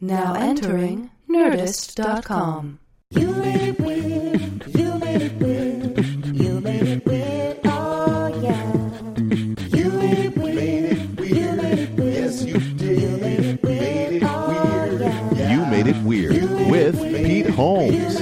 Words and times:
Now 0.00 0.34
entering 0.34 1.10
Nerdist.com. 1.28 2.78
You 3.10 3.30
made 3.32 3.68
it 3.68 3.80
weird. 3.80 4.76
You 4.76 4.98
made 4.98 5.22
it 5.22 5.32
weird. 5.40 6.26
You 6.26 6.60
made 6.60 6.82
it 6.82 7.06
weird. 7.06 7.60
Oh 7.64 8.26
yeah. 8.42 8.72
You 9.74 9.90
made 9.90 10.18
it 10.18 10.36
weird. 10.36 10.96
You 11.18 11.52
made 11.52 11.78
it 11.78 11.90
weird. 11.98 12.14
Yes, 12.14 12.44
you 12.44 12.58
did. 12.58 13.00
You 13.00 13.16
made 13.16 13.40
it 13.40 13.62
weird. 13.62 14.22
Oh 14.22 14.98
yeah. 15.34 15.50
You 15.52 15.66
made 15.66 15.86
it 15.86 16.02
weird 16.04 16.70
with 16.70 17.00
Pete 17.00 17.48
Holmes. 17.50 18.20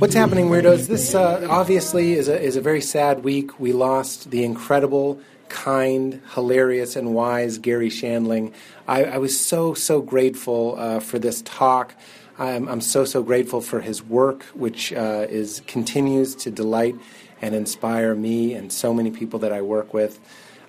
What's 0.00 0.14
happening, 0.14 0.48
weirdos? 0.48 0.86
This 0.86 1.14
uh, 1.14 1.46
obviously 1.50 2.12
is 2.12 2.28
a, 2.28 2.40
is 2.40 2.56
a 2.56 2.60
very 2.60 2.80
sad 2.80 3.24
week. 3.24 3.58
We 3.58 3.72
lost 3.72 4.30
the 4.30 4.44
incredible, 4.44 5.18
kind, 5.48 6.20
hilarious, 6.34 6.96
and 6.96 7.14
wise 7.14 7.58
Garry 7.58 7.90
Shandling. 7.90 8.52
I, 8.86 9.04
I 9.04 9.18
was 9.18 9.38
so, 9.38 9.74
so 9.74 10.00
grateful 10.00 10.76
uh, 10.78 11.00
for 11.00 11.18
this 11.18 11.42
talk. 11.42 11.94
I'm, 12.38 12.68
I'm 12.68 12.80
so, 12.80 13.04
so 13.04 13.22
grateful 13.22 13.60
for 13.60 13.80
his 13.80 14.02
work, 14.02 14.44
which 14.54 14.92
uh, 14.92 15.26
is 15.28 15.62
continues 15.66 16.34
to 16.36 16.50
delight 16.50 16.94
and 17.42 17.54
inspire 17.54 18.14
me 18.14 18.54
and 18.54 18.72
so 18.72 18.94
many 18.94 19.10
people 19.10 19.40
that 19.40 19.52
I 19.52 19.62
work 19.62 19.92
with. 19.92 20.20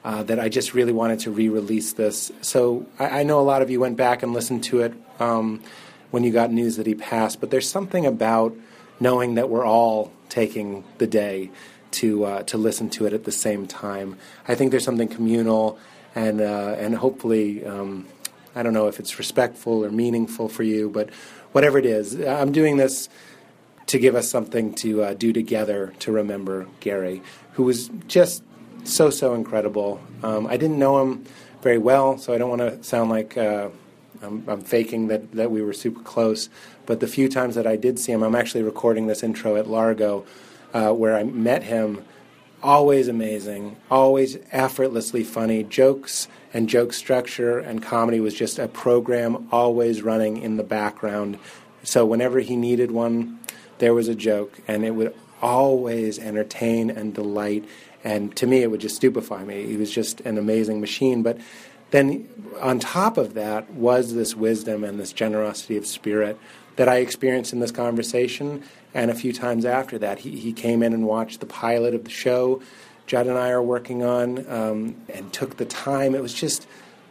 Uh, 0.01 0.23
that 0.23 0.39
I 0.39 0.47
just 0.47 0.73
really 0.73 0.93
wanted 0.93 1.19
to 1.19 1.31
re-release 1.31 1.91
this. 1.91 2.31
So 2.41 2.85
I, 2.97 3.19
I 3.19 3.23
know 3.23 3.41
a 3.41 3.43
lot 3.43 3.61
of 3.61 3.69
you 3.69 3.81
went 3.81 3.97
back 3.97 4.23
and 4.23 4.31
listened 4.31 4.63
to 4.65 4.79
it 4.79 4.93
um, 5.19 5.61
when 6.09 6.23
you 6.23 6.31
got 6.31 6.53
news 6.53 6.77
that 6.77 6.87
he 6.87 6.95
passed, 6.95 7.41
but 7.41 7.51
there's 7.51 7.69
something 7.69 8.05
about 8.05 8.55
knowing 9.01 9.35
that 9.35 9.49
we're 9.49 9.65
all 9.65 10.13
taking 10.29 10.85
the 10.99 11.07
day 11.07 11.51
to 11.91 12.25
uh, 12.25 12.43
to 12.43 12.57
listen 12.57 12.89
to 12.91 13.05
it 13.05 13.13
at 13.13 13.23
the 13.23 13.31
same 13.31 13.67
time. 13.67 14.17
I 14.47 14.55
think 14.55 14.71
there's 14.71 14.85
something 14.85 15.07
communal 15.07 15.77
and 16.15 16.41
uh, 16.41 16.75
and 16.77 16.95
hopefully 16.95 17.65
um, 17.65 18.07
I 18.55 18.63
don't 18.63 18.73
know 18.73 18.87
if 18.87 18.99
it's 18.99 19.17
respectful 19.17 19.85
or 19.85 19.91
meaningful 19.91 20.49
for 20.49 20.63
you, 20.63 20.89
but 20.89 21.09
whatever 21.51 21.77
it 21.77 21.85
is, 21.85 22.19
I'm 22.19 22.51
doing 22.51 22.77
this 22.77 23.09
to 23.87 23.97
give 23.97 24.15
us 24.15 24.29
something 24.29 24.73
to 24.75 25.03
uh, 25.03 25.13
do 25.13 25.33
together 25.33 25.93
to 25.99 26.11
remember 26.11 26.67
Garry, 26.79 27.21
who 27.53 27.63
was 27.63 27.89
just 28.07 28.43
so 28.83 29.09
so 29.09 29.33
incredible. 29.33 30.01
Um, 30.23 30.47
I 30.47 30.57
didn't 30.57 30.79
know 30.79 31.01
him 31.01 31.25
very 31.61 31.77
well, 31.77 32.17
so 32.17 32.33
I 32.33 32.37
don't 32.37 32.49
want 32.49 32.61
to 32.61 32.83
sound 32.83 33.09
like 33.09 33.37
uh, 33.37 33.69
I'm, 34.21 34.43
I'm 34.47 34.61
faking 34.61 35.07
that 35.07 35.31
that 35.33 35.51
we 35.51 35.61
were 35.61 35.73
super 35.73 36.01
close. 36.01 36.49
But 36.85 36.99
the 36.99 37.07
few 37.07 37.29
times 37.29 37.55
that 37.55 37.67
I 37.67 37.75
did 37.75 37.99
see 37.99 38.11
him, 38.11 38.23
I'm 38.23 38.35
actually 38.35 38.63
recording 38.63 39.07
this 39.07 39.21
intro 39.21 39.55
at 39.55 39.67
Largo, 39.67 40.25
uh, 40.73 40.91
where 40.91 41.15
I 41.15 41.23
met 41.23 41.63
him. 41.63 42.05
Always 42.61 43.07
amazing, 43.07 43.77
always 43.89 44.37
effortlessly 44.51 45.23
funny. 45.23 45.63
Jokes 45.63 46.27
and 46.53 46.67
joke 46.67 46.91
structure 46.91 47.57
and 47.59 47.81
comedy 47.81 48.19
was 48.19 48.33
just 48.33 48.59
a 48.59 48.67
program 48.67 49.47
always 49.51 50.01
running 50.01 50.37
in 50.41 50.57
the 50.57 50.63
background. 50.63 51.39
So 51.83 52.05
whenever 52.05 52.39
he 52.39 52.57
needed 52.57 52.91
one, 52.91 53.39
there 53.77 53.93
was 53.93 54.09
a 54.09 54.15
joke, 54.15 54.59
and 54.67 54.83
it 54.83 54.91
would 54.91 55.15
always 55.41 56.19
entertain 56.19 56.89
and 56.89 57.13
delight. 57.13 57.65
And 58.03 58.35
to 58.35 58.47
me, 58.47 58.61
it 58.61 58.71
would 58.71 58.81
just 58.81 58.97
stupefy 58.97 59.43
me. 59.45 59.65
He 59.65 59.77
was 59.77 59.91
just 59.91 60.21
an 60.21 60.37
amazing 60.37 60.81
machine. 60.81 61.23
But 61.23 61.37
then, 61.91 62.27
on 62.61 62.79
top 62.79 63.17
of 63.17 63.33
that, 63.33 63.71
was 63.71 64.13
this 64.13 64.35
wisdom 64.35 64.83
and 64.83 64.99
this 64.99 65.13
generosity 65.13 65.77
of 65.77 65.85
spirit 65.85 66.37
that 66.79 66.87
I 66.87 66.99
experienced 66.99 67.51
in 67.51 67.59
this 67.59 67.71
conversation. 67.71 68.63
And 68.93 69.11
a 69.11 69.13
few 69.13 69.33
times 69.33 69.65
after 69.65 69.99
that, 69.99 70.19
he, 70.19 70.37
he 70.37 70.53
came 70.53 70.81
in 70.81 70.93
and 70.93 71.05
watched 71.05 71.41
the 71.41 71.45
pilot 71.45 71.93
of 71.93 72.05
the 72.05 72.09
show 72.09 72.61
Judd 73.05 73.27
and 73.27 73.37
I 73.37 73.49
are 73.49 73.61
working 73.61 74.01
on 74.03 74.47
um, 74.47 74.95
and 75.11 75.33
took 75.33 75.57
the 75.57 75.65
time. 75.65 76.15
It 76.15 76.21
was 76.21 76.33
just 76.33 76.67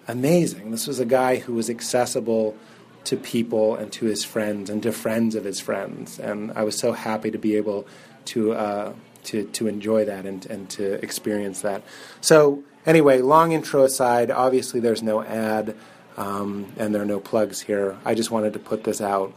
amazing. 0.06 0.70
This 0.70 0.86
was 0.86 1.00
a 1.00 1.04
guy 1.04 1.36
who 1.36 1.52
was 1.52 1.68
accessible 1.68 2.56
to 3.04 3.16
people 3.16 3.74
and 3.74 3.92
to 3.92 4.06
his 4.06 4.24
friends 4.24 4.70
and 4.70 4.82
to 4.84 4.92
friends 4.92 5.34
of 5.34 5.44
his 5.44 5.60
friends. 5.60 6.18
And 6.18 6.52
I 6.52 6.62
was 6.62 6.78
so 6.78 6.92
happy 6.92 7.30
to 7.32 7.38
be 7.38 7.56
able 7.56 7.86
to 8.26 8.52
uh, 8.52 8.92
to, 9.24 9.44
to 9.44 9.66
enjoy 9.66 10.06
that 10.06 10.24
and, 10.24 10.46
and 10.46 10.70
to 10.70 11.04
experience 11.04 11.60
that. 11.60 11.82
So 12.22 12.62
anyway, 12.86 13.20
long 13.20 13.52
intro 13.52 13.82
aside, 13.82 14.30
obviously 14.30 14.80
there's 14.80 15.02
no 15.02 15.22
ad 15.22 15.76
um, 16.16 16.72
and 16.78 16.94
there 16.94 17.02
are 17.02 17.06
no 17.06 17.20
plugs 17.20 17.60
here. 17.60 17.98
I 18.04 18.14
just 18.14 18.30
wanted 18.30 18.54
to 18.54 18.60
put 18.60 18.84
this 18.84 19.02
out 19.02 19.34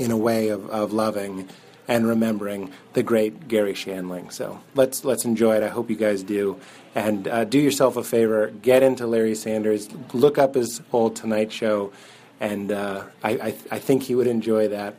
in 0.00 0.10
a 0.10 0.16
way 0.16 0.48
of, 0.48 0.68
of 0.70 0.92
loving 0.92 1.48
and 1.86 2.06
remembering 2.06 2.72
the 2.94 3.02
great 3.02 3.48
Garry 3.48 3.74
Shandling. 3.74 4.32
So 4.32 4.60
let's 4.74 5.04
let's 5.04 5.24
enjoy 5.24 5.56
it. 5.56 5.62
I 5.62 5.68
hope 5.68 5.90
you 5.90 5.96
guys 5.96 6.22
do. 6.22 6.58
And 6.94 7.28
uh, 7.28 7.44
do 7.44 7.58
yourself 7.58 7.96
a 7.96 8.02
favor, 8.02 8.48
get 8.62 8.82
into 8.82 9.06
Larry 9.06 9.34
Sanders, 9.34 9.88
look 10.12 10.38
up 10.38 10.54
his 10.54 10.80
old 10.92 11.14
Tonight 11.14 11.52
Show, 11.52 11.92
and 12.40 12.72
uh, 12.72 13.04
I, 13.22 13.30
I, 13.30 13.54
I 13.70 13.78
think 13.78 14.02
he 14.04 14.16
would 14.16 14.26
enjoy 14.26 14.68
that. 14.68 14.94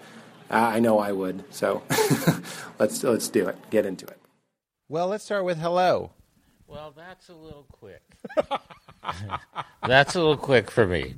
Uh, 0.50 0.56
I 0.56 0.80
know 0.80 1.00
I 1.00 1.12
would. 1.12 1.44
So 1.54 1.82
let's 2.80 3.04
let's 3.04 3.28
do 3.30 3.48
it. 3.48 3.58
Get 3.72 3.86
into 3.86 4.06
it. 4.06 4.20
Well, 4.88 5.08
let's 5.08 5.24
start 5.24 5.46
with 5.46 5.58
hello. 5.58 6.12
Well, 6.68 6.94
that's 6.96 7.30
a 7.30 7.34
little 7.34 7.66
quick. 7.72 8.04
that's 9.88 10.16
a 10.16 10.20
little 10.20 10.38
quick 10.38 10.70
for 10.70 10.86
me. 10.86 11.16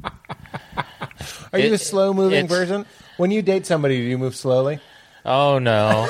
Are 1.51 1.59
you 1.59 1.73
a 1.73 1.77
slow 1.77 2.13
moving 2.13 2.47
person? 2.47 2.85
When 3.17 3.31
you 3.31 3.41
date 3.41 3.65
somebody, 3.65 3.97
do 3.97 4.03
you 4.03 4.17
move 4.17 4.35
slowly? 4.35 4.79
Oh 5.25 5.59
no. 5.59 6.07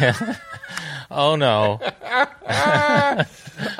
oh 1.10 1.36
no. 1.36 1.80
I 2.46 3.26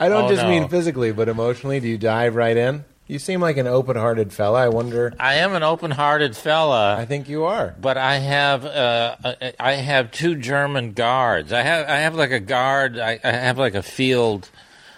don't 0.01 0.25
Oh, 0.25 0.29
just 0.29 0.43
no. 0.43 0.49
mean 0.49 0.69
physically, 0.69 1.13
but 1.13 1.29
emotionally. 1.29 1.81
Do 1.81 1.89
you 1.89 1.99
dive 1.99 2.35
right 2.35 2.57
in? 2.57 2.85
You 3.07 3.19
seem 3.19 3.41
like 3.41 3.59
an 3.59 3.67
open 3.67 3.97
hearted 3.97 4.33
fella. 4.33 4.61
I 4.65 4.69
wonder. 4.69 5.13
I 5.21 5.35
am 5.35 5.53
an 5.55 5.63
open-hearted 5.63 6.35
fella. 6.37 6.97
I 6.97 7.05
think 7.05 7.29
you 7.29 7.45
are. 7.45 7.75
but 7.79 7.99
I 7.99 8.17
have 8.17 8.65
uh, 8.65 9.17
I 9.61 9.73
have 9.73 10.11
two 10.11 10.37
German 10.37 10.93
guards. 10.95 11.53
I 11.53 11.61
have 11.63 11.87
I 11.87 11.97
have 11.97 12.15
like 12.15 12.31
a 12.31 12.41
guard. 12.41 12.99
I, 12.99 13.21
I 13.23 13.31
have 13.33 13.59
like 13.59 13.75
a 13.75 13.83
field. 13.83 14.49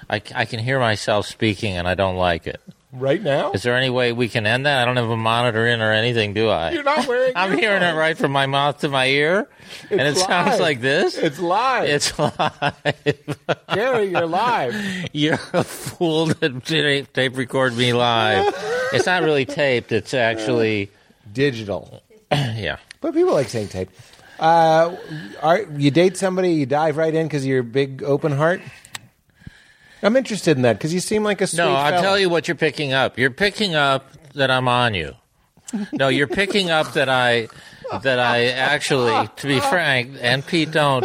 I, 0.09 0.23
I 0.37 0.45
can 0.45 0.61
hear 0.61 0.79
myself 0.79 1.27
speaking, 1.27 1.73
and 1.77 1.89
I 1.89 1.95
don't 1.97 2.15
like 2.17 2.47
it. 2.47 2.61
Right 2.99 3.23
now? 3.23 3.53
Is 3.53 3.63
there 3.63 3.77
any 3.77 3.91
way 3.91 4.13
we 4.13 4.29
can 4.29 4.47
end 4.47 4.65
that? 4.65 4.81
I 4.81 4.85
don't 4.87 4.97
have 4.97 5.11
a 5.11 5.17
monitor 5.17 5.67
in 5.67 5.83
or 5.83 5.93
anything, 5.93 6.33
do 6.33 6.49
I? 6.49 6.71
You're 6.71 6.83
not 6.83 7.07
wearing 7.07 7.33
I'm 7.37 7.57
hearing 7.57 7.83
it 7.83 7.95
right 7.95 8.17
from 8.17 8.33
my 8.33 8.47
mouth 8.47 8.79
to 8.79 8.89
my 8.89 9.07
ear, 9.07 9.49
and 9.91 10.01
it 10.01 10.07
It's 10.07 10.25
sounds 10.25 10.61
like 10.61 10.81
this. 10.81 11.17
It's 11.17 11.39
live. 11.39 11.89
It's 11.89 12.19
live. 12.19 13.37
Garry, 13.75 14.11
you're 14.11 14.27
live. 14.27 15.09
You're 15.13 15.39
a 15.53 15.63
fool 15.63 16.27
that 16.27 16.65
tape, 16.65 17.13
tape 17.13 17.37
record 17.37 17.77
me 17.77 17.93
live. 17.93 18.55
it's 18.93 19.07
not 19.07 19.23
really 19.23 19.45
taped. 19.45 19.93
It's 19.93 20.15
actually, 20.15 20.91
Digital. 21.33 22.03
yeah. 22.33 22.79
But 23.01 23.13
people 23.15 23.35
like 23.35 23.49
saying 23.49 23.69
tape. 23.69 23.91
Uh, 24.39 24.97
are, 25.43 25.63
you 25.77 25.91
date 25.91 26.17
somebody, 26.17 26.53
you 26.53 26.67
dive 26.67 26.97
right 26.97 27.15
in 27.15 27.27
because 27.27 27.45
you're 27.45 27.61
a 27.61 27.65
big 27.65 28.03
open 28.03 28.33
heart? 28.33 28.61
I'm 30.03 30.17
interested 30.17 30.57
in 30.57 30.63
that 30.63 30.75
because 30.75 30.93
you 30.95 31.01
seem 31.01 31.25
like 31.25 31.41
a 31.41 31.47
sweet 31.47 31.59
No, 31.59 31.75
I'll 31.75 31.91
fella. 31.91 32.03
tell 32.03 32.19
you 32.19 32.29
what 32.29 32.49
you're 32.49 32.55
picking 32.57 32.93
up. 32.93 33.19
You're 33.19 33.31
picking 33.31 33.75
up 33.75 34.11
that 34.35 34.51
I'm 34.51 34.69
on 34.69 34.95
you. 34.95 35.15
No, 35.93 36.09
you're 36.09 36.27
picking 36.29 36.71
up 36.71 36.93
that 36.93 37.09
I 37.09 37.49
that 38.03 38.19
I 38.19 38.47
actually, 38.47 39.29
to 39.37 39.47
be 39.47 39.59
frank, 39.61 40.17
and 40.21 40.47
Pete, 40.47 40.71
don't 40.71 41.05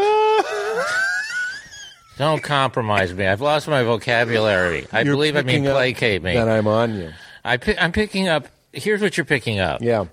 don't 2.17 2.43
compromise 2.43 3.13
me. 3.13 3.25
I've 3.25 3.41
lost 3.41 3.67
my 3.67 3.83
vocabulary. 3.83 4.85
I 4.91 5.01
You're 5.01 5.13
believe 5.15 5.35
I 5.35 5.39
mean 5.41 5.47
picking 5.47 5.67
up 5.67 5.75
placate 5.77 6.21
me. 6.21 6.33
That 6.33 6.47
I'm 6.49 6.67
on 6.67 6.95
you. 6.95 7.11
I 7.43 7.57
pi- 7.57 7.77
I'm 7.79 7.91
picking 7.91 8.27
up. 8.27 8.47
Here's 8.73 9.01
what 9.01 9.17
you're 9.17 9.25
picking 9.25 9.59
up. 9.59 9.81
Yeah. 9.81 10.05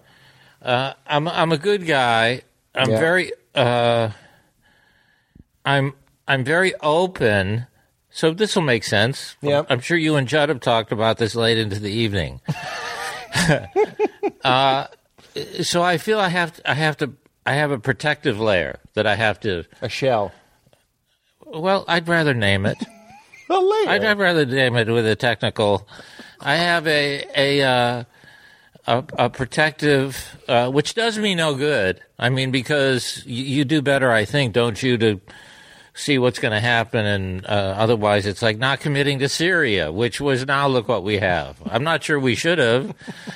Uh, 0.63 0.95
I'm 1.07 1.29
I'm 1.29 1.53
a 1.53 1.59
good 1.59 1.87
guy. 1.87 2.43
I'm 2.75 2.91
Yeah. 2.91 2.99
very 2.99 3.33
uh, 3.55 4.11
I'm 5.65 5.93
I'm 6.27 6.45
very 6.45 6.75
open. 6.81 7.67
So 8.11 8.33
this 8.33 8.57
will 8.57 8.63
make 8.63 8.85
sense. 8.85 9.37
I'm 9.69 9.81
sure 9.81 9.97
you 9.97 10.17
and 10.17 10.27
Judd 10.27 10.49
have 10.49 10.61
talked 10.61 10.93
about 10.93 11.19
this 11.19 11.35
late 11.35 11.59
into 11.59 11.79
the 11.79 11.91
evening. 11.91 12.41
uh, 14.45 14.87
so 15.63 15.83
I 15.83 15.99
feel 15.99 16.19
I 16.19 16.29
have 16.29 16.55
to, 16.55 16.71
I 16.71 16.75
have 16.75 16.97
to 16.99 17.13
I 17.47 17.55
have 17.55 17.71
a 17.71 17.79
protective 17.79 18.39
layer 18.41 18.79
that 18.95 19.07
I 19.07 19.15
have 19.15 19.41
to. 19.41 19.65
A 19.81 19.89
shell. 19.89 20.33
Well, 21.47 21.85
I'd 21.89 22.09
rather 22.09 22.35
name 22.35 22.67
it. 22.67 22.77
A 23.51 23.59
layer. 23.59 23.89
I'd, 23.89 24.05
I'd 24.05 24.19
rather 24.19 24.45
name 24.45 24.77
it 24.77 24.89
with 24.89 25.07
a 25.07 25.17
technical. 25.17 25.89
I 26.39 26.57
have 26.57 26.87
a 26.87 27.25
a 27.35 27.63
uh, 27.63 28.05
a, 28.87 29.05
a 29.15 29.31
protective, 29.31 30.39
uh, 30.47 30.71
which 30.71 30.95
does 30.95 31.19
me 31.19 31.35
no 31.35 31.55
good. 31.55 32.03
I 32.19 32.29
mean, 32.29 32.51
because 32.51 33.23
you, 33.25 33.45
you 33.45 33.65
do 33.65 33.81
better, 33.81 34.11
I 34.11 34.27
think, 34.27 34.53
don't 34.53 34.83
you, 34.83 34.99
to 34.99 35.21
see 35.99 36.17
what's 36.17 36.39
going 36.39 36.53
to 36.53 36.61
happen, 36.61 37.05
and 37.05 37.45
uh, 37.45 37.75
otherwise, 37.77 38.25
it's 38.25 38.41
like 38.41 38.57
not 38.57 38.81
committing 38.81 39.19
to 39.19 39.29
Syria, 39.29 39.91
which 39.91 40.21
was 40.21 40.47
now 40.47 40.69
look 40.69 40.89
what 40.89 41.03
we 41.03 41.19
have. 41.19 41.61
I'm 41.67 41.83
not 41.83 42.05
sure 42.05 42.19
we 42.19 42.37
should 42.37 42.59
have. 42.59 42.95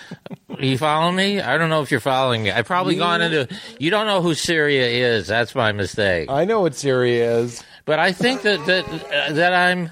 you 0.59 0.79
follow 0.79 1.11
me? 1.11 1.41
I 1.41 1.59
don't 1.59 1.71
know 1.71 1.83
if 1.83 1.91
you're 1.91 2.01
following 2.01 2.45
me. 2.45 2.53
I've 2.53 2.67
probably 2.67 2.95
gone 2.95 3.21
into. 3.21 3.49
You 3.79 3.91
don't 3.91 4.07
know 4.07 4.23
who 4.23 4.35
Syria 4.35 4.87
is. 4.87 5.27
That's 5.27 5.55
my 5.55 5.73
mistake. 5.73 6.31
I 6.31 6.45
know 6.45 6.61
what 6.61 6.77
Syria 6.77 7.39
is. 7.39 7.63
But 7.85 7.99
I 7.99 8.13
think 8.13 8.43
that 8.43 8.65
that 8.67 8.89
uh, 8.89 9.33
that 9.33 9.53
I'm, 9.53 9.91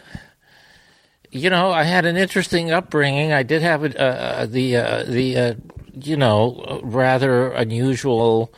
you 1.32 1.50
know, 1.50 1.72
I 1.72 1.82
had 1.82 2.06
an 2.06 2.16
interesting 2.16 2.70
upbringing. 2.70 3.32
I 3.32 3.42
did 3.42 3.62
have 3.62 3.84
a, 3.84 4.00
uh, 4.00 4.46
the 4.46 4.76
uh, 4.76 5.02
the 5.02 5.36
uh, 5.36 5.54
you 5.94 6.16
know, 6.16 6.80
rather 6.84 7.50
unusual 7.50 8.54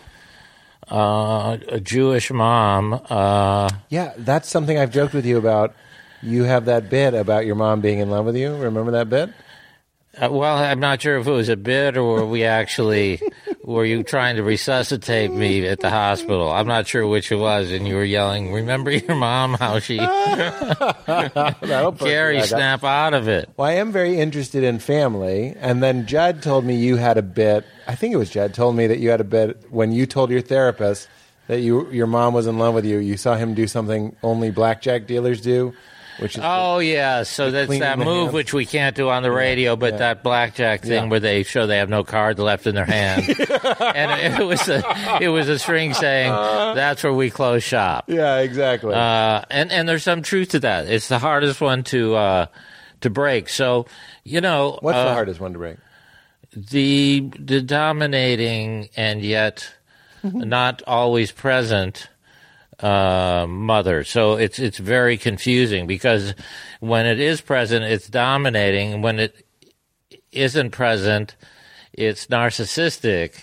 uh, 0.91 1.59
a 1.69 1.81
Jewish 1.81 2.31
mom. 2.31 3.01
Uh, 3.09 3.71
Yeah, 3.89 4.13
that's 4.19 4.49
something 4.49 4.79
I've 4.79 4.91
joked 4.93 5.15
with 5.15 5.25
you 5.27 5.39
about. 5.39 5.75
You 6.23 6.45
have 6.45 6.67
that 6.67 6.89
bit 6.91 7.15
about 7.15 7.47
your 7.47 7.57
mom 7.57 7.81
being 7.81 7.99
in 7.99 8.11
love 8.11 8.27
with 8.27 8.37
you. 8.37 8.55
Remember 8.57 8.93
that 8.93 9.09
bit? 9.11 9.31
uh, 10.21 10.29
well, 10.31 10.57
I'm 10.59 10.79
not 10.81 11.01
sure 11.03 11.17
if 11.19 11.27
it 11.27 11.31
was 11.31 11.49
a 11.49 11.57
bit 11.57 11.97
or 11.97 12.05
were 12.05 12.27
we 12.27 12.45
actually 12.45 13.21
were 13.65 13.85
you 13.85 14.03
trying 14.03 14.37
to 14.37 14.43
resuscitate 14.43 15.33
me 15.33 15.67
at 15.67 15.81
the 15.81 15.91
hospital. 15.91 16.51
I'm 16.51 16.67
not 16.67 16.87
sure 16.87 17.07
which 17.07 17.31
it 17.31 17.37
was, 17.37 17.71
and 17.71 17.87
you 17.87 17.95
were 17.95 18.05
yelling, 18.05 18.53
"Remember 18.53 18.91
your 18.91 19.15
mom? 19.17 19.55
How 19.55 19.79
she 19.79 19.99
Gary 21.99 22.37
you 22.37 22.43
back 22.43 22.43
up. 22.43 22.45
snap 22.47 22.85
out 22.85 23.15
of 23.15 23.29
it." 23.29 23.49
Well, 23.57 23.69
I 23.69 23.73
am 23.75 23.93
very 23.93 24.19
interested 24.19 24.65
in 24.65 24.79
family. 24.79 25.55
And 25.59 25.83
then 25.83 26.07
Judd 26.07 26.43
told 26.43 26.65
me 26.65 26.77
you 26.77 26.97
had 26.97 27.19
a 27.19 27.23
bit. 27.23 27.65
I 27.87 27.95
think 27.95 28.15
it 28.15 28.19
was 28.19 28.31
Judd 28.31 28.55
told 28.55 28.77
me 28.77 28.87
that 28.87 28.99
you 28.99 29.11
had 29.11 29.21
a 29.21 29.25
bit 29.25 29.65
when 29.71 29.93
you 29.93 30.07
told 30.07 30.31
your 30.31 30.41
therapist 30.41 31.09
that 31.49 31.61
you 31.61 31.91
your 31.91 32.07
mom 32.07 32.35
was 32.35 32.47
in 32.47 32.59
love 32.59 32.75
with 32.75 32.85
you. 32.85 32.99
You 32.99 33.17
saw 33.17 33.35
him 33.37 33.55
do 33.55 33.67
something 33.67 34.17
only 34.23 34.51
blackjack 34.51 35.07
dealers 35.07 35.41
do, 35.41 35.73
which 36.19 36.37
is 36.37 36.43
Oh 36.45 36.79
yeah, 36.79 37.23
so 37.23 37.51
that's 37.51 37.79
that 37.79 37.99
move 37.99 38.07
hands. 38.25 38.33
which 38.35 38.53
we 38.53 38.67
can't 38.67 38.95
do 38.97 39.09
on 39.09 39.23
the 39.23 39.31
radio, 39.33 39.77
but 39.77 39.95
yeah. 39.95 39.99
that 39.99 40.23
blackjack 40.23 40.83
thing 40.83 41.05
Yeah. 41.05 41.11
where 41.11 41.21
they 41.21 41.43
show 41.43 41.67
they 41.67 41.79
have 41.79 41.89
no 41.89 42.05
cards 42.05 42.39
left 42.39 42.67
in 42.67 42.75
their 42.75 42.85
hand, 42.85 43.23
and 43.29 44.35
it 44.41 44.45
was 44.45 44.69
a 44.69 44.83
it 45.21 45.29
was 45.29 45.49
a 45.49 45.59
string 45.59 45.95
saying 45.95 46.31
that's 46.31 47.03
where 47.03 47.13
we 47.13 47.31
close 47.31 47.63
shop. 47.63 48.05
yeah, 48.09 48.39
exactly. 48.39 48.95
Uh, 48.95 49.43
and 49.51 49.73
and 49.73 49.89
there's 49.89 50.03
some 50.03 50.23
truth 50.23 50.51
to 50.51 50.61
that. 50.61 50.87
It's 50.89 51.09
the 51.09 51.19
hardest 51.19 51.61
one 51.61 51.83
to 51.85 52.15
uh, 52.15 52.47
to 53.01 53.11
break. 53.11 53.49
So 53.49 53.87
you 54.25 54.41
know 54.41 54.79
What's 54.83 54.97
uh, 54.97 55.05
the 55.07 55.13
hardest 55.15 55.41
one 55.41 55.53
to 55.55 55.59
break? 55.59 55.77
the 56.55 57.31
the 57.39 57.63
dominating 57.63 58.89
and 58.97 59.23
yet 59.23 59.73
not 60.23 60.83
always 60.87 61.33
present 61.33 62.09
uh, 62.83 63.47
mother. 63.49 64.05
So 64.05 64.35
it's 64.35 64.59
it's 64.59 64.79
very 64.79 65.17
confusing 65.17 65.87
because 65.87 66.35
when 66.81 67.07
it 67.07 67.21
is 67.21 67.41
present, 67.41 67.85
it's 67.85 68.09
dominating. 68.09 69.03
When 69.03 69.19
it 69.19 69.47
isn't 70.33 70.71
present, 70.71 71.37
it's 71.93 72.27
narcissistic. 72.27 73.35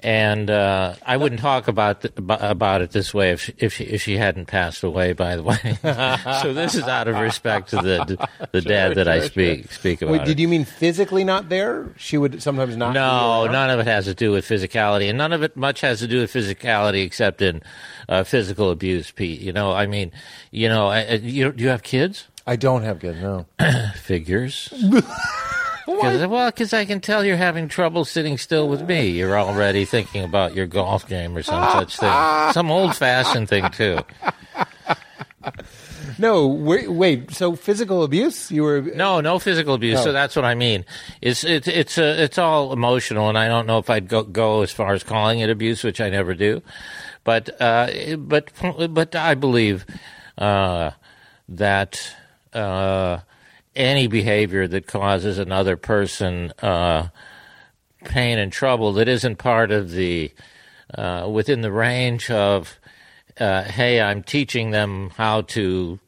And 0.00 0.48
uh, 0.48 0.94
I 1.04 1.16
wouldn't 1.16 1.40
talk 1.40 1.66
about 1.66 2.02
th- 2.02 2.14
about 2.16 2.82
it 2.82 2.92
this 2.92 3.12
way 3.12 3.32
if 3.32 3.42
she, 3.42 3.54
if 3.58 3.72
she, 3.74 3.82
if 3.82 4.00
she 4.00 4.16
hadn't 4.16 4.46
passed 4.46 4.84
away. 4.84 5.12
By 5.12 5.34
the 5.34 5.42
way, 5.42 5.56
so 6.40 6.54
this 6.54 6.76
is 6.76 6.84
out 6.84 7.08
of 7.08 7.16
respect 7.16 7.70
to 7.70 7.76
the 7.78 8.28
the 8.52 8.60
dad 8.60 8.94
that 8.94 9.08
I 9.08 9.26
speak 9.26 9.72
speak 9.72 10.00
about. 10.00 10.12
Wait, 10.12 10.24
did 10.24 10.38
you 10.38 10.46
mean 10.46 10.64
physically 10.64 11.24
not 11.24 11.48
there? 11.48 11.92
She 11.96 12.16
would 12.16 12.40
sometimes 12.44 12.76
not. 12.76 12.94
No, 12.94 13.48
none 13.48 13.70
of 13.70 13.80
it 13.80 13.88
has 13.88 14.04
to 14.04 14.14
do 14.14 14.30
with 14.30 14.46
physicality, 14.46 15.08
and 15.08 15.18
none 15.18 15.32
of 15.32 15.42
it 15.42 15.56
much 15.56 15.80
has 15.80 15.98
to 15.98 16.06
do 16.06 16.20
with 16.20 16.32
physicality 16.32 17.04
except 17.04 17.42
in 17.42 17.60
uh, 18.08 18.24
physical 18.24 18.70
abuse, 18.70 19.10
Pete. 19.10 19.40
You 19.40 19.52
know, 19.52 19.72
I 19.72 19.86
mean, 19.86 20.12
you 20.50 20.68
know, 20.68 20.88
I, 20.88 21.14
you 21.14 21.52
do 21.52 21.62
you 21.64 21.70
have 21.70 21.82
kids? 21.82 22.26
I 22.46 22.56
don't 22.56 22.82
have 22.82 23.00
kids. 23.00 23.20
No. 23.20 23.46
Figures. 23.96 24.72
'Cause- 25.88 26.26
well, 26.26 26.50
because 26.50 26.74
I 26.74 26.84
can 26.84 27.00
tell 27.00 27.24
you're 27.24 27.36
having 27.38 27.66
trouble 27.66 28.04
sitting 28.04 28.36
still 28.36 28.68
with 28.68 28.82
me. 28.86 29.08
You're 29.08 29.38
already 29.38 29.86
thinking 29.86 30.22
about 30.22 30.54
your 30.54 30.66
golf 30.66 31.08
game 31.08 31.34
or 31.34 31.42
some 31.42 31.62
such 31.72 31.96
thing, 31.96 32.12
some 32.52 32.70
old-fashioned 32.70 33.48
thing 33.48 33.70
too. 33.70 33.98
No. 36.18 36.46
Wait, 36.46 36.90
wait. 36.90 37.30
So 37.32 37.54
physical 37.56 38.02
abuse? 38.02 38.50
You 38.50 38.64
were 38.64 38.80
No, 38.82 39.20
no 39.20 39.38
physical 39.38 39.74
abuse. 39.74 39.96
No. 39.98 40.04
So 40.04 40.12
that's 40.12 40.34
what 40.36 40.44
I 40.44 40.54
mean. 40.54 40.84
It's 41.22 41.42
it's 41.44 41.68
it's 41.68 41.96
uh, 41.96 42.16
it's 42.18 42.38
all 42.38 42.72
emotional, 42.72 43.28
and 43.28 43.38
I 43.38 43.48
don't 43.48 43.66
know 43.66 43.78
if 43.78 43.88
I'd 43.88 44.08
go 44.08 44.22
go 44.24 44.62
as 44.62 44.70
far 44.72 44.92
as 44.92 45.02
calling 45.02 45.40
it 45.40 45.48
abuse, 45.48 45.82
which 45.84 46.00
I 46.00 46.10
never 46.10 46.34
do. 46.34 46.60
But 47.28 47.60
uh, 47.60 48.16
but 48.16 48.50
but 48.90 49.14
I 49.14 49.34
believe 49.34 49.84
uh, 50.38 50.92
that 51.46 52.16
uh, 52.54 53.18
any 53.76 54.06
behavior 54.06 54.66
that 54.66 54.86
causes 54.86 55.38
another 55.38 55.76
person 55.76 56.52
uh, 56.62 57.08
pain 58.06 58.38
and 58.38 58.50
trouble 58.50 58.94
that 58.94 59.08
isn't 59.08 59.36
part 59.36 59.70
of 59.70 59.90
the 59.90 60.32
uh, 60.94 61.28
within 61.30 61.60
the 61.60 61.70
range 61.70 62.30
of 62.30 62.78
uh, 63.38 63.64
hey, 63.64 64.00
I'm 64.00 64.22
teaching 64.22 64.70
them 64.70 65.10
how 65.18 65.42
to 65.42 65.98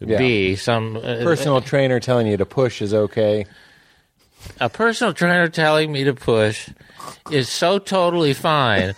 Yeah. 0.00 0.18
be 0.18 0.54
some 0.56 0.98
uh, 0.98 1.22
personal 1.22 1.62
trainer 1.62 1.98
telling 1.98 2.26
you 2.26 2.36
to 2.36 2.44
push 2.44 2.82
is 2.82 2.92
okay. 2.92 3.46
a 4.60 4.68
personal 4.68 5.14
trainer 5.14 5.48
telling 5.48 5.90
me 5.92 6.04
to 6.04 6.12
push 6.12 6.68
is 7.30 7.48
so 7.48 7.78
totally 7.78 8.34
fine. 8.34 8.94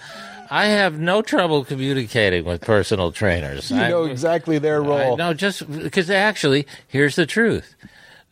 I 0.51 0.67
have 0.67 0.99
no 0.99 1.23
trouble 1.23 1.65
communicating 1.65 2.45
with 2.45 2.61
personal 2.61 3.13
trainers. 3.13 3.71
You 3.71 3.77
I- 3.79 3.89
know 3.89 4.05
exactly 4.05 4.59
their 4.59 4.83
I- 4.83 4.87
role. 4.87 5.17
no, 5.17 5.33
just 5.33 5.71
because 5.83 6.11
actually, 6.11 6.67
here's 6.89 7.17
the 7.17 7.27
truth. 7.27 7.75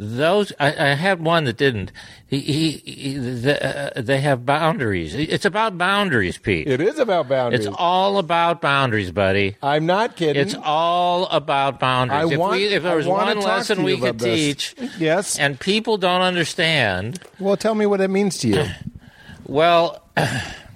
Those 0.00 0.52
I, 0.60 0.68
I 0.68 0.94
had 0.94 1.20
one 1.20 1.42
that 1.44 1.56
didn't. 1.56 1.90
He, 2.28 2.38
he, 2.38 2.70
he 2.70 3.14
the, 3.18 3.96
uh, 3.98 4.00
they 4.00 4.20
have 4.20 4.46
boundaries. 4.46 5.12
It's 5.12 5.44
about 5.44 5.76
boundaries, 5.76 6.38
Pete. 6.38 6.68
It 6.68 6.80
is 6.80 7.00
about 7.00 7.28
boundaries. 7.28 7.66
It's 7.66 7.74
all 7.76 8.18
about 8.18 8.60
boundaries, 8.60 9.10
buddy. 9.10 9.56
I'm 9.60 9.86
not 9.86 10.14
kidding. 10.14 10.40
It's 10.40 10.54
all 10.62 11.26
about 11.26 11.80
boundaries. 11.80 12.30
I 12.30 12.32
if, 12.32 12.38
want- 12.38 12.52
we, 12.52 12.66
if 12.66 12.84
there 12.84 12.94
was 12.94 13.08
one 13.08 13.40
lesson 13.40 13.82
we 13.82 13.98
could 13.98 14.20
this. 14.20 14.72
teach, 14.72 14.76
yes. 15.00 15.36
and 15.36 15.58
people 15.58 15.96
don't 15.98 16.22
understand, 16.22 17.18
well, 17.40 17.56
tell 17.56 17.74
me 17.74 17.84
what 17.84 18.00
it 18.00 18.08
means 18.08 18.38
to 18.38 18.48
you. 18.48 18.64
Well, 19.46 20.02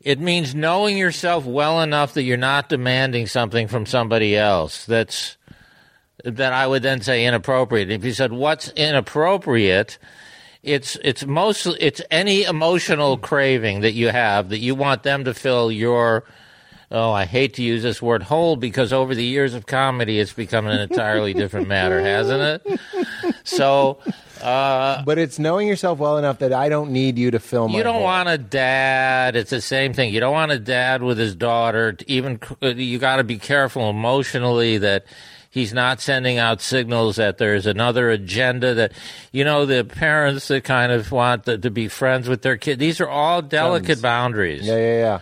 it 0.00 0.20
means 0.20 0.54
knowing 0.54 0.96
yourself 0.96 1.44
well 1.44 1.80
enough 1.80 2.14
that 2.14 2.22
you're 2.22 2.36
not 2.36 2.68
demanding 2.68 3.26
something 3.26 3.68
from 3.68 3.86
somebody 3.86 4.36
else 4.36 4.86
that's 4.86 5.36
that 6.24 6.52
I 6.52 6.66
would 6.66 6.82
then 6.82 7.00
say 7.00 7.24
inappropriate. 7.24 7.90
If 7.90 8.04
you 8.04 8.12
said 8.12 8.32
what's 8.32 8.70
inappropriate, 8.70 9.98
it's 10.62 10.96
it's 11.02 11.24
mostly 11.24 11.80
it's 11.80 12.02
any 12.10 12.42
emotional 12.42 13.18
craving 13.18 13.80
that 13.80 13.92
you 13.92 14.08
have 14.08 14.48
that 14.50 14.58
you 14.58 14.74
want 14.74 15.02
them 15.02 15.24
to 15.24 15.34
fill 15.34 15.70
your 15.70 16.24
oh 16.90 17.12
I 17.12 17.24
hate 17.24 17.54
to 17.54 17.62
use 17.62 17.82
this 17.82 18.00
word 18.00 18.22
hole 18.22 18.56
because 18.56 18.92
over 18.92 19.14
the 19.14 19.24
years 19.24 19.54
of 19.54 19.66
comedy 19.66 20.18
it's 20.18 20.32
become 20.32 20.66
an 20.66 20.80
entirely 20.80 21.34
different 21.34 21.68
matter, 21.68 22.00
hasn't 22.00 22.62
it? 22.66 22.80
So 23.44 23.98
but 24.40 25.18
it's 25.18 25.38
knowing 25.38 25.68
yourself 25.68 25.98
well 25.98 26.18
enough 26.18 26.38
that 26.38 26.52
I 26.52 26.68
don't 26.68 26.90
need 26.90 27.18
you 27.18 27.30
to 27.32 27.38
fill 27.38 27.68
my 27.68 27.76
You 27.76 27.82
don't 27.82 28.02
want 28.02 28.28
a 28.28 28.38
dad. 28.38 29.36
It's 29.36 29.50
the 29.50 29.60
same 29.60 29.92
thing. 29.92 30.12
You 30.12 30.20
don't 30.20 30.32
want 30.32 30.52
a 30.52 30.58
dad 30.58 31.02
with 31.02 31.18
his 31.18 31.34
daughter. 31.34 31.92
to 31.92 32.10
Even 32.10 32.40
uh, 32.62 32.68
you 32.68 32.98
got 32.98 33.16
to 33.16 33.24
be 33.24 33.38
careful 33.38 33.90
emotionally 33.90 34.78
that 34.78 35.04
he's 35.50 35.72
not 35.72 36.00
sending 36.00 36.38
out 36.38 36.60
signals 36.60 37.16
that 37.16 37.38
there's 37.38 37.66
another 37.66 38.10
agenda. 38.10 38.74
That 38.74 38.92
you 39.32 39.44
know 39.44 39.66
the 39.66 39.84
parents 39.84 40.48
that 40.48 40.64
kind 40.64 40.92
of 40.92 41.10
want 41.10 41.44
to, 41.46 41.58
to 41.58 41.70
be 41.70 41.88
friends 41.88 42.28
with 42.28 42.42
their 42.42 42.56
kid. 42.56 42.78
These 42.78 43.00
are 43.00 43.08
all 43.08 43.42
delicate 43.42 43.96
Sons. 43.96 44.02
boundaries. 44.02 44.66
Yeah, 44.66 44.76
yeah, 44.76 44.98
yeah. 44.98 45.20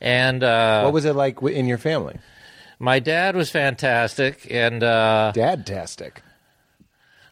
And 0.00 0.42
uh, 0.42 0.82
What 0.82 0.92
was 0.92 1.04
it 1.04 1.14
like 1.14 1.42
in 1.42 1.66
your 1.66 1.78
family? 1.78 2.18
my 2.78 3.00
dad 3.00 3.34
was 3.34 3.50
fantastic, 3.50 4.46
and 4.50 4.82
uh, 4.84 5.32
Dad-tastic. 5.34 6.22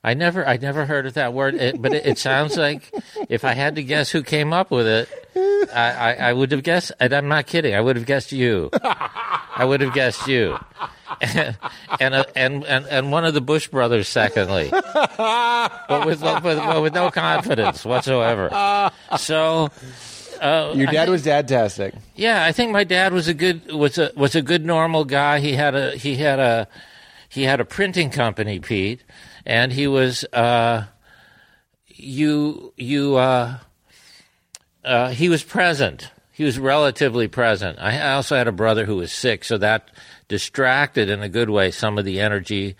I 0.02 0.14
never, 0.14 0.46
I 0.46 0.56
never 0.56 0.86
heard 0.86 1.06
of 1.06 1.14
that 1.14 1.32
word, 1.32 1.54
it, 1.54 1.80
but 1.82 1.92
it, 1.92 2.06
it 2.06 2.18
sounds 2.18 2.56
like 2.66 2.92
if 3.28 3.44
I 3.44 3.54
had 3.54 3.76
to 3.76 3.82
guess 3.82 4.10
who 4.10 4.22
came 4.22 4.52
up 4.52 4.70
with 4.70 4.86
it, 4.86 5.08
I, 5.74 5.90
I, 5.92 6.12
I 6.28 6.32
would 6.32 6.52
have 6.52 6.62
guessed. 6.62 6.92
And 7.00 7.12
I'm 7.12 7.28
not 7.28 7.46
kidding. 7.46 7.74
I 7.74 7.80
would 7.80 7.96
have 7.96 8.06
guessed 8.06 8.30
you. 8.32 8.70
I 8.72 9.64
would 9.64 9.80
have 9.80 9.94
guessed 9.94 10.26
you, 10.28 10.58
and 11.20 11.56
and 12.00 12.14
uh, 12.14 12.24
and, 12.34 12.64
and 12.64 12.86
and 12.86 13.10
one 13.12 13.24
of 13.24 13.34
the 13.34 13.40
Bush 13.40 13.68
brothers. 13.68 14.06
Secondly, 14.08 14.68
but 14.70 16.06
with 16.06 16.22
with, 16.22 16.42
with, 16.44 16.82
with 16.82 16.94
no 16.94 17.10
confidence 17.10 17.84
whatsoever. 17.84 18.90
So. 19.18 19.70
Uh, 20.40 20.72
Your 20.74 20.86
dad 20.86 20.92
think- 20.92 21.10
was 21.10 21.22
dad-tastic. 21.22 21.94
yeah, 22.14 22.44
I 22.44 22.52
think 22.52 22.72
my 22.72 22.84
dad 22.84 23.12
was 23.12 23.28
a 23.28 23.34
good 23.34 23.70
was 23.72 23.98
a 23.98 24.10
was 24.16 24.34
a 24.34 24.42
good 24.42 24.64
normal 24.64 25.04
guy. 25.04 25.40
He 25.40 25.52
had 25.54 25.74
a 25.74 25.96
he 25.96 26.16
had 26.16 26.38
a 26.38 26.68
he 27.28 27.44
had 27.44 27.60
a 27.60 27.64
printing 27.64 28.10
company, 28.10 28.58
Pete, 28.60 29.02
and 29.44 29.72
he 29.72 29.86
was 29.86 30.24
uh, 30.32 30.84
you 31.88 32.72
you 32.76 33.16
uh, 33.16 33.58
uh, 34.84 35.10
he 35.10 35.28
was 35.28 35.42
present. 35.42 36.10
He 36.32 36.44
was 36.44 36.58
relatively 36.58 37.28
present. 37.28 37.78
I 37.80 37.98
I 37.98 38.12
also 38.12 38.36
had 38.36 38.48
a 38.48 38.52
brother 38.52 38.84
who 38.84 38.96
was 38.96 39.12
sick, 39.12 39.44
so 39.44 39.58
that 39.58 39.88
distracted 40.28 41.08
in 41.08 41.22
a 41.22 41.28
good 41.28 41.50
way 41.50 41.70
some 41.70 41.98
of 41.98 42.04
the 42.04 42.20
energy 42.20 42.76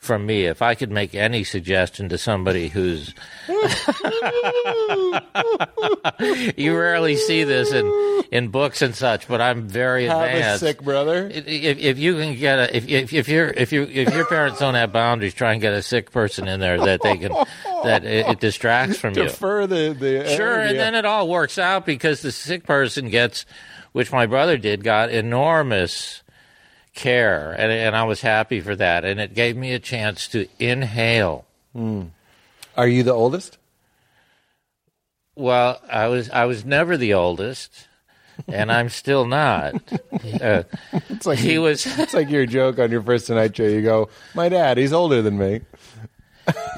from 0.00 0.24
me. 0.26 0.46
If 0.46 0.62
I 0.62 0.74
could 0.74 0.90
make 0.90 1.14
any 1.14 1.44
suggestion 1.44 2.08
to 2.08 2.18
somebody 2.18 2.68
who's 2.68 3.14
you 6.56 6.76
rarely 6.76 7.16
see 7.16 7.44
this 7.44 7.72
in 7.72 7.86
in 8.32 8.48
books 8.48 8.82
and 8.82 8.94
such, 8.94 9.28
but 9.28 9.40
I'm 9.40 9.68
very 9.68 10.06
Have 10.06 10.20
a 10.20 10.24
advanced. 10.24 10.60
sick 10.60 10.82
brother. 10.82 11.28
if, 11.32 11.46
if 11.78 11.98
you 11.98 12.14
can 12.16 12.34
get 12.36 12.58
a 12.58 12.76
if, 12.76 12.88
if 12.88 13.12
if 13.12 13.28
your 13.28 13.48
if 13.48 13.72
you 13.72 13.82
if 13.82 14.12
your 14.14 14.24
parents 14.26 14.58
don't 14.60 14.74
have 14.74 14.92
boundaries, 14.92 15.34
try 15.34 15.52
and 15.52 15.60
get 15.60 15.72
a 15.74 15.82
sick 15.82 16.10
person 16.10 16.48
in 16.48 16.60
there 16.60 16.78
that 16.78 17.02
they 17.02 17.16
can 17.18 17.32
that 17.84 18.04
it, 18.04 18.26
it 18.26 18.40
distracts 18.40 18.98
from 18.98 19.14
you. 19.14 19.24
Defer 19.24 19.66
the 19.66 19.96
the 19.98 20.28
Sure, 20.34 20.54
energy. 20.60 20.70
and 20.70 20.78
then 20.78 20.94
it 20.94 21.04
all 21.04 21.28
works 21.28 21.58
out 21.58 21.84
because 21.86 22.22
the 22.22 22.32
sick 22.32 22.64
person 22.64 23.10
gets, 23.10 23.44
which 23.92 24.12
my 24.12 24.26
brother 24.26 24.56
did, 24.56 24.82
got 24.84 25.10
enormous 25.10 26.22
care, 26.94 27.52
and, 27.52 27.70
and 27.72 27.96
I 27.96 28.04
was 28.04 28.20
happy 28.22 28.60
for 28.60 28.74
that, 28.76 29.04
and 29.04 29.20
it 29.20 29.34
gave 29.34 29.56
me 29.56 29.72
a 29.72 29.78
chance 29.78 30.26
to 30.28 30.46
inhale. 30.58 31.44
Are 32.76 32.88
you 32.88 33.02
the 33.02 33.12
oldest? 33.12 33.58
Well, 35.36 35.80
I 35.90 36.08
was 36.08 36.28
I 36.30 36.44
was 36.44 36.64
never 36.64 36.96
the 36.96 37.14
oldest, 37.14 37.88
and 38.48 38.70
I'm 38.72 38.88
still 38.88 39.24
not. 39.26 39.74
Uh, 40.42 40.64
It's 41.08 41.24
like 41.24 41.38
he 41.38 41.56
was. 41.58 41.86
It's 41.98 42.12
like 42.12 42.28
your 42.28 42.44
joke 42.44 42.78
on 42.78 42.90
your 42.90 43.02
first 43.02 43.26
Tonight 43.26 43.56
Show. 43.56 43.64
You 43.64 43.80
go, 43.80 44.10
"My 44.34 44.50
dad, 44.50 44.76
he's 44.76 44.92
older 44.92 45.22
than 45.22 45.38
me." 45.38 45.62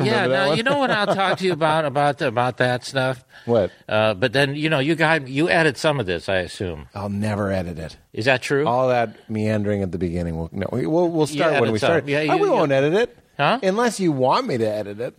Yeah, 0.00 0.26
that 0.26 0.29
no, 0.29 0.49
one? 0.49 0.57
you 0.57 0.62
know 0.62 0.79
what 0.79 0.91
I'll 0.91 1.14
talk 1.14 1.38
to 1.38 1.45
you 1.45 1.52
about 1.52 1.85
about 1.85 2.19
the, 2.19 2.29
about 2.29 2.57
that 2.59 2.85
stuff. 2.85 3.25
What? 3.45 3.71
Uh, 3.88 4.14
but 4.14 4.33
then 4.33 4.55
you 4.57 4.69
know 4.71 4.79
you 4.79 4.95
got 4.95 5.29
you 5.29 5.49
edit 5.49 5.76
some 5.76 6.00
of 6.00 6.07
this, 6.07 6.29
I 6.29 6.37
assume. 6.38 6.88
I'll 6.95 7.09
never 7.09 7.50
edit 7.50 7.79
it. 7.79 7.97
Is 8.12 8.25
that 8.25 8.43
true? 8.43 8.67
All 8.67 8.88
that 8.88 9.29
meandering 9.31 9.83
at 9.83 9.93
the 9.93 9.99
beginning. 9.99 10.37
We'll, 10.37 10.49
no, 10.52 10.67
we'll 10.73 11.09
we'll 11.09 11.26
start 11.26 11.61
when 11.61 11.73
we 11.73 11.79
some. 11.79 11.88
start. 11.88 12.09
Yeah, 12.09 12.26
Oh, 12.31 12.37
we 12.37 12.47
you- 12.47 12.52
won't 12.52 12.73
edit 12.73 12.95
it, 12.95 13.17
Huh? 13.37 13.59
Unless 13.62 14.00
you 14.00 14.12
want 14.12 14.47
me 14.47 14.59
to 14.59 14.67
edit 14.69 15.00
it. 15.00 15.14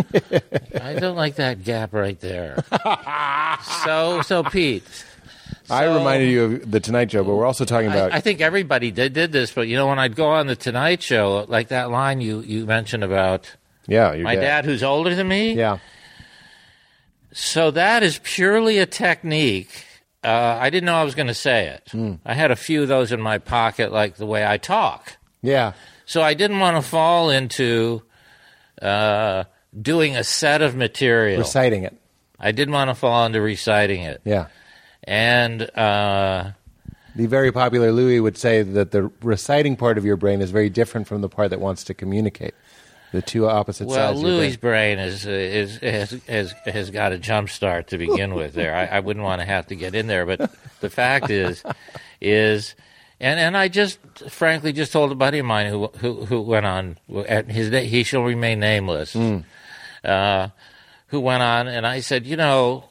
I 0.00 0.94
don't 0.98 1.16
like 1.16 1.36
that 1.36 1.62
gap 1.64 1.92
right 1.92 2.18
there. 2.20 2.64
so 3.84 4.22
so 4.22 4.42
Pete, 4.42 4.82
I 5.72 5.84
reminded 5.84 6.30
you 6.30 6.44
of 6.44 6.70
the 6.70 6.80
Tonight 6.80 7.10
Show, 7.10 7.24
but 7.24 7.34
we're 7.34 7.46
also 7.46 7.64
talking 7.64 7.88
about. 7.88 8.12
I, 8.12 8.16
I 8.16 8.20
think 8.20 8.40
everybody 8.40 8.90
did 8.90 9.12
did 9.12 9.32
this, 9.32 9.52
but 9.52 9.68
you 9.68 9.76
know 9.76 9.86
when 9.86 9.98
I'd 9.98 10.14
go 10.16 10.30
on 10.30 10.46
the 10.46 10.56
Tonight 10.56 11.02
Show, 11.02 11.46
like 11.48 11.68
that 11.68 11.90
line 11.90 12.20
you 12.20 12.40
you 12.40 12.66
mentioned 12.66 13.04
about 13.04 13.54
yeah, 13.86 14.14
my 14.16 14.34
dad 14.36 14.64
who's 14.64 14.82
older 14.82 15.14
than 15.14 15.28
me. 15.28 15.54
Yeah, 15.54 15.78
So 17.32 17.70
that 17.72 18.02
is 18.02 18.20
purely 18.22 18.78
a 18.78 18.86
technique. 18.86 19.84
Uh, 20.24 20.58
I 20.60 20.70
didn't 20.70 20.86
know 20.86 20.94
I 20.94 21.04
was 21.04 21.16
going 21.16 21.26
to 21.26 21.34
say 21.34 21.66
it. 21.68 21.88
Hmm. 21.90 22.14
I 22.24 22.34
had 22.34 22.52
a 22.52 22.56
few 22.56 22.82
of 22.82 22.88
those 22.88 23.10
in 23.10 23.20
my 23.20 23.38
pocket, 23.38 23.90
like 23.90 24.16
the 24.16 24.26
way 24.26 24.46
I 24.46 24.56
talk. 24.56 25.16
yeah. 25.40 25.72
So 26.04 26.20
I 26.20 26.34
didn't 26.34 26.58
want 26.58 26.76
to 26.76 26.82
fall 26.82 27.30
into 27.30 28.02
uh, 28.82 29.44
doing 29.80 30.16
a 30.16 30.24
set 30.24 30.60
of 30.60 30.76
material. 30.76 31.38
Reciting 31.38 31.84
it. 31.84 31.96
I 32.38 32.52
didn't 32.52 32.74
want 32.74 32.90
to 32.90 32.94
fall 32.94 33.24
into 33.24 33.40
reciting 33.40 34.02
it. 34.02 34.20
Yeah. 34.24 34.48
And 35.04 35.62
uh, 35.76 36.52
The 37.16 37.26
very 37.26 37.52
popular 37.52 37.92
Louis 37.92 38.20
would 38.20 38.38
say 38.38 38.62
that 38.62 38.90
the 38.90 39.10
reciting 39.22 39.76
part 39.76 39.98
of 39.98 40.04
your 40.04 40.16
brain 40.16 40.40
is 40.40 40.50
very 40.50 40.70
different 40.70 41.06
from 41.06 41.20
the 41.20 41.28
part 41.28 41.50
that 41.50 41.60
wants 41.60 41.84
to 41.84 41.94
communicate. 41.94 42.54
The 43.12 43.20
two 43.20 43.46
opposite 43.46 43.88
well, 43.88 43.96
sides. 43.96 44.20
of 44.20 44.26
your 44.26 44.36
Louis' 44.36 44.56
brain. 44.56 44.96
brain 44.96 45.06
is, 45.06 45.26
is 45.26 45.76
has, 45.78 46.10
has 46.26 46.54
has 46.64 46.90
got 46.90 47.12
a 47.12 47.18
jump 47.18 47.50
start 47.50 47.88
to 47.88 47.98
begin 47.98 48.34
with. 48.40 48.54
There, 48.54 48.74
I, 48.74 48.86
I 48.86 49.00
wouldn't 49.00 49.22
want 49.22 49.42
to 49.42 49.46
have 49.46 49.66
to 49.66 49.76
get 49.76 49.94
in 49.94 50.06
there, 50.06 50.24
but 50.24 50.50
the 50.80 50.88
fact 50.88 51.28
is, 51.28 51.62
is, 52.22 52.74
and 53.20 53.38
and 53.38 53.54
I 53.54 53.68
just 53.68 53.98
frankly 54.30 54.72
just 54.72 54.92
told 54.92 55.12
a 55.12 55.14
buddy 55.14 55.40
of 55.40 55.44
mine 55.44 55.68
who 55.68 55.88
who 55.98 56.24
who 56.24 56.40
went 56.40 56.64
on 56.64 56.96
his 57.48 57.68
he 57.86 58.02
shall 58.02 58.22
remain 58.22 58.60
nameless, 58.60 59.14
uh, 60.04 60.48
who 61.08 61.20
went 61.20 61.42
on, 61.42 61.68
and 61.68 61.86
I 61.86 62.00
said, 62.00 62.24
you 62.26 62.36
know, 62.36 62.84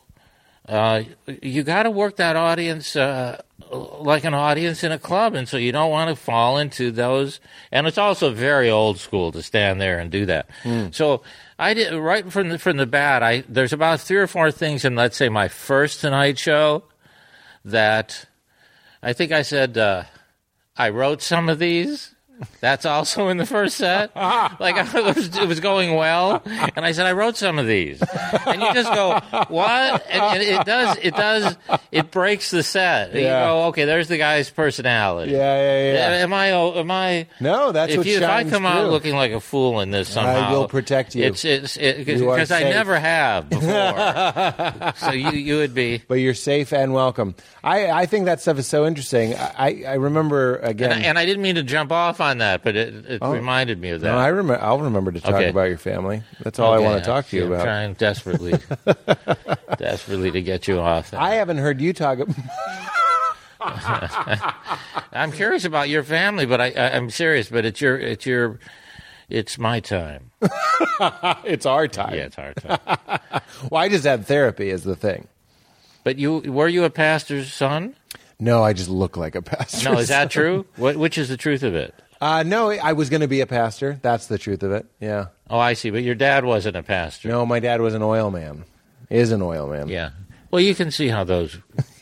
uh, 0.67 1.03
you 1.41 1.63
got 1.63 1.83
to 1.83 1.91
work 1.91 2.17
that 2.17 2.35
audience 2.35 2.95
uh, 2.95 3.41
like 3.71 4.23
an 4.23 4.33
audience 4.33 4.83
in 4.83 4.91
a 4.91 4.99
club, 4.99 5.33
and 5.33 5.47
so 5.47 5.57
you 5.57 5.71
don't 5.71 5.91
want 5.91 6.09
to 6.09 6.15
fall 6.15 6.57
into 6.57 6.91
those. 6.91 7.39
And 7.71 7.87
it's 7.87 7.97
also 7.97 8.31
very 8.31 8.69
old 8.69 8.99
school 8.99 9.31
to 9.31 9.41
stand 9.41 9.81
there 9.81 9.99
and 9.99 10.11
do 10.11 10.25
that. 10.27 10.49
So 10.91 11.23
I 11.57 11.73
did 11.73 11.93
right 11.93 12.31
from 12.31 12.49
the, 12.49 12.59
from 12.59 12.77
the 12.77 12.85
bat. 12.85 13.23
I 13.23 13.43
there's 13.47 13.73
about 13.73 14.01
three 14.01 14.17
or 14.17 14.27
four 14.27 14.51
things 14.51 14.85
in 14.85 14.95
let's 14.95 15.17
say 15.17 15.29
my 15.29 15.47
first 15.47 16.01
Tonight 16.01 16.37
Show 16.37 16.83
that 17.65 18.25
I 19.01 19.13
think 19.13 19.31
I 19.31 19.41
said 19.41 19.77
uh, 19.77 20.03
I 20.77 20.89
wrote 20.89 21.21
some 21.21 21.49
of 21.49 21.59
these. 21.59 22.15
That's 22.59 22.85
also 22.85 23.27
in 23.29 23.37
the 23.37 23.45
first 23.45 23.77
set. 23.77 24.11
Like 24.59 24.75
I 24.75 25.01
was, 25.01 25.35
it 25.37 25.47
was 25.47 25.59
going 25.59 25.95
well, 25.95 26.41
and 26.45 26.85
I 26.85 26.91
said 26.91 27.05
I 27.05 27.13
wrote 27.13 27.35
some 27.37 27.57
of 27.57 27.67
these, 27.67 28.01
and 28.01 28.61
you 28.61 28.73
just 28.73 28.91
go 28.93 29.19
what? 29.49 30.05
And, 30.09 30.21
and 30.21 30.41
it 30.41 30.65
does, 30.65 30.97
it 31.01 31.15
does, 31.15 31.57
it 31.91 32.11
breaks 32.11 32.51
the 32.51 32.61
set. 32.63 33.13
You 33.15 33.21
Yeah. 33.21 33.45
go 33.47 33.63
okay, 33.65 33.85
there's 33.85 34.07
the 34.07 34.17
guy's 34.17 34.49
personality. 34.49 35.31
Yeah, 35.31 35.37
yeah, 35.61 35.93
yeah. 35.93 36.23
Am 36.23 36.33
I? 36.33 36.47
Am 36.47 36.91
I? 36.91 37.27
No, 37.39 37.71
that's 37.71 37.93
if, 37.93 37.97
what 37.99 38.07
you, 38.07 38.17
if 38.17 38.23
I 38.23 38.43
come 38.49 38.65
out 38.65 38.89
looking 38.89 39.15
like 39.15 39.31
a 39.31 39.39
fool 39.39 39.79
in 39.79 39.91
this 39.91 40.09
somehow, 40.09 40.49
I 40.49 40.51
will 40.51 40.67
protect 40.67 41.15
you. 41.15 41.23
It's 41.23 41.43
it's 41.45 41.77
You 41.77 42.19
because 42.19 42.51
I 42.51 42.63
never 42.63 42.99
have 42.99 43.49
before. 43.49 44.93
so 44.97 45.11
you 45.11 45.31
you 45.31 45.57
would 45.57 45.73
be. 45.73 46.01
but 46.07 46.15
you're 46.15 46.33
safe 46.33 46.73
and 46.73 46.93
welcome. 46.93 47.35
I, 47.63 47.89
I 47.91 48.05
think 48.05 48.25
that 48.25 48.41
stuff 48.41 48.57
is 48.57 48.67
so 48.67 48.85
interesting. 48.85 49.35
I, 49.35 49.51
I, 49.57 49.83
I 49.87 49.93
remember 49.95 50.57
again. 50.57 50.91
And 50.91 51.03
I, 51.03 51.07
and 51.09 51.19
I 51.19 51.25
didn't 51.25 51.43
mean 51.43 51.55
to 51.55 51.63
jump 51.63 51.91
off 51.91 52.19
on 52.21 52.30
that, 52.39 52.63
but 52.63 52.75
it, 52.75 53.05
it 53.05 53.19
oh. 53.21 53.31
reminded 53.33 53.79
me 53.79 53.89
of 53.91 54.01
that. 54.01 54.11
no, 54.11 54.17
I 54.17 54.27
remember. 54.27 54.63
I'll 54.63 54.79
remember 54.79 55.11
to 55.11 55.19
talk 55.19 55.35
Okay. 55.35 55.49
about 55.49 55.63
your 55.69 55.77
family. 55.77 56.23
That's 56.41 56.59
all 56.59 56.73
I 56.73 56.79
want 56.79 57.03
to 57.03 57.05
talk 57.05 57.27
to 57.27 57.37
you 57.37 57.45
I'm 57.45 57.51
about. 57.53 57.63
trying 57.63 57.93
desperately, 57.93 58.53
desperately 59.77 60.31
to 60.31 60.41
get 60.41 60.67
you 60.67 60.79
off. 60.79 61.13
I 61.13 61.35
haven't 61.35 61.57
heard 61.57 61.81
you 61.81 61.93
talk. 61.93 62.19
I'm 65.11 65.31
curious 65.31 65.65
about 65.65 65.89
your 65.89 66.03
family, 66.03 66.45
but 66.45 66.59
I, 66.61 66.71
I'm 66.75 67.09
serious. 67.09 67.49
But 67.49 67.65
it's 67.65 67.79
your, 67.81 67.97
it's 67.97 68.25
your, 68.25 68.59
it's 69.29 69.57
my 69.57 69.79
time. 69.79 70.31
it's 71.45 71.65
our 71.65 71.87
time. 71.87 72.15
Yeah, 72.15 72.25
it's 72.25 72.37
our 72.39 72.53
time. 72.53 72.79
Well, 73.69 73.81
I 73.81 73.89
just 73.89 74.03
had 74.03 74.25
therapy 74.25 74.69
is 74.69 74.83
the 74.83 74.95
thing. 74.95 75.27
but 76.03 76.17
you 76.17 76.39
were 76.39 76.67
you 76.67 76.83
a 76.83 76.89
pastor's 76.89 77.53
son? 77.53 77.95
No, 78.39 78.63
I 78.63 78.73
just 78.73 78.89
look 78.89 79.17
like 79.17 79.35
a 79.35 79.41
pastor. 79.43 79.91
No, 79.91 79.99
is 79.99 80.07
that 80.07 80.31
true? 80.31 80.65
What, 80.75 80.97
which 80.97 81.19
is 81.19 81.29
the 81.29 81.37
truth 81.37 81.61
of 81.61 81.75
it? 81.75 81.93
Uh, 82.21 82.43
no, 82.43 82.69
I 82.69 82.93
was 82.93 83.09
going 83.09 83.21
to 83.21 83.27
be 83.27 83.41
a 83.41 83.47
pastor. 83.47 83.99
That's 84.03 84.27
the 84.27 84.37
truth 84.37 84.61
of 84.61 84.71
it. 84.71 84.85
Yeah. 84.99 85.27
Oh, 85.49 85.57
I 85.57 85.73
see. 85.73 85.89
But 85.89 86.03
your 86.03 86.13
dad 86.15 86.45
wasn't 86.45 86.77
a 86.77 86.83
pastor. 86.83 87.29
No, 87.29 87.45
my 87.47 87.59
dad 87.59 87.81
was 87.81 87.95
an 87.95 88.03
oil 88.03 88.29
man. 88.29 88.63
Is 89.09 89.31
an 89.31 89.41
oil 89.41 89.67
man. 89.67 89.87
Yeah. 89.89 90.11
Well, 90.51 90.61
you 90.61 90.75
can 90.75 90.91
see 90.91 91.07
how 91.07 91.23
those. 91.23 91.57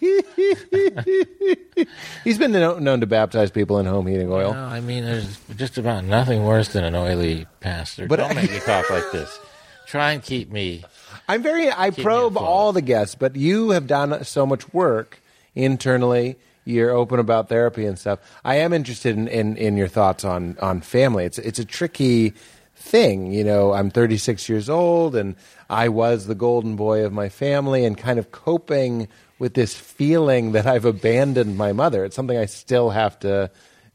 He's 2.24 2.38
been 2.38 2.52
known 2.52 3.00
to 3.00 3.08
baptize 3.08 3.50
people 3.52 3.80
in 3.80 3.86
home 3.86 4.08
heating 4.08 4.32
oil. 4.32 4.52
Well, 4.52 4.66
I 4.66 4.82
mean, 4.82 5.06
there's 5.06 5.40
just 5.56 5.78
about 5.78 6.04
nothing 6.04 6.44
worse 6.44 6.70
than 6.70 6.84
an 6.84 6.96
oily 6.96 7.48
pastor. 7.62 8.08
But 8.08 8.18
Don't 8.18 8.32
I- 8.32 8.34
make 8.42 8.52
me 8.52 8.60
talk 8.60 8.90
like 8.90 9.12
this. 9.12 9.40
Try 9.86 10.12
and 10.12 10.22
keep 10.22 10.52
me. 10.52 10.84
I'm 11.28 11.42
very. 11.42 11.72
I 11.72 11.90
probe 11.92 12.38
all 12.38 12.74
the 12.74 12.82
guests, 12.82 13.16
but 13.16 13.36
you 13.36 13.72
have 13.72 13.88
done 13.88 14.24
so 14.24 14.46
much 14.46 14.72
work 14.74 15.22
internally. 15.56 16.38
You're 16.66 16.92
open 16.92 17.20
about 17.20 17.50
therapy 17.50 17.86
and 17.86 17.98
stuff. 17.98 18.20
I 18.44 18.56
am 18.56 18.74
interested 18.74 19.18
in, 19.18 19.28
in, 19.28 19.58
in 19.58 19.78
your 19.78 19.88
thoughts 19.88 20.24
on, 20.24 20.58
on 20.62 20.82
family. 20.82 21.26
It's 21.26 21.40
it's 21.40 21.60
a 21.60 21.66
tricky 21.66 22.34
thing. 22.76 23.32
You 23.32 23.44
know, 23.44 23.74
I'm 23.74 23.90
36 23.90 24.48
years 24.50 24.70
old, 24.70 25.16
and 25.16 25.36
I 25.70 25.90
was 25.90 26.28
the 26.28 26.36
golden 26.36 26.76
boy 26.76 27.06
of 27.06 27.14
my 27.14 27.30
family, 27.30 27.86
and 27.86 27.98
kind 27.98 28.20
of 28.20 28.32
coping 28.32 29.08
with 29.40 29.54
this 29.54 29.74
feeling 29.74 30.52
that 30.52 30.68
I've 30.68 30.86
abandoned 30.86 31.58
my 31.58 31.72
mother. 31.74 32.06
It's 32.06 32.16
something 32.16 32.38
I 32.38 32.46
still 32.46 32.90
have 32.90 33.18
to 33.20 33.50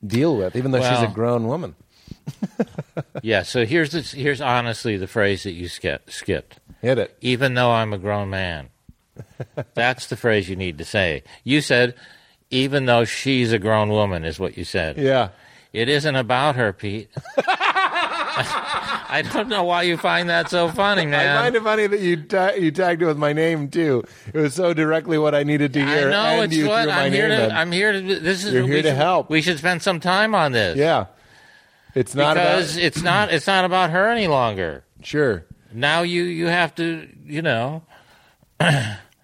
deal 0.04 0.36
with, 0.36 0.56
even 0.56 0.70
though 0.70 0.80
she's 0.80 1.02
a 1.02 1.12
grown 1.12 1.46
woman. 1.46 1.74
Yeah. 3.22 3.42
So 3.42 3.64
here's 3.64 3.92
the, 3.92 4.02
here's 4.02 4.40
honestly 4.40 4.96
the 4.96 5.06
phrase 5.06 5.44
that 5.44 5.52
you 5.52 5.68
skip, 5.68 6.10
skipped. 6.10 6.58
Hit 6.82 6.98
it. 6.98 7.16
Even 7.20 7.54
though 7.54 7.70
I'm 7.70 7.92
a 7.92 7.98
grown 7.98 8.30
man. 8.30 8.68
That's 9.74 10.06
the 10.08 10.16
phrase 10.16 10.48
you 10.48 10.56
need 10.56 10.78
to 10.78 10.84
say. 10.84 11.22
You 11.42 11.60
said, 11.60 11.94
even 12.54 12.86
though 12.86 13.04
she's 13.04 13.52
a 13.52 13.58
grown 13.58 13.88
woman, 13.90 14.24
is 14.24 14.38
what 14.38 14.56
you 14.56 14.64
said. 14.64 14.96
Yeah. 14.98 15.30
It 15.72 15.88
isn't 15.88 16.14
about 16.14 16.54
her, 16.56 16.72
Pete. 16.72 17.10
I 18.36 19.22
don't 19.32 19.48
know 19.48 19.64
why 19.64 19.82
you 19.82 19.96
find 19.96 20.28
that 20.28 20.48
so 20.50 20.68
funny, 20.68 21.06
man. 21.06 21.36
I 21.36 21.42
find 21.42 21.54
it 21.56 21.62
funny 21.62 21.86
that 21.86 22.00
you 22.00 22.16
ta- 22.22 22.52
you 22.52 22.70
tagged 22.70 23.02
it 23.02 23.06
with 23.06 23.18
my 23.18 23.32
name 23.32 23.68
too. 23.70 24.02
It 24.32 24.38
was 24.38 24.54
so 24.54 24.74
directly 24.74 25.18
what 25.18 25.34
I 25.34 25.42
needed 25.44 25.72
to 25.74 25.84
hear. 25.84 26.08
I 26.08 26.10
know 26.10 26.42
and 26.42 26.52
it's 26.52 26.66
what 26.66 26.88
I'm 26.88 27.12
here 27.12 27.28
to. 27.28 27.52
I'm 27.54 27.70
here 27.72 27.92
to. 27.92 28.00
This 28.00 28.44
is 28.44 28.52
You're 28.52 28.66
here 28.66 28.82
to 28.82 28.88
should- 28.88 28.96
help. 28.96 29.30
We 29.30 29.40
should 29.42 29.58
spend 29.58 29.82
some 29.82 30.00
time 30.00 30.34
on 30.34 30.52
this. 30.52 30.76
yeah, 30.76 31.06
it's 31.94 32.14
not 32.14 32.34
because 32.34 32.76
about 32.76 32.84
it's 32.86 33.02
not. 33.02 33.32
It's 33.32 33.46
not 33.46 33.64
about 33.64 33.90
her 33.90 34.08
any 34.08 34.26
longer. 34.26 34.84
sure. 35.02 35.44
Now 35.72 36.02
you 36.02 36.24
you 36.24 36.46
have 36.46 36.74
to. 36.76 37.08
You 37.24 37.42
know. 37.42 37.82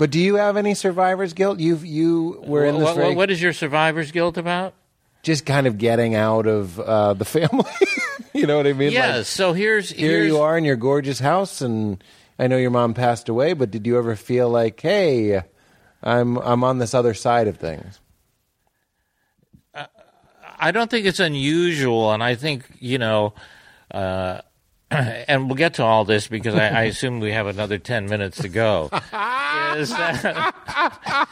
But 0.00 0.11
do 0.11 0.19
you 0.19 0.37
have 0.37 0.57
any 0.57 0.73
survivor's 0.73 1.35
guilt? 1.35 1.61
You 1.61 1.76
you 1.76 2.42
were 2.47 2.64
in 2.64 2.78
this 2.78 2.85
what, 2.85 2.97
what, 2.97 3.16
what 3.16 3.30
is 3.30 3.40
your 3.40 3.52
survivor's 3.52 4.11
guilt 4.11 4.38
about? 4.38 4.75
just 5.23 5.45
kind 5.45 5.66
of 5.66 5.78
getting 5.78 6.14
out 6.14 6.47
of 6.47 6.80
uh, 6.80 7.14
the 7.14 7.25
family. 7.25 7.71
you 8.33 8.47
know 8.47 8.57
what 8.57 8.66
I 8.66 8.73
mean? 8.73 8.92
Yes. 8.92 9.16
Like, 9.16 9.26
so 9.26 9.52
here's 9.52 9.90
here 9.90 10.11
here's, 10.11 10.28
you 10.28 10.38
are 10.38 10.57
in 10.57 10.64
your 10.64 10.76
gorgeous 10.76 11.19
house, 11.19 11.61
and 11.61 12.02
I 12.38 12.47
know 12.47 12.57
your 12.57 12.71
mom 12.71 12.95
passed 12.95 13.28
away. 13.28 13.52
But 13.52 13.71
did 13.71 13.87
you 13.87 13.99
ever 13.99 14.16
feel 14.16 14.49
like, 14.49 14.80
hey, 14.80 15.42
I'm 16.02 16.38
I'm 16.38 16.64
on 16.64 16.78
this 16.78 16.95
other 16.95 17.14
side 17.14 17.49
of 17.49 17.59
things? 17.59 18.00
I 20.62 20.73
don't 20.73 20.90
think 20.90 21.07
it's 21.07 21.21
unusual, 21.21 22.12
and 22.12 22.23
I 22.23 22.35
think 22.35 22.64
you 22.78 22.99
know, 22.99 23.35
uh, 23.90 24.40
and 25.28 25.47
we'll 25.47 25.56
get 25.56 25.75
to 25.75 25.85
all 25.85 26.04
this 26.04 26.26
because 26.26 26.54
I, 26.54 26.68
I 26.68 26.82
assume 26.85 27.20
we 27.20 27.32
have 27.32 27.47
another 27.47 27.78
10 27.78 28.06
minutes 28.06 28.38
to 28.42 28.49
go, 28.49 28.85
is 29.76 29.90
that 29.90 31.26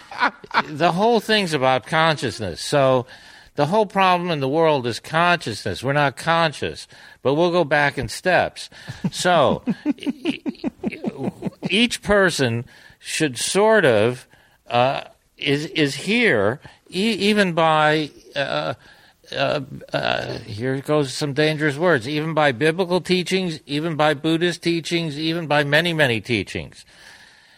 the 0.67 0.93
whole 0.93 1.21
thing's 1.21 1.53
about 1.55 1.87
consciousness. 1.87 2.61
So 2.61 3.07
the 3.57 3.67
whole 3.67 3.87
problem 3.87 4.31
in 4.31 4.39
the 4.39 4.49
world 4.49 4.87
is 4.87 5.01
consciousness. 5.01 5.83
We're 5.83 5.93
not 5.93 6.17
conscious, 6.17 6.87
but 7.23 7.35
we'll 7.35 7.51
go 7.51 7.65
back 7.65 7.99
in 7.99 8.09
steps. 8.09 8.71
So 9.11 9.65
each 11.69 12.03
person 12.03 12.65
should 13.01 13.37
sort 13.37 13.85
of 13.85 14.27
uh, 14.69 15.03
is 15.37 15.67
is 15.67 15.95
here 15.95 16.61
e- 16.91 17.13
even 17.15 17.53
by 17.55 18.11
uh, 18.37 18.75
uh, 19.33 19.61
uh, 19.93 20.39
here 20.39 20.81
goes 20.81 21.13
some 21.13 21.33
dangerous 21.33 21.77
words 21.77 22.09
even 22.09 22.35
by 22.35 22.53
biblical 22.53 23.01
teachings 23.01 23.61
even 23.67 23.97
by 23.97 24.15
buddhist 24.15 24.63
teachings 24.63 25.19
even 25.19 25.47
by 25.47 25.65
many 25.65 25.93
many 25.93 26.21
teachings 26.21 26.85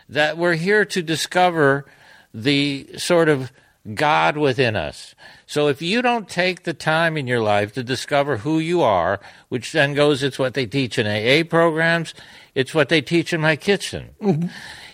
that 0.09 0.37
we're 0.37 0.55
here 0.55 0.85
to 0.85 1.03
discover 1.03 1.87
the 2.35 2.89
sort 2.97 3.29
of 3.29 3.53
God 3.95 4.37
within 4.37 4.77
us. 4.77 5.15
So 5.47 5.69
if 5.69 5.81
you 5.81 6.03
don't 6.03 6.29
take 6.29 6.65
the 6.65 6.75
time 6.75 7.17
in 7.17 7.27
your 7.27 7.41
life 7.41 7.73
to 7.75 7.83
discover 7.83 8.39
who 8.39 8.59
you 8.59 8.83
are, 8.83 9.21
which 9.49 9.73
then 9.73 9.95
goes, 9.95 10.23
it's 10.23 10.39
what 10.39 10.55
they 10.55 10.67
teach 10.67 10.99
in 10.99 11.07
AA 11.07 11.49
programs, 11.49 12.15
it's 12.55 12.75
what 12.75 12.89
they 12.89 13.01
teach 13.01 13.33
in 13.33 13.41
my 13.41 13.57
kitchen. 13.57 14.11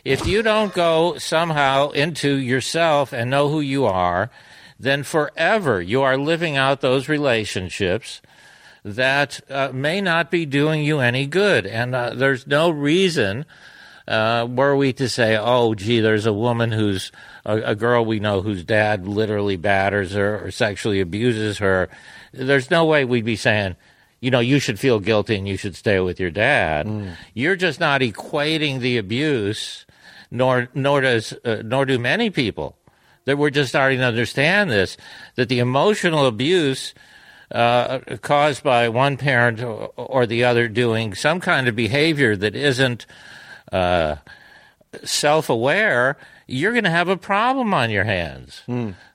if 0.05 0.27
you 0.27 0.43
don't 0.43 0.73
go 0.73 1.19
somehow 1.19 1.91
into 1.91 2.37
yourself 2.37 3.13
and 3.13 3.31
know 3.31 3.49
who 3.49 3.61
you 3.61 3.87
are, 3.87 4.31
then 4.79 5.03
forever 5.03 5.81
you 5.81 6.03
are 6.03 6.17
living 6.17 6.57
out 6.57 6.81
those 6.81 7.09
relationships 7.09 8.21
that 8.85 9.41
uh, 9.51 9.71
may 9.73 10.01
not 10.01 10.31
be 10.31 10.47
doing 10.47 10.85
you 10.85 11.01
any 11.01 11.27
good. 11.27 11.67
And 11.67 11.95
uh, 11.95 12.15
there's 12.15 12.47
no 12.47 12.71
reason 12.71 13.45
uh, 14.07 14.47
were 14.49 14.77
we 14.77 14.93
to 14.93 15.09
say, 15.09 15.37
oh, 15.37 15.75
gee, 15.75 16.01
there's 16.01 16.27
a 16.27 16.33
woman 16.33 16.71
who's 16.71 17.11
a, 17.45 17.57
a 17.57 17.75
girl 17.75 18.05
we 18.05 18.21
know 18.21 18.41
whose 18.41 18.63
dad 18.65 19.07
literally 19.07 19.57
batters 19.57 20.13
her 20.13 20.47
or 20.47 20.51
sexually 20.53 21.01
abuses 21.01 21.59
her, 21.59 21.89
there's 22.33 22.71
no 22.71 22.85
way 22.85 23.05
we'd 23.05 23.25
be 23.25 23.35
saying, 23.37 23.75
you 24.21 24.31
know, 24.31 24.39
you 24.41 24.61
should 24.61 24.79
feel 24.79 25.01
guilty 25.01 25.35
and 25.37 25.49
you 25.49 25.57
should 25.57 25.75
stay 25.75 25.99
with 25.99 26.21
your 26.21 26.31
dad. 26.31 26.87
You're 27.35 27.57
just 27.57 27.81
not 27.81 28.01
equating 28.01 28.79
the 28.81 28.99
abuse, 28.99 29.85
nor 30.31 30.69
nor 30.75 31.01
does 31.01 31.33
uh, 31.45 31.63
nor 31.65 31.85
do 31.85 31.99
many 31.99 32.31
people. 32.31 32.77
That 33.27 33.39
we're 33.39 33.51
just 33.51 33.69
starting 33.69 33.99
to 33.99 34.05
understand 34.05 34.71
this 34.71 34.97
that 35.35 35.49
the 35.49 35.59
emotional 35.59 36.27
abuse 36.27 36.95
uh, 37.51 37.99
caused 38.23 38.63
by 38.63 38.89
one 38.89 39.17
parent 39.17 39.63
or, 39.97 40.27
the 40.27 40.45
other 40.45 40.67
doing 40.69 41.15
some 41.15 41.39
kind 41.41 41.69
of 41.69 41.77
behavior 41.77 42.35
that 42.37 42.57
isn't 42.57 43.07
uh, 43.73 44.17
self 45.05 45.49
aware, 45.49 46.17
you're 46.49 46.73
going 46.73 46.85
to 46.85 46.91
have 46.91 47.09
a 47.09 47.17
problem 47.17 47.73
on 47.75 47.91
your 47.91 48.05
hands. 48.05 48.63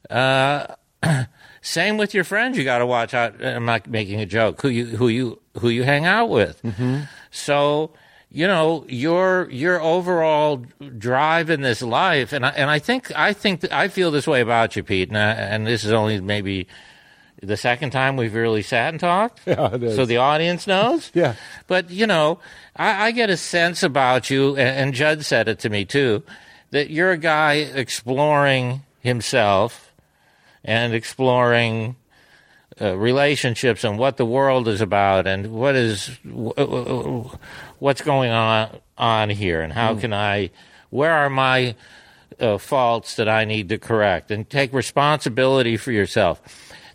Uh, 0.09 0.67
same 1.61 1.97
with 1.97 2.13
your 2.13 2.23
friends. 2.23 2.57
You 2.57 2.63
got 2.63 2.77
to 2.79 2.85
watch 2.85 3.13
out. 3.13 3.43
I'm 3.43 3.65
not 3.65 3.87
making 3.87 4.21
a 4.21 4.25
joke. 4.25 4.61
Who 4.61 4.69
you 4.69 4.85
who 4.85 5.07
you 5.09 5.41
who 5.59 5.69
you 5.69 5.83
hang 5.83 6.05
out 6.05 6.29
with. 6.29 6.61
So 7.31 7.91
you 8.31 8.47
know 8.47 8.85
your 8.88 9.50
your 9.51 9.81
overall 9.81 10.63
drive 10.97 11.50
in 11.50 11.61
this 11.61 11.81
life, 11.81 12.31
and 12.31 12.45
I, 12.45 12.50
and 12.50 12.69
I 12.69 12.79
think 12.79 13.11
I 13.17 13.33
think 13.33 13.69
I 13.71 13.89
feel 13.89 14.09
this 14.11 14.25
way 14.25 14.41
about 14.41 14.75
you, 14.75 14.83
Pete. 14.83 15.09
And, 15.09 15.17
I, 15.17 15.31
and 15.31 15.67
this 15.67 15.83
is 15.83 15.91
only 15.91 16.21
maybe 16.21 16.67
the 17.41 17.57
second 17.57 17.89
time 17.89 18.15
we've 18.15 18.33
really 18.33 18.61
sat 18.61 18.93
and 18.93 19.00
talked. 19.00 19.41
Yeah. 19.47 19.69
So 19.95 20.05
the 20.05 20.17
audience 20.17 20.65
knows. 20.67 21.11
Yeah. 21.15 21.35
But 21.67 21.89
you 21.89 22.07
know, 22.07 22.39
I, 22.75 23.07
I 23.07 23.11
get 23.11 23.29
a 23.29 23.38
sense 23.38 23.83
about 23.83 24.29
you, 24.29 24.55
and, 24.55 24.77
and 24.77 24.93
Judd 24.93 25.25
said 25.25 25.47
it 25.47 25.59
to 25.59 25.69
me 25.69 25.83
too, 25.83 26.23
that 26.69 26.89
you're 26.89 27.11
a 27.11 27.17
guy 27.17 27.55
exploring 27.55 28.83
himself 29.00 29.91
and 30.63 30.94
exploring 30.94 31.96
uh, 32.79 32.96
relationships 32.96 33.83
and 33.83 34.00
what 34.00 34.17
the 34.17 34.25
world 34.25 34.67
is 34.67 34.79
about 34.79 35.27
and 35.27 35.51
what 35.51 35.75
is 35.75 36.17
w- 36.24 36.53
w- 36.53 37.29
what's 37.81 38.01
going 38.01 38.29
on 38.29 38.79
on 38.96 39.31
here 39.31 39.61
and 39.61 39.74
how 39.74 39.96
can 39.96 40.13
I 40.13 40.51
where 40.91 41.11
are 41.11 41.31
my 41.31 41.74
uh, 42.39 42.59
faults 42.59 43.15
that 43.15 43.27
I 43.27 43.44
need 43.44 43.70
to 43.70 43.79
correct 43.79 44.29
and 44.29 44.48
take 44.48 44.72
responsibility 44.72 45.77
for 45.77 45.91
yourself. 45.91 46.41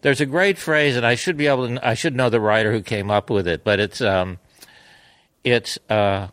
There's 0.03 0.21
a 0.21 0.27
great 0.27 0.59
phrase, 0.59 0.95
and 0.95 1.05
I 1.05 1.17
should 1.17 1.37
be 1.37 1.49
able 1.49 1.67
to 1.67 1.87
I 1.87 1.95
should 1.95 2.15
know 2.15 2.31
the 2.31 2.41
writer 2.41 2.71
who 2.71 2.83
came 2.83 3.11
up 3.11 3.31
with 3.31 3.49
it, 3.49 3.65
but 3.65 3.81
it's 3.81 4.01
um, 4.01 4.39
it's 5.43 5.77
uh, 5.91 6.29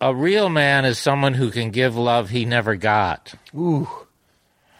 a 0.00 0.14
real 0.14 0.48
man 0.48 0.86
is 0.86 0.98
someone 0.98 1.34
who 1.34 1.50
can 1.50 1.70
give 1.70 1.94
love 1.94 2.30
he 2.30 2.46
never 2.46 2.76
got. 2.76 3.34
Ooh, 3.54 3.90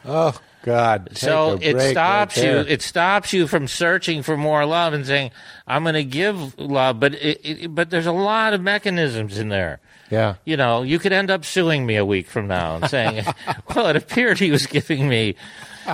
oh 0.06 0.40
God! 0.62 1.10
So 1.14 1.58
it 1.60 1.80
stops 1.90 2.36
right 2.36 2.46
you. 2.46 2.56
It 2.58 2.82
stops 2.82 3.32
you 3.32 3.46
from 3.46 3.66
searching 3.68 4.22
for 4.22 4.36
more 4.36 4.64
love 4.64 4.92
and 4.92 5.04
saying, 5.06 5.30
"I'm 5.66 5.82
going 5.82 5.94
to 5.94 6.04
give 6.04 6.58
love," 6.58 7.00
but 7.00 7.14
it, 7.14 7.40
it, 7.44 7.74
but 7.74 7.90
there's 7.90 8.06
a 8.06 8.12
lot 8.12 8.54
of 8.54 8.60
mechanisms 8.60 9.38
in 9.38 9.48
there. 9.48 9.80
yeah. 10.10 10.34
You 10.44 10.56
know, 10.56 10.82
you 10.82 10.98
could 10.98 11.12
end 11.12 11.30
up 11.30 11.44
suing 11.44 11.84
me 11.86 11.96
a 11.96 12.04
week 12.04 12.28
from 12.28 12.46
now 12.46 12.76
and 12.76 12.88
saying, 12.88 13.24
"Well, 13.74 13.88
it 13.88 13.96
appeared 13.96 14.38
he 14.38 14.50
was 14.50 14.66
giving 14.66 15.08
me 15.08 15.34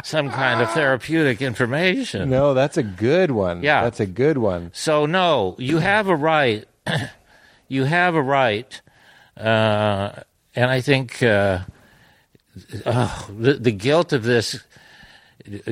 some 0.05 0.31
kind 0.31 0.61
of 0.61 0.71
therapeutic 0.73 1.41
information." 1.41 2.29
No, 2.29 2.53
that's 2.53 2.77
a 2.77 2.83
good 2.83 3.31
one. 3.31 3.63
Yeah. 3.63 3.83
that's 3.85 4.01
a 4.01 4.07
good 4.07 4.39
one. 4.39 4.71
So 4.75 5.07
no, 5.07 5.57
you 5.59 5.79
have 5.79 6.09
a 6.09 6.17
right. 6.17 6.67
you 7.69 7.85
have 7.85 8.15
a 8.15 8.23
right, 8.23 8.81
uh, 9.37 10.13
and 10.55 10.71
I 10.71 10.81
think 10.81 11.23
uh, 11.23 11.61
oh, 12.87 13.31
the 13.39 13.55
the 13.55 13.73
guilt 13.73 14.13
of 14.13 14.23
this 14.23 14.63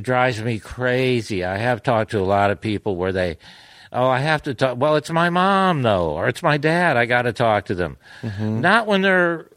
drives 0.01 0.43
me 0.43 0.59
crazy. 0.59 1.45
I 1.45 1.59
have 1.59 1.83
talked 1.83 2.13
to 2.13 2.21
a 2.21 2.25
lot 2.25 2.51
of 2.51 2.61
people 2.61 2.97
where 2.97 3.13
they, 3.13 3.39
oh, 3.93 4.07
I 4.07 4.21
have 4.21 4.43
to 4.45 4.55
talk. 4.55 4.79
Well, 4.79 4.97
it's 4.97 5.11
my 5.11 5.31
mom 5.31 5.83
though, 5.83 6.11
or 6.11 6.29
it's 6.29 6.43
my 6.43 6.57
dad. 6.57 6.97
I 6.97 7.07
got 7.07 7.23
to 7.23 7.33
talk 7.33 7.67
to 7.67 7.75
them. 7.75 7.97
Mm-hmm. 8.23 8.61
Not 8.61 8.87
when 8.87 9.03
they're 9.03 9.49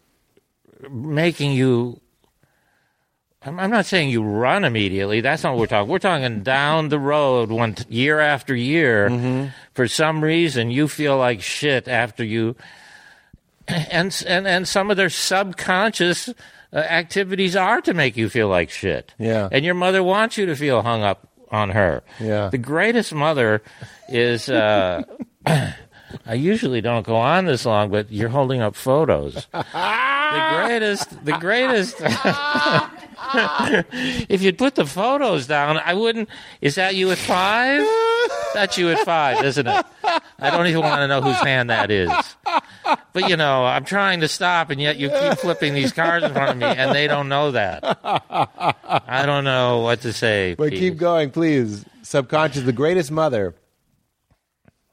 making 0.90 1.52
you. 1.52 2.00
I'm 3.42 3.72
not 3.72 3.86
saying 3.86 4.10
you 4.10 4.22
run 4.22 4.66
immediately. 4.66 5.22
That's 5.22 5.44
not 5.44 5.52
what 5.52 5.60
we're 5.62 5.68
talking. 5.68 5.90
We're 5.90 6.00
talking 6.00 6.44
down 6.44 6.90
the 6.90 7.00
road, 7.00 7.50
one 7.50 7.74
t- 7.74 7.86
year 7.88 8.20
after 8.20 8.54
year. 8.54 9.10
Mm-hmm. 9.10 9.48
For 9.74 9.88
some 9.88 10.22
reason, 10.22 10.72
you 10.72 10.90
feel 10.90 11.18
like 11.18 11.42
shit 11.42 11.88
after 11.88 12.22
you, 12.22 12.58
and 13.68 14.24
and 14.28 14.46
and 14.46 14.68
some 14.68 14.92
of 14.92 14.98
their 14.98 15.10
subconscious 15.10 16.34
uh, 16.74 16.78
activities 16.78 17.56
are 17.56 17.82
to 17.82 17.94
make 17.94 18.18
you 18.18 18.30
feel 18.30 18.48
like 18.48 18.70
shit. 18.70 19.14
Yeah. 19.18 19.50
and 19.52 19.66
your 19.66 19.76
mother 19.76 20.04
wants 20.04 20.38
you 20.38 20.46
to 20.48 20.56
feel 20.56 20.82
hung 20.82 21.04
up 21.04 21.28
on 21.52 21.70
her. 21.72 22.04
Yeah. 22.20 22.50
the 22.50 22.58
greatest 22.58 23.14
mother 23.14 23.62
is. 24.08 24.50
Uh, 24.50 25.04
I 26.26 26.34
usually 26.34 26.82
don't 26.82 27.06
go 27.06 27.16
on 27.16 27.46
this 27.46 27.66
long, 27.66 27.92
but 27.92 28.12
you're 28.12 28.30
holding 28.30 28.62
up 28.62 28.76
photos. 28.76 29.48
the 29.52 30.48
greatest, 30.56 31.26
the 31.26 31.38
greatest. 31.40 31.98
if 34.30 34.42
you'd 34.42 34.58
put 34.58 34.76
the 34.76 34.86
photos 34.86 35.48
down, 35.48 35.78
I 35.78 35.94
wouldn't. 35.94 36.30
Is 36.62 36.76
that 36.76 36.96
you 36.96 37.12
at 37.12 37.18
five? 37.18 37.86
That's 38.54 38.78
you 38.78 38.90
at 38.90 39.06
five, 39.06 39.44
isn't 39.44 39.68
it? 39.68 39.86
I 40.40 40.50
don't 40.50 40.68
even 40.68 40.82
want 40.82 41.02
to 41.02 41.08
know 41.08 41.22
whose 41.22 41.38
hand 41.38 41.70
that 41.70 41.92
is. 41.92 42.12
But 43.14 43.30
you 43.30 43.38
know, 43.38 43.66
I'm 43.66 43.86
trying 43.86 44.22
to 44.22 44.28
stop, 44.28 44.70
and 44.70 44.82
yet 44.82 44.98
you 44.98 45.10
keep 45.10 45.38
flipping 45.40 45.74
these 45.74 45.92
cards 45.92 46.26
in 46.26 46.34
front 46.34 46.52
of 46.52 46.58
me, 46.58 46.66
and 46.66 46.94
they 46.94 47.08
don't 47.08 47.30
know 47.30 47.52
that. 47.52 47.84
I 47.84 49.24
don't 49.26 49.44
know 49.44 49.80
what 49.80 50.02
to 50.02 50.14
say. 50.14 50.56
But 50.56 50.72
Pete. 50.72 50.80
keep 50.80 50.98
going, 50.98 51.32
please. 51.32 51.86
Subconscious, 52.02 52.64
the 52.64 52.74
greatest 52.74 53.12
mother. 53.12 53.56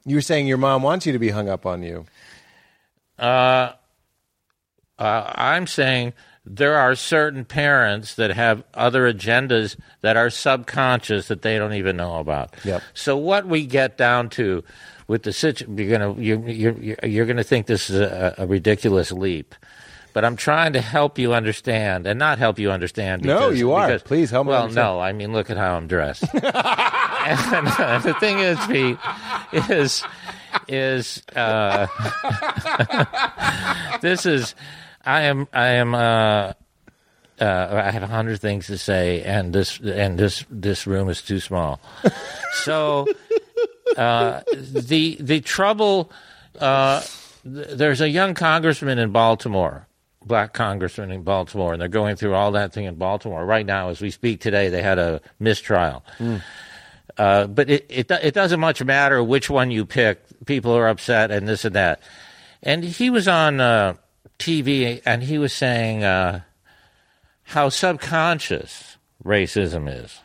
You 0.05 0.15
were 0.15 0.21
saying 0.21 0.47
your 0.47 0.57
mom 0.57 0.83
wants 0.83 1.05
you 1.05 1.13
to 1.13 1.19
be 1.19 1.29
hung 1.29 1.49
up 1.49 1.65
on 1.65 1.83
you. 1.83 2.05
Uh, 3.17 3.73
I'm 4.99 5.67
saying 5.67 6.13
there 6.55 6.75
are 6.75 6.95
certain 6.95 7.43
parents 7.45 8.15
that 8.15 8.31
have 8.31 8.63
other 8.73 9.11
agendas 9.11 9.75
that 10.01 10.15
are 10.17 10.29
subconscious 10.29 11.27
that 11.27 11.41
they 11.41 11.57
don't 11.57 11.73
even 11.73 11.97
know 11.97 12.17
about. 12.19 12.55
Yep. 12.63 12.81
So 12.93 13.17
what 13.17 13.45
we 13.47 13.65
get 13.65 13.97
down 13.97 14.29
to 14.31 14.63
with 15.07 15.23
the 15.23 15.31
situation, 15.33 15.77
you're 15.77 15.97
gonna 15.97 16.13
you 16.21 16.41
you're 16.47 16.95
you're 17.03 17.25
gonna 17.25 17.43
think 17.43 17.65
this 17.67 17.89
is 17.89 17.99
a, 17.99 18.35
a 18.37 18.47
ridiculous 18.47 19.11
leap. 19.11 19.55
But 20.13 20.25
I'm 20.25 20.35
trying 20.35 20.73
to 20.73 20.81
help 20.81 21.19
you 21.19 21.33
understand, 21.35 22.07
and 22.07 22.17
not 22.17 22.39
help 22.39 22.57
you 22.57 22.71
understand. 22.71 23.23
No, 23.23 23.51
you 23.51 23.73
are. 23.73 23.85
because- 23.87 24.01
Please 24.01 24.31
help 24.31 24.47
me 24.47 24.51
Well, 24.51 24.63
understand. 24.63 24.85
no, 24.95 24.99
I 24.99 25.13
mean, 25.13 25.31
look 25.31 25.51
at 25.51 25.57
how 25.57 25.75
I'm 25.77 25.85
dressed. 25.85 26.23
and 26.33 26.43
uh, 26.43 27.99
the 27.99 28.15
thing 28.19 28.39
is, 28.39 28.57
Pete, 28.65 28.97
is 29.69 30.03
is 30.67 31.21
uh, 31.35 31.85
this 34.01 34.25
is 34.25 34.55
I 35.07 35.21
am 35.21 35.47
I 35.53 35.67
am 35.67 35.95
uh, 35.95 36.53
uh, 37.39 37.81
I 37.85 37.91
have 37.91 38.03
a 38.03 38.07
hundred 38.07 38.41
things 38.41 38.67
to 38.67 38.77
say, 38.77 39.23
and 39.23 39.53
this 39.53 39.79
and 39.79 40.17
this 40.19 40.43
this 40.49 40.85
room 40.85 41.07
is 41.09 41.21
too 41.21 41.39
small. 41.39 41.79
so 42.53 43.07
uh, 43.95 44.41
the 44.51 45.17
the 45.21 45.39
trouble 45.39 46.11
uh, 46.59 47.01
th- 47.43 47.67
there's 47.69 48.01
a 48.01 48.09
young 48.09 48.33
congressman 48.33 48.99
in 48.99 49.11
Baltimore, 49.11 49.87
black 50.25 50.53
congressman 50.53 51.11
in 51.11 51.23
Baltimore, 51.23 51.71
and 51.71 51.81
they're 51.81 51.87
going 51.87 52.17
through 52.17 52.33
all 52.33 52.51
that 52.51 52.73
thing 52.73 52.83
in 52.83 52.95
Baltimore 52.95 53.45
right 53.45 53.65
now 53.65 53.87
as 53.87 54.01
we 54.01 54.11
speak 54.11 54.41
today. 54.41 54.67
They 54.67 54.81
had 54.81 54.99
a 54.99 55.21
mistrial, 55.39 56.03
uh, 57.17 57.47
but 57.47 57.69
it, 57.69 57.85
it 57.87 58.11
it 58.11 58.33
doesn't 58.33 58.59
much 58.59 58.83
matter 58.83 59.23
which 59.23 59.49
one 59.49 59.71
you 59.71 59.85
pick. 59.85 60.21
People 60.45 60.73
are 60.73 60.89
upset 60.89 61.31
and 61.31 61.47
this 61.47 61.63
and 61.63 61.75
that. 61.75 62.01
And 62.63 62.83
he 62.83 63.11
was 63.11 63.27
on 63.27 63.61
uh, 63.61 63.93
TV 64.39 65.01
and 65.05 65.23
he 65.23 65.37
was 65.37 65.53
saying 65.53 66.03
uh, 66.03 66.41
how 67.43 67.69
subconscious 67.69 68.97
racism 69.23 69.87
is. 70.03 70.19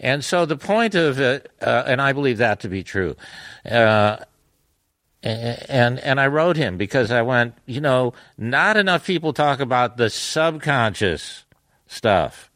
And 0.00 0.24
so 0.24 0.46
the 0.46 0.56
point 0.56 0.94
of 0.94 1.20
it, 1.20 1.50
uh, 1.60 1.84
and 1.86 2.00
I 2.00 2.12
believe 2.12 2.38
that 2.38 2.60
to 2.60 2.68
be 2.68 2.82
true, 2.82 3.16
uh, 3.70 4.16
and 5.22 5.98
and 5.98 6.20
I 6.20 6.26
wrote 6.28 6.56
him 6.56 6.76
because 6.76 7.10
I 7.10 7.22
went, 7.22 7.54
you 7.66 7.80
know, 7.80 8.12
not 8.38 8.76
enough 8.76 9.06
people 9.06 9.32
talk 9.32 9.60
about 9.60 9.96
the 9.96 10.08
subconscious 10.10 11.44
stuff. 11.86 12.50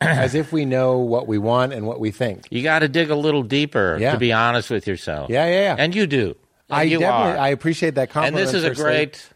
As 0.00 0.34
if 0.34 0.52
we 0.52 0.66
know 0.66 0.98
what 0.98 1.26
we 1.26 1.38
want 1.38 1.72
and 1.72 1.86
what 1.86 1.98
we 2.00 2.10
think. 2.10 2.46
You 2.50 2.62
got 2.62 2.80
to 2.80 2.88
dig 2.88 3.08
a 3.10 3.16
little 3.16 3.42
deeper 3.42 3.96
Yeah. 3.98 4.12
to 4.12 4.18
be 4.18 4.30
honest 4.32 4.68
with 4.70 4.86
yourself. 4.86 5.30
Yeah, 5.30 5.46
yeah, 5.46 5.60
yeah. 5.62 5.76
And 5.78 5.94
you 5.94 6.06
do. 6.06 6.36
I 6.70 6.84
definitely 6.84 7.06
are. 7.06 7.38
I 7.38 7.48
appreciate 7.48 7.94
that 7.94 8.10
compliment. 8.10 8.38
and 8.40 8.54
this 8.54 8.54
is 8.54 8.64
a 8.64 8.74
great, 8.82 9.28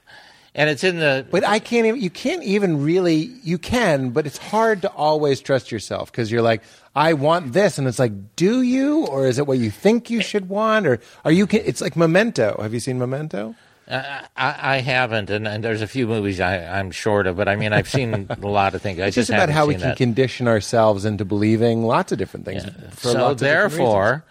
and 0.54 0.68
it's 0.68 0.82
in 0.84 0.98
the. 0.98 1.26
But 1.30 1.44
I 1.44 1.58
can't 1.58 1.86
even. 1.86 2.00
You 2.00 2.10
can't 2.10 2.42
even 2.42 2.82
really. 2.82 3.30
You 3.42 3.58
can, 3.58 4.10
but 4.10 4.26
it's 4.26 4.38
hard 4.38 4.82
to 4.82 4.90
always 4.90 5.40
trust 5.40 5.70
yourself 5.70 6.10
because 6.10 6.30
you're 6.30 6.42
like, 6.42 6.62
I 6.94 7.12
want 7.12 7.52
this, 7.52 7.78
and 7.78 7.86
it's 7.86 7.98
like, 7.98 8.12
do 8.36 8.62
you, 8.62 9.06
or 9.06 9.26
is 9.26 9.38
it 9.38 9.46
what 9.46 9.58
you 9.58 9.70
think 9.70 10.10
you 10.10 10.22
should 10.22 10.48
want, 10.48 10.86
or 10.86 10.98
are 11.24 11.32
you? 11.32 11.46
It's 11.50 11.80
like 11.80 11.96
Memento. 11.96 12.58
Have 12.60 12.74
you 12.74 12.80
seen 12.80 12.98
Memento? 12.98 13.54
Uh, 13.88 14.22
I, 14.36 14.76
I 14.76 14.80
haven't, 14.80 15.30
and, 15.30 15.48
and 15.48 15.64
there's 15.64 15.82
a 15.82 15.86
few 15.86 16.06
movies 16.06 16.38
I, 16.38 16.78
I'm 16.78 16.92
short 16.92 17.26
of, 17.26 17.36
but 17.36 17.48
I 17.48 17.56
mean, 17.56 17.72
I've 17.72 17.88
seen 17.88 18.28
a 18.28 18.46
lot 18.46 18.76
of 18.76 18.82
things. 18.82 19.00
I 19.00 19.06
It's 19.06 19.16
just 19.16 19.30
about 19.30 19.50
how 19.50 19.66
we 19.66 19.74
can 19.74 19.82
that. 19.82 19.96
condition 19.96 20.46
ourselves 20.46 21.04
into 21.04 21.24
believing 21.24 21.82
lots 21.82 22.12
of 22.12 22.18
different 22.18 22.46
things. 22.46 22.64
for 22.90 23.08
so 23.08 23.34
therefore, 23.34 24.24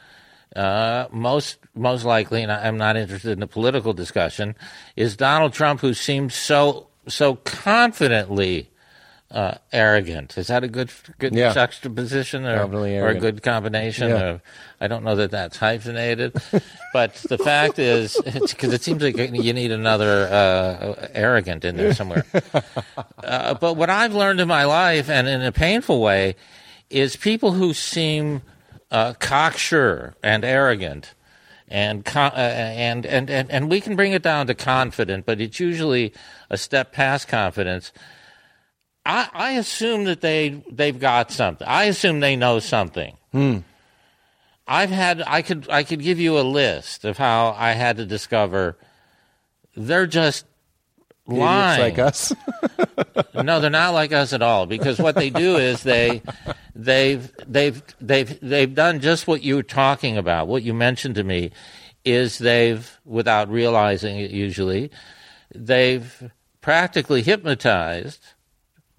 uh, 0.56 1.08
most 1.12 1.58
most 1.76 2.04
likely, 2.06 2.42
and 2.44 2.52
I'm 2.52 2.78
not 2.78 2.98
interested 2.98 3.32
in 3.32 3.40
the 3.40 3.48
political 3.48 3.94
discussion, 3.94 4.56
is 4.96 5.16
Donald 5.16 5.54
Trump, 5.54 5.82
who 5.82 5.94
seems 5.94 6.34
so 6.36 6.88
so 7.08 7.36
confidently 7.36 8.70
uh, 9.32 9.54
arrogant. 9.72 10.38
Is 10.40 10.48
that 10.48 10.64
a 10.64 10.68
good 10.68 10.92
good 11.20 11.34
Yeah. 11.36 11.54
juxtaposition 11.54 12.46
or, 12.48 12.64
or 12.66 13.08
a 13.10 13.20
good 13.20 13.44
combination? 13.44 14.10
Yeah. 14.10 14.16
Of, 14.24 14.42
I 14.82 14.88
don't 14.88 15.04
know 15.04 15.16
that 15.18 15.30
that's 15.32 15.58
hyphenated, 15.58 16.36
but 16.94 17.14
the 17.30 17.38
fact 17.38 17.78
is, 17.78 18.20
because 18.24 18.74
it 18.74 18.82
seems 18.82 19.04
like 19.04 19.18
you 19.18 19.54
need 19.54 19.72
another 19.72 20.28
uh, 20.32 21.08
arrogant 21.14 21.64
in 21.66 21.78
there 21.78 21.94
somewhere. 21.94 22.26
Uh, 23.22 23.54
but 23.54 23.74
what 23.76 23.90
I've 23.92 24.16
learned 24.16 24.40
in 24.40 24.48
my 24.48 24.64
life, 24.64 25.10
and 25.10 25.28
in 25.28 25.42
a 25.44 25.52
painful 25.52 26.02
way, 26.02 26.36
is 26.90 27.16
people 27.16 27.52
who 27.52 27.74
seem 27.74 28.42
uh, 28.92 29.14
cocksure 29.14 30.16
and 30.24 30.44
arrogant, 30.44 31.14
and, 31.68 32.08
uh, 32.16 32.32
and 32.36 33.06
and 33.06 33.30
and 33.30 33.52
and 33.52 33.70
we 33.70 33.80
can 33.82 33.96
bring 33.96 34.12
it 34.14 34.24
down 34.24 34.48
to 34.48 34.56
confident, 34.56 35.26
but 35.26 35.40
it's 35.40 35.60
usually 35.60 36.14
a 36.50 36.58
step 36.58 36.92
past 36.92 37.28
confidence. 37.28 37.92
I, 39.06 39.30
I 39.34 39.52
assume 39.52 40.06
that 40.06 40.22
they 40.22 40.64
they've 40.72 41.00
got 41.00 41.32
something. 41.32 41.68
I 41.68 41.86
assume 41.86 42.20
they 42.20 42.36
know 42.36 42.60
something. 42.60 43.18
I've 44.68 44.92
had 44.92 45.24
I 45.26 45.42
could 45.42 45.68
I 45.70 45.84
could 45.84 46.02
give 46.02 46.20
you 46.20 46.40
a 46.40 46.42
list 46.42 47.06
of 47.06 47.18
how 47.18 47.56
I 47.58 47.72
had 47.72 47.98
to 47.98 48.06
discover 48.06 48.78
they're 49.76 50.08
just 50.08 50.46
lying 51.32 51.82
like 51.82 52.00
us. 52.00 52.34
no, 53.36 53.60
they're 53.60 53.70
not 53.70 53.94
like 53.94 54.12
us 54.12 54.34
at 54.34 54.42
all. 54.42 54.66
Because 54.66 55.00
what 55.00 55.16
they 55.16 55.30
do 55.30 55.58
is 55.58 55.84
they, 55.84 56.22
they've, 56.76 57.32
they've, 57.48 57.82
they've, 58.02 58.40
they've 58.40 58.74
done 58.74 59.00
just 59.00 59.28
what 59.28 59.44
you 59.44 59.56
were 59.56 59.64
talking 59.64 60.18
about. 60.18 60.48
What 60.48 60.64
you 60.64 60.74
mentioned 60.74 61.16
to 61.16 61.24
me 61.24 61.52
is 62.06 62.38
they've, 62.38 63.00
without 63.06 63.50
realizing 63.50 64.20
it, 64.20 64.32
usually, 64.32 64.92
they've 65.54 66.32
practically 66.62 67.22
hypnotized, 67.22 68.20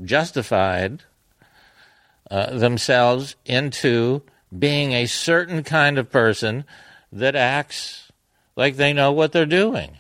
justified 0.03 1.03
uh, 2.31 2.57
themselves 2.57 3.37
into 3.45 4.23
being 4.57 4.93
a 4.93 5.07
certain 5.07 5.63
kind 5.63 5.99
of 5.99 6.11
person 6.11 6.65
that 7.13 7.35
acts 7.37 8.11
like 8.57 8.77
they 8.77 8.93
know 8.93 9.13
what 9.13 9.33
they're 9.33 9.47
doing 9.47 9.97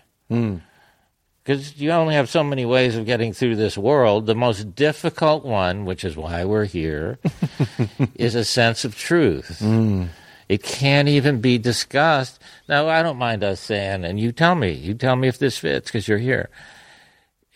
because 1.42 1.80
you 1.80 1.90
only 1.90 2.14
have 2.14 2.28
so 2.28 2.44
many 2.44 2.66
ways 2.66 2.96
of 2.96 3.06
getting 3.06 3.32
through 3.32 3.56
this 3.56 3.78
world. 3.78 4.26
The 4.26 4.34
most 4.34 4.74
difficult 4.74 5.44
one, 5.44 5.84
which 5.84 6.04
is 6.04 6.16
why 6.16 6.44
we're 6.44 6.66
here, 6.66 7.18
is 8.14 8.34
a 8.34 8.44
sense 8.44 8.84
of 8.84 8.96
truth. 8.96 9.58
Mm. 9.60 10.10
It 10.48 10.62
can't 10.62 11.08
even 11.08 11.40
be 11.40 11.58
discussed. 11.58 12.40
Now, 12.68 12.88
I 12.88 13.02
don't 13.02 13.16
mind 13.16 13.44
us 13.44 13.60
saying, 13.60 14.04
and 14.04 14.18
you 14.18 14.32
tell 14.32 14.54
me, 14.54 14.72
you 14.72 14.94
tell 14.94 15.16
me 15.16 15.28
if 15.28 15.38
this 15.38 15.58
fits 15.58 15.88
because 15.88 16.08
you're 16.08 16.18
here. 16.18 16.50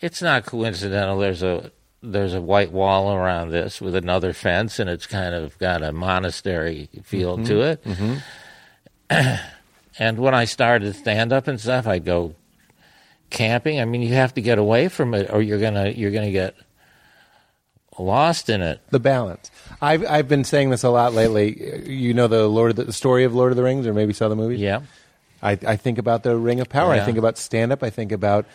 It's 0.01 0.21
not 0.21 0.45
coincidental. 0.45 1.19
There's 1.19 1.43
a 1.43 1.71
there's 2.01 2.33
a 2.33 2.41
white 2.41 2.71
wall 2.71 3.13
around 3.13 3.49
this 3.49 3.81
with 3.81 3.95
another 3.95 4.33
fence, 4.33 4.79
and 4.79 4.89
it's 4.89 5.07
kind 5.07 5.33
of 5.33 5.57
got 5.57 5.83
a 5.83 5.91
monastery 5.91 6.89
feel 7.03 7.37
mm-hmm. 7.37 7.45
to 7.45 7.61
it. 7.61 7.83
Mm-hmm. 7.83 9.45
and 9.99 10.19
when 10.19 10.33
I 10.33 10.45
started 10.45 10.95
stand 10.95 11.33
up 11.33 11.47
and 11.47 11.59
stuff, 11.59 11.87
I'd 11.87 12.05
go 12.05 12.35
camping. 13.29 13.79
I 13.79 13.85
mean, 13.85 14.01
you 14.01 14.13
have 14.13 14.33
to 14.35 14.41
get 14.41 14.57
away 14.57 14.87
from 14.87 15.13
it, 15.13 15.31
or 15.31 15.41
you're 15.41 15.59
gonna 15.59 15.89
you're 15.89 16.11
gonna 16.11 16.31
get 16.31 16.55
lost 17.97 18.49
in 18.49 18.61
it. 18.61 18.81
the 18.89 18.99
balance. 18.99 19.51
I've 19.81 20.05
I've 20.05 20.27
been 20.27 20.43
saying 20.43 20.69
this 20.69 20.83
a 20.83 20.89
lot 20.89 21.13
lately. 21.13 21.89
You 21.89 22.13
know 22.13 22.27
the 22.27 22.47
Lord 22.47 22.71
of 22.71 22.75
the, 22.77 22.83
the 22.85 22.93
story 22.93 23.23
of 23.23 23.33
Lord 23.33 23.51
of 23.51 23.57
the 23.57 23.63
Rings, 23.63 23.87
or 23.87 23.93
maybe 23.93 24.13
saw 24.13 24.29
the 24.29 24.35
movie. 24.35 24.57
Yeah, 24.57 24.81
I, 25.41 25.51
I 25.51 25.75
think 25.75 25.97
about 25.97 26.23
the 26.23 26.35
Ring 26.37 26.59
of 26.59 26.69
Power. 26.69 26.91
I 26.91 27.01
think 27.01 27.17
about 27.17 27.37
stand 27.37 27.71
up. 27.71 27.83
I 27.83 27.89
think 27.89 28.11
about 28.11 28.45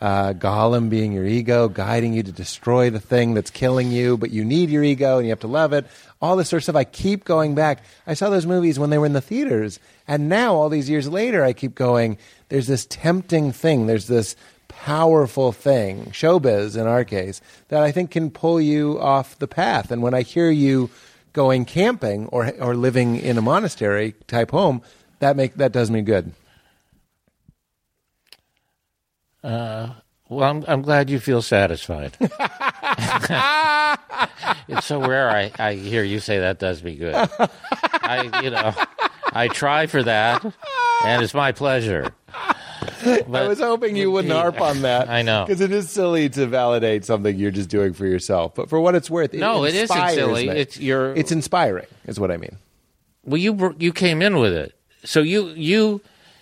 uh, 0.00 0.32
Gollum 0.32 0.88
being 0.88 1.12
your 1.12 1.26
ego, 1.26 1.68
guiding 1.68 2.14
you 2.14 2.22
to 2.22 2.32
destroy 2.32 2.90
the 2.90 3.00
thing 3.00 3.34
that's 3.34 3.50
killing 3.50 3.90
you, 3.90 4.16
but 4.16 4.30
you 4.30 4.44
need 4.44 4.70
your 4.70 4.82
ego 4.82 5.18
and 5.18 5.26
you 5.26 5.30
have 5.30 5.40
to 5.40 5.46
love 5.46 5.72
it. 5.72 5.86
All 6.20 6.36
this 6.36 6.50
sort 6.50 6.58
of 6.58 6.64
stuff. 6.64 6.76
I 6.76 6.84
keep 6.84 7.24
going 7.24 7.54
back. 7.54 7.82
I 8.06 8.14
saw 8.14 8.28
those 8.28 8.46
movies 8.46 8.78
when 8.78 8.90
they 8.90 8.98
were 8.98 9.06
in 9.06 9.14
the 9.14 9.20
theaters, 9.20 9.78
and 10.06 10.28
now 10.28 10.54
all 10.54 10.68
these 10.68 10.90
years 10.90 11.08
later, 11.08 11.42
I 11.42 11.52
keep 11.52 11.74
going. 11.74 12.18
There's 12.48 12.66
this 12.66 12.86
tempting 12.86 13.52
thing. 13.52 13.86
There's 13.86 14.06
this 14.06 14.36
powerful 14.68 15.52
thing, 15.52 16.06
showbiz 16.06 16.78
in 16.80 16.86
our 16.86 17.04
case, 17.04 17.40
that 17.68 17.82
I 17.82 17.90
think 17.90 18.10
can 18.10 18.30
pull 18.30 18.60
you 18.60 19.00
off 19.00 19.38
the 19.38 19.48
path. 19.48 19.90
And 19.90 20.02
when 20.02 20.14
I 20.14 20.22
hear 20.22 20.50
you 20.50 20.90
going 21.32 21.64
camping 21.64 22.26
or 22.26 22.52
or 22.60 22.74
living 22.74 23.16
in 23.16 23.38
a 23.38 23.42
monastery 23.42 24.14
type 24.26 24.50
home, 24.50 24.82
that 25.20 25.36
make 25.36 25.54
that 25.54 25.72
does 25.72 25.90
me 25.90 26.02
good. 26.02 26.32
Uh, 29.42 29.90
well, 30.28 30.48
I'm, 30.48 30.64
I'm 30.68 30.82
glad 30.82 31.10
you 31.10 31.18
feel 31.18 31.42
satisfied. 31.42 32.16
it's 34.68 34.86
so 34.86 35.00
rare 35.00 35.30
I, 35.30 35.52
I 35.58 35.74
hear 35.74 36.02
you 36.02 36.20
say 36.20 36.38
that 36.40 36.58
does 36.58 36.82
me 36.82 36.96
good. 36.96 37.14
I 37.14 38.40
you 38.42 38.50
know 38.50 38.74
I 39.32 39.48
try 39.48 39.86
for 39.86 40.02
that, 40.02 40.44
and 41.04 41.22
it's 41.22 41.34
my 41.34 41.52
pleasure. 41.52 42.12
I 43.02 43.22
was 43.46 43.60
hoping 43.60 43.94
you 43.96 44.10
wouldn't 44.10 44.32
harp 44.34 44.60
on 44.60 44.82
that. 44.82 45.08
I 45.08 45.22
know. 45.22 45.44
because 45.46 45.60
it 45.60 45.70
is 45.72 45.88
silly 45.90 46.28
to 46.30 46.46
validate 46.46 47.04
something 47.04 47.36
you're 47.36 47.50
just 47.50 47.68
doing 47.70 47.92
for 47.92 48.06
yourself. 48.06 48.54
But 48.54 48.68
for 48.68 48.80
what 48.80 48.94
it's 48.94 49.08
worth, 49.10 49.32
it 49.34 49.38
No, 49.38 49.64
it 49.64 49.74
isn't 49.74 50.08
silly. 50.10 50.48
me. 50.48 50.56
It's 50.56 50.78
your- 50.80 51.14
It's 51.14 51.30
inspiring, 51.32 51.86
is 52.06 52.18
what 52.18 52.30
I 52.30 52.36
mean. 52.36 52.56
Well, 53.24 53.38
you 53.38 53.74
you 53.78 53.92
came 53.92 54.20
in 54.22 54.38
with 54.38 54.52
it, 54.52 54.74
so 55.04 55.20
you 55.20 55.48
you 55.50 56.00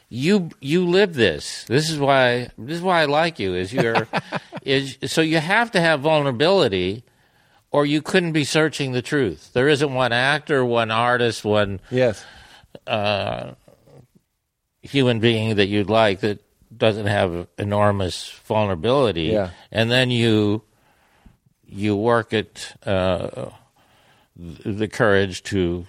you 0.09 0.49
you 0.61 0.87
live 0.87 1.15
this. 1.15 1.65
This 1.65 1.91
is 1.91 1.99
why 1.99 2.49
this 2.57 2.77
is 2.77 2.83
why 2.83 3.03
I 3.03 3.05
like 3.07 3.39
you. 3.39 3.55
Is 3.55 3.73
you're 3.73 4.07
is 4.69 4.99
so 5.11 5.21
you 5.23 5.39
have 5.39 5.71
to 5.73 5.81
have 5.81 6.01
vulnerability, 6.01 7.03
or 7.71 7.87
you 7.87 8.03
couldn't 8.03 8.33
be 8.33 8.45
searching 8.45 8.93
the 8.93 9.03
truth. 9.03 9.53
There 9.55 9.69
isn't 9.69 9.93
one 9.95 10.13
actor, 10.13 10.65
one 10.65 10.91
artist, 10.91 11.45
one 11.45 11.81
Yes, 11.91 12.25
Uh, 12.87 13.53
human 14.83 15.21
being 15.21 15.57
that 15.57 15.67
you'd 15.69 15.89
like 15.91 16.21
that 16.21 16.39
doesn't 16.77 17.07
have 17.07 17.49
enormous 17.57 18.31
vulnerability. 18.45 19.23
Yeah. 19.33 19.51
and 19.73 19.91
then 19.91 20.11
you 20.11 20.63
you 21.67 21.97
work 21.97 22.33
at 22.35 22.77
uh, 22.87 23.51
the 24.37 24.89
courage 24.89 25.43
to 25.45 25.87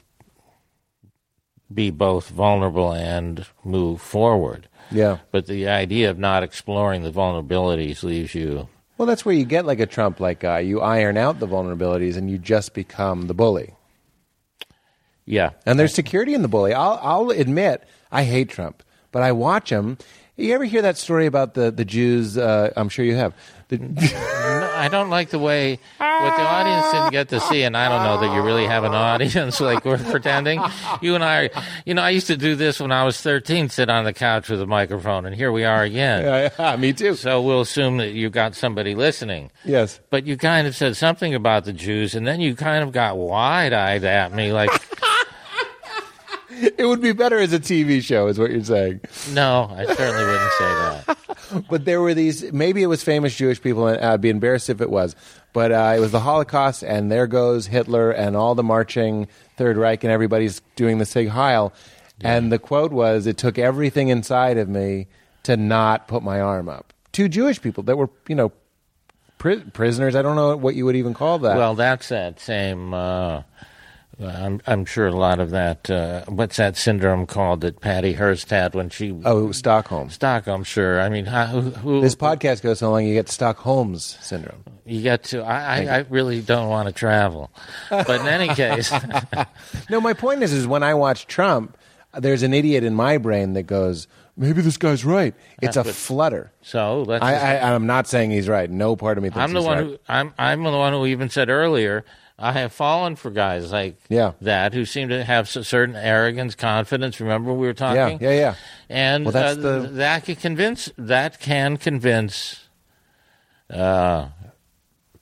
be 1.74 1.92
both 1.92 2.30
vulnerable 2.30 2.94
and 2.94 3.46
move 3.64 4.02
forward. 4.02 4.68
Yeah. 4.92 5.20
But 5.32 5.48
the 5.48 5.68
idea 5.68 6.10
of 6.10 6.18
not 6.20 6.44
exploring 6.44 7.04
the 7.04 7.12
vulnerabilities 7.12 8.04
leaves 8.04 8.34
you. 8.36 8.68
Well, 8.98 9.06
that's 9.06 9.24
where 9.24 9.36
you 9.36 9.46
get 9.46 9.66
like 9.66 9.80
a 9.80 9.86
Trump-like 9.86 10.40
guy. 10.40 10.58
Uh, 10.58 10.60
you 10.60 10.82
iron 10.82 11.16
out 11.16 11.40
the 11.40 11.48
vulnerabilities, 11.48 12.18
and 12.18 12.30
you 12.30 12.38
just 12.38 12.74
become 12.74 13.28
the 13.28 13.34
bully. 13.34 13.74
Yeah, 15.26 15.52
And 15.66 15.80
there's 15.80 15.94
security 15.94 16.34
in 16.34 16.42
the 16.42 16.48
bully. 16.48 16.74
I'll, 16.74 17.00
I'll 17.04 17.30
admit 17.30 17.84
I 18.12 18.24
hate 18.24 18.50
Trump, 18.50 18.82
but 19.12 19.22
I 19.22 19.32
watch 19.32 19.70
them. 19.70 20.00
You 20.40 20.54
ever 20.56 20.64
hear 20.64 20.82
that 20.84 20.98
story 20.98 21.26
about 21.26 21.54
the 21.54 21.70
the 21.70 21.86
Jews? 21.86 22.38
Uh, 22.38 22.72
I'm 22.76 22.90
sure 22.90 23.04
you 23.04 23.16
have. 23.16 23.34
The, 23.68 23.78
No, 24.60 24.72
I 24.76 24.88
don't 24.88 25.10
like 25.10 25.30
the 25.30 25.40
way 25.40 25.80
what 26.00 26.38
the 26.38 26.42
audience 26.44 26.92
didn't 26.92 27.12
get 27.12 27.30
to 27.30 27.40
see, 27.40 27.64
and 27.64 27.78
I 27.78 27.88
don't 27.88 28.04
know 28.04 28.20
that 28.28 28.36
you 28.36 28.42
really 28.42 28.66
have 28.66 28.84
an 28.84 28.94
audience 28.94 29.62
like 29.70 29.86
we're 29.86 29.98
pretending. 29.98 30.62
You 31.02 31.16
and 31.16 31.24
I, 31.24 31.38
are, 31.46 31.50
you 31.86 31.94
know, 31.94 32.02
I 32.02 32.10
used 32.10 32.28
to 32.28 32.38
do 32.38 32.56
this 32.56 32.80
when 32.80 32.92
I 32.92 33.04
was 33.04 33.22
13, 33.22 33.70
sit 33.70 33.90
on 33.90 34.06
the 34.06 34.14
couch 34.14 34.50
with 34.50 34.62
a 34.62 34.66
microphone, 34.66 35.26
and 35.26 35.36
here 35.36 35.52
we 35.52 35.66
are 35.66 35.84
again. 35.84 36.52
Yeah, 36.58 36.76
me 36.78 36.94
too. 36.94 37.16
So 37.16 37.42
we'll 37.42 37.62
assume 37.62 37.98
that 37.98 38.12
you 38.12 38.30
got 38.30 38.56
somebody 38.56 38.96
listening. 38.96 39.52
Yes. 39.64 40.00
But 40.10 40.26
you 40.26 40.36
kind 40.36 40.66
of 40.68 40.76
said 40.76 40.98
something 40.98 41.36
about 41.36 41.66
the 41.66 41.74
Jews, 41.74 42.16
and 42.16 42.26
then 42.26 42.42
you 42.42 42.56
kind 42.56 42.84
of 42.84 42.92
got 42.92 43.18
wide 43.18 43.72
eyed 43.74 44.04
at 44.04 44.34
me, 44.34 44.52
like, 44.52 44.72
It 46.78 46.86
would 46.86 47.02
be 47.02 47.12
better 47.14 47.38
as 47.40 47.54
a 47.54 47.60
TV 47.60 48.02
show, 48.04 48.28
is 48.28 48.38
what 48.40 48.52
you're 48.52 48.64
saying. 48.64 49.02
no, 49.32 49.74
I 49.76 49.86
certainly 49.86 50.26
wouldn't 50.26 50.52
say 50.54 50.66
that. 50.66 51.18
But 51.70 51.86
there 51.86 52.00
were 52.00 52.14
these. 52.14 52.52
Maybe 52.54 52.84
it 52.84 52.88
was 52.88 53.02
famous 53.02 53.36
Jewish 53.36 53.60
people, 53.60 53.88
and 53.88 54.00
I'd 54.04 54.22
be 54.22 54.30
embarrassed 54.30 54.70
if 54.70 54.82
it 54.82 54.90
was. 54.90 55.16
But 55.52 55.72
uh, 55.72 55.94
it 55.98 56.00
was 56.00 56.12
the 56.12 56.20
Holocaust, 56.20 56.84
and 56.84 57.12
there 57.12 57.26
goes 57.26 57.66
Hitler 57.66 58.12
and 58.12 58.36
all 58.36 58.54
the 58.54 58.62
marching 58.62 59.28
Third 59.58 59.76
Reich, 59.76 60.04
and 60.04 60.14
everybody's 60.14 60.62
doing 60.76 61.00
the 61.00 61.06
Sieg 61.08 61.30
Heil. 61.30 61.74
And 62.22 62.52
the 62.52 62.60
quote 62.60 62.92
was, 62.92 63.26
"It 63.26 63.38
took 63.38 63.58
everything 63.58 64.10
inside 64.10 64.58
of 64.58 64.70
me 64.70 65.08
to 65.44 65.58
not 65.58 66.08
put 66.08 66.22
my 66.22 66.40
arm 66.40 66.70
up." 66.70 66.94
Two 67.14 67.28
Jewish 67.28 67.60
people 67.60 67.82
that 67.84 67.98
were, 67.98 68.12
you 68.28 68.36
know, 68.36 68.52
pri- 69.40 69.64
prisoners. 69.74 70.16
I 70.16 70.22
don't 70.22 70.36
know 70.36 70.56
what 70.56 70.76
you 70.76 70.86
would 70.86 70.98
even 70.98 71.16
call 71.16 71.40
that. 71.40 71.58
Well, 71.58 71.74
that's 71.74 72.10
that 72.10 72.40
same. 72.40 72.94
Uh, 72.94 73.42
I'm, 74.22 74.62
I'm 74.68 74.86
sure 74.86 75.08
a 75.08 75.16
lot 75.16 75.40
of 75.40 75.52
that. 75.52 75.90
Uh, 75.90 76.26
what's 76.26 76.58
that 76.58 76.76
syndrome 76.76 77.26
called 77.26 77.62
that 77.62 77.80
Patty 77.80 78.14
Hearst 78.14 78.50
had 78.50 78.76
when 78.76 78.90
she 78.90 79.18
oh, 79.24 79.52
Stockholm. 79.52 80.10
Stockholm? 80.10 80.64
Sure. 80.64 81.00
I 81.00 81.10
mean, 81.10 81.26
how, 81.26 81.46
who, 81.46 81.62
who 81.62 82.02
This 82.02 82.16
podcast 82.16 82.62
goes 82.62 82.80
so 82.80 82.92
long, 82.92 83.06
you 83.06 83.14
get 83.14 83.30
Stockholm's 83.30 84.18
syndrome. 84.22 84.64
you 84.86 85.02
get 85.02 85.24
to? 85.26 85.42
I, 85.44 85.84
I, 85.84 85.98
I 85.98 86.06
really 86.10 86.42
don't 86.42 86.70
want 86.70 86.88
to 86.88 86.94
travel, 86.94 87.50
but 87.90 88.22
in 88.22 88.28
any 88.28 88.54
case, 88.54 88.92
No, 89.90 90.02
my 90.02 90.14
point 90.14 90.44
is, 90.44 90.52
is 90.54 90.68
when 90.68 90.84
I 90.84 90.94
watch 90.94 91.28
Trump, 91.28 91.78
there's 92.18 92.44
an 92.44 92.54
idiot 92.54 92.84
in 92.84 92.94
my 92.94 93.18
brain 93.18 93.54
that 93.54 93.64
goes, 93.64 94.08
maybe 94.36 94.62
this 94.62 94.78
guy's 94.78 95.06
right. 95.06 95.34
It's 95.62 95.78
a 95.78 95.84
flutter. 95.84 96.52
so 96.62 97.04
let's. 97.04 97.24
I, 97.24 97.58
I, 97.58 97.74
I'm 97.74 97.86
not 97.88 98.08
saying 98.08 98.32
he's 98.32 98.48
right. 98.50 98.70
No 98.70 98.96
part 98.96 99.18
of 99.18 99.24
me 99.24 99.30
thinks 99.30 99.40
I'm 99.40 99.54
the 99.54 99.60
he's 99.60 99.68
one 99.68 99.78
right. 99.78 99.86
who 99.86 100.00
I'm 100.08 100.34
I'm 100.38 100.64
the 100.64 100.72
one 100.72 100.94
who 100.94 101.06
even 101.06 101.30
said 101.30 101.50
earlier 101.50 102.04
I 102.42 102.54
have 102.54 102.72
fallen 102.72 103.16
for 103.18 103.30
guys 103.32 103.72
like 103.72 103.98
Yeah. 104.08 104.32
that 104.42 104.74
who 104.74 104.86
seem 104.86 105.10
to 105.10 105.24
have 105.26 105.50
certain 105.50 105.96
arrogance, 105.96 106.56
confidence. 106.56 107.20
Remember 107.20 107.52
we 107.54 107.68
were 107.68 107.74
talking, 107.74 108.20
yeah, 108.22 108.32
yeah. 108.32 108.56
and 108.90 109.26
Well, 109.26 109.36
uh, 109.36 109.54
the- 109.56 109.90
that 109.94 110.24
can 110.26 110.36
convince 110.38 110.90
that 110.98 111.40
can 111.40 111.76
convince 111.78 112.68
uh, 113.70 114.30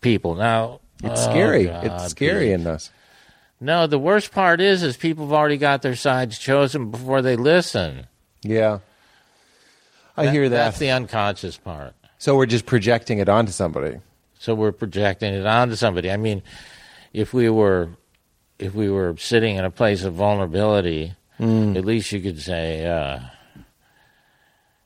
people. 0.02 0.36
Now 0.36 0.80
It's 1.04 1.26
oh, 1.26 1.30
scary. 1.32 1.66
God, 1.66 1.84
it's 1.86 2.08
scary 2.12 2.46
Pete. 2.46 2.54
in 2.62 2.68
us. 2.68 2.92
No, 3.60 3.88
the 3.88 3.98
worst 4.00 4.32
part 4.32 4.62
is 4.62 4.84
is 4.84 4.98
people 4.98 5.26
have 5.26 5.34
already 5.34 5.58
got 5.58 5.82
their 5.82 5.96
sides 5.96 6.38
chosen 6.38 6.92
before 6.92 7.22
they 7.24 7.36
listen. 7.36 8.06
Yeah. 8.44 8.80
I 10.16 10.28
hear 10.30 10.50
that. 10.50 10.56
That's 10.56 10.80
the 10.80 10.92
unconscious 10.92 11.58
part. 11.58 11.94
so 12.20 12.36
we're 12.36 12.46
just 12.48 12.66
projecting 12.66 13.20
it 13.20 13.30
onto 13.30 13.52
somebody. 13.52 13.98
So 14.40 14.54
we're 14.56 14.72
projecting 14.72 15.34
it 15.34 15.46
onto 15.46 15.76
somebody. 15.76 16.12
I 16.12 16.18
mean, 16.18 16.42
if 17.14 17.34
we 17.34 17.50
were 17.50 17.90
if 18.60 18.74
we 18.74 18.90
were 18.90 19.16
sitting 19.18 19.56
in 19.56 19.66
a 19.66 19.72
place 19.72 20.04
of 20.04 20.16
vulnerability, 20.16 21.14
at 21.78 21.86
least 21.86 22.12
you 22.12 22.20
could 22.22 22.42
say, 22.42 22.86
uh, 22.86 23.20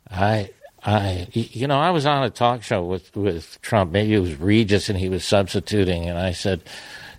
"I, 0.10 0.50
I, 0.84 1.28
you 1.32 1.68
know, 1.68 1.80
I 1.80 1.92
was 1.92 2.06
on 2.06 2.24
a 2.24 2.30
talk 2.30 2.64
show 2.64 2.84
with 2.84 3.16
with 3.16 3.62
Trump. 3.62 3.92
Maybe 3.92 4.14
it 4.14 4.20
was 4.20 4.40
Regis, 4.40 4.90
and 4.90 5.00
he 5.00 5.10
was 5.10 5.26
substituting, 5.26 6.10
and 6.10 6.18
I 6.18 6.32
said." 6.32 6.62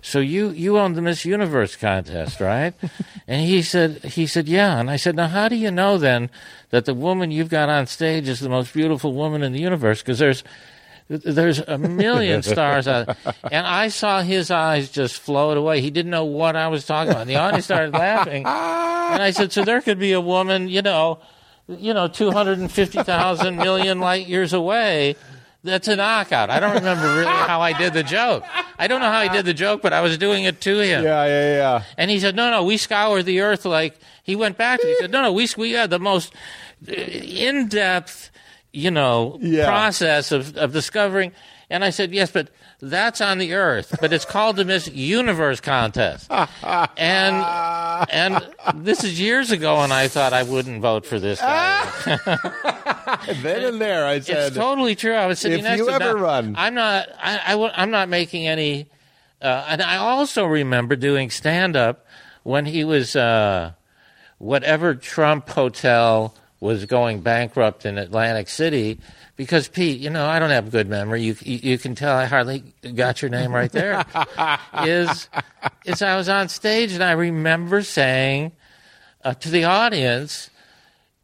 So 0.05 0.19
you 0.19 0.49
you 0.49 0.77
own 0.77 0.93
the 0.93 1.01
Miss 1.01 1.23
Universe 1.23 1.77
contest, 1.77 2.41
right? 2.41 2.73
and 3.27 3.47
he 3.47 3.61
said 3.61 4.03
he 4.03 4.27
said 4.27 4.49
yeah, 4.49 4.77
and 4.77 4.91
I 4.91 4.97
said 4.97 5.15
now 5.15 5.29
how 5.29 5.47
do 5.47 5.55
you 5.55 5.71
know 5.71 5.97
then 5.97 6.29
that 6.71 6.83
the 6.83 6.93
woman 6.93 7.31
you've 7.31 7.47
got 7.47 7.69
on 7.69 7.87
stage 7.87 8.27
is 8.27 8.41
the 8.41 8.49
most 8.49 8.73
beautiful 8.73 9.13
woman 9.13 9.43
in 9.43 9.53
the 9.53 9.61
universe? 9.61 10.01
Because 10.01 10.19
there's 10.19 10.43
there's 11.07 11.59
a 11.59 11.77
million 11.77 12.43
stars 12.43 12.87
out. 12.87 13.15
And 13.51 13.67
I 13.67 13.89
saw 13.89 14.21
his 14.21 14.51
eyes 14.51 14.89
just 14.89 15.19
float 15.19 15.57
away. 15.57 15.81
He 15.81 15.91
didn't 15.91 16.11
know 16.11 16.25
what 16.25 16.55
I 16.55 16.67
was 16.67 16.85
talking 16.85 17.11
about. 17.11 17.21
And 17.21 17.29
the 17.29 17.35
audience 17.35 17.65
started 17.65 17.93
laughing. 17.93 18.45
And 18.45 19.21
I 19.21 19.31
said, 19.31 19.51
so 19.51 19.63
there 19.63 19.81
could 19.81 19.99
be 19.99 20.13
a 20.13 20.21
woman, 20.21 20.67
you 20.69 20.81
know, 20.81 21.19
you 21.67 21.93
know, 21.93 22.07
250,000 22.07 23.55
million 23.55 23.99
light 23.99 24.27
years 24.27 24.53
away. 24.53 25.15
That's 25.63 25.87
a 25.87 25.95
knockout. 25.95 26.49
I 26.49 26.59
don't 26.59 26.75
remember 26.75 27.05
really 27.15 27.31
how 27.31 27.61
I 27.61 27.71
did 27.71 27.93
the 27.93 28.03
joke. 28.03 28.43
I 28.77 28.87
don't 28.87 28.99
know 28.99 29.09
how 29.09 29.19
I 29.19 29.29
did 29.29 29.45
the 29.45 29.53
joke, 29.53 29.81
but 29.81 29.93
I 29.93 30.01
was 30.01 30.17
doing 30.17 30.43
it 30.43 30.59
to 30.61 30.79
him. 30.79 31.05
Yeah, 31.05 31.25
yeah, 31.25 31.55
yeah. 31.55 31.83
And 31.97 32.11
he 32.11 32.19
said, 32.19 32.35
no, 32.35 32.51
no, 32.51 32.65
we 32.65 32.75
scour 32.75 33.23
the 33.23 33.39
earth 33.39 33.63
like, 33.63 33.97
he 34.23 34.35
went 34.35 34.57
back 34.57 34.81
to, 34.81 34.87
he 34.87 34.95
said, 34.99 35.11
no, 35.11 35.21
no, 35.21 35.31
we, 35.31 35.47
we 35.57 35.71
had 35.71 35.89
the 35.89 35.99
most 35.99 36.33
uh, 36.85 36.91
in-depth, 36.91 38.29
you 38.73 38.91
know, 38.91 39.37
Yeah. 39.39 39.67
process 39.67 40.31
of, 40.31 40.57
of 40.57 40.73
discovering. 40.73 41.31
And 41.69 41.83
I 41.83 41.91
said, 41.91 42.11
yes, 42.11 42.29
but 42.31 42.49
that's 42.81 43.21
on 43.21 43.37
the 43.37 43.53
earth, 43.53 43.95
but 44.01 44.11
it's 44.11 44.25
called 44.25 44.57
the 44.57 44.65
Miss 44.65 44.87
Universe 44.89 45.61
contest. 45.61 46.29
and, 46.63 47.35
and 48.11 48.45
this 48.75 49.03
is 49.03 49.19
years 49.19 49.51
ago, 49.51 49.79
and 49.79 49.93
I 49.93 50.07
thought 50.07 50.33
I 50.33 50.43
wouldn't 50.43 50.81
vote 50.81 51.05
for 51.05 51.19
this 51.19 51.39
guy. 51.39 51.89
Then 53.41 53.63
and 53.63 53.81
there, 53.81 54.05
I 54.05 54.19
said, 54.19 54.47
It's 54.47 54.55
totally 54.55 54.95
true. 54.95 55.13
I 55.13 55.27
was 55.27 55.39
sitting 55.39 55.59
If 55.59 55.63
next 55.63 55.79
you 55.79 55.85
to 55.85 55.93
ever 55.93 56.15
run. 56.15 56.55
I'm 56.57 56.73
not. 56.73 57.07
I, 57.21 57.53
I, 57.55 57.83
am 57.83 57.91
not 57.91 58.09
making 58.09 58.47
any. 58.47 58.87
Uh, 59.41 59.65
and 59.69 59.81
I 59.81 59.97
also 59.97 60.45
remember 60.45 60.95
doing 60.95 61.29
stand 61.29 61.75
up 61.75 62.05
when 62.43 62.65
he 62.65 62.83
was 62.83 63.15
uh, 63.15 63.73
whatever 64.39 64.95
Trump 64.95 65.49
hotel 65.49 66.33
was 66.63 66.85
going 66.85 67.19
bankrupt 67.19 67.85
in 67.85 67.97
Atlantic 67.97 68.47
City. 68.47 68.97
Because 69.35 69.67
Pete, 69.67 69.99
you 69.99 70.09
know, 70.09 70.25
I 70.25 70.39
don't 70.39 70.51
have 70.51 70.71
good 70.71 70.87
memory. 70.87 71.23
You 71.23 71.35
you, 71.41 71.59
you 71.71 71.77
can 71.77 71.93
tell 71.93 72.15
I 72.15 72.25
hardly 72.25 72.63
got 72.95 73.21
your 73.21 73.29
name 73.29 73.53
right 73.53 73.71
there. 73.71 74.05
is 74.83 75.27
is 75.85 76.01
I 76.01 76.15
was 76.15 76.29
on 76.29 76.49
stage 76.49 76.93
and 76.93 77.03
I 77.03 77.11
remember 77.11 77.83
saying 77.83 78.53
uh, 79.23 79.33
to 79.33 79.49
the 79.49 79.65
audience, 79.65 80.49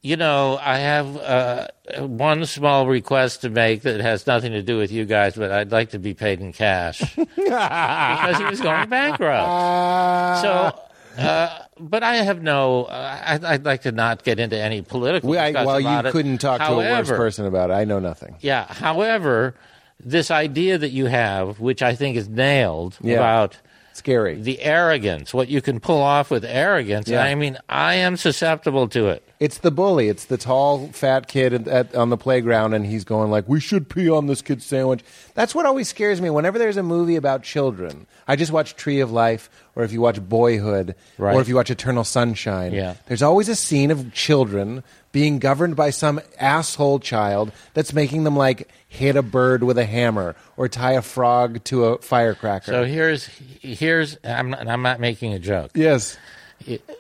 you 0.02 0.18
know, 0.18 0.60
I 0.62 0.80
have 0.80 1.18
uh, 1.18 1.68
one 2.00 2.46
small 2.46 2.88
request 2.88 3.42
to 3.42 3.50
make 3.50 3.84
that 3.84 4.02
has 4.02 4.28
nothing 4.28 4.52
to 4.54 4.62
do 4.62 4.78
with 4.78 4.92
you 4.92 5.06
guys, 5.06 5.36
but 5.36 5.52
I'd 5.52 5.72
like 5.72 5.92
to 5.92 6.00
be 6.00 6.14
paid 6.14 6.42
in 6.42 6.52
cash 6.52 7.00
because 7.16 8.38
he 8.38 8.44
was 8.44 8.60
going 8.60 8.90
bankrupt. 8.90 10.42
so, 10.42 10.80
uh, 11.18 11.60
but 11.80 12.04
I 12.04 12.18
have 12.18 12.42
no. 12.42 12.86
Uh, 12.86 13.22
I'd, 13.26 13.44
I'd 13.46 13.66
like 13.66 13.84
to 13.84 13.92
not 13.92 14.24
get 14.24 14.40
into 14.40 14.58
any 14.58 14.82
political. 14.82 15.30
we, 15.30 15.38
I, 15.38 15.52
well, 15.66 15.80
you 15.80 15.90
it. 15.90 16.12
couldn't 16.12 16.40
talk 16.40 16.60
to 16.60 16.74
a 16.74 16.78
worse 16.78 17.10
person 17.10 17.46
about 17.46 17.70
it. 17.70 17.74
I 17.74 17.86
know 17.86 18.00
nothing. 18.00 18.36
Yeah. 18.42 18.66
However, 18.72 19.56
this 20.04 20.32
idea 20.32 20.78
that 20.78 20.90
you 20.90 21.08
have, 21.08 21.60
which 21.60 21.82
I 21.82 21.96
think 21.96 22.16
is 22.18 22.28
nailed, 22.30 22.98
Yeah. 23.02 23.16
about 23.18 23.58
Scary. 24.00 24.36
the 24.36 24.62
arrogance, 24.62 25.34
what 25.34 25.48
you 25.50 25.62
can 25.62 25.80
pull 25.80 26.02
off 26.02 26.32
with 26.32 26.44
arrogance. 26.44 27.08
Yeah. 27.08 27.24
I 27.24 27.36
mean, 27.36 27.58
I 27.70 27.96
am 27.96 28.18
susceptible 28.18 28.88
to 28.90 29.10
it. 29.10 29.24
It's 29.40 29.60
the 29.60 29.72
bully. 29.72 30.10
It's 30.10 30.26
the 30.26 30.38
tall, 30.38 30.88
fat 30.88 31.28
kid 31.30 31.54
at, 31.54 31.68
at, 31.68 31.96
on 31.96 32.10
the 32.10 32.18
playground, 32.18 32.74
and 32.74 32.86
he's 32.86 33.06
going 33.06 33.32
like, 33.32 33.48
"We 33.48 33.62
should 33.62 33.88
pee 33.88 34.10
on 34.10 34.28
this 34.28 34.42
kid's 34.42 34.66
sandwich." 34.66 35.02
That's 35.34 35.56
what 35.56 35.66
always 35.66 35.88
scares 35.88 36.20
me. 36.20 36.30
Whenever 36.30 36.58
there's 36.60 36.76
a 36.76 36.84
movie 36.84 37.16
about 37.16 37.44
children, 37.44 38.06
I 38.28 38.36
just 38.36 38.52
watch 38.52 38.76
Tree 38.76 39.00
of 39.00 39.12
Life, 39.14 39.50
or 39.76 39.84
if 39.84 39.94
you 39.94 40.02
watch 40.02 40.20
Boyhood, 40.22 40.94
Right. 41.18 41.36
or 41.36 41.40
if 41.42 41.48
you 41.48 41.56
watch 41.56 41.70
Eternal 41.72 42.04
Sunshine. 42.04 42.74
Yeah. 42.74 42.96
There's 43.08 43.22
always 43.24 43.48
a 43.48 43.56
scene 43.56 43.92
of 43.92 44.14
children 44.14 44.84
being 45.12 45.40
governed 45.40 45.76
by 45.76 45.90
some 45.90 46.20
asshole 46.40 47.00
child 47.00 47.52
that's 47.74 47.94
making 47.94 48.24
them 48.26 48.36
like 48.36 48.70
hit 48.88 49.16
a 49.16 49.22
bird 49.22 49.64
with 49.64 49.78
a 49.78 49.86
hammer 49.86 50.36
or 50.58 50.68
tie 50.68 50.94
a 50.94 51.02
frog 51.02 51.64
to 51.66 51.86
a 51.86 51.98
firecracker. 52.00 52.72
So 52.72 52.84
here's 52.86 53.26
here's 53.62 54.18
I'm 54.24 54.52
not, 54.52 54.68
I'm 54.68 54.82
not 54.82 55.00
making 55.00 55.34
a 55.34 55.40
joke. 55.40 55.72
yes, 55.76 56.18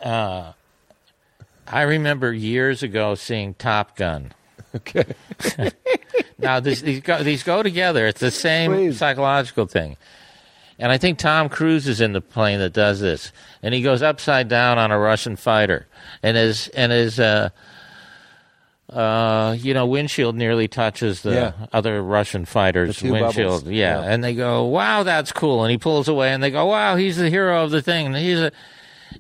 Uh, 0.04 0.54
I 1.68 1.82
remember 1.84 2.34
years 2.34 2.82
ago 2.82 3.14
seeing 3.16 3.54
Top 3.54 3.96
Gun. 3.96 4.32
okay, 4.76 5.06
Now 6.40 6.60
this, 6.60 6.82
these 6.82 7.02
go, 7.02 7.22
these 7.24 7.44
go 7.44 7.62
together. 7.64 8.08
It's 8.08 8.20
the 8.22 8.32
same 8.32 8.72
Please. 8.72 8.98
psychological 8.98 9.66
thing. 9.66 9.98
And 10.80 10.92
I 10.92 10.98
think 10.98 11.20
Tom 11.20 11.50
Cruise 11.50 11.88
is 11.88 12.00
in 12.00 12.14
the 12.14 12.22
plane 12.22 12.60
that 12.60 12.72
does 12.72 13.02
this, 13.02 13.34
and 13.62 13.74
he 13.74 13.82
goes 13.82 14.02
upside 14.02 14.48
down 14.48 14.78
on 14.78 14.92
a 14.92 14.98
Russian 14.98 15.36
fighter, 15.36 15.86
and 16.24 16.38
his 16.38 16.70
and 16.70 16.92
his 16.94 17.20
uh, 17.20 17.50
uh, 18.90 19.56
you 19.60 19.74
know 19.74 19.86
windshield 19.86 20.36
nearly 20.36 20.68
touches 20.68 21.22
the 21.22 21.32
Yeah. 21.34 21.52
other 21.72 22.02
Russian 22.02 22.46
fighter's 22.46 23.02
windshield. 23.04 23.68
Yeah. 23.68 24.02
Yeah. 24.02 24.12
and 24.12 24.24
they 24.24 24.34
go, 24.34 24.66
"Wow, 24.66 25.04
that's 25.04 25.32
cool," 25.32 25.64
and 25.64 25.72
he 25.72 25.78
pulls 25.78 26.08
away, 26.08 26.32
and 26.34 26.42
they 26.42 26.52
go, 26.52 26.66
"Wow, 26.66 26.96
he's 26.96 27.18
the 27.18 27.30
hero 27.30 27.64
of 27.64 27.72
the 27.72 27.82
thing." 27.82 28.08
And 28.08 28.16
he's 28.16 28.40
a, 28.40 28.52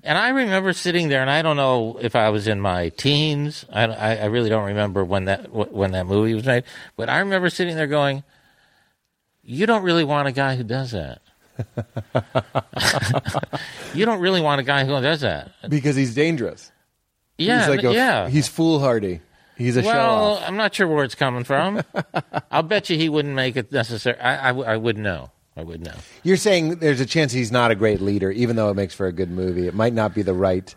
And 0.03 0.17
I 0.17 0.29
remember 0.29 0.73
sitting 0.73 1.09
there, 1.09 1.21
and 1.21 1.29
I 1.29 1.41
don't 1.41 1.57
know 1.57 1.97
if 2.01 2.15
I 2.15 2.29
was 2.29 2.47
in 2.47 2.59
my 2.61 2.89
teens. 2.89 3.65
I, 3.71 3.83
I, 3.85 4.15
I 4.15 4.25
really 4.25 4.49
don't 4.49 4.65
remember 4.65 5.03
when 5.03 5.25
that 5.25 5.51
when 5.51 5.91
that 5.91 6.05
movie 6.05 6.33
was 6.33 6.45
made, 6.45 6.63
but 6.95 7.09
I 7.09 7.19
remember 7.19 7.49
sitting 7.49 7.75
there 7.75 7.87
going, 7.87 8.23
"You 9.43 9.65
don't 9.65 9.83
really 9.83 10.03
want 10.03 10.27
a 10.27 10.31
guy 10.31 10.55
who 10.55 10.63
does 10.63 10.91
that. 10.91 11.21
you 13.93 14.05
don't 14.05 14.21
really 14.21 14.41
want 14.41 14.61
a 14.61 14.63
guy 14.63 14.85
who 14.85 14.99
does 15.01 15.21
that." 15.21 15.51
because 15.69 15.95
he's 15.95 16.13
dangerous. 16.15 16.71
Yeah, 17.37 17.59
he's 17.59 17.69
like 17.69 17.83
a, 17.83 17.93
yeah. 17.93 18.29
He's 18.29 18.47
foolhardy. 18.47 19.21
He's 19.59 19.77
a 19.77 19.83
show 19.83 19.89
well, 19.89 20.33
off. 20.37 20.43
I'm 20.47 20.57
not 20.57 20.73
sure 20.73 20.87
where 20.87 21.03
it's 21.03 21.13
coming 21.13 21.43
from. 21.43 21.83
I'll 22.51 22.63
bet 22.63 22.89
you 22.89 22.97
he 22.97 23.09
wouldn't 23.09 23.35
make 23.35 23.55
it 23.57 23.71
necessary. 23.71 24.19
I 24.19 24.75
would 24.75 24.97
know. 24.97 25.29
I 25.59 25.63
would 25.63 25.83
know. 25.83 25.95
You're 26.23 26.37
saying 26.37 26.77
there's 26.77 27.01
a 27.01 27.05
chance 27.05 27.33
he's 27.33 27.51
not 27.51 27.69
a 27.69 27.75
great 27.75 27.99
leader, 27.99 28.31
even 28.31 28.55
though 28.55 28.69
it 28.69 28.75
makes 28.75 28.95
for 28.95 29.07
a 29.07 29.11
good 29.11 29.29
movie. 29.29 29.67
It 29.67 29.73
might 29.73 29.93
not 29.93 30.15
be 30.15 30.21
the 30.21 30.33
right 30.33 30.73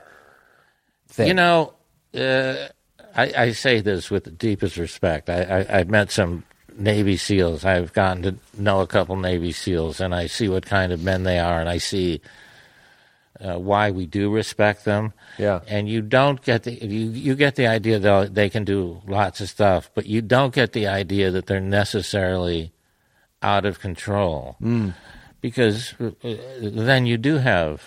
thing. 1.06 1.28
You 1.28 1.34
know, 1.34 1.74
uh, 2.14 2.68
I, 3.14 3.32
I 3.36 3.52
say 3.52 3.80
this 3.80 4.10
with 4.10 4.24
the 4.24 4.32
deepest 4.32 4.76
respect. 4.76 5.30
I, 5.30 5.42
I, 5.42 5.78
I've 5.78 5.88
met 5.88 6.10
some 6.10 6.42
Navy 6.76 7.16
SEALs. 7.16 7.64
I've 7.64 7.92
gotten 7.92 8.22
to 8.24 8.36
know 8.60 8.80
a 8.80 8.86
couple 8.88 9.14
Navy 9.16 9.52
SEALs, 9.52 10.00
and 10.00 10.14
I 10.14 10.26
see 10.26 10.48
what 10.48 10.66
kind 10.66 10.90
of 10.90 11.02
men 11.02 11.22
they 11.22 11.38
are, 11.38 11.60
and 11.60 11.68
I 11.68 11.78
see 11.78 12.20
uh, 13.42 13.58
why 13.58 13.90
we 13.90 14.06
do 14.06 14.30
respect 14.30 14.84
them. 14.84 15.12
Yeah. 15.38 15.60
And 15.66 15.88
you 15.88 16.00
don't 16.00 16.40
get 16.42 16.62
the 16.62 16.72
you, 16.72 17.10
you 17.10 17.34
get 17.34 17.56
the 17.56 17.66
idea 17.66 17.98
that 17.98 18.34
they 18.34 18.48
can 18.48 18.64
do 18.64 19.02
lots 19.06 19.40
of 19.40 19.48
stuff, 19.48 19.90
but 19.94 20.06
you 20.06 20.22
don't 20.22 20.54
get 20.54 20.72
the 20.72 20.86
idea 20.86 21.30
that 21.30 21.46
they're 21.46 21.60
necessarily 21.60 22.72
out 23.42 23.64
of 23.66 23.80
control. 23.80 24.56
Because 25.40 25.94
uh, 26.00 26.10
then 26.60 27.04
you 27.06 27.16
do 27.18 27.38
have 27.38 27.82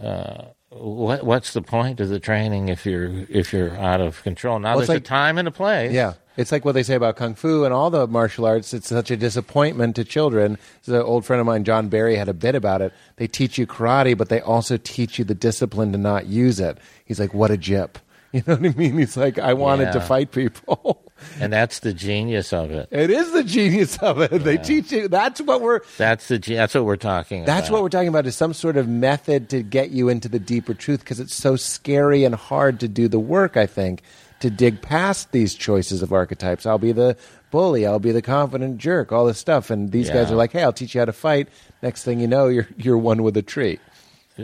uh, 0.00 0.44
what 0.70 1.22
what's 1.24 1.52
the 1.52 1.62
point 1.62 2.00
of 2.00 2.08
the 2.08 2.18
training 2.18 2.68
if 2.68 2.86
you're 2.86 3.26
if 3.28 3.52
you're 3.52 3.76
out 3.76 4.00
of 4.00 4.22
control? 4.22 4.58
Now 4.58 4.70
Well, 4.70 4.78
there's 4.78 4.88
like- 4.88 4.98
a 4.98 5.04
time 5.04 5.38
and 5.38 5.46
a 5.46 5.50
place. 5.52 5.92
Yeah. 5.92 6.14
It's 6.36 6.50
like 6.50 6.64
what 6.64 6.72
they 6.72 6.82
say 6.82 6.94
about 6.94 7.16
Kung 7.16 7.34
Fu 7.34 7.64
and 7.64 7.72
all 7.72 7.90
the 7.90 8.06
martial 8.06 8.44
arts. 8.44 8.74
It's 8.74 8.88
such 8.88 9.10
a 9.10 9.16
disappointment 9.16 9.96
to 9.96 10.04
children. 10.04 10.58
There's 10.84 11.00
an 11.00 11.06
old 11.06 11.24
friend 11.24 11.40
of 11.40 11.46
mine, 11.46 11.64
John 11.64 11.88
Barry, 11.88 12.16
had 12.16 12.28
a 12.28 12.34
bit 12.34 12.54
about 12.54 12.82
it. 12.82 12.92
They 13.16 13.26
teach 13.26 13.56
you 13.58 13.66
karate, 13.66 14.16
but 14.18 14.28
they 14.28 14.40
also 14.40 14.76
teach 14.76 15.18
you 15.18 15.24
the 15.24 15.34
discipline 15.34 15.92
to 15.92 15.98
not 15.98 16.26
use 16.26 16.58
it. 16.58 16.78
He's 17.04 17.20
like, 17.20 17.34
what 17.34 17.50
a 17.50 17.56
jip. 17.56 17.98
You 18.34 18.42
know 18.48 18.56
what 18.56 18.66
I 18.66 18.74
mean? 18.76 18.98
He's 18.98 19.16
like, 19.16 19.38
I 19.38 19.52
wanted 19.54 19.92
to 19.92 20.00
fight 20.00 20.32
people. 20.32 21.04
and 21.40 21.52
that's 21.52 21.78
the 21.78 21.92
genius 21.94 22.52
of 22.52 22.72
it. 22.72 22.88
it 22.90 23.08
is 23.08 23.30
the 23.30 23.44
genius 23.44 23.96
of 23.98 24.20
it. 24.20 24.42
They 24.42 24.56
teach 24.56 24.90
you. 24.90 25.06
That's 25.06 25.40
what 25.40 25.60
we're. 25.60 25.82
That's 25.98 26.26
the 26.26 26.38
that's 26.38 26.74
what 26.74 26.84
we're 26.84 26.96
talking 26.96 27.44
That's 27.44 27.68
about. 27.68 27.74
what 27.76 27.82
we're 27.84 27.90
talking 27.90 28.08
about 28.08 28.26
is 28.26 28.34
some 28.34 28.52
sort 28.52 28.76
of 28.76 28.88
method 28.88 29.50
to 29.50 29.62
get 29.62 29.90
you 29.90 30.08
into 30.08 30.28
the 30.28 30.40
deeper 30.40 30.74
truth 30.74 30.98
because 30.98 31.20
it's 31.20 31.32
so 31.32 31.54
scary 31.54 32.24
and 32.24 32.34
hard 32.34 32.80
to 32.80 32.88
do 32.88 33.06
the 33.06 33.20
work, 33.20 33.56
I 33.56 33.66
think, 33.66 34.02
to 34.44 34.50
dig 34.50 34.82
past 34.82 35.32
these 35.32 35.54
choices 35.54 36.02
of 36.02 36.12
archetypes. 36.12 36.66
I'll 36.66 36.76
be 36.76 36.92
the 36.92 37.16
bully, 37.50 37.86
I'll 37.86 37.98
be 37.98 38.12
the 38.12 38.20
confident 38.20 38.76
jerk, 38.76 39.10
all 39.10 39.24
this 39.24 39.38
stuff. 39.38 39.70
And 39.70 39.90
these 39.90 40.10
guys 40.10 40.30
are 40.30 40.36
like, 40.36 40.52
hey, 40.52 40.62
I'll 40.62 40.72
teach 40.72 40.94
you 40.94 41.00
how 41.00 41.06
to 41.06 41.14
fight. 41.14 41.48
Next 41.82 42.04
thing 42.04 42.20
you 42.20 42.26
know, 42.26 42.48
you're, 42.48 42.68
you're 42.76 42.98
one 42.98 43.22
with 43.22 43.38
a 43.38 43.42
tree. 43.42 43.78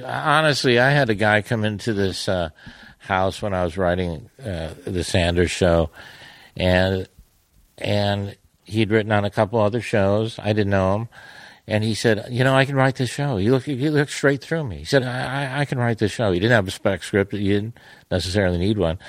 Honestly, 0.03 0.79
I 0.79 0.89
had 0.89 1.11
a 1.11 1.15
guy 1.15 1.43
come 1.43 1.65
into 1.65 1.93
this 1.93 2.31
uh, 2.31 2.49
house 2.97 3.43
when 3.43 3.53
I 3.53 3.63
was 3.63 3.77
writing 3.77 4.31
uh, 4.43 4.71
the 4.87 5.05
Sanders 5.05 5.51
show, 5.51 5.91
and 6.57 7.07
and 7.77 8.37
he'd 8.65 8.91
written 8.91 9.13
on 9.13 9.27
a 9.27 9.31
couple 9.31 9.59
other 9.59 9.81
shows. 9.83 10.39
I 10.39 10.53
didn't 10.53 10.71
know 10.71 10.95
him, 10.95 11.09
and 11.67 11.83
he 11.83 11.95
said, 11.95 12.27
"You 12.31 12.45
know, 12.45 12.55
I 12.55 12.65
can 12.65 12.77
write 12.77 12.95
this 12.95 13.11
show." 13.11 13.37
He 13.37 13.51
looked 13.51 13.67
he 13.67 13.91
looked 13.91 14.13
straight 14.13 14.43
through 14.43 14.65
me. 14.65 14.79
He 14.79 14.85
said, 14.85 15.03
"I, 15.03 15.57
I, 15.57 15.61
I 15.63 15.65
can 15.65 15.79
write 15.79 15.99
this 15.99 16.13
show." 16.13 16.31
He 16.31 16.39
didn't 16.39 16.55
have 16.55 16.69
a 16.69 16.71
spec 16.71 17.03
script. 17.03 17.33
You 17.33 17.53
didn't 17.55 17.79
necessarily 18.13 18.59
need 18.59 18.79
one. 18.79 19.01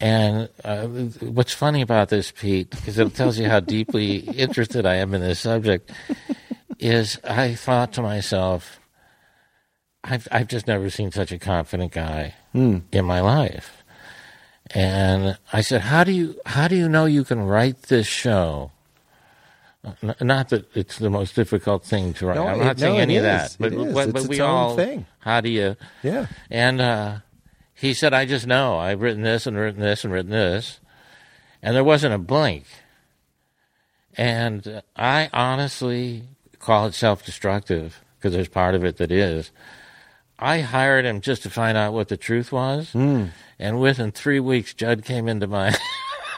And 0.00 0.48
uh, 0.64 0.86
what's 0.86 1.52
funny 1.52 1.82
about 1.82 2.08
this, 2.08 2.30
Pete, 2.30 2.70
because 2.70 2.98
it 2.98 3.14
tells 3.14 3.38
you 3.38 3.48
how 3.48 3.60
deeply 3.60 4.16
interested 4.38 4.86
I 4.86 4.94
am 4.96 5.12
in 5.14 5.20
this 5.20 5.40
subject, 5.40 5.90
is 6.78 7.18
I 7.24 7.54
thought 7.54 7.92
to 7.94 8.02
myself, 8.02 8.78
I've 10.04 10.28
I've 10.30 10.46
just 10.48 10.66
never 10.68 10.88
seen 10.90 11.10
such 11.10 11.32
a 11.32 11.38
confident 11.38 11.92
guy 11.92 12.34
in 12.54 13.04
my 13.04 13.20
life. 13.20 13.82
And 14.70 15.36
I 15.52 15.60
said, 15.62 15.80
"How 15.80 16.04
do 16.04 16.12
you 16.12 16.38
how 16.46 16.68
do 16.68 16.76
you 16.76 16.88
know 16.88 17.06
you 17.06 17.24
can 17.24 17.40
write 17.42 17.82
this 17.84 18.06
show?" 18.06 18.70
N- 20.02 20.14
Not 20.20 20.50
that 20.50 20.66
it's 20.76 20.98
the 20.98 21.10
most 21.10 21.34
difficult 21.34 21.84
thing 21.84 22.12
to 22.14 22.26
write. 22.26 22.36
No, 22.36 22.46
I'm 22.46 22.60
it- 22.60 22.64
not 22.64 22.78
saying 22.78 22.94
no, 22.94 22.98
it 23.00 23.02
any 23.02 23.16
of 23.16 23.22
that, 23.24 23.56
but 23.58 23.72
It 23.72 23.76
but, 23.94 24.08
It's 24.08 24.12
but 24.12 24.28
we 24.28 24.40
all 24.40 24.76
thing. 24.76 25.06
How 25.20 25.40
do 25.40 25.48
you? 25.48 25.76
Yeah. 26.02 26.26
And 26.50 26.80
uh, 26.80 27.16
he 27.80 27.94
said, 27.94 28.12
I 28.12 28.24
just 28.24 28.46
know. 28.46 28.76
I've 28.76 29.00
written 29.00 29.22
this 29.22 29.46
and 29.46 29.56
written 29.56 29.80
this 29.80 30.02
and 30.02 30.12
written 30.12 30.32
this. 30.32 30.80
And 31.62 31.76
there 31.76 31.84
wasn't 31.84 32.14
a 32.14 32.18
blink. 32.18 32.64
And 34.16 34.82
I 34.96 35.30
honestly 35.32 36.24
call 36.58 36.86
it 36.86 36.94
self 36.94 37.24
destructive 37.24 38.02
because 38.16 38.32
there's 38.32 38.48
part 38.48 38.74
of 38.74 38.84
it 38.84 38.96
that 38.96 39.12
is. 39.12 39.52
I 40.40 40.60
hired 40.60 41.04
him 41.04 41.20
just 41.20 41.44
to 41.44 41.50
find 41.50 41.78
out 41.78 41.92
what 41.92 42.08
the 42.08 42.16
truth 42.16 42.50
was. 42.50 42.90
Hmm. 42.92 43.26
And 43.60 43.80
within 43.80 44.10
three 44.10 44.40
weeks, 44.40 44.74
Judd 44.74 45.04
came 45.04 45.28
into 45.28 45.46
my. 45.46 45.76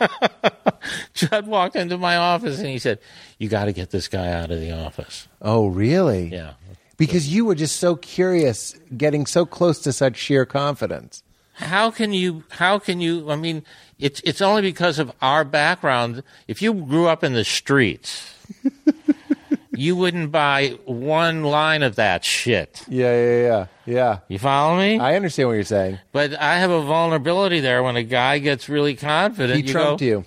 Judd 1.15 1.47
walked 1.47 1.77
into 1.77 1.97
my 1.97 2.17
office 2.17 2.59
and 2.59 2.69
he 2.69 2.79
said, 2.79 2.99
You 3.39 3.49
got 3.49 3.65
to 3.65 3.73
get 3.73 3.91
this 3.91 4.09
guy 4.09 4.31
out 4.31 4.51
of 4.51 4.61
the 4.61 4.73
office. 4.73 5.27
Oh, 5.41 5.69
really? 5.69 6.29
Yeah. 6.29 6.55
Because 6.99 7.33
you 7.33 7.47
were 7.47 7.55
just 7.55 7.77
so 7.77 7.97
curious, 7.97 8.79
getting 8.95 9.25
so 9.25 9.47
close 9.47 9.81
to 9.81 9.93
such 9.93 10.17
sheer 10.17 10.45
confidence. 10.45 11.23
How 11.61 11.91
can 11.91 12.13
you 12.13 12.43
how 12.51 12.79
can 12.79 13.01
you 13.01 13.31
i 13.31 13.37
mean 13.37 13.63
it's 13.99 14.21
it's 14.25 14.41
only 14.41 14.63
because 14.63 14.99
of 14.99 15.13
our 15.23 15.45
background 15.45 16.23
if 16.49 16.61
you 16.63 16.73
grew 16.75 17.07
up 17.07 17.23
in 17.23 17.33
the 17.35 17.45
streets 17.45 18.35
you 19.75 19.95
wouldn't 19.97 20.31
buy 20.33 20.77
one 20.85 21.43
line 21.45 21.83
of 21.83 21.97
that 21.97 22.25
shit 22.25 22.83
Yeah, 22.89 23.13
yeah, 23.13 23.41
yeah. 23.47 23.67
Yeah. 23.87 24.19
you 24.29 24.39
follow 24.39 24.77
me 24.79 24.99
I 24.99 25.17
understand 25.17 25.49
what 25.49 25.55
you're 25.55 25.65
saying. 25.65 25.99
but 26.13 26.35
i 26.41 26.57
have 26.59 26.71
a 26.71 26.83
vulnerability 26.83 27.61
there 27.61 27.83
when 27.83 27.97
a 27.97 28.03
guy 28.03 28.39
gets 28.39 28.69
really 28.69 28.95
confident 28.97 29.61
He 29.61 29.67
you 29.67 29.73
trumped 29.73 30.01
go, 30.01 30.07
you. 30.07 30.25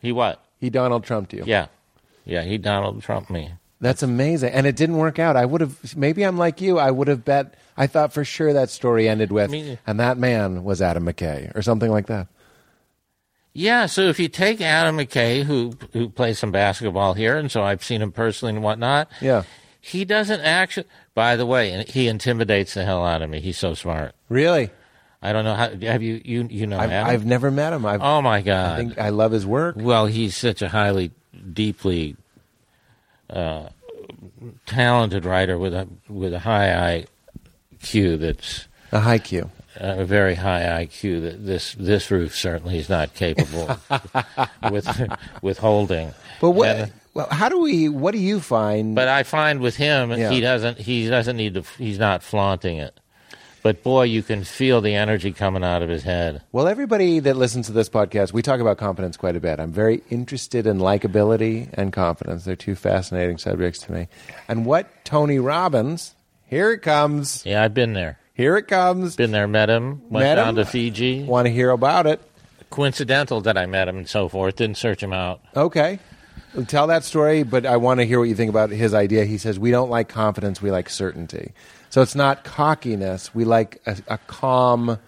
he 0.00 0.12
what 0.12 0.42
He 0.58 0.70
Donald 0.70 1.04
Trumped 1.04 1.32
you. 1.32 1.44
yeah 1.46 1.66
yeah 2.24 2.42
he 2.42 2.58
donald 2.58 3.02
trumped 3.02 3.30
me 3.30 3.52
That's 3.80 4.02
amazing. 4.02 4.52
And 4.54 4.66
it 4.66 4.74
didn't 4.74 4.96
work 4.96 5.18
out. 5.18 5.36
I 5.36 5.44
would 5.44 5.60
have, 5.60 5.94
maybe 5.94 6.24
I'm 6.24 6.38
like 6.38 6.62
you. 6.62 6.78
I 6.78 6.90
would 6.90 7.08
have 7.08 7.26
bet, 7.26 7.52
I 7.76 7.86
thought 7.86 8.12
for 8.12 8.24
sure 8.24 8.52
that 8.52 8.70
story 8.70 9.08
ended 9.08 9.30
with, 9.32 9.50
Me- 9.50 9.78
and 9.86 10.00
that 10.00 10.16
man 10.18 10.64
was 10.64 10.80
Adam 10.80 11.04
McKay 11.04 11.54
or 11.56 11.62
something 11.62 11.90
like 11.90 12.06
that. 12.06 12.28
Yeah, 13.52 13.86
so 13.86 14.02
if 14.02 14.18
you 14.20 14.28
take 14.28 14.60
Adam 14.60 14.98
McKay, 14.98 15.42
who 15.42 15.72
who 15.92 16.08
plays 16.10 16.38
some 16.38 16.52
basketball 16.52 17.14
here, 17.14 17.36
and 17.38 17.50
so 17.50 17.62
I've 17.62 17.82
seen 17.82 18.02
him 18.02 18.12
personally 18.12 18.54
and 18.54 18.62
whatnot, 18.62 19.08
Yeah. 19.20 19.44
he 19.80 20.04
doesn't 20.04 20.40
actually. 20.40 20.86
By 21.14 21.36
the 21.36 21.46
way, 21.46 21.84
he 21.88 22.06
intimidates 22.08 22.74
the 22.74 22.84
hell 22.84 23.04
out 23.04 23.22
of 23.22 23.30
me. 23.30 23.40
He's 23.40 23.56
so 23.56 23.72
smart. 23.72 24.14
Really? 24.28 24.70
I 25.22 25.32
don't 25.32 25.44
know 25.46 25.54
how. 25.54 25.70
Have 25.70 26.02
you 26.02 26.20
you 26.22 26.46
you 26.50 26.66
know 26.66 26.78
I've, 26.78 26.90
Adam? 26.90 27.10
I've 27.10 27.24
never 27.24 27.50
met 27.50 27.72
him. 27.72 27.86
I've, 27.86 28.02
oh 28.02 28.20
my 28.20 28.42
god! 28.42 28.72
I 28.74 28.76
think 28.76 28.98
I 28.98 29.08
love 29.08 29.32
his 29.32 29.46
work. 29.46 29.76
well, 29.78 30.04
he's 30.04 30.36
such 30.36 30.60
a 30.60 30.68
highly, 30.68 31.10
deeply 31.54 32.16
uh, 33.30 33.70
talented 34.66 35.24
writer 35.24 35.58
with 35.58 35.72
a 35.72 35.88
with 36.10 36.34
a 36.34 36.40
high 36.40 37.06
IQ. 37.86 38.18
That's 38.20 38.66
A 38.92 39.00
high 39.00 39.18
Q. 39.18 39.50
a 39.76 40.04
very 40.04 40.34
high 40.34 40.84
IQ 40.84 41.20
that 41.22 41.44
this 41.46 41.74
this 41.78 42.10
roof 42.10 42.34
certainly 42.34 42.78
is 42.78 42.88
not 42.88 43.14
capable 43.14 43.70
of 43.90 44.48
with 44.70 44.88
withholding. 45.42 46.12
But 46.40 46.50
what, 46.50 46.68
And- 46.68 46.92
well, 47.14 47.28
how 47.30 47.48
do 47.48 47.60
we, 47.60 47.88
what 47.88 48.12
do 48.12 48.18
you 48.18 48.40
find? 48.40 48.94
But 48.94 49.08
I 49.08 49.22
find 49.22 49.60
with 49.60 49.76
him, 49.76 50.10
Yeah. 50.12 50.30
he 50.30 50.40
doesn't 50.40 50.78
he 50.78 51.08
doesn't 51.08 51.36
need 51.36 51.54
to. 51.54 51.62
He's 51.78 51.98
not 51.98 52.22
flaunting 52.22 52.76
it. 52.78 52.98
But 53.62 53.82
boy, 53.82 54.04
you 54.04 54.22
can 54.22 54.44
feel 54.44 54.80
the 54.80 54.94
energy 54.94 55.32
coming 55.32 55.64
out 55.64 55.82
of 55.82 55.88
his 55.88 56.04
head. 56.04 56.40
Well, 56.52 56.68
everybody 56.68 57.18
that 57.20 57.36
listens 57.36 57.66
to 57.66 57.72
this 57.72 57.88
podcast, 57.88 58.32
we 58.32 58.40
talk 58.40 58.60
about 58.60 58.78
confidence 58.78 59.16
quite 59.16 59.34
a 59.34 59.40
bit. 59.40 59.58
I'm 59.58 59.72
very 59.72 60.02
interested 60.08 60.68
in 60.68 60.78
likability 60.78 61.68
and 61.72 61.92
confidence. 61.92 62.44
They're 62.44 62.54
two 62.54 62.76
fascinating 62.76 63.38
subjects 63.38 63.80
to 63.80 63.92
me. 63.92 64.06
And 64.46 64.66
what 64.66 65.04
Tony 65.04 65.40
Robbins, 65.40 66.14
here 66.46 66.70
it 66.72 66.78
comes, 66.80 67.44
Yeah, 67.44 67.62
I've 67.62 67.74
been 67.74 67.92
there. 67.92 68.18
here 68.34 68.56
it 68.56 68.68
comes. 68.68 69.16
Been 69.16 69.30
there, 69.32 69.46
met 69.48 69.68
him, 69.68 70.02
went 70.10 70.24
Met 70.24 70.34
down 70.36 70.50
him? 70.50 70.56
to 70.56 70.64
Fiji. 70.64 71.24
Want 71.24 71.46
to 71.46 71.52
hear 71.52 71.70
about 71.70 72.06
it? 72.06 72.20
Coincidental 72.70 73.40
that 73.42 73.56
I 73.56 73.66
met 73.66 73.88
him 73.88 73.96
and 73.98 74.08
so 74.08 74.28
forth. 74.28 74.56
Didn't 74.56 74.76
search 74.76 75.02
him 75.02 75.12
out. 75.12 75.40
Okay. 75.56 75.98
Tell 76.68 76.86
that 76.86 77.04
story, 77.04 77.42
but 77.42 77.66
I 77.66 77.76
want 77.76 78.00
to 78.00 78.06
hear 78.06 78.18
what 78.18 78.28
you 78.28 78.34
think 78.34 78.48
about 78.50 78.70
his 78.70 78.94
idea. 78.94 79.24
He 79.24 79.36
says, 79.38 79.58
We 79.58 79.70
don't 79.70 79.90
like 79.90 80.08
confidence, 80.08 80.62
we 80.62 80.70
like 80.70 80.88
certainty. 80.88 81.52
So 81.90 82.00
it's 82.02 82.14
not 82.14 82.44
cockiness. 82.44 83.34
We 83.34 83.44
like 83.44 83.80
a, 83.86 83.96
a 84.08 84.18
calm, 84.26 84.98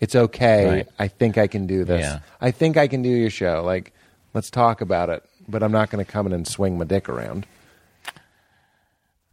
it's 0.00 0.14
okay. 0.14 0.66
Right. 0.68 0.88
I 0.98 1.08
think 1.08 1.38
I 1.38 1.46
can 1.48 1.66
do 1.66 1.84
this. 1.84 2.02
Yeah. 2.02 2.20
I 2.40 2.50
think 2.52 2.76
I 2.76 2.86
can 2.88 3.02
do 3.02 3.08
your 3.08 3.30
show. 3.30 3.62
Like, 3.64 3.92
let's 4.32 4.50
talk 4.50 4.80
about 4.80 5.08
it. 5.10 5.24
But 5.48 5.62
I'm 5.62 5.72
not 5.72 5.90
going 5.90 6.04
to 6.04 6.10
come 6.10 6.26
in 6.26 6.32
and 6.32 6.46
swing 6.46 6.78
my 6.78 6.84
dick 6.84 7.08
around. 7.08 7.46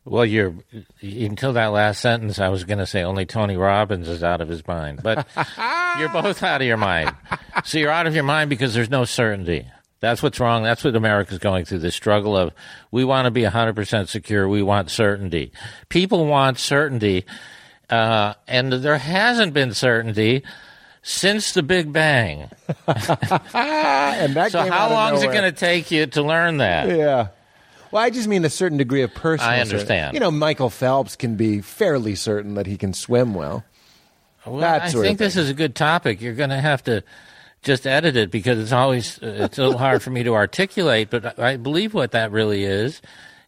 Well, 0.10 0.26
you're 0.26 0.56
until 1.02 1.54
that 1.54 1.68
last 1.68 2.02
sentence. 2.02 2.40
I 2.40 2.50
was 2.50 2.64
going 2.64 2.80
to 2.80 2.88
say 2.88 3.04
only 3.04 3.26
Tony 3.28 3.58
Robbins 3.58 4.10
is 4.10 4.24
out 4.24 4.42
of 4.42 4.50
his 4.50 4.68
mind, 4.68 5.02
but 5.04 5.28
you're 6.00 6.10
both 6.10 6.42
out 6.42 6.62
of 6.62 6.68
your 6.68 6.78
mind. 6.78 7.16
So 7.64 7.78
you're 7.78 7.92
out 7.92 8.08
of 8.08 8.16
your 8.16 8.24
mind 8.24 8.50
because 8.50 8.74
there's 8.74 8.90
no 8.90 9.06
certainty. 9.06 9.68
That's 10.00 10.24
what's 10.24 10.40
wrong. 10.40 10.64
That's 10.64 10.84
what 10.84 10.96
America's 10.96 11.38
going 11.38 11.66
through. 11.66 11.80
The 11.80 11.92
struggle 11.92 12.36
of 12.36 12.54
we 12.90 13.04
want 13.04 13.26
to 13.26 13.32
be 13.32 13.44
100% 13.44 14.08
secure. 14.08 14.48
We 14.48 14.64
want 14.64 14.90
certainty. 14.90 15.52
People 15.90 16.26
want 16.26 16.58
certainty, 16.58 17.26
uh, 17.90 18.34
and 18.48 18.74
there 18.74 18.98
hasn't 18.98 19.54
been 19.54 19.74
certainty 19.74 20.44
since 21.04 21.54
the 21.54 21.64
Big 21.64 21.94
Bang. 21.94 22.50
and 22.88 24.36
that 24.36 24.50
So 24.52 24.62
how 24.62 24.90
long 24.90 25.16
is 25.16 25.24
it 25.24 25.28
going 25.28 25.44
to 25.44 25.52
take 25.52 25.92
you 25.92 26.08
to 26.08 26.24
learn 26.24 26.58
that? 26.58 26.90
Yeah. 26.90 27.28
Well, 27.92 28.04
I 28.04 28.10
just 28.10 28.28
mean 28.28 28.46
a 28.46 28.50
certain 28.50 28.78
degree 28.78 29.02
of 29.02 29.14
personal. 29.14 29.52
I 29.52 29.60
understand. 29.60 30.14
You 30.14 30.20
know, 30.20 30.32
Michael 30.32 30.70
Phelps 30.70 31.16
can 31.16 31.36
be 31.36 31.62
fairly 31.62 32.16
certain 32.16 32.54
that 32.56 32.68
he 32.68 32.78
can 32.78 32.94
swim 32.94 33.34
well. 33.34 33.64
Well, 34.46 34.58
That 34.58 34.84
I 34.84 34.90
think 34.90 35.18
this 35.20 35.36
is 35.36 35.50
a 35.50 35.54
good 35.54 35.76
topic. 35.76 36.22
You're 36.22 36.34
going 36.34 36.50
to 36.50 36.62
have 36.62 36.84
to 36.86 37.04
just 37.62 37.86
edit 37.86 38.16
it 38.16 38.32
because 38.32 38.60
it's 38.60 38.72
always 38.72 39.20
it's 39.22 39.58
a 39.58 39.64
little 39.64 39.78
hard 39.78 40.02
for 40.02 40.12
me 40.12 40.24
to 40.24 40.34
articulate. 40.34 41.10
But 41.10 41.38
I 41.40 41.58
believe 41.58 41.94
what 41.94 42.12
that 42.12 42.32
really 42.32 42.64
is 42.64 43.02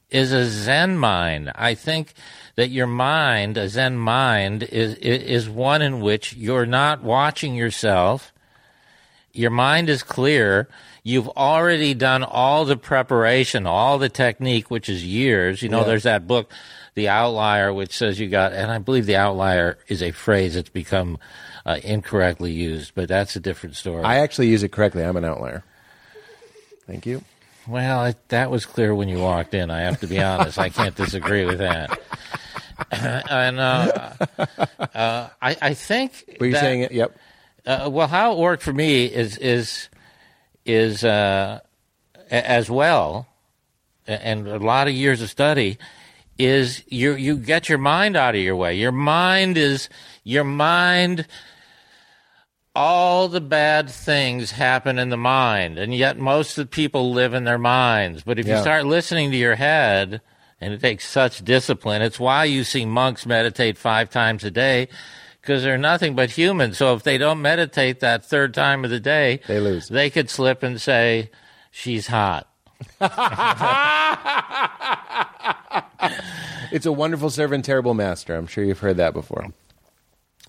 is 0.09 0.31
a 0.33 0.45
Zen 0.45 0.97
mind. 0.97 1.51
I 1.55 1.73
think 1.75 2.13
that 2.55 2.69
your 2.69 2.87
mind, 2.87 3.57
a 3.57 3.69
Zen 3.69 3.97
mind, 3.97 4.63
is 4.63 4.95
is 4.95 5.49
one 5.49 5.81
in 5.81 6.01
which 6.01 6.33
you're 6.33 6.65
not 6.65 7.01
watching 7.01 7.55
yourself. 7.55 8.33
Your 9.33 9.51
mind 9.51 9.89
is 9.89 10.03
clear. 10.03 10.67
You've 11.03 11.29
already 11.29 11.93
done 11.93 12.23
all 12.23 12.65
the 12.65 12.77
preparation, 12.77 13.65
all 13.65 13.97
the 13.97 14.09
technique, 14.09 14.69
which 14.69 14.89
is 14.89 15.05
years. 15.05 15.61
You 15.61 15.69
know, 15.69 15.79
Yeah. 15.79 15.85
there's 15.87 16.03
that 16.03 16.27
book, 16.27 16.51
The 16.95 17.07
Outlier, 17.09 17.73
which 17.73 17.97
says 17.97 18.19
you 18.19 18.27
got, 18.29 18.53
and 18.53 18.69
I 18.71 18.77
believe 18.77 19.05
the 19.05 19.15
outlier 19.15 19.77
is 19.87 20.03
a 20.03 20.11
phrase 20.11 20.55
that's 20.55 20.69
become 20.69 21.17
uh, 21.65 21.77
incorrectly 21.83 22.51
used, 22.51 22.93
but 22.95 23.07
that's 23.07 23.35
a 23.35 23.39
different 23.39 23.75
story. 23.75 24.03
I 24.03 24.17
actually 24.19 24.47
use 24.49 24.63
it 24.63 24.71
correctly. 24.71 25.03
I'm 25.03 25.15
an 25.17 25.25
outlier. 25.25 25.63
Thank 26.87 27.05
you. 27.05 27.23
well, 27.67 28.05
it, 28.05 28.17
that 28.29 28.51
was 28.51 28.65
clear 28.65 28.93
when 28.93 29.07
you 29.07 29.19
walked 29.19 29.53
in. 29.53 29.71
I 29.71 29.81
have 29.81 29.99
to 30.01 30.07
be 30.07 30.19
honest. 30.21 30.59
I 30.59 30.69
can't 30.69 30.95
disagree 30.95 31.45
with 31.45 31.59
that. 31.59 31.99
and 32.91 33.59
uh, 33.59 34.13
uh, 34.93 35.29
I, 35.41 35.55
I 35.61 35.73
think. 35.73 36.37
Were 36.39 36.47
you 36.47 36.51
that- 36.53 36.61
saying 36.61 36.81
it? 36.81 36.91
Yep. 36.91 37.17
Uh, 37.65 37.89
well, 37.91 38.07
how 38.07 38.33
it 38.33 38.39
worked 38.39 38.63
for 38.63 38.73
me 38.73 39.05
is 39.05 39.37
is 39.37 39.89
is 40.65 41.03
uh, 41.03 41.59
as 42.29 42.69
well, 42.69 43.27
and 44.07 44.47
a 44.47 44.57
lot 44.57 44.87
of 44.87 44.93
years 44.93 45.21
of 45.21 45.29
study 45.29 45.77
is 46.37 46.83
you 46.87 47.13
you 47.13 47.37
get 47.37 47.69
your 47.69 47.77
mind 47.77 48.15
out 48.15 48.35
of 48.35 48.41
your 48.41 48.55
way. 48.55 48.75
Your 48.75 48.91
mind 48.91 49.57
is 49.57 49.89
your 50.23 50.43
mind. 50.43 51.27
All 52.73 53.27
the 53.27 53.41
bad 53.41 53.89
things 53.89 54.51
happen 54.51 54.97
in 54.97 55.09
the 55.09 55.17
mind, 55.17 55.77
and 55.77 55.93
yet 55.93 56.17
most 56.17 56.57
of 56.57 56.65
the 56.65 56.69
people 56.69 57.11
live 57.11 57.33
in 57.33 57.43
their 57.43 57.57
minds. 57.57 58.23
But 58.23 58.39
if 58.39 58.47
you 58.47 58.53
start 58.61 58.85
listening 58.85 59.29
to 59.31 59.37
your 59.37 59.55
head, 59.55 60.21
and 60.61 60.73
it 60.73 60.79
takes 60.79 61.05
such 61.05 61.43
discipline, 61.43 62.01
it's 62.01 62.19
why 62.19 62.45
you 62.45 62.63
see 62.63 62.85
monks 62.85 63.25
meditate 63.25 63.77
five 63.77 64.09
times 64.09 64.45
a 64.45 64.51
day, 64.51 64.87
because 65.41 65.63
they're 65.63 65.77
nothing 65.77 66.15
but 66.15 66.31
humans. 66.31 66.77
So 66.77 66.95
if 66.95 67.03
they 67.03 67.17
don't 67.17 67.41
meditate 67.41 67.99
that 67.99 68.25
third 68.25 68.53
time 68.53 68.85
of 68.85 68.91
the 68.91 68.99
day, 68.99 69.41
They 69.47 69.59
lose. 69.59 69.87
They 69.87 70.09
could 70.09 70.29
slip 70.29 70.63
and 70.63 70.79
say, 70.79 71.31
"She's 71.71 72.07
hot." 72.07 72.47
It's 76.71 76.85
a 76.85 76.91
wonderful 76.91 77.29
servant, 77.29 77.65
terrible 77.65 77.93
master. 77.93 78.35
I'm 78.35 78.47
sure 78.47 78.63
you've 78.63 78.79
heard 78.79 78.97
that 78.97 79.13
before. 79.13 79.47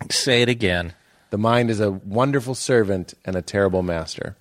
Say 0.09 0.43
it 0.43 0.49
again. 0.49 0.95
The 1.30 1.38
mind 1.38 1.68
is 1.68 1.80
a 1.80 1.90
wonderful 1.90 2.55
servant 2.55 3.14
and 3.24 3.34
a 3.34 3.43
terrible 3.43 3.82
master. 3.82 4.36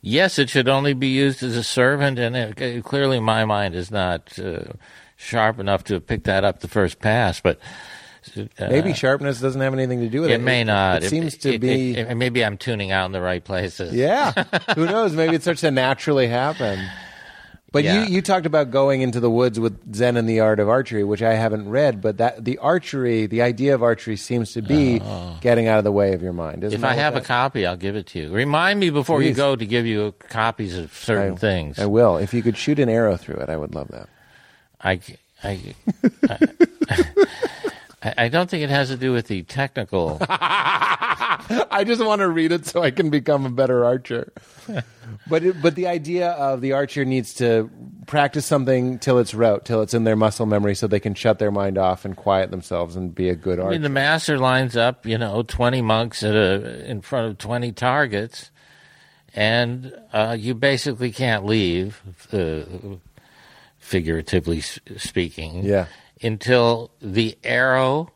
Yes, 0.00 0.38
it 0.38 0.48
should 0.48 0.68
only 0.68 0.94
be 0.94 1.08
used 1.08 1.42
as 1.42 1.56
a 1.56 1.62
servant, 1.62 2.18
and 2.18 2.36
it, 2.36 2.84
clearly 2.84 3.20
my 3.20 3.44
mind 3.44 3.74
is 3.74 3.90
not 3.90 4.38
uh, 4.38 4.60
sharp 5.16 5.58
enough 5.58 5.84
to 5.84 6.00
pick 6.00 6.24
that 6.24 6.44
up 6.44 6.60
the 6.60 6.68
first 6.68 7.00
pass. 7.00 7.40
But 7.40 7.58
uh, 8.36 8.68
Maybe 8.68 8.92
sharpness 8.94 9.40
doesn't 9.40 9.60
have 9.60 9.72
anything 9.74 10.00
to 10.00 10.08
do 10.08 10.20
with 10.22 10.30
it. 10.30 10.34
it 10.34 10.40
may 10.40 10.64
not. 10.64 11.02
It, 11.02 11.10
seems 11.10 11.36
to 11.38 11.54
it- 11.54 11.60
be. 11.60 11.92
it- 11.92 12.08
it- 12.10 12.14
maybe 12.16 12.44
I'm 12.44 12.56
tuning 12.58 12.90
out 12.92 13.06
in 13.06 13.12
the 13.12 13.20
right 13.20 13.42
places. 13.44 13.94
yeah. 13.94 14.32
Who 14.74 14.86
knows? 14.86 15.14
Maybe 15.14 15.34
it 15.36 15.42
starts 15.42 15.60
to 15.62 15.70
naturally 15.70 16.26
happen. 16.28 16.78
But 17.72 17.82
Yeah. 17.82 18.04
you, 18.04 18.14
you 18.14 18.22
talked 18.22 18.46
about 18.46 18.70
going 18.70 19.02
into 19.02 19.18
the 19.18 19.28
woods 19.30 19.58
with 19.58 19.92
Zen 19.96 20.16
and 20.16 20.28
the 20.28 20.38
Art 20.38 20.60
of 20.60 20.68
Archery, 20.68 21.02
which 21.02 21.22
I 21.22 21.34
haven't 21.34 21.68
read. 21.68 22.00
But 22.00 22.18
that 22.18 22.44
the 22.44 22.58
archery, 22.58 23.26
the 23.26 23.42
idea 23.42 23.74
of 23.74 23.82
archery, 23.82 24.16
seems 24.16 24.52
to 24.52 24.62
be 24.62 25.00
getting 25.40 25.66
out 25.66 25.78
of 25.78 25.84
the 25.84 25.90
way 25.90 26.12
of 26.12 26.22
your 26.22 26.32
mind. 26.32 26.62
Isn't 26.62 26.78
If 26.78 26.84
I 26.84 26.92
have 26.94 27.16
a 27.16 27.20
copy, 27.20 27.66
I'll 27.66 27.76
give 27.76 27.96
it 27.96 28.06
to 28.08 28.20
you. 28.20 28.30
Remind 28.32 28.78
me 28.78 28.90
before 28.90 29.22
you 29.24 29.34
go 29.34 29.56
to 29.56 29.66
give 29.66 29.86
you 29.86 30.14
copies 30.28 30.78
of 30.78 30.94
certain 30.94 31.34
I- 31.34 31.36
things. 31.36 31.80
I 31.80 31.86
will. 31.86 32.16
If 32.16 32.32
you 32.32 32.42
could 32.42 32.56
shoot 32.56 32.78
an 32.78 32.88
arrow 32.88 33.16
through 33.16 33.38
it, 33.38 33.48
I 33.48 33.56
would 33.56 33.74
love 33.74 33.88
that. 33.88 34.08
I, 34.80 35.00
I, 35.42 35.74
I, 36.30 36.38
I 38.16 38.28
don't 38.28 38.50
think 38.50 38.62
it 38.62 38.70
has 38.70 38.88
to 38.88 38.96
do 38.96 39.12
with 39.12 39.28
the 39.28 39.42
technical. 39.44 40.18
I 40.28 41.84
just 41.86 42.04
want 42.04 42.20
to 42.20 42.28
read 42.28 42.52
it 42.52 42.66
so 42.66 42.82
I 42.82 42.90
can 42.90 43.10
become 43.10 43.46
a 43.46 43.50
better 43.50 43.84
archer. 43.84 44.32
but 45.28 45.42
it, 45.44 45.60
but 45.62 45.74
the 45.74 45.86
idea 45.86 46.30
of 46.32 46.60
the 46.60 46.72
archer 46.72 47.04
needs 47.04 47.34
to 47.34 47.70
practice 48.06 48.46
something 48.46 48.98
till 48.98 49.18
it's 49.18 49.34
rote, 49.34 49.64
till 49.64 49.82
it's 49.82 49.94
in 49.94 50.04
their 50.04 50.16
muscle 50.16 50.46
memory, 50.46 50.74
so 50.74 50.86
they 50.86 51.00
can 51.00 51.14
shut 51.14 51.38
their 51.38 51.50
mind 51.50 51.78
off 51.78 52.04
and 52.04 52.16
quiet 52.16 52.50
themselves 52.50 52.94
and 52.96 53.14
be 53.14 53.28
a 53.28 53.34
good 53.34 53.58
I 53.58 53.62
archer. 53.62 53.72
mean, 53.72 53.82
the 53.82 53.88
master 53.88 54.38
lines 54.38 54.76
up, 54.76 55.06
you 55.06 55.18
know, 55.18 55.42
twenty 55.42 55.82
monks 55.82 56.22
at 56.22 56.34
a, 56.34 56.88
in 56.88 57.00
front 57.00 57.30
of 57.30 57.38
twenty 57.38 57.72
targets, 57.72 58.50
and 59.34 59.92
uh, 60.12 60.36
you 60.38 60.54
basically 60.54 61.10
can't 61.10 61.44
leave, 61.44 62.00
uh, 62.32 62.62
figuratively 63.78 64.60
speaking, 64.60 65.64
Yeah. 65.64 65.86
Until 66.24 66.90
the 67.00 67.36
arrow 67.44 68.10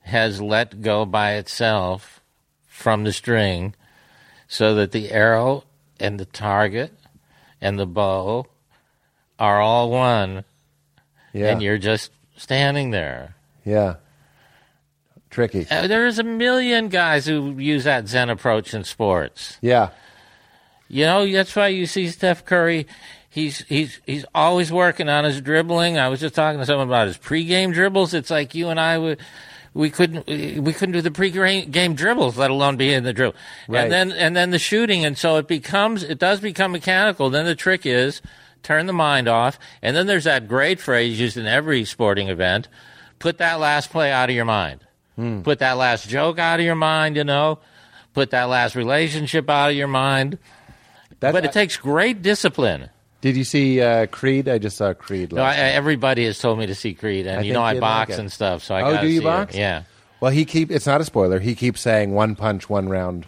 has 0.00 0.40
let 0.40 0.80
go 0.80 1.04
by 1.04 1.34
itself 1.34 2.20
from 2.66 3.04
the 3.04 3.12
string, 3.12 3.74
so 4.48 4.74
that 4.74 4.90
the 4.92 5.10
arrow 5.12 5.62
and 6.00 6.18
the 6.18 6.24
target 6.24 6.92
and 7.60 7.78
the 7.78 7.86
bow 7.86 8.46
are 9.38 9.60
all 9.60 9.90
one, 9.90 10.44
yeah, 11.32 11.52
and 11.52 11.62
you're 11.62 11.78
just 11.78 12.10
standing 12.36 12.90
there. 12.90 13.36
yeah, 13.64 13.96
tricky. 15.30 15.66
Uh, 15.70 15.86
There's 15.86 16.18
a 16.18 16.24
million 16.24 16.88
guys 16.88 17.26
who 17.26 17.56
use 17.58 17.84
that 17.84 18.08
Zen 18.08 18.30
approach 18.30 18.74
in 18.74 18.82
sports. 18.84 19.58
Yeah, 19.60 19.90
You 20.88 21.04
know, 21.04 21.30
that's 21.30 21.54
why 21.54 21.68
you 21.68 21.86
see 21.86 22.08
Steph 22.08 22.44
Curry. 22.44 22.86
He's 23.32 23.60
he's 23.60 23.98
he's 24.04 24.26
always 24.34 24.70
working 24.70 25.08
on 25.08 25.24
his 25.24 25.40
dribbling. 25.40 25.96
I 25.96 26.08
was 26.08 26.20
just 26.20 26.34
talking 26.34 26.60
to 26.60 26.66
someone 26.66 26.86
about 26.86 27.06
his 27.06 27.16
pregame 27.16 27.72
dribbles. 27.72 28.12
It's 28.12 28.28
like 28.28 28.54
you 28.54 28.68
and 28.68 28.78
I 28.78 28.98
would. 28.98 29.20
We 29.72 29.88
couldn't 29.88 30.26
we 30.26 30.74
couldn't 30.74 30.92
do 30.92 31.00
the 31.00 31.10
pre-game 31.10 31.94
dribbles, 31.94 32.36
let 32.36 32.50
alone 32.50 32.76
be 32.76 32.92
in 32.92 33.04
the 33.04 33.14
dribble. 33.14 33.34
Right. 33.68 33.84
And 33.84 33.90
then 33.90 34.12
and 34.12 34.36
then 34.36 34.50
the 34.50 34.58
shooting, 34.58 35.06
and 35.06 35.16
so 35.16 35.38
it 35.38 35.48
becomes 35.48 36.02
it 36.02 36.18
does 36.18 36.40
become 36.40 36.72
mechanical. 36.72 37.30
Then 37.30 37.46
the 37.46 37.54
trick 37.54 37.86
is 37.86 38.20
turn 38.62 38.84
the 38.84 38.92
mind 38.92 39.28
off, 39.28 39.58
and 39.80 39.96
then 39.96 40.06
there's 40.06 40.24
that 40.24 40.46
great 40.46 40.78
phrase 40.78 41.18
used 41.18 41.38
in 41.38 41.46
every 41.46 41.86
sporting 41.86 42.28
event: 42.28 42.68
put 43.18 43.38
that 43.38 43.58
last 43.58 43.88
play 43.88 44.12
out 44.12 44.28
of 44.28 44.36
your 44.36 44.44
mind, 44.44 44.80
hmm. 45.16 45.40
put 45.40 45.60
that 45.60 45.78
last 45.78 46.06
joke 46.06 46.38
out 46.38 46.60
of 46.60 46.66
your 46.66 46.74
mind. 46.74 47.16
You 47.16 47.24
know, 47.24 47.60
put 48.12 48.28
that 48.32 48.50
last 48.50 48.76
relationship 48.76 49.48
out 49.48 49.70
of 49.70 49.76
your 49.76 49.88
mind. 49.88 50.36
That's, 51.20 51.32
But 51.32 51.46
it 51.46 51.52
takes 51.52 51.78
great 51.78 52.20
discipline. 52.20 52.90
Did 53.22 53.36
you 53.36 53.44
see 53.44 53.80
uh, 53.80 54.04
Creed? 54.06 54.48
I 54.50 54.58
just 54.58 54.76
saw 54.76 54.92
Creed. 54.92 55.32
No, 55.32 55.42
I, 55.42 55.54
everybody 55.56 56.26
has 56.26 56.38
told 56.38 56.58
me 56.58 56.66
to 56.66 56.74
see 56.74 56.92
Creed, 56.92 57.26
and 57.26 57.40
I 57.40 57.42
you 57.42 57.54
know 57.54 57.62
I 57.62 57.72
you'd 57.72 57.80
like 57.80 58.08
box 58.08 58.18
and 58.18 58.30
stuff. 58.30 58.62
So 58.62 58.74
I 58.74 58.82
Oh, 58.82 58.92
gotta 58.92 59.06
do 59.06 59.12
you 59.12 59.20
see 59.20 59.24
box? 59.24 59.54
It. 59.54 59.58
Yeah, 59.60 59.84
well, 60.20 60.30
he 60.30 60.44
keep. 60.44 60.70
It's 60.70 60.86
not 60.86 61.00
a 61.00 61.04
spoiler. 61.04 61.38
He 61.40 61.54
keeps 61.54 61.80
saying 61.80 62.12
one 62.12 62.36
punch, 62.36 62.68
one 62.68 62.88
round, 62.88 63.26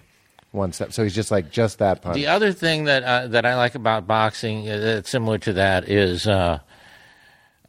one 0.51 0.73
step. 0.73 0.93
So 0.93 1.03
he's 1.03 1.15
just 1.15 1.31
like 1.31 1.51
just 1.51 1.79
that 1.79 2.03
punch. 2.03 2.17
The 2.17 2.27
other 2.27 2.53
thing 2.53 2.85
that 2.85 3.03
uh, 3.03 3.27
that 3.29 3.47
I 3.47 3.57
like 3.57 3.75
about 3.75 4.07
boxing, 4.07 4.69
uh, 4.69 4.79
that's 4.79 5.09
similar 5.09 5.39
to 5.39 5.55
that, 5.55 5.89
is, 5.89 6.27
uh, 6.27 6.59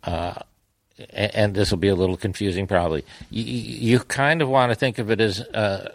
uh, 0.03 0.33
and 1.11 1.53
this 1.53 1.71
will 1.71 1.77
be 1.77 1.89
a 1.89 1.95
little 1.95 2.17
confusing, 2.17 2.67
probably. 2.67 3.05
You, 3.29 3.43
you 3.43 3.99
kind 3.99 4.41
of 4.41 4.49
want 4.49 4.71
to 4.71 4.75
think 4.75 4.97
of 4.99 5.11
it 5.11 5.21
as 5.21 5.41
uh, 5.41 5.91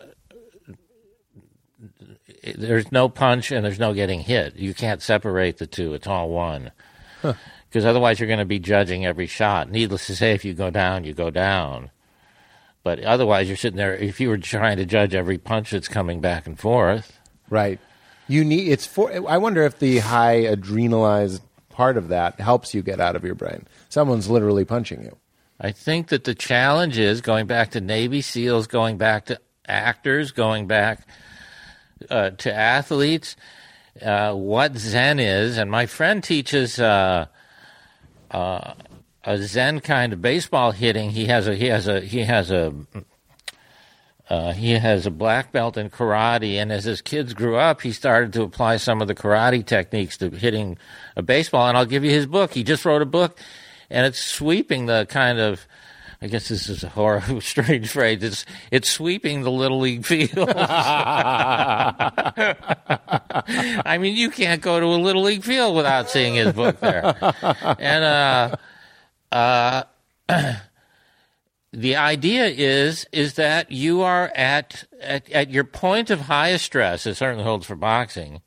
there's 2.42 2.90
no 2.92 3.08
punch 3.08 3.50
and 3.50 3.64
there's 3.64 3.78
no 3.78 3.94
getting 3.94 4.20
hit. 4.20 4.56
You 4.56 4.74
can't 4.74 5.02
separate 5.02 5.58
the 5.58 5.66
two. 5.66 5.94
It's 5.94 6.06
all 6.06 6.30
one. 6.30 6.72
Because 7.22 7.84
otherwise, 7.84 8.18
you're 8.18 8.26
going 8.26 8.38
to 8.38 8.44
be 8.44 8.58
judging 8.58 9.06
every 9.06 9.26
shot. 9.26 9.70
Needless 9.70 10.06
to 10.06 10.16
say, 10.16 10.32
if 10.32 10.44
you 10.44 10.54
go 10.54 10.70
down, 10.70 11.04
you 11.04 11.14
go 11.14 11.30
down. 11.30 11.90
But 12.82 13.00
otherwise, 13.00 13.46
you're 13.48 13.56
sitting 13.56 13.76
there. 13.76 13.94
If 13.94 14.20
you 14.20 14.28
were 14.28 14.38
trying 14.38 14.78
to 14.78 14.86
judge 14.86 15.14
every 15.14 15.38
punch 15.38 15.70
that's 15.70 15.86
coming 15.88 16.20
back 16.20 16.46
and 16.46 16.58
forth, 16.58 17.20
Right. 17.50 17.80
You 18.28 18.44
need 18.44 18.68
it's 18.68 18.86
for. 18.86 19.12
I 19.28 19.38
wonder 19.38 19.64
if 19.64 19.80
the 19.80 19.98
high 19.98 20.42
adrenalized 20.42 21.40
part 21.68 21.96
of 21.96 22.08
that 22.08 22.40
helps 22.40 22.72
you 22.72 22.82
get 22.82 23.00
out 23.00 23.16
of 23.16 23.24
your 23.24 23.34
brain. 23.34 23.66
Someone's 23.88 24.30
literally 24.30 24.64
punching 24.64 25.02
you. 25.02 25.16
I 25.60 25.72
think 25.72 26.08
that 26.08 26.24
the 26.24 26.34
challenge 26.34 26.96
is 26.96 27.20
going 27.20 27.46
back 27.46 27.72
to 27.72 27.80
Navy 27.80 28.22
SEALs, 28.22 28.68
going 28.68 28.96
back 28.96 29.26
to 29.26 29.40
actors, 29.66 30.30
going 30.30 30.68
back 30.68 31.06
uh, 32.08 32.30
to 32.30 32.52
athletes, 32.52 33.36
uh, 34.02 34.32
what 34.34 34.76
Zen 34.76 35.18
is. 35.18 35.58
And 35.58 35.70
my 35.70 35.86
friend 35.86 36.22
teaches 36.22 36.78
uh, 36.78 37.26
uh, 38.30 38.74
a 39.24 39.38
Zen 39.38 39.80
kind 39.80 40.12
of 40.12 40.22
baseball 40.22 40.72
hitting. 40.72 41.10
He 41.10 41.26
has 41.26 41.48
a 41.48 41.54
he 41.54 41.66
has 41.66 41.86
a 41.86 42.00
he 42.00 42.20
has 42.20 42.50
a 42.50 42.74
uh, 44.28 44.52
he 44.52 44.70
has 44.72 45.06
a 45.06 45.10
black 45.10 45.50
belt 45.50 45.76
in 45.76 45.90
karate, 45.90 46.54
and 46.54 46.70
as 46.70 46.84
his 46.84 47.02
kids 47.02 47.34
grew 47.34 47.56
up, 47.56 47.80
he 47.82 47.90
started 47.90 48.32
to 48.32 48.42
apply 48.42 48.76
some 48.76 49.02
of 49.02 49.08
the 49.08 49.14
karate 49.14 49.66
techniques 49.66 50.16
to 50.16 50.30
hitting 50.30 50.78
a 51.16 51.22
baseball. 51.22 51.66
And 51.66 51.76
I'll 51.76 51.84
give 51.84 52.04
you 52.04 52.12
his 52.12 52.26
book. 52.26 52.54
He 52.54 52.62
just 52.62 52.84
wrote 52.84 53.02
a 53.02 53.06
book, 53.06 53.40
and 53.90 54.06
it's 54.06 54.20
sweeping 54.20 54.86
the 54.86 55.06
kind 55.10 55.40
of 55.40 55.66
I 56.22 56.26
guess 56.26 56.48
this 56.48 56.68
is 56.68 56.84
a 56.84 56.90
horrible, 56.90 57.40
strange 57.46 57.90
phrase. 57.90 58.22
It's 58.22 58.44
it's 58.70 58.90
sweeping 58.90 59.40
the 59.42 59.50
little 59.50 59.80
league 59.80 60.04
field. 60.04 60.50
I 63.86 63.96
mean, 63.98 64.14
you 64.16 64.30
can't 64.30 64.60
go 64.60 64.78
to 64.78 64.86
a 64.86 65.00
little 65.00 65.22
league 65.22 65.44
field 65.44 65.74
without 65.76 66.10
seeing 66.10 66.34
his 66.34 66.52
book 66.52 66.78
there. 66.80 67.16
And 67.78 68.04
uh, 68.04 68.56
uh, 69.32 69.84
the 71.72 71.96
idea 71.96 72.48
is 72.48 73.06
is 73.12 73.34
that 73.34 73.72
you 73.72 74.02
are 74.02 74.30
at, 74.34 74.84
at 75.00 75.30
at 75.30 75.48
your 75.48 75.64
point 75.64 76.10
of 76.10 76.20
highest 76.22 76.66
stress. 76.66 77.06
It 77.06 77.14
certainly 77.14 77.44
holds 77.44 77.64
for 77.64 77.76
boxing. 77.76 78.42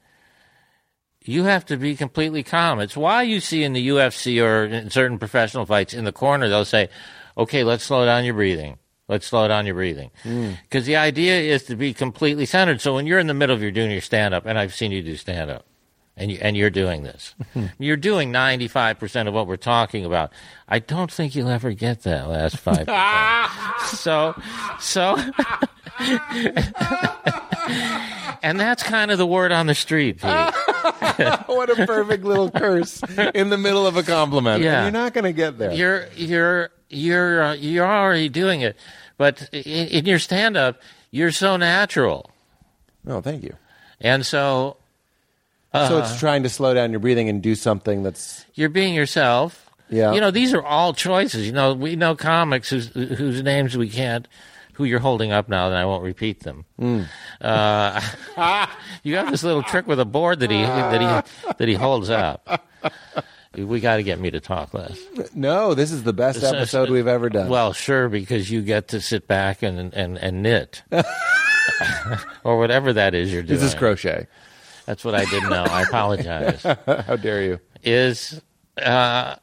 You 1.26 1.46
have 1.46 1.66
to 1.68 1.78
be 1.78 1.96
completely 1.96 2.44
calm. 2.44 2.80
It's 2.82 2.98
why 2.98 3.24
you 3.24 3.40
see 3.40 3.64
in 3.64 3.74
the 3.74 3.88
UFC 3.88 4.44
or 4.44 4.66
in 4.66 4.92
certain 4.92 5.18
professional 5.18 5.66
fights 5.66 5.94
in 5.94 6.04
the 6.04 6.12
corner 6.12 6.50
they'll 6.50 6.66
say, 6.66 6.90
"Okay, 7.38 7.64
let's 7.64 7.84
slow 7.84 8.06
down 8.06 8.26
your 8.26 8.34
breathing." 8.34 8.78
Let's 9.10 9.28
slow 9.28 9.48
down 9.50 9.66
your 9.66 9.76
breathing. 9.76 10.12
Hmm. 10.24 10.52
Because 10.64 10.86
the 10.86 10.96
idea 10.96 11.38
is 11.38 11.64
to 11.64 11.76
be 11.76 11.94
completely 11.94 12.46
centered. 12.46 12.80
So 12.80 12.96
when 12.96 13.06
you're 13.06 13.20
in 13.20 13.28
the 13.28 13.34
middle 13.34 13.54
of 13.56 13.62
your 13.62 13.72
doing 13.72 13.92
your 13.92 14.00
stand 14.02 14.34
up, 14.34 14.46
and 14.46 14.58
I've 14.58 14.74
seen 14.74 14.94
you 14.94 15.04
do 15.04 15.18
stand 15.18 15.52
up, 15.52 15.66
and 16.16 16.32
you, 16.32 16.38
and 16.42 16.56
you're 16.56 16.70
doing 16.70 17.04
this. 17.04 17.36
Hmm. 17.54 17.66
you're 17.80 17.98
doing 17.98 18.32
95% 18.32 19.28
of 19.28 19.34
what 19.34 19.48
we're 19.48 19.58
talking 19.58 20.06
about. 20.06 20.32
I 20.70 20.80
don't 20.80 21.12
think 21.12 21.36
you'll 21.36 21.50
ever 21.50 21.74
get 21.74 22.04
that 22.04 22.30
last 22.30 22.64
5%. 22.64 22.88
so 23.98 24.34
so 24.80 25.18
And 28.44 28.60
that's 28.60 28.84
kind 28.84 29.10
of 29.10 29.18
the 29.18 29.26
word 29.26 29.54
on 29.54 29.68
the 29.68 29.74
street, 29.74 30.18
Pete. 30.22 30.26
what 31.48 31.70
a 31.70 31.86
perfect 31.88 32.26
little 32.26 32.52
curse 32.52 33.02
in 33.34 33.50
the 33.50 33.58
middle 33.58 33.88
of 33.88 33.96
a 33.96 34.04
compliment. 34.04 34.62
Yeah. 34.62 34.84
You're 34.84 34.92
not 34.92 35.14
going 35.14 35.24
to 35.24 35.32
get 35.32 35.58
there. 35.58 35.72
You're 35.72 36.08
you're 36.18 36.70
you're 36.90 37.42
uh, 37.42 37.54
you're 37.54 37.88
already 37.88 38.28
doing 38.28 38.60
it. 38.60 38.76
But 39.18 39.48
in, 39.54 39.88
in 39.88 40.06
your 40.06 40.20
stand 40.20 40.58
up, 40.58 40.82
you're 41.10 41.32
so 41.32 41.56
natural. 41.56 42.30
no, 43.06 43.22
thank 43.22 43.44
you. 43.44 43.56
And 44.02 44.26
so 44.26 44.76
so 45.74 46.00
it's 46.00 46.20
trying 46.20 46.44
to 46.44 46.50
slow 46.50 46.74
down 46.74 46.92
your 46.92 47.00
breathing 47.00 47.30
and 47.30 47.42
do 47.42 47.56
something 47.56 48.04
that's 48.04 48.46
you're 48.56 48.70
being 48.70 48.94
yourself. 48.94 49.70
Yeah. 49.90 50.12
You 50.12 50.20
know, 50.20 50.32
these 50.32 50.54
are 50.54 50.64
all 50.64 50.94
choices. 50.94 51.46
You 51.46 51.54
know, 51.54 51.74
we 51.74 51.96
know 51.96 52.14
comics 52.16 52.70
whose 52.70 52.88
whose 52.90 53.42
names 53.42 53.78
we 53.78 53.90
can't 53.90 54.28
who 54.74 54.84
you're 54.84 55.00
holding 55.00 55.32
up 55.32 55.50
now, 55.50 55.68
and 55.68 55.76
I 55.76 55.86
won't 55.86 56.04
repeat 56.04 56.42
them. 56.42 56.66
Uh, 57.42 58.02
you 59.04 59.16
have 59.18 59.32
this 59.32 59.44
little 59.44 59.64
trick 59.64 59.88
with 59.88 60.00
a 60.00 60.06
board 60.06 60.40
that 60.42 60.52
he 60.52 60.62
that 60.62 61.02
he 61.02 61.54
that 61.58 61.68
he 61.68 61.76
holds 61.76 62.10
up. 62.10 62.62
We 63.56 63.80
got 63.80 63.98
to 63.98 64.04
get 64.04 64.20
me 64.20 64.32
to 64.32 64.40
talk 64.40 64.74
less. 64.74 64.98
no. 65.36 65.76
This 65.76 65.92
is 65.92 66.02
the 66.04 66.14
best 66.14 66.42
This 66.42 66.52
episode 66.52 66.90
we've 66.90 67.06
ever 67.08 67.30
done. 67.30 67.50
Well, 67.50 67.72
sure, 67.72 68.10
because 68.10 68.50
you 68.50 68.64
get 68.64 68.88
to 68.90 69.00
sit 69.02 69.28
back 69.28 69.62
and 69.62 69.94
and, 69.94 70.18
and 70.18 70.42
knit, 70.42 70.82
or 72.44 72.58
whatever 72.58 72.94
that 72.94 73.14
is 73.14 73.32
you're 73.32 73.44
doing. 73.44 73.60
this 73.60 73.68
is 73.68 73.76
crochet. 73.76 74.26
That's 74.86 75.06
what 75.06 75.14
I 75.16 75.26
didn't 75.26 75.50
know. 75.50 75.64
I 75.64 75.84
apologize. 75.84 76.64
How 76.86 77.16
dare 77.16 77.44
you? 77.44 77.60
is 77.84 78.42
uh, 78.82 79.36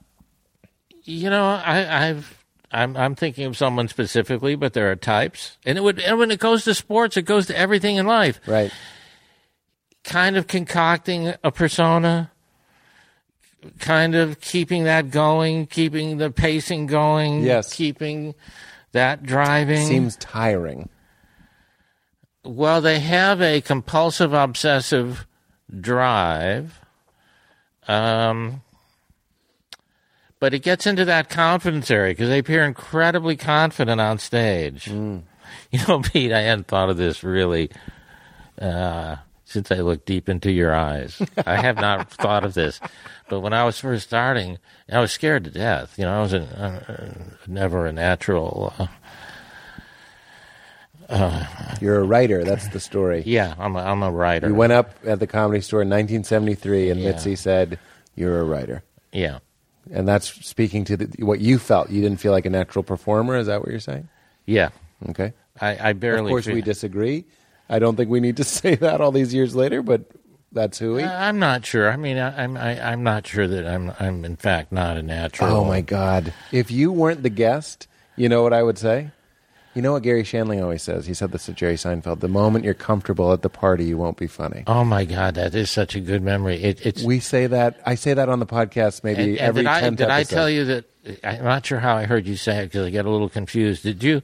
you 1.05 1.28
know 1.31 1.45
I, 1.45 2.09
I've 2.09 2.39
I'm 2.73 2.97
I'm 2.97 3.14
thinking 3.14 3.47
of 3.47 3.57
someone 3.57 3.89
specifically, 3.89 4.55
but 4.55 4.73
there 4.75 4.91
are 4.91 4.97
types, 4.97 5.59
and 5.66 5.77
it 5.77 5.81
would 5.83 5.99
and 6.01 6.18
when 6.18 6.31
it 6.31 6.39
goes 6.39 6.64
to 6.64 6.75
sports, 6.75 7.16
it 7.16 7.23
goes 7.23 7.47
to 7.47 7.57
everything 7.59 7.97
in 7.97 8.07
life. 8.07 8.41
Right. 8.47 8.73
Kind 10.05 10.37
of 10.37 10.47
concocting 10.47 11.35
a 11.43 11.51
persona, 11.51 12.31
kind 13.81 14.14
of 14.14 14.41
keeping 14.41 14.85
that 14.85 15.11
going, 15.11 15.66
keeping 15.66 16.18
the 16.18 16.31
pacing 16.31 16.87
going, 16.87 17.43
Yes. 17.43 17.73
keeping 17.75 18.35
that 18.93 19.23
driving. 19.25 19.87
Seems 19.87 20.16
tiring. 20.16 20.89
Well, 22.45 22.81
they 22.81 23.01
have 23.01 23.43
a 23.43 23.61
compulsive 23.61 24.33
obsessive 24.33 25.27
drive. 25.81 26.81
Um, 27.87 28.62
but 30.41 30.53
it 30.55 30.61
gets 30.61 30.86
into 30.86 31.05
that 31.05 31.28
confidence 31.30 31.91
area 31.91 32.12
because 32.12 32.28
they 32.28 32.38
appear 32.38 32.64
incredibly 32.64 33.36
confident 33.36 34.01
on 34.01 34.18
stage. 34.18 34.91
You 35.72 35.80
know, 35.88 36.01
Pete, 36.01 36.32
I 36.32 36.43
hadn't 36.43 36.68
thought 36.68 36.91
of 36.91 36.97
this 36.97 37.24
really 37.24 37.70
uh, 38.61 39.16
since 39.45 39.72
I 39.72 39.76
looked 39.80 40.07
deep 40.07 40.28
into 40.28 40.51
your 40.53 40.72
eyes. 40.74 41.20
I 41.45 41.57
have 41.61 41.74
not 41.76 42.09
thought 42.22 42.45
of 42.45 42.55
this. 42.55 42.78
But 43.28 43.41
when 43.41 43.53
I 43.53 43.64
was 43.64 43.78
first 43.80 44.07
starting, 44.07 44.59
I 44.91 45.01
was 45.01 45.11
scared 45.11 45.43
to 45.45 45.51
death. 45.51 45.99
You 45.99 46.05
know, 46.05 46.16
I 46.18 46.20
was 46.22 46.32
a, 46.34 46.43
uh, 46.43 47.34
never 47.49 47.86
a 47.86 47.93
natural. 47.93 48.72
Uh, 51.09 51.76
You're 51.80 51.99
a 52.01 52.05
writer. 52.05 52.45
That's 52.45 52.68
the 52.68 52.80
story. 52.80 53.24
yeah, 53.26 53.55
I'm 53.59 53.74
a, 53.74 53.80
I'm 53.80 54.03
a 54.05 54.11
writer. 54.11 54.47
You 54.49 54.55
went 54.55 54.72
up 54.72 54.95
at 55.05 55.18
the 55.18 55.26
comedy 55.26 55.61
store 55.61 55.82
in 55.82 55.88
1973, 55.91 56.91
and 56.91 57.01
Yeah. 57.01 57.11
Mitzi 57.11 57.34
said, 57.34 57.78
"You're 58.14 58.38
a 58.41 58.45
writer," 58.45 58.82
Yeah. 59.12 59.38
And 59.93 60.07
that's 60.07 60.28
speaking 60.47 60.84
to 60.86 60.97
the, 60.97 61.24
what 61.24 61.41
you 61.41 61.59
felt. 61.59 61.91
You 61.91 62.01
didn't 62.03 62.18
feel 62.20 62.32
like 62.32 62.47
a 62.47 62.51
natural 62.51 62.82
performer. 62.82 63.36
Is 63.36 63.47
that 63.47 63.61
what 63.61 63.70
you're 63.70 63.80
saying? 63.80 64.09
Yeah. 64.47 64.70
Okay. 65.11 65.32
I, 65.61 65.91
I 65.91 65.93
barely. 65.93 66.30
Of 66.30 66.34
course, 66.34 66.47
feel- 66.47 66.55
we 66.55 66.62
disagree. 66.62 67.24
I 67.68 67.78
don't 67.78 67.97
think 67.97 68.11
we 68.11 68.20
need 68.20 68.36
to 68.38 68.45
say 68.59 68.74
that 68.76 69.01
all 69.01 69.12
these 69.12 69.32
years 69.34 69.55
later, 69.55 69.82
but 69.82 70.03
that's 70.53 70.78
who 70.78 70.95
we. 70.95 71.03
Uh, 71.03 71.12
I'm 71.12 71.38
not 71.38 71.64
sure. 71.64 71.91
I 71.91 71.97
mean, 71.97 72.18
I, 72.18 72.43
I'm 72.43 72.57
I, 72.57 72.93
I'm 72.93 73.03
not 73.03 73.26
sure 73.26 73.47
that 73.47 73.66
I'm 73.66 73.93
I'm 74.01 74.24
in 74.24 74.36
fact 74.36 74.72
not 74.72 74.97
a 74.97 75.03
natural. 75.03 75.55
Oh 75.55 75.64
my 75.64 75.80
God! 75.80 76.32
If 76.53 76.70
you 76.70 76.91
weren't 76.93 77.22
the 77.22 77.30
guest, 77.30 77.86
you 78.16 78.28
know 78.28 78.43
what 78.43 78.53
I 78.53 78.62
would 78.62 78.78
say. 78.78 79.11
You 79.75 79.83
know 79.83 79.93
what 79.93 80.03
Garry 80.03 80.25
Shandling 80.25 80.61
always 80.62 80.83
says. 80.83 81.07
He 81.07 81.14
said 81.14 81.31
this 81.31 81.47
to 81.47 81.53
Jerry 81.53 81.75
Seinfeld. 81.77 82.18
The 82.21 82.29
moment 82.29 82.64
you're 82.64 82.75
comfortable 82.75 83.33
at 83.33 83.43
the 83.43 83.49
party, 83.49 83.85
you 83.85 83.97
won't 83.97 84.16
be 84.16 84.27
funny. 84.27 84.64
Oh 84.66 84.83
my 84.85 85.05
God, 85.05 85.37
that 85.37 85.55
is 85.55 85.71
such 85.71 85.95
a 85.95 86.01
good 86.01 86.23
memory. 86.23 86.61
It, 86.62 86.85
it's 86.85 87.03
We 87.05 87.21
say 87.21 87.47
that. 87.47 87.81
I 87.87 87.95
say 87.95 88.14
that 88.14 88.29
on 88.29 88.41
the 88.41 88.47
podcast 88.47 89.05
maybe 89.05 89.23
and, 89.23 89.31
and 89.33 89.39
every 89.39 89.62
did 89.62 89.68
I 89.68 89.83
10th 89.83 89.97
did 89.97 90.09
I 90.11 90.23
tell 90.25 90.51
you 90.51 90.64
that? 90.64 90.85
I'm 91.23 91.45
not 91.45 91.64
sure 91.64 91.79
how 91.79 91.97
I 91.97 92.05
heard 92.05 92.27
you 92.27 92.37
say 92.37 92.59
it 92.59 92.66
because 92.66 92.87
I 92.87 92.91
get 92.91 93.07
a 93.07 93.11
little 93.11 93.29
confused. 93.29 93.83
Did 93.85 94.03
you? 94.03 94.23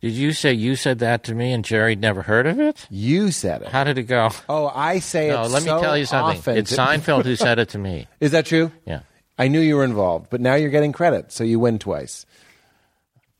Did 0.00 0.12
you 0.12 0.32
say 0.32 0.52
you 0.52 0.76
said 0.76 0.98
that 0.98 1.24
to 1.24 1.34
me 1.34 1.52
and 1.52 1.64
Jerry'd 1.64 1.98
never 2.00 2.20
heard 2.22 2.46
of 2.46 2.60
it? 2.60 2.86
You 2.90 3.30
said 3.30 3.62
it. 3.62 3.68
How 3.68 3.84
did 3.84 3.96
it 3.96 4.02
go? 4.02 4.28
Oh, 4.50 4.70
I 4.74 4.98
say 4.98 5.28
No, 5.28 5.44
it. 5.44 5.50
let 5.50 5.62
me 5.62 5.68
so 5.70 5.80
tell 5.80 5.96
you 5.96 6.04
something. 6.04 6.38
often 6.38 6.56
It's 6.58 6.72
Seinfeld 6.76 7.24
who 7.24 7.36
said 7.36 7.58
it 7.58 7.70
to 7.70 7.78
me. 7.78 8.06
Is 8.20 8.32
that 8.32 8.44
true? 8.44 8.70
Yeah. 8.86 9.00
I 9.38 9.48
knew 9.48 9.60
you 9.60 9.76
were 9.76 9.84
involved, 9.84 10.28
but 10.30 10.42
now 10.42 10.54
you're 10.56 10.68
getting 10.70 10.92
credit, 10.92 11.32
so 11.32 11.42
you 11.42 11.58
win 11.58 11.78
twice. 11.78 12.26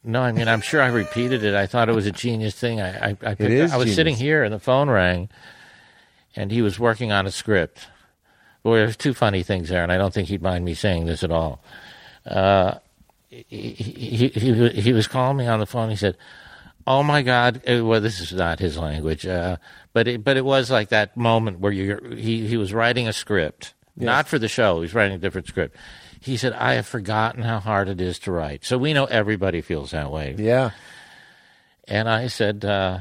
No, 0.05 0.21
I 0.21 0.33
mean 0.33 0.49
I'm 0.49 0.61
sure 0.61 0.83
I 0.83 0.89
repeated 0.89 1.43
it. 1.45 1.55
I 1.55 1.67
thought 1.67 1.89
it 1.89 1.95
was 1.95 2.07
a 2.07 2.13
genius 2.13 2.55
thing. 2.55 2.81
I 2.81 2.89
I, 2.89 3.09
I, 3.23 3.35
picked, 3.35 3.41
is 3.51 3.73
I 3.73 3.77
was 3.77 3.85
genius. 3.87 3.97
sitting 3.97 4.17
here 4.17 4.45
and 4.45 4.53
the 4.53 4.59
phone 4.61 4.91
rang, 4.91 5.31
and 6.37 6.51
he 6.53 6.61
was 6.61 6.79
working 6.79 7.11
on 7.11 7.27
a 7.27 7.31
script. 7.31 7.89
Well, 8.63 8.75
there's 8.75 8.97
two 8.97 9.15
funny 9.15 9.43
things 9.43 9.69
there, 9.71 9.83
and 9.83 9.91
I 9.91 9.99
don't 9.99 10.13
think 10.13 10.29
he'd 10.29 10.43
mind 10.43 10.65
me 10.65 10.75
saying 10.75 11.07
this 11.07 11.23
at 11.23 11.31
all. 11.31 11.63
Uh, 12.27 12.75
he, 13.29 13.43
he, 13.73 14.29
he, 14.29 14.69
he 14.71 14.93
was 14.93 15.07
calling 15.07 15.37
me 15.37 15.47
on 15.47 15.59
the 15.61 15.67
phone. 15.67 15.91
He 15.91 15.97
said, 15.97 16.17
"Oh 16.87 17.03
my 17.03 17.23
God!" 17.23 17.63
uh, 17.69 17.85
Well, 17.85 18.01
this 18.01 18.21
is 18.21 18.33
not 18.33 18.59
his 18.59 18.77
language, 18.79 19.27
uh, 19.27 19.57
but 19.93 20.07
it, 20.09 20.25
but 20.25 20.37
it 20.37 20.45
was 20.45 20.71
like 20.71 20.91
that 20.91 21.17
moment 21.17 21.61
where 21.61 21.73
you 21.73 21.99
he 22.17 22.47
he 22.47 22.57
was 22.57 22.73
writing 22.73 23.09
a 23.09 23.13
script, 23.13 23.75
not 23.97 24.29
for 24.29 24.39
the 24.39 24.49
show. 24.49 24.77
He 24.77 24.81
was 24.83 24.95
writing 24.95 25.15
a 25.15 25.19
different 25.19 25.47
script. 25.47 25.77
He 26.25 26.37
said, 26.37 26.53
"I 26.55 26.75
have 26.75 26.87
forgotten 26.87 27.43
how 27.43 27.61
hard 27.61 27.89
it 27.89 28.01
is 28.01 28.19
to 28.21 28.33
write." 28.33 28.65
So 28.65 28.79
we 28.79 28.93
know 28.93 29.05
everybody 29.05 29.61
feels 29.61 29.91
that 29.93 30.11
way. 30.11 30.35
Yeah. 30.39 30.71
And 31.87 32.09
I 32.09 32.29
said, 32.29 32.65
uh, 32.65 33.01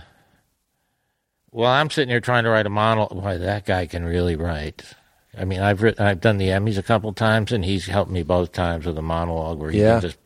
"Well, 1.52 1.72
I'm 1.72 1.90
sitting 1.90 2.10
here 2.10 2.20
trying 2.20 2.44
to 2.44 2.50
write 2.50 2.66
a 2.66 2.70
monologue. 2.70 3.14
Why 3.14 3.38
that 3.38 3.66
guy 3.66 3.86
can 3.86 4.04
really 4.06 4.36
write." 4.36 4.84
I 5.38 5.46
mean, 5.46 5.62
I've 5.62 5.82
written, 5.82 6.06
I've 6.06 6.22
done 6.22 6.38
the 6.38 6.50
Emmys 6.50 6.78
a 6.78 6.84
couple 6.84 7.12
times, 7.14 7.52
and 7.52 7.66
he's 7.66 7.88
helped 7.88 8.12
me 8.12 8.22
both 8.22 8.52
times 8.52 8.86
with 8.86 8.98
a 8.98 9.02
monologue 9.02 9.58
where 9.60 9.72
he 9.72 9.80
Yeah. 9.82 9.94
can 9.94 10.02
just. 10.02 10.18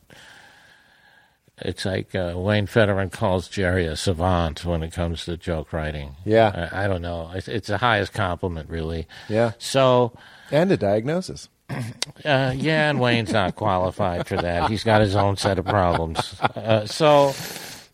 It's 1.60 1.84
like 1.84 2.14
uh, 2.14 2.34
Wayne 2.36 2.66
Federman 2.66 3.10
calls 3.10 3.48
Jerry 3.48 3.84
a 3.86 3.96
savant 3.96 4.64
when 4.64 4.82
it 4.84 4.92
comes 4.92 5.24
to 5.24 5.36
joke 5.36 5.72
writing. 5.72 6.14
Yeah. 6.24 6.68
I, 6.72 6.84
I 6.84 6.88
don't 6.88 7.02
know. 7.02 7.32
It's, 7.34 7.48
it's 7.48 7.66
the 7.68 7.78
highest 7.78 8.12
compliment, 8.12 8.70
really. 8.70 9.08
Yeah. 9.28 9.52
So, 9.58 10.12
And 10.52 10.70
a 10.70 10.76
diagnosis. 10.76 11.48
Uh, 11.70 12.52
yeah, 12.56 12.90
and 12.90 12.98
Wayne's 12.98 13.32
not 13.32 13.54
qualified 13.54 14.26
for 14.26 14.36
that. 14.36 14.70
He's 14.70 14.84
got 14.84 15.00
his 15.00 15.14
own 15.14 15.36
set 15.36 15.58
of 15.58 15.66
problems. 15.66 16.34
Uh, 16.40 16.86
so, 16.86 17.34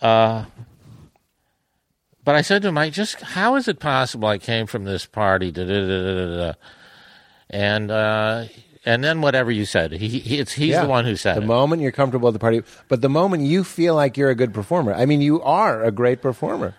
uh, 0.00 0.44
but 2.24 2.34
I 2.34 2.42
said 2.42 2.62
to 2.62 2.68
him, 2.68 2.78
I 2.78 2.90
just, 2.90 3.20
how 3.20 3.56
is 3.56 3.68
it 3.68 3.80
possible 3.80 4.28
I 4.28 4.38
came 4.38 4.66
from 4.66 4.84
this 4.84 5.06
party? 5.06 5.50
Da, 5.50 5.64
da, 5.66 6.36
da. 6.36 6.52
And, 7.50 7.90
uh, 7.90 8.44
and 8.86 9.02
then 9.04 9.20
whatever 9.20 9.50
you 9.50 9.64
said, 9.64 9.92
he, 9.92 10.08
he, 10.20 10.38
it's, 10.38 10.52
he's 10.52 10.70
Yeah. 10.70 10.82
the 10.82 10.88
one 10.88 11.04
who 11.04 11.16
said 11.16 11.36
the 11.36 11.42
it. 11.42 11.46
moment 11.46 11.82
you're 11.82 11.92
comfortable 11.92 12.28
at 12.28 12.32
the 12.32 12.38
party, 12.40 12.62
but 12.88 13.00
the 13.02 13.08
moment 13.10 13.42
you 13.42 13.64
feel 13.64 13.94
like 13.94 14.16
you're 14.16 14.30
a 14.30 14.34
good 14.34 14.54
performer, 14.54 14.94
I 14.94 15.04
mean, 15.04 15.20
you 15.20 15.42
are 15.42 15.82
a 15.82 15.90
great 15.90 16.22
performer. 16.22 16.74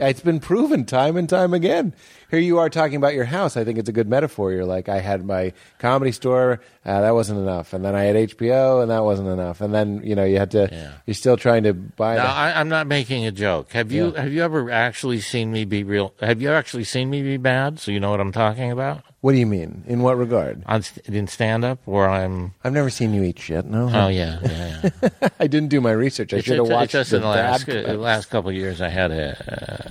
It's 0.00 0.20
been 0.20 0.40
proven 0.40 0.84
time 0.86 1.16
and 1.16 1.28
time 1.28 1.54
again. 1.54 1.94
Here 2.32 2.40
you 2.40 2.58
are 2.60 2.70
talking 2.70 2.96
about 2.96 3.12
your 3.12 3.26
house. 3.26 3.58
I 3.58 3.64
think 3.64 3.78
it's 3.78 3.90
a 3.90 3.92
good 3.92 4.08
metaphor. 4.08 4.52
You're 4.52 4.64
like, 4.64 4.88
I 4.88 5.00
had 5.00 5.22
my 5.24 5.52
comedy 5.78 6.12
store, 6.12 6.60
uh, 6.86 7.02
that 7.02 7.10
wasn't 7.12 7.40
enough, 7.40 7.74
and 7.74 7.84
then 7.84 7.94
I 7.94 8.04
had 8.04 8.16
HBO, 8.16 8.80
and 8.80 8.90
that 8.90 9.04
wasn't 9.04 9.28
enough, 9.28 9.60
and 9.60 9.74
then 9.74 10.00
you 10.02 10.14
know 10.14 10.24
you 10.24 10.38
had 10.38 10.50
to. 10.52 10.66
Yeah. 10.72 10.92
You're 11.04 11.12
still 11.12 11.36
trying 11.36 11.64
to 11.64 11.74
buy. 11.74 12.16
Now, 12.16 12.22
the, 12.24 12.30
I, 12.30 12.58
I'm 12.58 12.70
not 12.70 12.86
making 12.86 13.26
a 13.26 13.32
joke. 13.32 13.72
Have 13.72 13.92
you 13.92 14.12
Yeah. 14.14 14.22
have 14.22 14.32
you 14.32 14.42
ever 14.42 14.70
actually 14.70 15.20
seen 15.20 15.52
me 15.52 15.66
be 15.66 15.84
real? 15.84 16.14
Have 16.20 16.40
you 16.40 16.48
actually 16.50 16.84
seen 16.84 17.10
me 17.10 17.20
be 17.22 17.36
bad? 17.36 17.78
So 17.78 17.92
you 17.92 18.00
know 18.00 18.10
what 18.10 18.20
I'm 18.20 18.32
talking 18.32 18.72
about 18.72 19.02
what 19.22 19.32
do 19.32 19.38
you 19.38 19.46
mean? 19.46 19.84
In 19.86 20.02
what 20.02 20.16
regard? 20.18 20.64
on 20.66 20.82
st- 20.82 21.06
in 21.06 21.28
stand 21.28 21.64
up, 21.64 21.78
where 21.84 22.08
I'm. 22.10 22.54
I've 22.64 22.72
never 22.72 22.90
seen 22.90 23.14
you 23.14 23.22
eat 23.22 23.38
shit. 23.38 23.64
No, 23.66 23.88
Oh 23.92 24.08
yeah, 24.08 24.40
yeah. 24.42 24.90
yeah. 25.02 25.28
I 25.38 25.46
didn't 25.46 25.68
do 25.68 25.80
my 25.80 25.92
research. 25.92 26.34
I 26.34 26.40
should 26.40 26.56
have 26.56 26.68
watched 26.68 26.94
it's 26.96 27.10
just 27.10 27.10
the 27.12 27.16
in 27.18 27.22
the 27.22 27.28
last 27.28 27.68
last 27.68 28.30
couple 28.30 28.50
of 28.50 28.56
years. 28.56 28.80
I 28.80 28.88
had 28.88 29.10
a. 29.12 29.28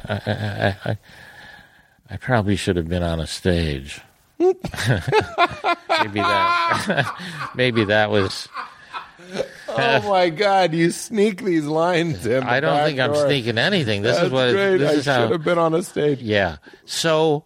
Uh, 0.09 0.19
I, 0.25 0.31
I, 0.89 0.91
I, 0.91 0.97
I 2.11 2.17
probably 2.17 2.55
should 2.57 2.75
have 2.75 2.89
been 2.89 3.03
on 3.03 3.19
a 3.19 3.27
stage. 3.27 4.01
maybe 4.39 4.57
that. 6.19 7.15
maybe 7.55 7.85
that 7.85 8.09
was. 8.11 8.49
Oh 9.69 10.09
my 10.09 10.29
God! 10.29 10.73
You 10.73 10.91
sneak 10.91 11.41
these 11.43 11.65
lines 11.65 12.25
in. 12.25 12.43
I 12.43 12.59
don't 12.59 12.75
back 12.75 12.87
think 12.87 12.99
I'm 12.99 13.15
sneaking 13.15 13.57
anything. 13.57 14.01
This 14.01 14.15
That's 14.15 14.27
is 14.27 14.31
what. 14.33 14.51
great. 14.51 14.77
This 14.77 14.89
I 14.91 14.93
is 14.95 15.05
how. 15.05 15.21
should 15.21 15.31
have 15.31 15.43
been 15.43 15.57
on 15.59 15.73
a 15.73 15.83
stage. 15.83 16.21
Yeah. 16.21 16.57
So 16.85 17.45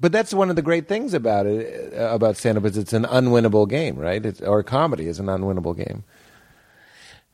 But 0.00 0.12
that's 0.12 0.34
one 0.34 0.50
of 0.50 0.56
the 0.56 0.62
great 0.62 0.86
things 0.86 1.14
about 1.14 1.46
it, 1.46 1.94
uh, 1.94 2.14
about 2.14 2.36
stand-up, 2.36 2.64
is 2.66 2.76
it's 2.76 2.92
an 2.92 3.04
unwinnable 3.04 3.68
game, 3.68 3.96
right? 3.96 4.24
It's, 4.24 4.40
or 4.42 4.62
comedy 4.62 5.06
is 5.06 5.18
an 5.18 5.26
unwinnable 5.26 5.74
game. 5.76 6.04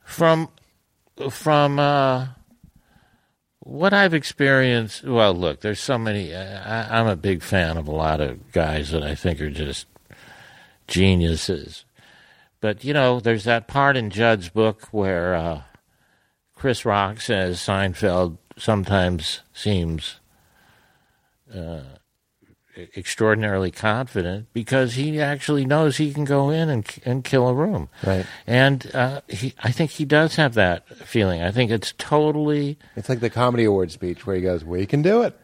from 0.05 0.47
from 1.29 1.79
uh, 1.79 2.27
what 3.65 3.93
I've 3.93 4.13
experienced, 4.13 5.03
well, 5.03 5.33
look, 5.33 5.61
there's 5.61 5.79
so 5.79 5.97
many. 5.97 6.33
I, 6.35 6.99
I'm 6.99 7.07
a 7.07 7.15
big 7.15 7.41
fan 7.41 7.77
of 7.77 7.87
a 7.87 7.91
lot 7.91 8.21
of 8.21 8.51
guys 8.51 8.91
that 8.91 9.01
I 9.01 9.15
think 9.15 9.41
are 9.41 9.49
just 9.49 9.87
geniuses. 10.87 11.83
But 12.61 12.83
you 12.83 12.93
know, 12.93 13.19
there's 13.19 13.43
that 13.45 13.67
part 13.67 13.97
in 13.97 14.11
Judd's 14.11 14.49
book 14.49 14.87
where 14.91 15.33
uh, 15.33 15.61
Chris 16.55 16.85
Rock 16.85 17.19
says 17.19 17.59
Seinfeld 17.59 18.37
sometimes 18.55 19.41
seems 19.51 20.19
uh, 21.53 21.81
extraordinarily 22.95 23.71
confident 23.71 24.47
because 24.53 24.95
he 24.95 25.19
actually 25.19 25.65
knows 25.65 25.97
he 25.97 26.13
can 26.13 26.25
go 26.25 26.49
in 26.49 26.69
and 26.69 26.85
and 27.05 27.23
kill 27.23 27.47
a 27.47 27.53
room. 27.53 27.89
Right. 28.05 28.25
And 28.45 28.93
uh, 28.93 29.21
he, 29.27 29.53
I 29.63 29.71
think 29.71 29.91
he 29.91 30.05
does 30.05 30.35
have 30.35 30.53
that 30.55 30.87
feeling. 30.89 31.41
I 31.41 31.51
think 31.51 31.71
it's 31.71 31.93
totally. 31.97 32.77
It's 32.95 33.09
like 33.09 33.19
the 33.19 33.29
comedy 33.29 33.63
award 33.63 33.91
speech 33.91 34.25
where 34.25 34.35
he 34.35 34.41
goes, 34.41 34.63
"We 34.63 34.85
can 34.85 35.01
do 35.01 35.21
it." 35.21 35.37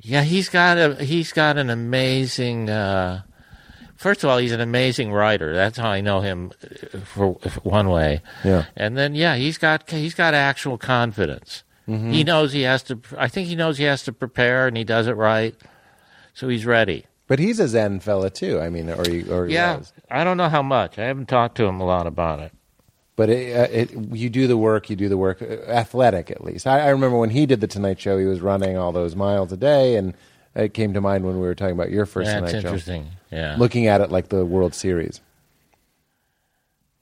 Yeah, 0.00 0.22
he's 0.22 0.48
got 0.48 0.78
a 0.78 0.94
he's 1.04 1.32
got 1.32 1.58
an 1.58 1.70
amazing. 1.70 2.70
Uh, 2.70 3.22
first 3.96 4.22
of 4.22 4.30
all, 4.30 4.38
he's 4.38 4.52
an 4.52 4.60
amazing 4.60 5.12
writer. 5.12 5.54
That's 5.54 5.78
how 5.78 5.88
I 5.88 6.00
know 6.00 6.20
him, 6.20 6.52
uh, 6.62 6.98
for, 7.00 7.38
for 7.40 7.60
one 7.60 7.88
way. 7.88 8.22
Yeah. 8.44 8.66
And 8.76 8.96
then 8.96 9.14
yeah, 9.14 9.36
he's 9.36 9.58
got 9.58 9.90
he's 9.90 10.14
got 10.14 10.34
actual 10.34 10.78
confidence. 10.78 11.64
He 11.88 12.22
knows 12.22 12.52
he 12.52 12.62
has 12.62 12.82
to. 12.82 13.00
I 13.16 13.28
think 13.28 13.48
he 13.48 13.56
knows 13.56 13.78
he 13.78 13.84
has 13.84 14.02
to 14.02 14.12
prepare, 14.12 14.66
and 14.66 14.76
he 14.76 14.84
does 14.84 15.06
it 15.06 15.16
right. 15.16 15.54
So 16.38 16.48
he's 16.48 16.64
ready. 16.64 17.04
But 17.26 17.40
he's 17.40 17.58
a 17.58 17.66
Zen 17.66 17.98
fella 17.98 18.30
too. 18.30 18.60
I 18.60 18.70
mean, 18.70 18.88
or 18.88 19.02
he, 19.10 19.28
or 19.28 19.46
he 19.48 19.54
Yeah, 19.54 19.78
was. 19.78 19.92
I 20.08 20.22
don't 20.22 20.36
know 20.36 20.48
how 20.48 20.62
much. 20.62 20.96
I 20.96 21.02
haven't 21.06 21.26
talked 21.28 21.56
to 21.56 21.64
him 21.64 21.80
a 21.80 21.84
lot 21.84 22.06
about 22.06 22.38
it. 22.38 22.52
But 23.16 23.28
it, 23.28 23.56
uh, 23.56 23.72
it, 23.72 23.90
you 24.16 24.30
do 24.30 24.46
the 24.46 24.56
work. 24.56 24.88
You 24.88 24.94
do 24.94 25.08
the 25.08 25.16
work. 25.16 25.42
uh, 25.42 25.46
Athletic, 25.68 26.30
at 26.30 26.44
least. 26.44 26.68
I, 26.68 26.78
I 26.86 26.88
remember 26.90 27.18
when 27.18 27.30
he 27.30 27.44
did 27.44 27.60
the 27.60 27.66
Tonight 27.66 27.98
Show, 27.98 28.18
he 28.18 28.24
was 28.26 28.40
running 28.40 28.76
all 28.76 28.92
those 28.92 29.16
miles 29.16 29.50
a 29.50 29.56
day, 29.56 29.96
and 29.96 30.14
it 30.54 30.74
came 30.74 30.94
to 30.94 31.00
mind 31.00 31.24
when 31.24 31.34
we 31.34 31.40
were 31.40 31.56
talking 31.56 31.74
about 31.74 31.90
your 31.90 32.06
first 32.06 32.26
That's 32.30 32.38
Tonight 32.52 32.52
Show. 32.62 32.68
interesting. 32.68 33.08
Yeah. 33.32 33.56
Looking 33.58 33.88
at 33.88 34.00
it 34.00 34.12
like 34.12 34.28
the 34.28 34.44
World 34.46 34.72
Series. 34.76 35.20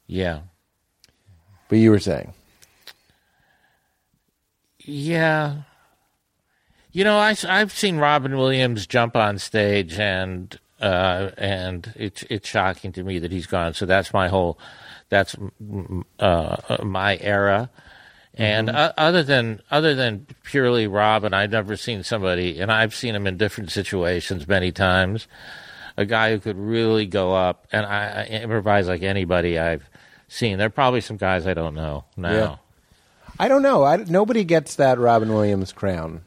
Yeah. 0.07 0.41
But 1.69 1.77
you 1.77 1.91
were 1.91 1.99
saying, 2.01 2.33
Yeah. 4.81 5.57
You 6.97 7.05
know, 7.05 7.19
I, 7.19 7.35
have 7.35 7.73
seen 7.73 7.99
Robin 7.99 8.39
Williams 8.39 8.87
jump 8.87 9.17
on 9.17 9.37
stage, 9.37 9.99
and 9.99 10.59
uh, 10.81 11.29
and 11.37 11.93
it's 11.95 12.25
it's 12.31 12.49
shocking 12.49 12.91
to 12.93 13.03
me 13.03 13.19
that 13.19 13.31
he's 13.31 13.45
gone. 13.45 13.75
So 13.75 13.85
that's 13.85 14.15
my 14.15 14.29
whole, 14.29 14.59
that's 15.11 15.37
uh, 16.19 16.77
my 16.83 17.19
era. 17.21 17.69
And 18.33 18.71
uh, 18.71 18.95
other 18.97 19.23
than 19.23 19.61
other 19.71 19.95
than 19.95 20.27
purely 20.43 20.87
Robin, 20.87 21.35
I've 21.35 21.51
never 21.51 21.77
seen 21.77 22.03
somebody, 22.03 22.61
and 22.61 22.73
I've 22.73 22.95
seen 22.95 23.15
him 23.15 23.27
in 23.27 23.37
different 23.37 23.71
situations 23.71 24.49
many 24.49 24.73
times. 24.73 25.29
A 25.99 26.07
guy 26.07 26.31
who 26.31 26.39
could 26.39 26.57
really 26.57 27.05
go 27.05 27.35
up 27.35 27.67
and 27.73 27.85
I, 27.85 28.23
I 28.23 28.37
improvise 28.37 28.89
like 28.89 29.03
anybody 29.03 29.59
I've 29.59 29.85
seen. 30.29 30.57
There 30.57 30.69
are 30.69 30.71
probably 30.71 31.03
some 31.03 31.19
guys 31.19 31.47
I 31.47 31.53
don't 31.53 31.75
know 31.75 32.07
now. 32.17 32.33
Yeah. 32.33 32.57
I 33.39 33.49
don't 33.49 33.61
know. 33.61 33.85
I, 33.85 33.97
nobody 33.97 34.45
gets 34.45 34.77
that 34.77 34.99
Robin 34.99 35.35
Williams 35.35 35.75
crown. 35.75 36.23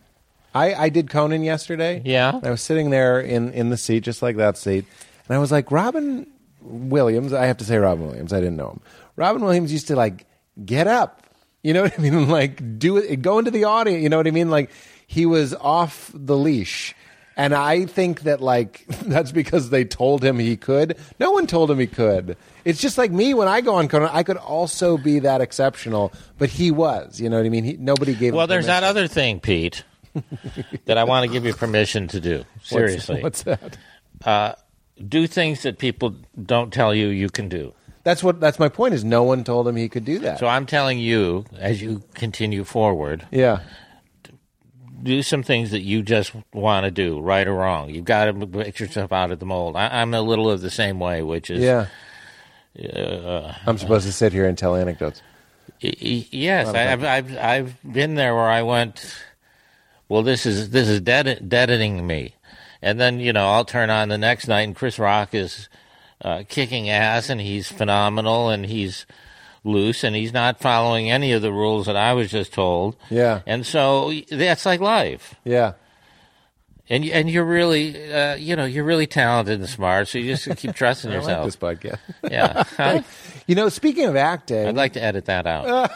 I, 0.53 0.73
I 0.73 0.89
did 0.89 1.09
Conan 1.09 1.43
yesterday. 1.43 2.01
Yeah. 2.03 2.39
I 2.43 2.49
was 2.49 2.61
sitting 2.61 2.89
there 2.89 3.19
in, 3.19 3.51
in 3.53 3.69
the 3.69 3.77
seat, 3.77 4.01
just 4.01 4.21
like 4.21 4.37
that 4.37 4.57
seat, 4.57 4.85
and 5.27 5.35
I 5.35 5.39
was 5.39 5.51
like, 5.51 5.71
Robin 5.71 6.25
Williams. 6.61 7.33
I 7.33 7.45
have 7.45 7.57
to 7.57 7.63
say 7.63 7.77
Robin 7.77 8.07
Williams. 8.07 8.33
I 8.33 8.39
didn't 8.39 8.57
know 8.57 8.71
him. 8.71 8.81
Robin 9.15 9.41
Williams 9.43 9.71
used 9.71 9.87
to 9.87 9.95
like 9.95 10.25
get 10.65 10.87
up. 10.87 11.23
You 11.63 11.73
know 11.73 11.83
what 11.83 11.97
I 11.99 12.01
mean? 12.09 12.29
Like 12.29 12.79
do 12.79 12.97
it. 12.97 13.21
Go 13.21 13.39
into 13.39 13.51
the 13.51 13.65
audience. 13.65 14.01
You 14.01 14.09
know 14.09 14.17
what 14.17 14.27
I 14.27 14.31
mean? 14.31 14.49
Like 14.49 14.71
he 15.07 15.25
was 15.25 15.53
off 15.55 16.11
the 16.13 16.37
leash. 16.37 16.95
And 17.35 17.53
I 17.53 17.85
think 17.85 18.23
that 18.23 18.41
like 18.41 18.85
that's 19.03 19.31
because 19.31 19.69
they 19.69 19.85
told 19.85 20.23
him 20.23 20.39
he 20.39 20.57
could. 20.57 20.97
No 21.19 21.31
one 21.31 21.47
told 21.47 21.71
him 21.71 21.79
he 21.79 21.87
could. 21.87 22.37
It's 22.65 22.81
just 22.81 22.97
like 22.97 23.11
me 23.11 23.33
when 23.33 23.47
I 23.47 23.61
go 23.61 23.75
on 23.75 23.87
Conan. 23.87 24.09
I 24.11 24.23
could 24.23 24.37
also 24.37 24.97
be 24.97 25.19
that 25.19 25.39
exceptional, 25.41 26.11
but 26.37 26.49
he 26.49 26.71
was. 26.71 27.19
You 27.19 27.29
know 27.29 27.37
what 27.37 27.45
I 27.45 27.49
mean? 27.49 27.63
He, 27.63 27.73
nobody 27.77 28.13
gave. 28.13 28.33
Well, 28.33 28.47
there's 28.47 28.65
that 28.65 28.83
other 28.83 29.07
thing, 29.07 29.39
Pete, 29.39 29.83
that 30.85 30.97
I 30.97 31.03
want 31.03 31.25
to 31.25 31.31
give 31.31 31.45
you 31.45 31.53
permission 31.53 32.07
to 32.09 32.19
do. 32.19 32.45
Seriously, 32.63 33.21
what's 33.21 33.43
that? 33.43 33.77
do 35.07 35.27
things 35.27 35.63
that 35.63 35.77
people 35.77 36.15
don't 36.45 36.73
tell 36.73 36.93
you 36.93 37.07
you 37.07 37.29
can 37.29 37.47
do. 37.49 37.73
That's 38.03 38.23
what. 38.23 38.39
That's 38.39 38.59
my 38.59 38.69
point. 38.69 38.93
Is 38.93 39.03
no 39.03 39.23
one 39.23 39.43
told 39.43 39.67
him 39.67 39.75
he 39.75 39.87
could 39.89 40.05
do 40.05 40.19
that. 40.19 40.39
So 40.39 40.47
I'm 40.47 40.65
telling 40.65 40.99
you, 40.99 41.45
as 41.57 41.81
you 41.81 42.01
continue 42.15 42.63
forward, 42.63 43.25
yeah. 43.31 43.59
do 45.03 45.21
some 45.21 45.43
things 45.43 45.71
that 45.71 45.81
you 45.81 46.01
just 46.01 46.31
want 46.53 46.85
to 46.85 46.91
do, 46.91 47.19
right 47.19 47.47
or 47.47 47.53
wrong. 47.55 47.89
You've 47.89 48.05
got 48.05 48.25
to 48.25 48.33
make 48.33 48.79
yourself 48.79 49.11
out 49.11 49.31
of 49.31 49.39
the 49.39 49.45
mold. 49.45 49.75
I, 49.75 50.01
I'm 50.01 50.13
a 50.13 50.21
little 50.21 50.49
of 50.49 50.61
the 50.61 50.71
same 50.71 50.99
way, 50.99 51.21
which 51.21 51.49
is 51.49 51.61
Yeah. 51.61 51.87
uh, 52.81 53.53
I'm 53.65 53.77
supposed 53.77 54.05
to 54.05 54.11
sit 54.13 54.33
here 54.33 54.47
and 54.47 54.57
tell 54.57 54.75
anecdotes. 54.75 55.21
Y- 55.83 55.93
y- 56.01 56.27
Yes, 56.31 56.67
I've, 56.69 57.03
I've 57.03 57.37
I've 57.37 57.93
been 57.93 58.15
there 58.15 58.33
where 58.33 58.49
I 58.49 58.63
went. 58.63 59.13
Well, 60.09 60.23
this 60.23 60.45
is 60.45 60.71
this 60.71 60.87
is 60.89 60.99
dead, 61.01 61.47
deadening 61.47 62.05
me, 62.05 62.33
and 62.81 62.99
then 62.99 63.19
you 63.19 63.31
know 63.31 63.47
I'll 63.47 63.63
turn 63.65 63.89
on 63.89 64.09
the 64.09 64.17
next 64.17 64.47
night 64.47 64.61
and 64.63 64.75
Chris 64.75 64.97
Rock 64.99 65.33
is 65.35 65.69
uh, 66.21 66.43
kicking 66.49 66.89
ass 66.89 67.29
and 67.29 67.39
he's 67.39 67.71
phenomenal 67.71 68.49
and 68.49 68.65
he's 68.65 69.05
loose 69.63 70.03
and 70.03 70.15
he's 70.15 70.33
not 70.33 70.59
following 70.59 71.11
any 71.11 71.31
of 71.33 71.41
the 71.41 71.51
rules 71.53 71.85
that 71.85 71.95
I 71.95 72.13
was 72.13 72.31
just 72.31 72.53
told. 72.53 72.95
Yeah. 73.09 73.41
and 73.45 73.65
so 73.65 74.11
that's 74.31 74.65
like 74.65 74.79
life, 74.79 75.35
Yeah. 75.45 75.73
and 76.89 77.05
and 77.05 77.29
you're 77.29 77.45
really 77.45 78.11
uh, 78.11 78.35
you 78.35 78.55
know 78.55 78.65
you're 78.65 78.83
really 78.85 79.05
talented 79.07 79.59
and 79.59 79.69
smart, 79.69 80.07
so 80.07 80.17
you 80.17 80.35
just 80.35 80.57
keep 80.57 80.73
trusting 80.73 81.11
I 81.13 81.17
like 81.19 81.23
yourself. 81.23 81.45
this 81.45 81.55
podcast. 81.55 81.99
yeah, 82.31 82.63
Huh? 82.77 83.01
you 83.47 83.53
know, 83.55 83.69
speaking 83.69 84.05
of 84.05 84.15
acting, 84.15 84.65
I'd 84.65 84.75
like 84.75 84.93
to 84.93 85.03
edit 85.03 85.25
that 85.25 85.45
out. 85.45 85.91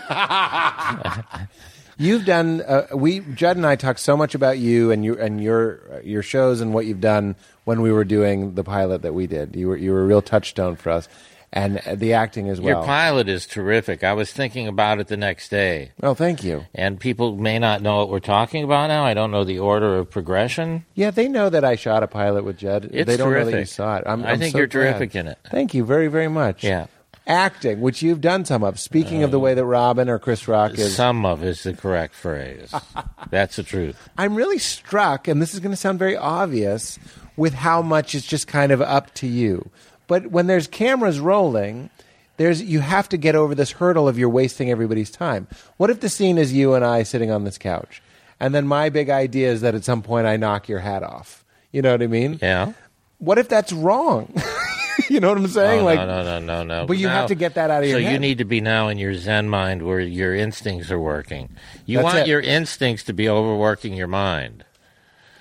You've 1.98 2.26
done. 2.26 2.62
Uh, 2.62 2.88
we 2.94 3.20
Judd 3.20 3.58
and 3.58 3.66
I 3.66 3.76
talked 3.76 4.00
so 4.00 4.18
much 4.18 4.36
about 4.36 4.58
you 4.58 4.92
and 4.92 5.04
you 5.06 5.18
and 5.18 5.42
your 5.44 6.02
your 6.04 6.24
shows 6.24 6.62
and 6.62 6.74
what 6.74 6.86
you've 6.86 7.02
done 7.02 7.36
when 7.66 7.82
we 7.82 7.92
were 7.92 8.04
doing 8.04 8.56
the 8.56 8.64
pilot 8.64 9.02
that 9.04 9.14
we 9.14 9.28
did. 9.28 9.56
You 9.56 9.68
were 9.70 9.78
you 9.78 9.92
were 9.92 10.02
a 10.02 10.06
real 10.06 10.22
touchstone 10.22 10.76
for 10.76 10.92
us. 10.92 11.08
and 11.56 11.78
uh, 11.86 11.94
the 11.94 12.14
acting 12.14 12.50
as 12.50 12.60
well. 12.60 12.78
Your 12.78 12.84
pilot 12.84 13.30
is 13.30 13.46
terrific. 13.46 14.04
I 14.04 14.14
was 14.14 14.34
thinking 14.34 14.68
about 14.68 15.00
it 15.00 15.08
the 15.08 15.18
next 15.18 15.50
day, 15.50 15.92
oh, 16.02 16.16
thank 16.16 16.44
you. 16.44 16.66
and 16.74 17.00
people 17.00 17.36
may 17.38 17.60
not 17.60 17.80
know 17.84 17.98
what 17.98 18.10
we're 18.10 18.20
talking 18.20 18.64
about 18.64 18.88
now. 18.88 19.06
I 19.06 19.14
don't 19.14 19.30
know 19.30 19.44
the 19.44 19.60
order 19.60 20.00
of 20.00 20.10
progression. 20.10 20.84
Yeah, 20.96 21.12
they 21.12 21.28
know 21.28 21.52
that 21.52 21.64
I 21.64 21.76
shot 21.76 22.02
a 22.02 22.08
pilot 22.08 22.44
with 22.44 22.58
Judd. 22.58 22.86
It's 22.92 23.06
they 23.06 23.18
don't 23.18 23.32
know 23.32 23.46
that 23.46 23.52
you 23.52 23.52
terrific. 23.52 23.68
saw 23.68 23.98
it. 23.98 24.04
I'm, 24.08 24.24
I 24.26 24.32
I'm 24.32 24.40
think 24.40 24.54
so 24.54 24.58
you're 24.58 24.68
glad. 24.68 24.94
terrific 24.98 25.16
in 25.16 25.28
it. 25.28 25.38
Thank 25.52 25.76
you 25.76 25.86
very, 25.86 26.08
very 26.08 26.28
much. 26.28 26.64
Yeah. 26.64 26.88
Acting, 27.26 27.80
which 27.80 28.02
you've 28.02 28.20
done 28.20 28.44
some 28.44 28.64
of. 28.64 28.80
Speaking 28.80 29.24
of 29.24 29.32
the 29.32 29.40
way 29.40 29.54
that 29.54 29.64
Robin 29.66 30.10
or 30.10 30.20
Chris 30.20 30.46
Rock 30.48 30.78
is, 30.78 30.96
Some 30.96 31.26
of 31.26 31.42
is 31.44 31.64
the 31.64 31.74
correct 31.74 32.16
phrase. 32.16 32.74
That's 33.30 33.56
the 33.56 33.64
truth. 33.64 34.10
I'm 34.18 34.36
really 34.36 34.60
struck, 34.60 35.30
and 35.30 35.42
this 35.42 35.54
is 35.54 35.62
going 35.62 35.72
to 35.72 35.78
sound 35.78 36.00
very 36.00 36.18
obvious, 36.18 37.00
with 37.38 37.54
how 37.54 37.82
much 37.82 38.14
it's 38.14 38.26
just 38.26 38.48
kind 38.48 38.74
of 38.74 38.82
up 38.82 39.14
to 39.16 39.28
you. 39.28 39.70
But 40.08 40.28
when 40.28 40.48
there's 40.48 40.68
cameras 40.68 41.20
rolling, 41.20 41.90
there's 42.36 42.62
you 42.62 42.82
have 42.82 43.08
to 43.10 43.18
get 43.18 43.36
over 43.36 43.56
this 43.56 43.72
hurdle 43.72 44.08
of 44.08 44.20
you're 44.20 44.28
wasting 44.28 44.70
everybody's 44.70 45.10
time. 45.10 45.48
What 45.78 45.90
if 45.90 46.02
the 46.02 46.10
scene 46.10 46.38
is 46.38 46.52
you 46.52 46.74
and 46.74 46.84
I 46.84 47.04
sitting 47.04 47.32
on 47.32 47.46
this 47.46 47.58
couch, 47.58 48.02
and 48.40 48.54
then 48.54 48.68
my 48.68 48.90
big 48.90 49.10
idea 49.10 49.50
is 49.50 49.62
that 49.62 49.76
at 49.76 49.86
some 49.86 50.02
point 50.02 50.28
I 50.28 50.36
knock 50.36 50.68
your 50.68 50.80
hat 50.80 51.04
off? 51.04 51.46
You 51.72 51.82
know 51.82 51.92
what 51.94 52.04
I 52.04 52.08
mean? 52.08 52.40
Yeah. 52.42 52.74
What 53.20 53.38
if 53.38 53.48
that's 53.48 53.72
wrong? 53.72 54.34
you 55.10 55.20
know 55.20 55.30
what 55.30 55.38
I'm 55.38 55.48
saying? 55.48 55.82
Oh, 55.82 55.86
like, 55.86 56.00
no, 56.00 56.06
no, 56.06 56.24
no, 56.24 56.40
no, 56.40 56.64
no. 56.64 56.86
But 56.88 56.98
you 56.98 57.08
have 57.08 57.28
to 57.30 57.36
get 57.36 57.56
that 57.56 57.70
out 57.72 57.84
of 57.84 57.90
your 57.90 58.00
So 58.02 58.10
you 58.10 58.20
need 58.20 58.38
to 58.40 58.46
be 58.46 58.62
now 58.62 58.88
in 58.90 58.98
your 58.98 59.14
Zen 59.16 59.50
mind 59.50 59.84
where 59.84 60.00
your 60.00 60.34
instincts 60.36 60.92
are 60.92 61.00
working. 61.00 61.50
You 61.86 61.98
That's 61.98 62.04
want 62.06 62.18
it. 62.20 62.28
your 62.28 62.42
instincts 62.42 63.04
to 63.06 63.14
be 63.14 63.28
overworking 63.30 63.94
your 63.94 64.08
mind. 64.08 64.66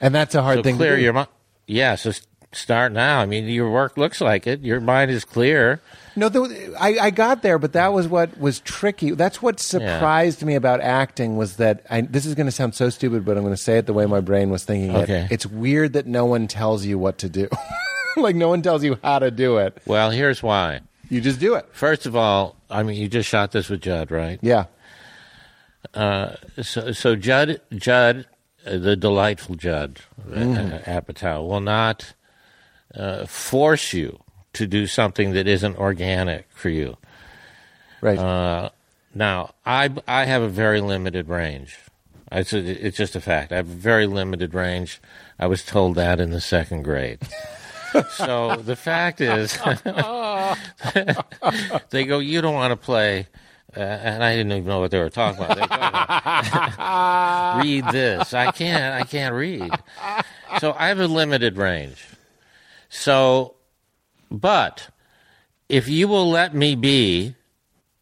and 0.01 0.15
that's 0.15 0.35
a 0.35 0.43
hard 0.43 0.59
So 0.59 0.63
thing 0.63 0.77
clear 0.77 0.97
your 0.99 1.13
mind. 1.13 1.29
Yeah. 1.67 1.95
So 1.95 2.13
start 2.53 2.93
now. 2.93 3.21
I 3.21 3.27
mean, 3.27 3.45
your 3.47 3.71
work 3.71 3.97
looks 3.97 4.21
like 4.21 4.47
it. 4.47 4.61
Your 4.61 4.81
mind 4.81 5.11
is 5.11 5.25
clear. 5.25 5.81
No, 6.15 6.29
the, 6.29 6.75
I, 6.79 7.07
I 7.07 7.11
got 7.11 7.41
there, 7.43 7.59
but 7.59 7.73
that 7.73 7.95
was 7.95 8.07
what 8.07 8.39
was 8.39 8.61
tricky. 8.61 9.13
That's 9.13 9.41
what 9.41 9.59
surprised 9.59 10.43
me 10.45 10.55
about 10.57 10.83
acting 10.83 11.39
was 11.39 11.57
that 11.57 11.87
I, 11.89 12.03
this 12.03 12.27
is 12.27 12.35
going 12.35 12.45
to 12.47 12.53
sound 12.53 12.75
so 12.75 12.91
stupid, 12.91 13.25
but 13.25 13.39
I'm 13.39 13.43
going 13.45 13.55
to 13.55 13.63
say 13.63 13.79
it 13.79 13.87
the 13.87 13.95
way 13.95 14.05
my 14.05 14.21
brain 14.21 14.51
was 14.51 14.65
thinking 14.65 14.95
Okay. 14.95 15.23
it. 15.23 15.33
It's 15.33 15.47
weird 15.47 15.95
that 15.95 16.07
no 16.07 16.27
one 16.27 16.49
tells 16.49 16.85
you 16.85 16.99
what 16.99 17.17
to 17.19 17.31
do. 17.31 17.49
like 18.17 18.37
no 18.37 18.49
one 18.49 18.63
tells 18.63 18.85
you 18.85 18.99
how 19.03 19.19
to 19.19 19.31
do 19.31 19.59
it. 19.59 19.79
Well, 19.87 20.11
here's 20.11 20.43
why. 20.43 20.81
You 21.09 21.21
just 21.21 21.41
do 21.41 21.55
it. 21.55 21.67
First 21.73 22.07
of 22.07 22.17
all, 22.17 22.57
I 22.71 22.83
mean, 22.83 23.01
you 23.01 23.09
just 23.09 23.29
shot 23.29 23.53
this 23.53 23.69
with 23.69 23.83
Judd, 23.83 24.11
right? 24.11 24.39
Yeah. 24.43 24.67
So, 25.95 26.93
so 26.93 27.17
Judd, 27.17 27.61
Judd, 27.73 28.27
uh, 28.67 28.79
the 28.79 28.97
delightful 28.97 29.57
Judd 29.57 30.01
uh, 30.31 30.35
Apatow, 30.87 31.47
will 31.47 31.61
not 31.61 32.15
uh, 32.95 33.27
force 33.27 33.93
you 33.93 34.21
to 34.55 34.67
do 34.67 34.87
something 34.87 35.33
that 35.33 35.47
isn't 35.47 35.77
organic 35.77 36.47
for 36.51 36.69
you. 36.69 36.97
Right. 38.01 38.19
Uh, 38.19 38.71
now, 39.15 39.55
I 39.67 39.91
I 40.09 40.25
have 40.25 40.43
a 40.43 40.49
very 40.49 40.81
limited 40.81 41.29
range. 41.29 41.79
It's, 42.31 42.55
a, 42.55 42.87
it's 42.87 42.97
just 42.97 43.15
a 43.15 43.21
fact. 43.21 43.53
I 43.53 43.57
have 43.57 43.69
a 43.69 43.75
very 43.75 44.07
limited 44.07 44.55
range. 44.55 45.03
I 45.39 45.47
was 45.47 45.65
told 45.65 45.97
that 45.97 46.19
in 46.19 46.31
the 46.31 46.41
second 46.41 46.83
grade. 46.83 47.19
so 48.17 48.57
the 48.57 48.77
fact 48.77 49.21
is, 49.21 49.59
they 51.91 52.05
go, 52.05 52.19
"You 52.19 52.41
don't 52.41 52.55
want 52.55 52.73
to 52.73 52.77
play," 52.77 53.27
uh, 53.77 53.81
and 53.81 54.25
I 54.25 54.37
didn't 54.37 54.53
even 54.53 54.67
know 54.67 54.81
what 54.81 54.91
they 54.91 54.99
were 54.99 55.11
talking 55.11 55.45
about. 55.45 55.59
Read 57.63 57.85
this. 57.91 58.35
I 58.35 58.51
can't. 58.53 58.95
I 58.95 59.05
can't 59.05 59.35
read. 59.35 59.71
So 60.59 60.75
I 60.79 60.89
have 60.89 61.01
a 61.01 61.09
limited 61.09 61.57
range. 61.57 62.05
So, 62.89 63.55
but 64.31 64.89
if 65.69 65.89
you 65.89 66.09
will 66.09 66.29
let 66.29 66.55
me 66.55 66.75
be, 66.75 67.35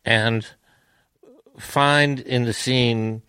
and 0.04 0.46
find 1.58 2.20
in 2.20 2.44
the 2.44 2.52
scene 2.52 3.22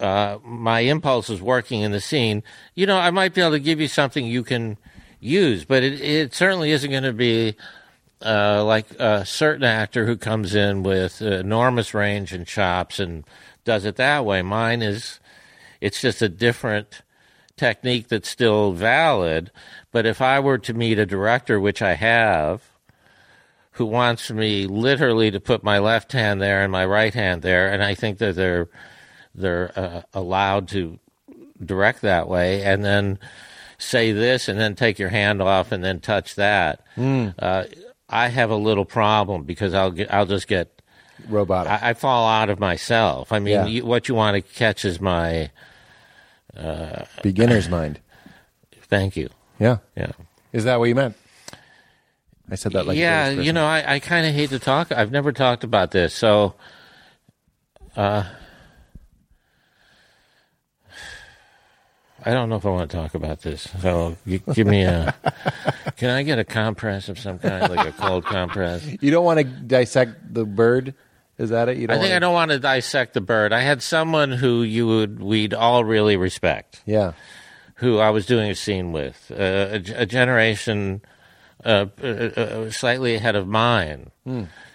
uh, 0.00 0.38
my 0.44 0.80
impulses 0.80 1.40
working 1.40 1.82
in 1.82 1.92
the 1.92 2.00
scene, 2.00 2.42
you 2.74 2.86
know, 2.86 2.98
I 2.98 3.10
might 3.10 3.34
be 3.34 3.40
able 3.40 3.52
to 3.52 3.60
give 3.60 3.80
you 3.80 3.88
something 3.88 4.26
you 4.26 4.42
can 4.42 4.76
use, 5.20 5.64
but 5.64 5.82
it, 5.82 6.00
it 6.00 6.34
certainly 6.34 6.70
isn't 6.70 6.90
going 6.90 7.02
to 7.02 7.12
be 7.12 7.56
uh, 8.24 8.64
like 8.64 8.86
a 8.98 9.24
certain 9.26 9.64
actor 9.64 10.06
who 10.06 10.16
comes 10.16 10.54
in 10.54 10.82
with 10.82 11.20
enormous 11.20 11.94
range 11.94 12.32
and 12.32 12.46
chops 12.46 12.98
and 12.98 13.24
does 13.64 13.84
it 13.84 13.96
that 13.96 14.24
way. 14.24 14.42
Mine 14.42 14.82
is, 14.82 15.20
it's 15.80 16.00
just 16.00 16.22
a 16.22 16.28
different 16.28 17.02
technique 17.56 18.08
that's 18.08 18.28
still 18.28 18.72
valid. 18.72 19.50
But 19.92 20.06
if 20.06 20.20
I 20.20 20.40
were 20.40 20.58
to 20.58 20.74
meet 20.74 20.98
a 20.98 21.06
director, 21.06 21.58
which 21.60 21.82
I 21.82 21.94
have, 21.94 22.62
who 23.72 23.84
wants 23.86 24.30
me 24.30 24.66
literally 24.66 25.30
to 25.30 25.40
put 25.40 25.62
my 25.62 25.78
left 25.78 26.12
hand 26.12 26.40
there 26.40 26.62
and 26.62 26.72
my 26.72 26.86
right 26.86 27.12
hand 27.12 27.42
there, 27.42 27.70
and 27.70 27.82
I 27.82 27.94
think 27.94 28.18
that 28.18 28.34
they're 28.34 28.68
they're 29.34 29.70
uh, 29.78 30.02
allowed 30.14 30.68
to 30.68 30.98
direct 31.62 32.00
that 32.00 32.26
way, 32.26 32.62
and 32.62 32.82
then 32.82 33.18
say 33.78 34.12
this, 34.12 34.48
and 34.48 34.58
then 34.58 34.74
take 34.74 34.98
your 34.98 35.08
hand 35.10 35.40
off, 35.42 35.72
and 35.72 35.82
then 35.84 36.00
touch 36.00 36.34
that. 36.36 36.80
Uh, 36.98 37.64
I 38.08 38.28
have 38.28 38.50
a 38.50 38.56
little 38.56 38.84
problem 38.84 39.42
because 39.44 39.74
I'll 39.74 39.90
get, 39.90 40.12
I'll 40.12 40.26
just 40.26 40.46
get 40.48 40.70
Robotic. 41.28 41.72
I, 41.72 41.90
I 41.90 41.94
fall 41.94 42.28
out 42.28 42.50
of 42.50 42.60
myself. 42.60 43.32
I 43.32 43.38
mean, 43.38 43.54
Yeah. 43.54 43.66
you, 43.66 43.86
what 43.86 44.08
you 44.08 44.14
want 44.14 44.34
to 44.36 44.42
catch 44.42 44.84
is 44.84 45.00
my 45.00 45.50
Beginner's 47.22 47.68
mind. 47.68 48.00
thank 48.82 49.16
you. 49.16 49.28
Yeah. 49.58 49.78
Yeah. 49.96 50.12
Is 50.52 50.64
that 50.64 50.78
what 50.78 50.84
you 50.88 50.94
meant? 50.94 51.16
I 52.50 52.54
said 52.54 52.72
that 52.72 52.86
like 52.86 52.96
yeah, 52.96 53.30
you 53.30 53.52
know, 53.52 53.66
I, 53.66 53.94
I 53.94 53.98
kind 53.98 54.24
of 54.26 54.32
hate 54.32 54.50
to 54.50 54.60
talk. 54.60 54.92
I've 54.92 55.10
never 55.10 55.32
talked 55.32 55.64
about 55.64 55.90
this, 55.90 56.14
so 56.14 56.54
uh, 57.96 58.22
I 62.26 62.32
don't 62.32 62.48
know 62.48 62.56
if 62.56 62.66
I 62.66 62.70
want 62.70 62.90
to 62.90 62.96
talk 62.96 63.14
about 63.14 63.40
this. 63.42 63.68
So 63.80 64.16
give 64.26 64.66
me 64.66 64.82
a. 64.82 65.14
can 65.96 66.10
I 66.10 66.22
get 66.24 66.38
a 66.38 66.44
compress 66.44 67.08
of 67.08 67.18
some 67.18 67.38
kind, 67.38 67.72
like 67.74 67.86
a 67.88 67.92
cold 67.92 68.24
compress? 68.24 68.84
You 69.00 69.10
don't 69.10 69.24
want 69.24 69.38
to 69.38 69.44
dissect 69.44 70.34
the 70.34 70.44
bird? 70.44 70.94
Is 71.38 71.50
that 71.50 71.68
it? 71.68 71.76
You 71.76 71.86
don't 71.86 71.96
I 71.96 72.00
think 72.00 72.08
wanna- 72.10 72.16
I 72.16 72.18
don't 72.18 72.34
want 72.34 72.50
to 72.50 72.58
dissect 72.58 73.14
the 73.14 73.20
bird. 73.20 73.52
I 73.52 73.60
had 73.60 73.82
someone 73.82 74.32
who 74.32 74.62
you 74.62 74.86
would 74.86 75.22
we'd 75.22 75.54
all 75.54 75.84
really 75.84 76.16
respect. 76.16 76.82
Yeah. 76.86 77.12
who 77.76 77.98
I 77.98 78.10
was 78.10 78.24
doing 78.26 78.50
a 78.50 78.54
scene 78.54 78.90
with, 78.92 79.30
uh, 79.30 79.34
a, 79.78 80.02
a 80.02 80.06
generation 80.06 81.02
uh, 81.64 81.86
uh, 82.02 82.06
uh, 82.06 82.70
slightly 82.70 83.14
ahead 83.14 83.36
of 83.36 83.46
mine. 83.46 84.10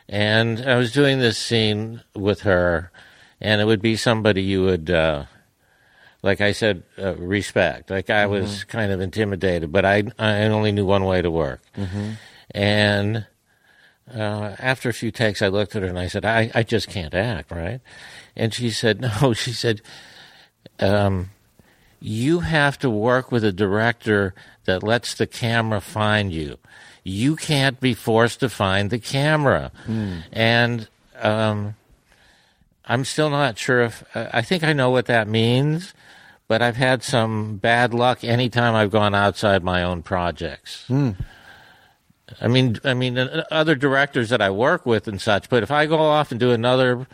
And 0.08 0.60
I 0.62 0.76
was 0.76 0.92
doing 0.92 1.20
this 1.20 1.38
scene 1.38 2.02
with 2.16 2.42
her, 2.42 2.92
and 3.40 3.60
it 3.62 3.66
would 3.66 3.82
be 3.82 3.96
somebody 3.96 4.42
you 4.44 4.64
would, 4.64 4.90
uh, 4.90 5.26
like 6.24 6.42
I 6.42 6.52
said, 6.52 6.84
uh, 7.00 7.16
respect. 7.16 7.90
Like 7.90 8.10
I 8.10 8.26
was 8.28 8.64
kind 8.66 8.92
of 8.92 9.02
intimidated, 9.02 9.72
but 9.72 9.86
I, 9.86 10.04
I 10.20 10.44
only 10.46 10.72
knew 10.72 10.86
one 10.86 11.04
way 11.06 11.22
to 11.22 11.32
work. 11.32 11.62
And 12.52 13.26
uh, 14.14 14.56
after 14.60 14.90
a 14.90 14.94
few 14.94 15.12
takes, 15.12 15.42
I 15.42 15.48
looked 15.48 15.76
at 15.76 15.82
her 15.84 15.88
and 15.88 15.98
I 16.00 16.08
said, 16.08 16.26
I, 16.26 16.52
I 16.54 16.64
just 16.64 16.90
can't 16.90 17.14
act, 17.14 17.52
right? 17.52 17.80
And 18.36 18.54
she 18.54 18.70
said, 18.70 19.02
No, 19.22 19.34
she 19.34 19.54
said, 19.54 19.82
um, 20.80 21.30
you 22.00 22.40
have 22.40 22.78
to 22.80 22.90
work 22.90 23.32
with 23.32 23.44
a 23.44 23.52
director 23.52 24.34
that 24.66 24.84
lets 24.84 25.14
the 25.14 25.28
camera 25.28 25.80
find 25.82 26.32
you. 26.34 26.58
You 27.04 27.36
can't 27.36 27.80
be 27.80 27.94
forced 27.94 28.40
to 28.42 28.50
find 28.50 28.90
the 28.90 29.00
camera. 29.00 29.72
And 30.32 30.88
um, 31.20 31.76
I'm 32.86 33.06
still 33.06 33.30
not 33.30 33.58
sure 33.58 33.82
if 33.82 34.04
uh, 34.16 34.30
I 34.34 34.42
think 34.42 34.64
I 34.64 34.74
know 34.74 34.90
what 34.90 35.06
that 35.06 35.28
means, 35.28 35.94
but 36.52 36.62
I've 36.62 36.76
had 36.76 37.02
some 37.02 37.56
bad 37.56 37.94
luck 37.94 38.26
anytime 38.26 38.76
I've 38.76 38.92
gone 38.92 39.16
outside 39.16 39.64
my 39.64 39.84
own 39.84 40.04
projects. 40.04 40.86
I 42.42 42.48
mean, 42.50 42.78
I 42.84 42.94
mean, 42.94 43.18
uh, 43.18 43.46
other 43.50 43.74
directors 43.74 44.28
that 44.32 44.42
I 44.42 44.50
work 44.50 44.86
with 44.86 45.08
and 45.08 45.22
such. 45.22 45.48
But 45.48 45.64
if 45.64 45.72
I 45.72 45.86
go 45.86 45.98
off 46.00 46.30
and 46.30 46.42
do 46.42 46.52
another 46.52 47.08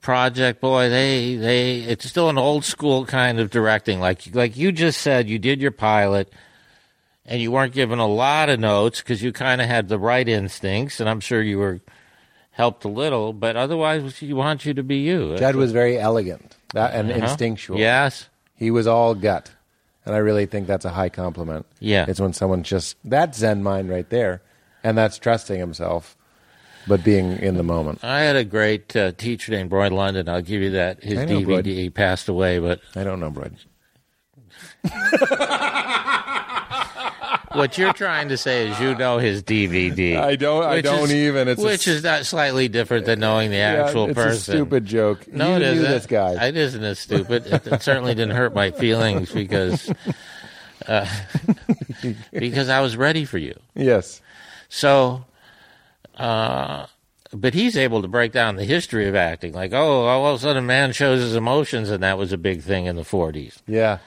project, 0.00 0.60
boy, 0.60 0.88
they 0.88 1.36
they 1.36 1.78
it's 1.82 2.06
still 2.06 2.28
an 2.28 2.38
old 2.38 2.64
school 2.64 3.06
kind 3.06 3.38
of 3.38 3.50
directing. 3.50 4.00
Like 4.00 4.34
like 4.34 4.56
you 4.56 4.72
just 4.72 5.00
said, 5.00 5.28
you 5.28 5.38
did 5.38 5.60
your 5.60 5.70
pilot, 5.70 6.32
and 7.24 7.40
you 7.40 7.52
weren't 7.52 7.72
given 7.72 8.00
a 8.00 8.08
lot 8.08 8.48
of 8.48 8.58
notes 8.58 9.00
because 9.00 9.22
you 9.22 9.32
kind 9.32 9.60
of 9.60 9.68
had 9.68 9.88
the 9.88 9.96
right 10.00 10.28
instincts, 10.28 10.98
and 10.98 11.08
I'm 11.08 11.20
sure 11.20 11.40
you 11.40 11.58
were 11.58 11.82
helped 12.50 12.84
a 12.84 12.88
little. 12.88 13.32
But 13.32 13.54
otherwise, 13.54 14.20
you 14.20 14.34
want 14.34 14.66
you 14.66 14.74
to 14.74 14.82
be 14.82 14.96
you. 14.96 15.36
Judd 15.38 15.54
was 15.54 15.70
very 15.70 16.00
elegant 16.00 16.56
that, 16.74 16.94
and 16.94 17.12
Uh-huh. 17.12 17.20
instinctual. 17.20 17.78
Yes. 17.78 18.28
He 18.56 18.70
was 18.70 18.86
all 18.86 19.14
gut. 19.14 19.50
And 20.04 20.14
I 20.14 20.18
really 20.18 20.46
think 20.46 20.66
that's 20.66 20.84
a 20.84 20.90
high 20.90 21.08
compliment. 21.08 21.66
Yeah. 21.80 22.06
It's 22.08 22.20
when 22.20 22.32
someone 22.32 22.62
just, 22.62 22.96
that's 23.04 23.38
Zen 23.38 23.62
mind 23.62 23.90
right 23.90 24.08
there. 24.08 24.42
And 24.84 24.96
that's 24.96 25.18
trusting 25.18 25.58
himself, 25.58 26.16
but 26.86 27.02
being 27.02 27.32
in 27.38 27.56
the 27.56 27.64
moment. 27.64 28.04
I 28.04 28.20
had 28.20 28.36
a 28.36 28.44
great 28.44 28.94
uh, 28.94 29.12
teacher 29.12 29.50
named 29.50 29.72
Roy 29.72 29.90
London. 29.90 30.28
I'll 30.28 30.42
give 30.42 30.62
you 30.62 30.70
that. 30.70 31.02
His 31.02 31.14
know 31.18 31.26
DVD 31.26 31.46
Roy. 31.48 31.62
he 31.62 31.90
passed 31.90 32.28
away, 32.28 32.60
but 32.60 32.80
I 32.94 33.02
don't 33.02 33.18
know, 33.18 33.30
Brad. 33.30 33.56
what 37.56 37.76
you're 37.78 37.92
trying 37.92 38.28
to 38.28 38.36
say 38.36 38.68
is 38.68 38.78
you 38.80 38.94
know 38.94 39.18
his 39.18 39.42
DVD. 39.42 40.16
I 40.16 40.36
don't- 40.36 40.64
I 40.64 40.80
don't 40.80 41.04
is- 41.04 41.14
even. 41.14 41.48
It's 41.48 41.60
a 41.62 41.64
which 41.64 41.88
s- 41.88 41.94
is 41.96 42.02
not 42.04 42.26
slightly 42.26 42.68
different 42.68 43.06
than 43.06 43.20
knowing 43.20 43.50
the 43.50 43.56
Yeah, 43.56 43.84
actual 43.86 44.06
it's 44.06 44.14
person. 44.14 44.54
a 44.54 44.56
stupid 44.58 44.84
joke. 44.86 45.26
No, 45.32 45.50
you 45.50 45.56
it 45.56 45.62
isn't. 45.62 45.82
this 45.90 46.06
guy. 46.06 46.46
It 46.46 46.56
isn't 46.56 46.82
as 46.84 46.98
stupid. 46.98 47.46
It, 47.46 47.66
it 47.66 47.82
certainly 47.82 48.14
didn't 48.14 48.36
hurt 48.36 48.54
my 48.54 48.70
feelings 48.70 49.30
because 49.32 49.92
uh, 50.86 51.06
because 52.32 52.68
I 52.68 52.80
was 52.80 52.96
ready 52.96 53.24
for 53.24 53.38
you. 53.38 53.58
yes. 53.74 54.20
So, 54.68 55.24
uh, 56.16 56.86
but 57.32 57.54
he's 57.54 57.76
able 57.76 58.02
to 58.02 58.08
break 58.08 58.32
down 58.32 58.56
the 58.56 58.64
history 58.64 59.08
of 59.08 59.14
acting. 59.14 59.52
Like, 59.52 59.72
oh, 59.72 60.06
all 60.06 60.26
of 60.26 60.36
a 60.40 60.42
sudden, 60.42 60.58
a 60.64 60.66
man 60.66 60.92
shows 60.92 61.20
his 61.20 61.34
emotions, 61.36 61.90
and 61.90 62.02
that 62.02 62.18
was 62.18 62.32
a 62.32 62.38
big 62.38 62.62
thing 62.62 62.86
in 62.86 62.96
the 62.96 63.02
'40s. 63.02 63.58
Yeah. 63.66 63.98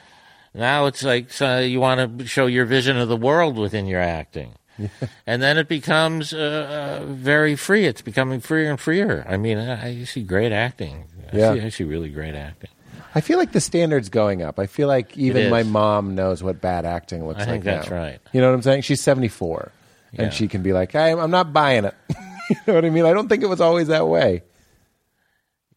Now 0.53 0.85
it's 0.87 1.03
like 1.03 1.31
so 1.31 1.59
you 1.59 1.79
want 1.79 2.19
to 2.19 2.25
show 2.25 2.45
your 2.47 2.65
vision 2.65 2.97
of 2.97 3.07
the 3.09 3.17
world 3.17 3.57
within 3.57 3.85
your 3.85 4.01
acting. 4.01 4.53
and 5.27 5.41
then 5.41 5.57
it 5.57 5.67
becomes 5.67 6.33
uh, 6.33 7.01
uh, 7.01 7.05
very 7.05 7.55
free. 7.55 7.85
It's 7.85 8.01
becoming 8.01 8.39
freer 8.39 8.69
and 8.69 8.79
freer. 8.79 9.25
I 9.27 9.35
mean, 9.37 9.57
I, 9.57 9.87
I 10.01 10.03
see 10.05 10.23
great 10.23 10.51
acting. 10.53 11.05
I, 11.33 11.35
Yeah. 11.37 11.53
see, 11.53 11.61
I 11.61 11.69
see 11.69 11.83
really 11.83 12.09
great 12.09 12.33
acting. 12.33 12.69
I 13.13 13.21
feel 13.21 13.37
like 13.39 13.51
the 13.51 13.59
standard's 13.59 14.07
going 14.09 14.41
up. 14.41 14.57
I 14.59 14.67
feel 14.67 14.87
like 14.87 15.17
even 15.17 15.49
my 15.49 15.63
mom 15.63 16.15
knows 16.15 16.41
what 16.43 16.61
bad 16.61 16.85
acting 16.85 17.25
looks 17.27 17.39
I 17.41 17.43
like. 17.45 17.49
think 17.49 17.63
that's 17.65 17.89
now. 17.89 17.95
right. 17.97 18.19
You 18.31 18.39
know 18.39 18.47
what 18.49 18.53
I'm 18.55 18.61
saying? 18.61 18.83
She's 18.83 19.01
74, 19.01 19.71
Yeah. 20.13 20.21
and 20.23 20.33
she 20.33 20.47
can 20.47 20.61
be 20.63 20.71
like, 20.73 20.95
I, 20.95 21.11
"I'm 21.11 21.31
not 21.31 21.51
buying 21.51 21.85
it." 21.85 21.95
you 22.49 22.55
know 22.67 22.75
what 22.75 22.85
I 22.85 22.89
mean? 22.89 23.05
I 23.05 23.11
don't 23.13 23.27
think 23.27 23.43
it 23.43 23.47
was 23.47 23.59
always 23.61 23.87
that 23.87 24.07
way. 24.07 24.43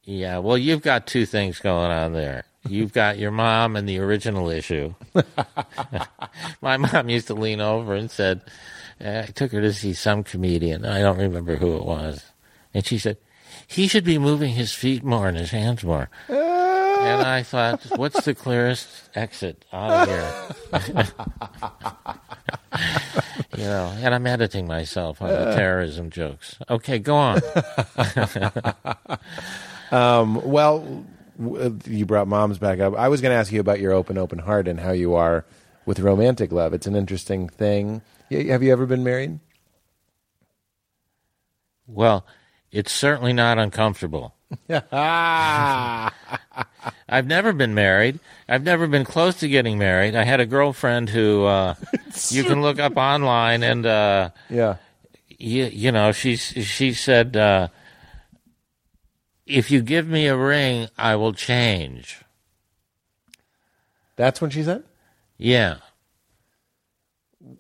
Yeah, 0.04 0.38
well, 0.38 0.58
you've 0.58 0.82
got 0.82 1.06
two 1.06 1.26
things 1.26 1.58
going 1.58 1.90
on 1.90 2.12
there. 2.12 2.44
You've 2.68 2.92
got 2.92 3.18
your 3.18 3.30
mom 3.32 3.76
and 3.76 3.88
the 3.88 3.98
original 3.98 4.48
issue. 4.48 4.94
My 6.60 6.76
mom 6.76 7.08
used 7.08 7.26
to 7.26 7.34
lean 7.34 7.60
over 7.60 7.94
and 7.94 8.10
said, 8.10 8.40
uh, 9.04 9.24
I 9.26 9.30
took 9.32 9.52
her 9.52 9.60
to 9.60 9.72
see 9.72 9.92
some 9.94 10.22
comedian. 10.22 10.84
I 10.84 11.00
don't 11.00 11.18
remember 11.18 11.56
who 11.56 11.76
it 11.76 11.84
was. 11.84 12.24
And 12.72 12.86
she 12.86 12.98
said, 12.98 13.16
he 13.66 13.88
should 13.88 14.04
be 14.04 14.18
moving 14.18 14.52
his 14.54 14.72
feet 14.72 15.02
more 15.02 15.28
and 15.28 15.36
his 15.36 15.50
hands 15.50 15.82
more. 15.84 16.08
And 16.28 17.22
I 17.22 17.42
thought, 17.42 17.82
what's 17.96 18.24
the 18.24 18.34
clearest 18.34 18.88
exit 19.16 19.64
out 19.72 20.08
of 20.08 20.54
here? 20.72 21.12
you 23.56 23.64
know, 23.64 23.92
and 23.98 24.14
I'm 24.14 24.26
editing 24.26 24.66
myself 24.68 25.20
on 25.20 25.28
the 25.28 25.54
terrorism 25.56 26.10
jokes. 26.10 26.56
Okay, 26.70 26.98
go 27.00 27.16
on. 27.16 27.40
Well, 29.92 30.78
w- 30.80 31.04
uh, 31.04 31.21
you 31.86 32.06
brought 32.06 32.28
moms 32.28 32.58
back 32.58 32.80
up. 32.80 32.94
I 32.96 33.08
was 33.08 33.20
going 33.20 33.32
to 33.32 33.36
ask 33.36 33.52
you 33.52 33.60
about 33.60 33.80
your 33.80 33.92
open, 33.92 34.18
open 34.18 34.38
heart 34.38 34.68
and 34.68 34.80
how 34.80 34.92
you 34.92 35.14
are 35.14 35.44
with 35.86 36.00
romantic 36.00 36.52
love. 36.52 36.74
It's 36.74 36.86
an 36.86 36.96
interesting 36.96 37.48
thing. 37.48 38.02
Have 38.30 38.62
you 38.62 38.72
ever 38.72 38.86
been 38.86 39.04
married? 39.04 39.40
Well, 41.86 42.26
it's 42.70 42.92
certainly 42.92 43.32
not 43.32 43.58
uncomfortable. 43.58 44.34
I've 44.70 46.12
never 47.26 47.52
been 47.52 47.74
married. 47.74 48.20
I've 48.48 48.62
never 48.62 48.86
been 48.86 49.04
close 49.04 49.36
to 49.36 49.48
getting 49.48 49.78
married. 49.78 50.14
I 50.14 50.24
had 50.24 50.40
a 50.40 50.46
girlfriend 50.46 51.10
who 51.10 51.44
uh, 51.44 51.74
you 52.28 52.44
can 52.44 52.62
look 52.62 52.78
up 52.78 52.96
online, 52.96 53.62
and 53.62 53.86
uh, 53.86 54.30
yeah. 54.48 54.76
you, 55.28 55.64
you 55.64 55.92
know, 55.92 56.12
she 56.12 56.36
she 56.36 56.92
said, 56.92 57.36
uh, 57.36 57.68
"If 59.46 59.70
you 59.70 59.80
give 59.82 60.06
me 60.06 60.26
a 60.26 60.36
ring, 60.36 60.88
I 60.98 61.16
will 61.16 61.32
change." 61.32 62.22
That's 64.16 64.40
what 64.40 64.52
she 64.52 64.62
said. 64.62 64.84
Yeah. 65.38 65.76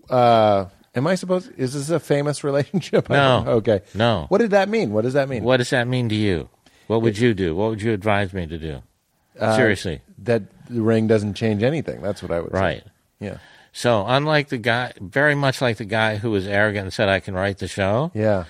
Uh, 0.08 0.66
am 0.94 1.06
I 1.06 1.14
supposed? 1.14 1.50
Is 1.56 1.72
this 1.74 1.90
a 1.90 2.00
famous 2.00 2.44
relationship? 2.44 3.08
No. 3.10 3.44
Okay. 3.46 3.80
No. 3.94 4.26
What 4.28 4.38
did 4.38 4.50
that 4.50 4.68
mean? 4.68 4.92
What 4.92 5.02
does 5.02 5.14
that 5.14 5.28
mean? 5.28 5.44
What 5.44 5.56
does 5.58 5.70
that 5.70 5.88
mean 5.88 6.08
to 6.10 6.14
you? 6.14 6.48
What 6.86 7.02
would 7.02 7.18
you 7.18 7.34
do? 7.34 7.54
What 7.56 7.70
would 7.70 7.82
you 7.82 7.92
advise 7.92 8.32
me 8.32 8.46
to 8.46 8.58
do? 8.58 8.82
Uh, 9.38 9.56
Seriously, 9.56 10.02
That 10.18 10.42
the 10.68 10.82
ring 10.82 11.06
doesn't 11.06 11.34
change 11.34 11.62
anything. 11.62 12.02
That's 12.02 12.22
what 12.22 12.30
I 12.30 12.40
would 12.40 12.52
say. 12.52 12.58
right? 12.58 12.82
Yeah. 13.18 13.38
So, 13.72 14.04
unlike 14.06 14.48
the 14.50 14.58
guy, 14.58 14.92
very 15.00 15.34
much 15.34 15.62
like 15.62 15.78
the 15.78 15.86
guy 15.86 16.16
who 16.16 16.30
was 16.30 16.46
arrogant 16.46 16.84
and 16.84 16.92
said, 16.92 17.08
"I 17.08 17.20
can 17.20 17.32
write 17.34 17.58
the 17.58 17.68
show." 17.68 18.10
Yeah. 18.14 18.44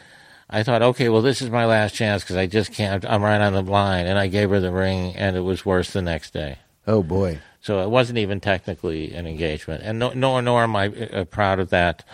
I 0.53 0.63
thought, 0.63 0.83
okay, 0.83 1.09
well, 1.09 1.23
this 1.23 1.41
is 1.41 1.49
my 1.49 1.65
last 1.65 1.95
chance 1.95 2.23
because 2.23 2.37
I 2.37 2.47
just 2.47 2.73
can't. 2.73 3.05
I'm 3.07 3.23
right 3.23 3.41
on 3.41 3.55
the 3.55 3.63
line, 3.63 4.07
and 4.07 4.19
I 4.19 4.27
gave 4.27 4.51
her 4.51 4.61
the 4.61 4.71
ring, 4.71 5.17
and 5.17 5.35
it 5.35 5.41
was 5.41 5.65
worse 5.65 5.93
the 5.93 6.03
next 6.03 6.33
day. 6.33 6.59
Oh 6.87 7.03
boy. 7.03 7.41
So 7.63 7.81
it 7.81 7.89
wasn't 7.89 8.19
even 8.19 8.41
technically 8.41 9.15
an 9.15 9.27
engagement, 9.27 9.83
and 9.83 9.99
no, 9.99 10.13
nor 10.13 10.43
nor 10.43 10.63
am 10.63 10.77
I 10.77 10.89
uh, 10.89 11.25
proud 11.25 11.59
of 11.59 11.71
that 11.71 12.05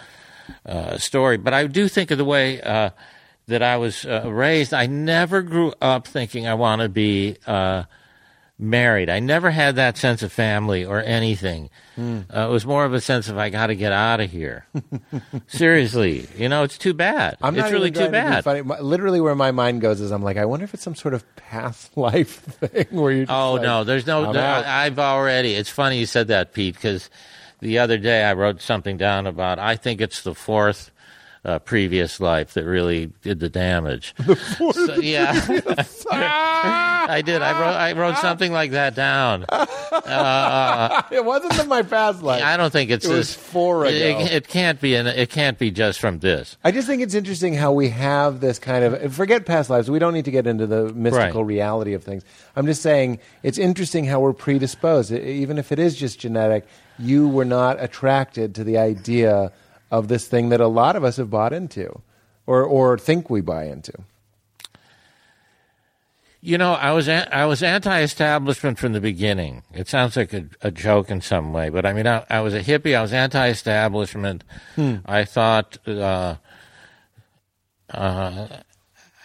uh, 0.64 0.98
story. 0.98 1.36
But 1.36 1.52
I 1.52 1.66
do 1.66 1.88
think 1.88 2.10
of 2.10 2.18
the 2.18 2.24
way 2.24 2.60
uh, 2.60 2.90
that 3.48 3.62
I 3.62 3.76
was 3.76 4.04
uh, 4.04 4.30
raised. 4.30 4.72
I 4.72 4.86
never 4.86 5.42
grew 5.42 5.72
up 5.80 6.06
thinking 6.06 6.46
I 6.46 6.54
want 6.54 6.82
to 6.82 6.88
be 6.88 7.38
uh, 7.46 7.84
married. 8.58 9.08
I 9.08 9.20
never 9.20 9.50
had 9.50 9.76
that 9.76 9.96
sense 9.96 10.22
of 10.22 10.32
family 10.32 10.84
or 10.84 11.00
anything. 11.02 11.70
Uh, 11.96 12.22
it 12.30 12.50
was 12.50 12.64
more 12.64 12.84
of 12.84 12.94
a 12.94 13.00
sense 13.00 13.28
of 13.28 13.38
I 13.38 13.50
got 13.50 13.68
to 13.68 13.74
get 13.74 13.90
out 13.92 14.20
of 14.20 14.30
here. 14.30 14.66
Seriously, 15.46 16.28
you 16.36 16.48
know, 16.48 16.62
it's 16.62 16.78
too 16.78 16.94
bad. 16.94 17.36
I'm 17.42 17.54
it's 17.54 17.62
not 17.64 17.72
really 17.72 17.90
too 17.90 18.04
to 18.04 18.10
bad. 18.10 18.44
funny. 18.44 18.60
Literally, 18.62 19.20
where 19.20 19.34
my 19.34 19.50
mind 19.50 19.80
goes 19.80 20.00
is, 20.00 20.10
I'm 20.10 20.22
like, 20.22 20.36
I 20.36 20.44
wonder 20.44 20.64
if 20.64 20.74
it's 20.74 20.82
some 20.82 20.94
sort 20.94 21.14
of 21.14 21.24
past 21.36 21.96
life 21.96 22.36
thing 22.38 22.86
where 22.90 23.12
you. 23.12 23.26
Oh 23.28 23.56
no, 23.56 23.84
there's 23.84 24.06
no. 24.06 24.32
There- 24.32 24.42
I've 24.42 24.98
already. 24.98 25.54
It's 25.54 25.70
funny 25.70 25.98
you 25.98 26.06
said 26.06 26.28
that, 26.28 26.52
Pete, 26.52 26.74
because 26.74 27.10
the 27.60 27.78
other 27.78 27.98
day 27.98 28.22
I 28.24 28.34
wrote 28.34 28.60
something 28.60 28.96
down 28.96 29.26
about. 29.26 29.58
I 29.58 29.76
think 29.76 30.00
it's 30.00 30.22
the 30.22 30.34
fourth 30.34 30.90
uh, 31.48 31.58
previous 31.60 32.20
life 32.20 32.52
that 32.54 32.64
really 32.64 33.06
did 33.22 33.40
the 33.40 33.48
damage. 33.48 34.14
The. 34.28 34.34
So, 34.36 34.94
yeah, 35.00 35.32
I 36.10 37.22
did. 37.24 37.40
I 37.42 37.52
wrote. 37.60 37.74
I 37.74 37.92
wrote 37.92 38.18
something 38.18 38.52
like 38.52 38.72
that 38.72 38.94
down. 38.94 39.44
it 41.10 41.24
wasn't 41.24 41.58
in 41.58 41.68
my 41.68 41.82
past 41.82 42.22
life. 42.22 42.42
I 42.42 42.56
don't 42.56 42.70
think 42.72 42.90
it's 42.90 43.04
It 43.06 43.08
was 43.12 43.28
this. 43.28 43.34
four 43.36 43.86
it, 43.86 43.94
ago. 43.94 44.20
it, 44.20 44.32
it 44.32 44.48
can't 44.48 44.80
be. 44.80 44.94
An, 44.94 45.06
it 45.06 45.30
can't 45.30 45.58
be 45.58 45.70
just 45.70 46.00
from 46.00 46.18
this. 46.18 46.56
I 46.64 46.70
just 46.70 46.86
think 46.86 47.02
it's 47.02 47.14
interesting 47.14 47.54
how 47.54 47.72
we 47.72 47.88
have 47.88 48.40
this 48.40 48.58
kind 48.58 48.84
of 48.84 49.14
forget 49.14 49.46
past 49.46 49.70
lives. 49.70 49.90
We 49.90 49.98
don't 49.98 50.14
need 50.14 50.26
to 50.26 50.30
get 50.30 50.46
into 50.46 50.66
the 50.66 50.92
mystical 50.92 51.42
Right. 51.44 51.48
reality 51.48 51.94
of 51.94 52.04
things. 52.04 52.24
I'm 52.56 52.66
just 52.66 52.82
saying 52.82 53.18
it's 53.42 53.58
interesting 53.58 54.04
how 54.04 54.20
we're 54.20 54.32
predisposed, 54.34 55.12
even 55.12 55.56
if 55.58 55.72
it 55.72 55.78
is 55.78 55.96
just 55.96 56.20
genetic. 56.20 56.66
You 56.98 57.28
were 57.28 57.44
not 57.44 57.80
attracted 57.82 58.54
to 58.56 58.64
the 58.64 58.76
idea 58.78 59.52
of 59.90 60.08
this 60.08 60.26
thing 60.26 60.50
that 60.50 60.60
a 60.60 60.68
lot 60.68 60.96
of 60.96 61.04
us 61.04 61.16
have 61.16 61.30
bought 61.30 61.52
into, 61.52 62.02
or 62.46 62.62
or 62.64 62.98
think 62.98 63.30
we 63.30 63.40
buy 63.40 63.64
into. 63.64 63.92
You 66.40 66.56
know, 66.56 66.74
I 66.74 66.92
was 66.92 67.08
I 67.08 67.46
was 67.46 67.62
anti-establishment 67.62 68.78
from 68.78 68.92
the 68.92 69.00
beginning. 69.00 69.64
It 69.74 69.88
sounds 69.88 70.16
like 70.16 70.32
a, 70.32 70.46
a 70.62 70.70
joke 70.70 71.10
in 71.10 71.20
some 71.20 71.52
way, 71.52 71.68
but 71.68 71.84
I 71.84 71.92
mean, 71.92 72.06
I, 72.06 72.24
I 72.30 72.40
was 72.40 72.54
a 72.54 72.62
hippie. 72.62 72.96
I 72.96 73.02
was 73.02 73.12
anti-establishment. 73.12 74.44
I 75.04 75.24
thought 75.24 75.78
uh, 75.86 76.36
uh, 77.90 78.46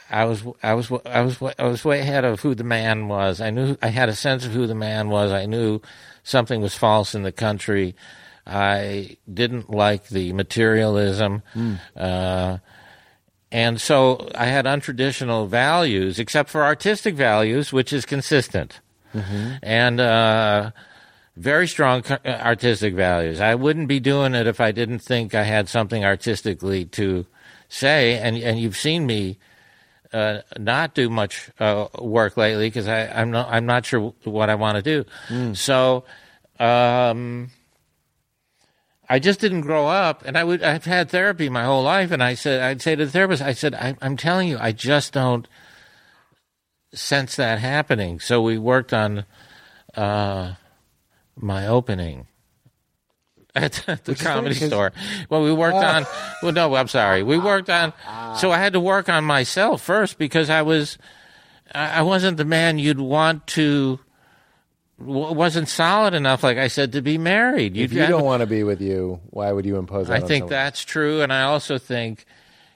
I 0.09 0.25
was 0.25 0.43
I 0.63 0.73
was 0.73 0.91
I 1.05 1.21
was 1.21 1.41
I 1.59 1.67
was 1.67 1.85
way 1.85 1.99
ahead 1.99 2.25
of 2.25 2.39
who 2.41 2.55
the 2.55 2.63
man 2.63 3.07
was. 3.07 3.41
I 3.41 3.51
knew 3.51 3.77
I 3.81 3.87
had 3.87 4.09
a 4.09 4.15
sense 4.15 4.45
of 4.45 4.51
who 4.51 4.67
the 4.67 4.75
man 4.75 5.09
was. 5.09 5.31
I 5.31 5.45
knew 5.45 5.81
something 6.23 6.61
was 6.61 6.75
false 6.75 7.13
in 7.13 7.23
the 7.23 7.31
country. 7.31 7.95
I 8.45 9.17
didn't 9.31 9.69
like 9.69 10.09
the 10.09 10.33
materialism. 10.33 11.43
Uh, 11.95 12.57
and 13.51 13.79
so 13.79 14.29
I 14.35 14.45
had 14.47 14.65
untraditional 14.65 15.47
values, 15.47 16.19
except 16.19 16.49
for 16.49 16.63
artistic 16.63 17.15
values, 17.15 17.71
which 17.71 17.93
is 17.93 18.05
consistent. 18.05 18.81
And 19.61 20.01
uh, 20.01 20.71
very 21.37 21.67
strong 21.67 22.03
uh, 22.09 22.17
artistic 22.25 22.95
values. 22.95 23.39
I 23.39 23.55
wouldn't 23.55 23.87
be 23.87 23.99
doing 23.99 24.33
it 24.35 24.47
if 24.47 24.59
I 24.59 24.71
didn't 24.71 24.99
think 24.99 25.33
I 25.35 25.43
had 25.43 25.69
something 25.69 26.03
artistically 26.03 26.85
to 26.85 27.25
say. 27.69 28.17
And, 28.17 28.37
and 28.37 28.59
you've 28.59 28.75
seen 28.75 29.05
me 29.05 29.37
uh, 30.11 30.39
not 30.57 30.95
do 30.95 31.09
much 31.09 31.49
uh, 31.59 31.87
work 31.99 32.35
lately 32.37 32.67
because 32.67 32.87
I'm 32.87 33.31
not, 33.31 33.47
I'm 33.49 33.65
not 33.65 33.85
sure 33.85 34.13
what 34.25 34.49
I 34.49 34.55
want 34.55 34.83
to 34.83 35.03
do. 35.03 35.53
So. 35.53 36.03
Um, 36.59 37.49
I 39.09 39.19
just 39.19 39.39
didn't 39.39 39.61
grow 39.61 39.87
up, 39.87 40.23
and 40.25 40.37
I 40.37 40.43
would. 40.43 40.63
I've 40.63 40.85
had 40.85 41.09
therapy 41.09 41.49
my 41.49 41.65
whole 41.65 41.83
life, 41.83 42.11
and 42.11 42.23
I 42.23 42.35
said, 42.35 42.61
I'd 42.61 42.81
say 42.81 42.95
to 42.95 43.05
the 43.05 43.11
therapist, 43.11 43.41
I 43.41 43.53
said, 43.53 43.73
I, 43.75 43.95
I'm 44.01 44.15
telling 44.17 44.47
you, 44.47 44.57
I 44.59 44.71
just 44.71 45.13
don't 45.13 45.47
sense 46.93 47.35
that 47.35 47.59
happening. 47.59 48.19
So 48.19 48.41
we 48.41 48.57
worked 48.57 48.93
on 48.93 49.25
uh, 49.95 50.53
my 51.35 51.67
opening 51.67 52.27
at 53.55 53.73
the 54.05 54.15
comedy 54.15 54.55
store. 54.55 54.93
Well, 55.29 55.43
we 55.43 55.53
worked 55.53 55.75
on. 55.77 56.05
Well, 56.41 56.53
no, 56.53 56.73
I'm 56.75 56.87
sorry. 56.87 57.23
We 57.23 57.37
worked 57.37 57.69
on. 57.69 57.93
So 58.37 58.51
I 58.51 58.57
had 58.57 58.73
to 58.73 58.79
work 58.79 59.09
on 59.09 59.23
myself 59.25 59.81
first 59.81 60.17
because 60.17 60.49
I 60.49 60.61
was, 60.61 60.97
I 61.73 61.99
I 61.99 62.01
wasn't 62.01 62.37
the 62.37 62.45
man 62.45 62.79
you'd 62.79 62.99
want 62.99 63.45
to 63.47 63.99
w- 65.05 65.33
wasn't 65.33 65.69
solid 65.69 66.13
enough, 66.13 66.43
like 66.43 66.57
I 66.57 66.67
said, 66.67 66.91
to 66.93 67.01
be 67.01 67.17
married. 67.17 67.73
If 67.77 67.91
You'd 67.91 67.91
you 67.93 67.99
have- 68.01 68.09
don't 68.09 68.25
want 68.25 68.41
to 68.41 68.47
be 68.47 68.63
with 68.63 68.81
you, 68.81 69.19
why 69.29 69.51
would 69.51 69.65
you 69.65 69.77
impose 69.77 70.07
that 70.07 70.23
I 70.23 70.25
think 70.25 70.49
that's 70.49 70.83
true, 70.83 71.21
and 71.21 71.31
I 71.31 71.43
also 71.43 71.77
think, 71.77 72.25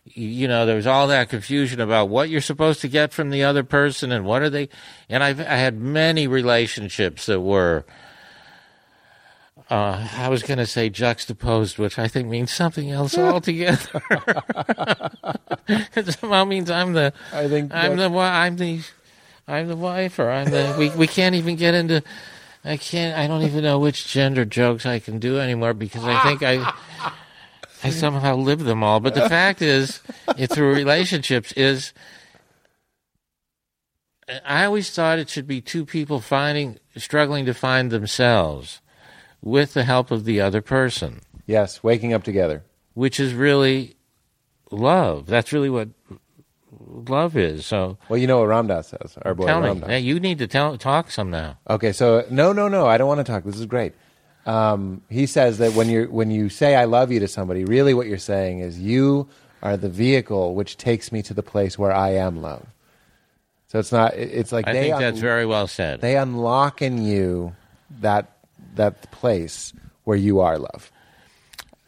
you 0.05 0.47
know, 0.47 0.65
there 0.65 0.75
was 0.75 0.88
all 0.88 1.07
that 1.07 1.30
confusion 1.30 1.82
about 1.82 2.09
what 2.09 2.30
you're 2.30 2.41
supposed 2.41 2.82
to 2.82 2.88
get 2.88 3.11
from 3.13 3.30
the 3.30 3.43
other 3.43 3.63
person 3.63 4.11
and 4.11 4.25
what 4.25 4.41
are 4.41 4.49
they. 4.49 4.69
And 5.09 5.23
I've 5.23 5.39
I 5.39 5.55
had 5.55 5.78
many 5.80 6.28
relationships 6.28 7.25
that 7.25 7.41
were. 7.41 7.86
Uh, 9.69 10.07
I 10.15 10.30
was 10.30 10.43
going 10.43 10.59
to 10.59 10.65
say 10.65 10.89
juxtaposed, 10.89 11.78
which 11.78 11.99
I 11.99 12.07
think 12.07 12.30
means 12.30 12.53
something 12.53 12.89
else 12.89 13.17
altogether. 13.17 14.01
it 15.67 16.13
somehow 16.17 16.45
means 16.45 16.71
I'm 16.71 16.93
the 16.93 17.11
I 17.34 17.49
think 17.49 17.73
I'm 17.73 17.97
the 17.97 18.09
I'm 18.09 18.55
the 18.55 18.82
I'm 19.47 19.67
the 19.67 19.75
wife, 19.77 20.19
or 20.19 20.29
I'm 20.29 20.49
the 20.49 20.75
we 20.77 20.89
we 20.91 21.07
can't 21.07 21.35
even 21.35 21.55
get 21.55 21.73
into. 21.73 22.03
I 22.65 22.77
can't. 22.77 23.17
I 23.17 23.27
don't 23.27 23.43
even 23.43 23.63
know 23.63 23.79
which 23.79 24.07
gender 24.07 24.43
jokes 24.43 24.85
I 24.85 24.99
can 24.99 25.19
do 25.19 25.39
anymore 25.39 25.73
because 25.73 26.03
I 26.03 26.21
think 26.23 26.43
I 26.43 26.73
I 27.83 27.89
somehow 27.91 28.35
live 28.35 28.63
them 28.63 28.83
all. 28.83 28.99
But 28.99 29.15
the 29.15 29.29
fact 29.29 29.61
is, 29.61 30.01
it, 30.37 30.47
through 30.51 30.73
relationships, 30.75 31.53
is 31.53 31.93
I 34.45 34.65
always 34.65 34.89
thought 34.91 35.19
it 35.19 35.29
should 35.29 35.47
be 35.47 35.61
two 35.61 35.85
people 35.85 36.19
finding 36.19 36.79
struggling 36.97 37.45
to 37.45 37.53
find 37.53 37.91
themselves 37.91 38.81
with 39.41 39.73
the 39.73 39.85
help 39.85 40.11
of 40.11 40.25
the 40.25 40.41
other 40.41 40.61
person, 40.61 41.21
yes, 41.45 41.81
waking 41.83 42.11
up 42.11 42.23
together. 42.23 42.63
which 42.95 43.19
is 43.19 43.33
really 43.33 43.95
love. 44.71 45.27
That's 45.27 45.53
really 45.53 45.69
what 45.69 45.89
love 46.89 47.35
is. 47.38 47.65
So 47.65 47.97
Well, 48.09 48.17
you 48.17 48.27
know 48.27 48.39
what 48.39 48.47
Ram 48.47 48.67
Dass 48.67 48.88
says, 48.89 49.17
our 49.23 49.33
boy 49.35 49.45
tell 49.45 49.61
me, 49.61 49.67
Ram 49.67 49.79
Dass. 49.81 50.01
You 50.01 50.19
need 50.19 50.39
to 50.39 50.47
tell 50.47 50.77
talk 50.77 51.11
some 51.11 51.29
now. 51.29 51.57
Okay, 51.69 51.91
so 51.91 52.25
no, 52.29 52.53
no, 52.53 52.67
no. 52.67 52.88
I 52.88 52.97
don't 52.97 53.07
want 53.07 53.25
to 53.25 53.31
talk. 53.31 53.43
This 53.43 53.59
is 53.59 53.65
great. 53.65 53.93
Um, 54.45 55.01
he 55.09 55.25
says 55.25 55.57
that 55.57 55.73
when 55.73 55.89
you 55.89 56.05
when 56.05 56.31
you 56.31 56.49
say 56.49 56.75
"I 56.75 56.85
love 56.85 57.11
you" 57.11 57.19
to 57.19 57.27
somebody, 57.27 57.65
really 57.65 57.93
what 57.93 58.07
you're 58.07 58.17
saying 58.17 58.59
is 58.59 58.79
you 58.79 59.27
are 59.61 59.75
the 59.75 59.89
vehicle 59.89 60.55
which 60.55 60.77
takes 60.77 61.11
me 61.11 61.21
to 61.23 61.33
the 61.33 61.43
place 61.43 61.77
where 61.77 61.91
I 61.91 62.11
am 62.11 62.41
love. 62.41 62.65
So 63.67 63.79
it's 63.79 63.91
not. 63.91 64.13
It's 64.13 64.53
like 64.53 64.65
I 64.67 64.73
they 64.73 64.81
think 64.83 64.95
un- 64.95 65.01
that's 65.01 65.19
very 65.19 65.45
well 65.45 65.67
said. 65.67 65.99
they 65.99 66.15
unlock 66.15 66.81
in 66.81 67.03
you 67.03 67.55
that 67.99 68.38
that 68.75 69.11
place 69.11 69.73
where 70.05 70.15
you 70.15 70.39
are 70.39 70.57
love, 70.57 70.89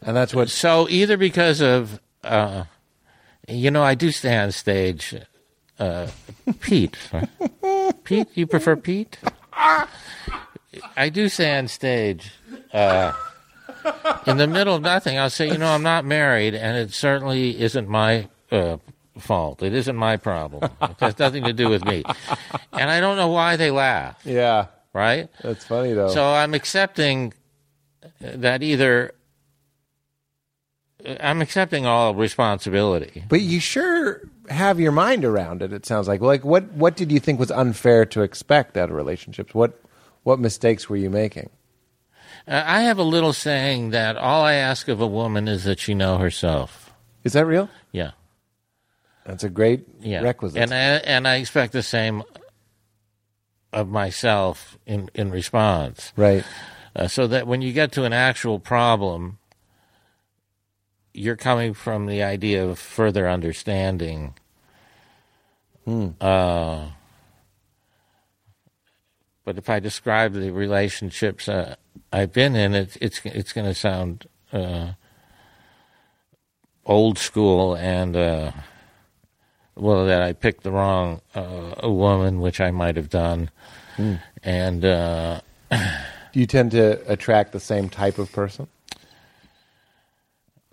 and 0.02 0.14
that's 0.14 0.34
what. 0.34 0.50
So 0.50 0.86
either 0.90 1.16
because 1.16 1.62
of, 1.62 1.98
uh, 2.22 2.64
you 3.50 3.70
know, 3.70 3.82
I 3.82 3.94
do 3.94 4.10
stay 4.10 4.36
on 4.36 4.52
stage. 4.52 5.14
Uh, 5.78 6.08
Pete. 6.60 6.96
Pete, 8.04 8.28
you 8.34 8.46
prefer 8.46 8.76
Pete? 8.76 9.18
I 10.96 11.08
do 11.10 11.28
stay 11.28 11.56
on 11.58 11.68
stage. 11.68 12.32
Uh, 12.72 13.12
in 14.26 14.36
the 14.36 14.46
middle 14.46 14.74
of 14.76 14.82
nothing, 14.82 15.18
I'll 15.18 15.30
say, 15.30 15.48
you 15.50 15.58
know, 15.58 15.68
I'm 15.72 15.82
not 15.82 16.04
married, 16.04 16.54
and 16.54 16.76
it 16.76 16.92
certainly 16.92 17.58
isn't 17.60 17.88
my 17.88 18.28
uh, 18.52 18.76
fault. 19.18 19.62
It 19.62 19.72
isn't 19.74 19.96
my 19.96 20.16
problem. 20.16 20.70
It 20.82 20.96
has 21.00 21.18
nothing 21.18 21.44
to 21.44 21.52
do 21.52 21.68
with 21.68 21.84
me. 21.84 22.04
And 22.72 22.90
I 22.90 23.00
don't 23.00 23.16
know 23.16 23.28
why 23.28 23.56
they 23.56 23.70
laugh, 23.70 24.20
Yeah, 24.24 24.66
right? 24.92 25.28
that's 25.42 25.64
funny 25.64 25.92
though. 25.94 26.08
So 26.08 26.24
I'm 26.24 26.54
accepting 26.54 27.32
that 28.20 28.62
either 28.62 29.12
I'm 31.20 31.40
accepting 31.42 31.86
all 31.86 32.14
responsibility. 32.14 33.24
But 33.28 33.40
you 33.40 33.60
sure 33.60 34.22
have 34.48 34.80
your 34.80 34.92
mind 34.92 35.24
around 35.24 35.62
it. 35.62 35.72
It 35.72 35.86
sounds 35.86 36.08
like. 36.08 36.20
Like 36.20 36.44
what? 36.44 36.72
What 36.72 36.96
did 36.96 37.10
you 37.12 37.20
think 37.20 37.38
was 37.38 37.50
unfair 37.50 38.04
to 38.06 38.22
expect 38.22 38.76
out 38.76 38.90
of 38.90 38.96
relationships? 38.96 39.54
What? 39.54 39.80
What 40.22 40.38
mistakes 40.38 40.88
were 40.88 40.96
you 40.96 41.08
making? 41.10 41.50
Uh, 42.46 42.62
I 42.64 42.82
have 42.82 42.98
a 42.98 43.02
little 43.02 43.32
saying 43.32 43.90
that 43.90 44.16
all 44.16 44.42
I 44.42 44.54
ask 44.54 44.88
of 44.88 45.00
a 45.00 45.06
woman 45.06 45.48
is 45.48 45.64
that 45.64 45.78
she 45.78 45.94
know 45.94 46.18
herself. 46.18 46.92
Is 47.24 47.32
that 47.34 47.44
real? 47.46 47.68
Yeah, 47.92 48.12
That's 49.26 49.44
a 49.44 49.50
great 49.50 49.86
yeah. 50.00 50.20
requisite. 50.22 50.60
And 50.60 50.72
I, 50.72 50.76
and 50.76 51.28
I 51.28 51.36
expect 51.36 51.72
the 51.72 51.82
same 51.82 52.22
of 53.72 53.88
myself 53.88 54.78
in 54.86 55.10
in 55.14 55.30
response. 55.30 56.12
right. 56.16 56.44
Uh, 56.96 57.06
so 57.06 57.26
that 57.28 57.46
when 57.46 57.62
you 57.62 57.72
get 57.72 57.92
to 57.92 58.02
an 58.04 58.12
actual 58.12 58.58
problem, 58.58 59.38
you're 61.12 61.36
coming 61.36 61.74
from 61.74 62.06
the 62.06 62.22
idea 62.22 62.64
of 62.66 62.78
further 62.78 63.28
understanding. 63.28 64.34
Uh, 66.20 66.90
but 69.44 69.58
if 69.58 69.68
I 69.68 69.80
describe 69.80 70.34
the 70.34 70.50
relationships 70.50 71.48
uh, 71.48 71.74
I've 72.12 72.32
been 72.32 72.54
in, 72.54 72.74
it, 72.74 72.96
it's 73.00 73.20
it's 73.24 73.52
going 73.52 73.66
to 73.66 73.74
sound 73.74 74.26
uh, 74.52 74.92
old 76.86 77.18
school 77.18 77.74
and 77.74 78.14
uh, 78.16 78.52
well 79.74 80.06
that 80.06 80.22
I 80.22 80.32
picked 80.32 80.62
the 80.62 80.70
wrong 80.70 81.22
uh, 81.34 81.74
a 81.78 81.90
woman, 81.90 82.40
which 82.40 82.60
I 82.60 82.70
might 82.70 82.96
have 82.96 83.10
done, 83.10 83.50
and. 84.42 84.84
Uh, 84.84 85.40
Do 86.32 86.38
you 86.38 86.46
tend 86.46 86.70
to 86.70 87.00
attract 87.10 87.50
the 87.50 87.58
same 87.58 87.88
type 87.88 88.16
of 88.18 88.30
person, 88.30 88.68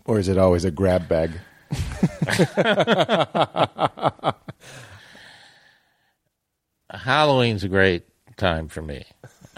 or 0.08 0.18
is 0.18 0.28
it 0.28 0.38
always 0.38 0.66
a 0.66 0.72
grab 0.72 1.08
bag? 1.08 1.32
Halloween's 6.90 7.64
a 7.64 7.68
great 7.68 8.06
time 8.38 8.70
for 8.70 8.82
me. 8.82 9.06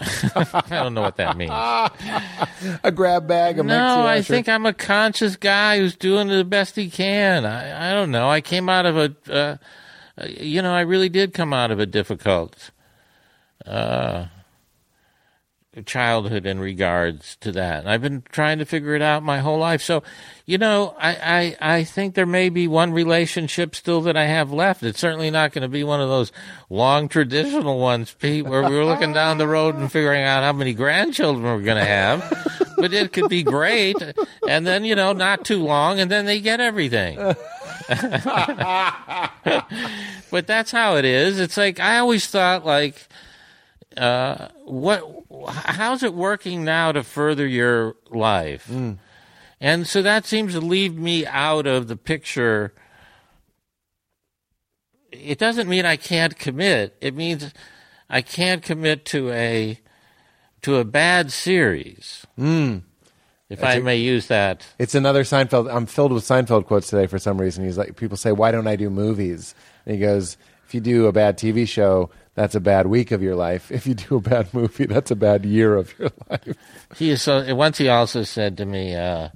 I 0.00 0.64
don't 0.70 0.94
know 0.94 1.02
what 1.02 1.16
that 1.16 1.36
means. 1.36 1.52
A 2.84 2.90
grab 2.90 3.28
bag? 3.28 3.58
A 3.58 3.62
no, 3.62 4.06
I 4.06 4.22
think 4.22 4.48
I'm 4.48 4.64
a 4.64 4.72
conscious 4.72 5.36
guy 5.36 5.78
who's 5.78 5.94
doing 5.94 6.28
the 6.28 6.44
best 6.44 6.76
he 6.76 6.88
can. 6.88 7.44
I, 7.44 7.90
I 7.90 7.94
don't 7.94 8.10
know. 8.10 8.30
I 8.30 8.40
came 8.40 8.70
out 8.70 8.86
of 8.86 8.96
a, 8.96 9.14
uh, 9.28 9.56
uh, 10.16 10.26
you 10.26 10.62
know, 10.62 10.72
I 10.72 10.80
really 10.80 11.10
did 11.10 11.34
come 11.34 11.52
out 11.52 11.70
of 11.70 11.78
a 11.78 11.86
difficult 11.86 12.70
uh, 13.66 14.26
childhood 15.86 16.46
in 16.46 16.58
regards 16.58 17.36
to 17.36 17.52
that. 17.52 17.80
And 17.80 17.88
I've 17.88 18.02
been 18.02 18.24
trying 18.32 18.58
to 18.58 18.64
figure 18.64 18.96
it 18.96 19.02
out 19.02 19.22
my 19.22 19.38
whole 19.38 19.58
life. 19.58 19.80
So, 19.82 20.02
you 20.44 20.58
know, 20.58 20.96
I, 20.98 21.56
I, 21.60 21.76
I 21.76 21.84
think 21.84 22.14
there 22.14 22.26
may 22.26 22.48
be 22.48 22.66
one 22.66 22.92
relationship 22.92 23.76
still 23.76 24.00
that 24.02 24.16
I 24.16 24.24
have 24.24 24.52
left. 24.52 24.82
It's 24.82 24.98
certainly 24.98 25.30
not 25.30 25.52
going 25.52 25.62
to 25.62 25.68
be 25.68 25.84
one 25.84 26.00
of 26.00 26.08
those 26.08 26.32
long 26.70 27.08
traditional 27.08 27.78
ones, 27.78 28.12
Pete, 28.18 28.46
where 28.46 28.68
we 28.68 28.74
were 28.74 28.84
looking 28.84 29.12
down 29.12 29.38
the 29.38 29.46
road 29.46 29.76
and 29.76 29.92
figuring 29.92 30.24
out 30.24 30.42
how 30.42 30.52
many 30.52 30.74
grandchildren 30.74 31.44
we're 31.44 31.62
going 31.62 31.78
to 31.78 31.84
have. 31.84 32.20
But 32.76 32.92
it 32.92 33.12
could 33.12 33.28
be 33.28 33.44
great. 33.44 33.96
And 34.48 34.66
then, 34.66 34.84
you 34.84 34.96
know, 34.96 35.12
not 35.12 35.44
too 35.44 35.62
long, 35.62 36.00
and 36.00 36.10
then 36.10 36.26
they 36.26 36.40
get 36.40 36.58
everything. 36.60 37.16
but 40.30 40.46
that's 40.46 40.72
how 40.72 40.96
it 40.96 41.04
is. 41.04 41.38
It's 41.38 41.56
like, 41.56 41.78
I 41.78 41.98
always 41.98 42.26
thought, 42.26 42.66
like, 42.66 43.06
uh, 43.96 44.48
what 44.64 45.02
how's 45.48 46.02
it 46.02 46.14
working 46.14 46.64
now 46.64 46.92
to 46.92 47.02
further 47.02 47.46
your 47.46 47.96
life 48.10 48.70
and 49.60 49.86
so 49.86 50.00
that 50.02 50.24
seems 50.26 50.52
to 50.54 50.60
leave 50.60 50.96
me 50.96 51.26
out 51.26 51.66
of 51.66 51.88
the 51.88 51.96
picture 51.96 52.72
it 55.12 55.38
doesn't 55.38 55.68
mean 55.68 55.84
i 55.84 55.96
can't 55.96 56.38
commit 56.38 56.96
it 57.00 57.14
means 57.14 57.52
i 58.08 58.20
can't 58.22 58.62
commit 58.62 59.04
to 59.04 59.30
a 59.30 59.78
to 60.62 60.76
a 60.76 60.84
bad 60.84 61.32
series 61.32 62.26
if 63.48 63.64
i 63.64 63.78
may 63.80 63.96
use 63.96 64.28
that 64.28 64.66
It's 64.78 64.94
another 64.94 65.24
Seinfeld. 65.24 65.72
I'm 65.74 65.86
filled 65.86 66.12
with 66.12 66.24
Seinfeld 66.24 66.66
quotes 66.66 66.88
today 66.88 67.06
for 67.06 67.18
some 67.18 67.40
reason. 67.40 67.64
He's 67.64 67.76
like, 67.78 67.96
people 67.96 68.16
say, 68.16 68.30
"Why 68.32 68.52
don't 68.52 68.66
I 68.68 68.76
do 68.76 68.88
movies?" 68.90 69.54
And 69.84 69.94
he 69.96 70.00
goes, 70.00 70.36
"If 70.66 70.74
you 70.74 70.80
do 70.80 71.06
a 71.06 71.12
bad 71.12 71.36
TV 71.36 71.66
show, 71.66 72.10
that's 72.34 72.54
a 72.54 72.60
bad 72.60 72.86
week 72.86 73.10
of 73.10 73.22
your 73.22 73.34
life. 73.36 73.70
If 73.70 73.86
you 73.86 73.94
do 73.94 74.16
a 74.16 74.20
bad 74.20 74.52
movie, 74.54 74.86
that's 74.86 75.10
a 75.10 75.16
bad 75.16 75.44
year 75.44 75.76
of 75.76 75.96
your 75.98 76.10
life." 76.30 76.56
He 76.96 77.14
so. 77.16 77.54
Once 77.54 77.78
he 77.78 77.88
also 77.88 78.22
said 78.22 78.56
to 78.58 78.64
me, 78.64 78.94
uh, 78.94 79.28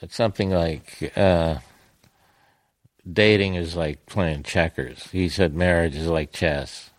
it's 0.00 0.14
something 0.16 0.50
like, 0.50 1.12
uh, 1.16 1.56
"Dating 3.10 3.54
is 3.54 3.74
like 3.76 4.06
playing 4.06 4.42
checkers." 4.44 5.08
He 5.10 5.28
said, 5.28 5.54
"Marriage 5.54 5.96
is 5.96 6.06
like 6.06 6.32
chess." 6.32 6.90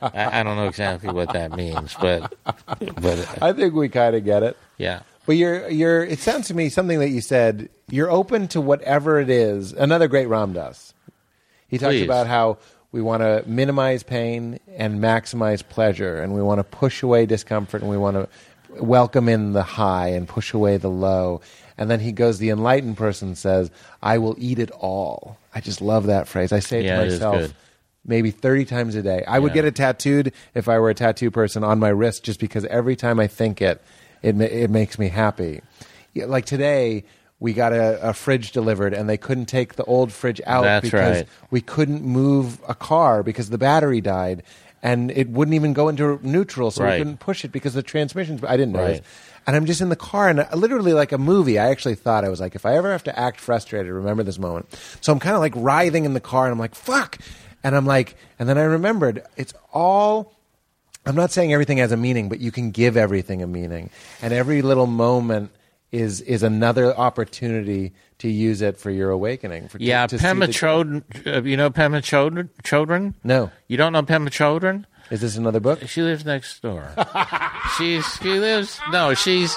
I, 0.00 0.40
I 0.40 0.42
don't 0.44 0.56
know 0.56 0.68
exactly 0.68 1.12
what 1.12 1.32
that 1.32 1.52
means, 1.56 1.94
but 2.00 2.32
but 2.76 3.18
uh, 3.18 3.26
I 3.42 3.52
think 3.52 3.74
we 3.74 3.88
kind 3.88 4.14
of 4.14 4.24
get 4.24 4.42
it. 4.44 4.56
yeah, 4.76 5.00
But 5.26 5.32
you're 5.36 5.68
you're. 5.68 6.04
It 6.04 6.20
sounds 6.20 6.46
to 6.48 6.54
me 6.54 6.68
something 6.68 7.00
that 7.00 7.08
you 7.10 7.20
said. 7.20 7.68
You're 7.90 8.10
open 8.10 8.46
to 8.48 8.60
whatever 8.60 9.18
it 9.18 9.28
is. 9.30 9.72
Another 9.72 10.06
great 10.08 10.26
Ram 10.26 10.52
Dass. 10.52 10.94
He 11.66 11.78
talks 11.78 11.94
Please. 11.96 12.04
about 12.04 12.26
how 12.28 12.58
we 12.92 13.00
want 13.02 13.22
to 13.22 13.42
minimize 13.46 14.02
pain 14.02 14.58
and 14.76 15.00
maximize 15.00 15.66
pleasure, 15.66 16.20
and 16.20 16.34
we 16.34 16.42
want 16.42 16.58
to 16.58 16.64
push 16.64 17.02
away 17.02 17.26
discomfort, 17.26 17.82
and 17.82 17.90
we 17.90 17.96
want 17.98 18.16
to 18.16 18.28
welcome 18.82 19.28
in 19.28 19.52
the 19.52 19.62
high 19.62 20.08
and 20.08 20.28
push 20.28 20.52
away 20.52 20.76
the 20.76 20.90
low. 20.90 21.40
And 21.76 21.90
then 21.90 22.00
he 22.00 22.12
goes, 22.12 22.38
the 22.38 22.50
enlightened 22.50 22.96
person 22.96 23.34
says, 23.34 23.70
"I 24.02 24.18
will 24.18 24.34
eat 24.38 24.58
it 24.58 24.70
all." 24.72 25.38
I 25.54 25.60
just 25.60 25.80
love 25.80 26.06
that 26.06 26.28
phrase. 26.28 26.52
I 26.52 26.60
say 26.60 26.80
it 26.80 26.84
Yeah, 26.86 27.00
to 27.04 27.10
myself 27.10 27.36
good. 27.38 27.54
maybe 28.04 28.30
30 28.30 28.64
times 28.64 28.94
a 28.94 29.02
day. 29.02 29.22
I 29.26 29.38
would 29.38 29.52
get 29.52 29.64
it 29.64 29.74
tattooed 29.76 30.32
if 30.54 30.68
I 30.68 30.78
were 30.78 30.90
a 30.90 30.94
tattoo 30.94 31.30
person 31.30 31.62
on 31.64 31.78
my 31.78 31.88
wrist 31.88 32.24
just 32.24 32.40
because 32.40 32.64
every 32.66 32.96
time 32.96 33.20
I 33.20 33.26
think 33.26 33.60
it, 33.62 33.82
it, 34.22 34.40
it 34.40 34.70
makes 34.70 34.98
me 34.98 35.08
happy. 35.08 35.60
Like 36.14 36.46
today, 36.46 37.04
we 37.40 37.52
got 37.52 37.72
a, 37.72 38.08
a 38.10 38.12
fridge 38.12 38.52
delivered 38.52 38.92
and 38.92 39.08
they 39.08 39.16
couldn't 39.16 39.46
take 39.46 39.74
the 39.74 39.84
old 39.84 40.12
fridge 40.12 40.40
out 40.46 40.62
That's 40.64 40.84
because 40.84 41.16
right. 41.18 41.28
we 41.50 41.60
couldn't 41.60 42.02
move 42.02 42.60
a 42.68 42.74
car 42.74 43.22
because 43.22 43.50
the 43.50 43.58
battery 43.58 44.00
died 44.00 44.42
and 44.82 45.10
it 45.10 45.28
wouldn't 45.28 45.54
even 45.54 45.72
go 45.72 45.88
into 45.88 46.20
neutral, 46.22 46.70
so 46.70 46.84
Right. 46.84 46.94
we 46.94 46.98
couldn't 46.98 47.18
push 47.18 47.44
it 47.44 47.50
because 47.52 47.74
the 47.74 47.82
transmissions. 47.82 48.42
I 48.44 48.56
didn't 48.56 48.72
know 48.72 48.84
Right. 48.84 49.02
And 49.46 49.56
I'm 49.56 49.64
just 49.66 49.80
in 49.80 49.88
the 49.88 49.96
car, 49.96 50.28
and 50.28 50.40
uh, 50.40 50.46
literally 50.54 50.92
like 50.92 51.10
a 51.10 51.16
movie. 51.18 51.58
I 51.58 51.70
actually 51.70 51.94
thought 51.94 52.22
I 52.22 52.28
was 52.28 52.38
like, 52.38 52.54
if 52.54 52.66
I 52.66 52.76
ever 52.76 52.92
have 52.92 53.02
to 53.04 53.18
act 53.18 53.40
frustrated, 53.40 53.90
remember 53.90 54.22
this 54.22 54.38
moment. 54.38 54.66
So 55.00 55.10
I'm 55.10 55.18
kind 55.18 55.34
of 55.34 55.40
like 55.40 55.54
writhing 55.56 56.04
in 56.04 56.12
the 56.12 56.20
car, 56.20 56.44
and 56.44 56.52
I'm 56.52 56.58
like, 56.58 56.74
fuck. 56.74 57.16
And 57.64 57.74
I'm 57.74 57.86
like, 57.86 58.14
and 58.38 58.46
then 58.48 58.58
I 58.58 58.62
remembered 58.64 59.22
it's 59.38 59.54
all. 59.72 60.34
I'm 61.06 61.16
not 61.16 61.30
saying 61.32 61.52
everything 61.52 61.78
has 61.78 61.92
a 61.92 61.96
meaning, 61.96 62.28
but 62.28 62.40
you 62.40 62.52
can 62.52 62.70
give 62.70 62.96
everything 62.98 63.42
a 63.42 63.46
meaning, 63.46 63.88
and 64.20 64.34
every 64.34 64.60
little 64.60 64.86
moment 64.86 65.50
is 65.92 66.20
is 66.20 66.42
another 66.42 66.94
opportunity 66.96 67.92
to 68.18 68.28
use 68.28 68.60
it 68.62 68.76
for 68.78 68.90
your 68.90 69.10
awakening. 69.10 69.68
For, 69.68 69.78
to- 69.78 69.84
Yeah, 69.84 70.06
to 70.06 70.18
see 70.18 70.24
Pema 70.24 70.46
the- 70.46 70.52
Chodron. 70.52 71.02
Uh, 71.26 71.42
you 71.42 71.56
know 71.56 71.70
Pema 71.70 72.00
Chodron? 72.02 72.48
Chodron? 72.62 73.14
No, 73.24 73.50
You 73.68 73.76
don't 73.76 73.92
know 73.92 74.02
Pema 74.02 74.28
Chodron? 74.28 74.84
is 75.10 75.20
this 75.22 75.36
another 75.36 75.60
book? 75.60 75.80
She 75.88 76.02
lives 76.02 76.24
next 76.26 76.60
door. 76.60 76.90
she's 77.78 78.04
she 78.16 78.38
lives 78.38 78.78
no, 78.90 79.14
she's 79.14 79.56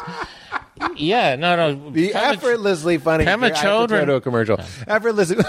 yeah, 0.95 1.35
no, 1.35 1.55
no. 1.55 1.91
The 1.91 2.11
Pema- 2.11 2.15
effortlessly 2.37 2.97
funny. 2.97 3.25
Pema 3.25 3.51
I 3.51 3.57
have 3.57 3.89
to 3.89 4.05
to 4.05 4.15
a 4.15 4.21
commercial. 4.21 4.59
Effortlessly. 4.87 5.37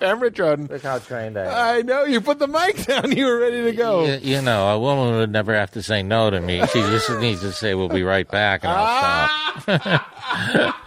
Pema 0.00 0.30
Chodron. 0.30 0.68
Look 0.70 0.82
how 0.82 0.98
trained 0.98 1.38
I 1.38 1.44
am. 1.44 1.76
I 1.78 1.82
know 1.82 2.04
you 2.04 2.20
put 2.20 2.38
the 2.38 2.48
mic 2.48 2.86
down. 2.86 3.12
You 3.16 3.26
were 3.26 3.38
ready 3.38 3.62
to 3.64 3.72
go. 3.72 4.04
You, 4.06 4.18
you 4.36 4.42
know, 4.42 4.68
a 4.68 4.78
woman 4.78 5.14
would 5.16 5.30
never 5.30 5.54
have 5.54 5.70
to 5.72 5.82
say 5.82 6.02
no 6.02 6.30
to 6.30 6.40
me. 6.40 6.60
She 6.68 6.80
just 6.80 7.10
needs 7.20 7.40
to 7.42 7.52
say, 7.52 7.74
"We'll 7.74 7.88
be 7.88 8.02
right 8.02 8.28
back," 8.28 8.64
and 8.64 8.72
I'll 8.72 9.60
stop. 9.60 10.06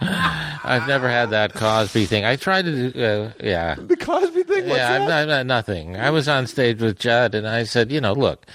I've 0.66 0.88
never 0.88 1.08
had 1.08 1.30
that 1.30 1.52
Cosby 1.54 2.06
thing. 2.06 2.24
I 2.24 2.36
tried 2.36 2.64
to, 2.64 3.04
uh, 3.04 3.32
yeah, 3.42 3.74
The 3.74 3.96
Cosby 3.96 4.42
thing. 4.44 4.66
What's 4.68 4.78
yeah, 4.78 5.06
I'm 5.06 5.30
I'm 5.30 5.46
nothing. 5.46 5.96
I 5.96 6.10
was 6.10 6.28
on 6.28 6.46
stage 6.46 6.80
with 6.80 6.98
Judd, 6.98 7.34
and 7.34 7.46
I 7.46 7.64
said, 7.64 7.92
you 7.92 8.00
know, 8.00 8.14
look, 8.14 8.46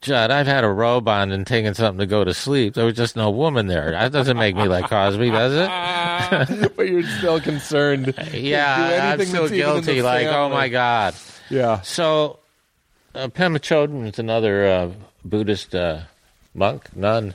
Judd, 0.00 0.30
I've 0.30 0.46
had 0.46 0.64
a 0.64 0.68
robe 0.68 1.08
on 1.08 1.30
and 1.30 1.46
taken 1.46 1.74
something 1.74 1.98
to 1.98 2.06
go 2.06 2.24
to 2.24 2.32
sleep. 2.32 2.72
There 2.72 2.86
was 2.86 2.94
just 2.94 3.16
no 3.16 3.30
woman 3.30 3.66
there. 3.66 3.90
That 3.90 4.12
doesn't 4.12 4.38
make 4.38 4.56
me 4.56 4.66
like 4.66 4.88
Cosby, 4.88 5.30
does 5.30 5.52
it? 5.54 6.72
but 6.76 6.88
you're 6.88 7.02
still 7.02 7.40
concerned. 7.40 8.14
Yeah, 8.32 8.74
I'm 8.74 9.20
anything 9.20 9.26
still 9.26 9.42
that's 9.42 9.52
even 9.52 9.68
in 9.68 9.76
the 9.76 9.82
guilty. 9.82 10.02
Like, 10.02 10.26
oh 10.28 10.48
my 10.48 10.68
god. 10.68 11.14
Yeah. 11.50 11.80
So, 11.82 12.38
uh, 13.14 13.28
Pema 13.28 13.58
Chodron 13.58 14.08
is 14.08 14.18
another 14.18 14.66
uh, 14.66 14.90
Buddhist 15.24 15.74
uh, 15.74 16.02
monk, 16.54 16.96
nun. 16.96 17.34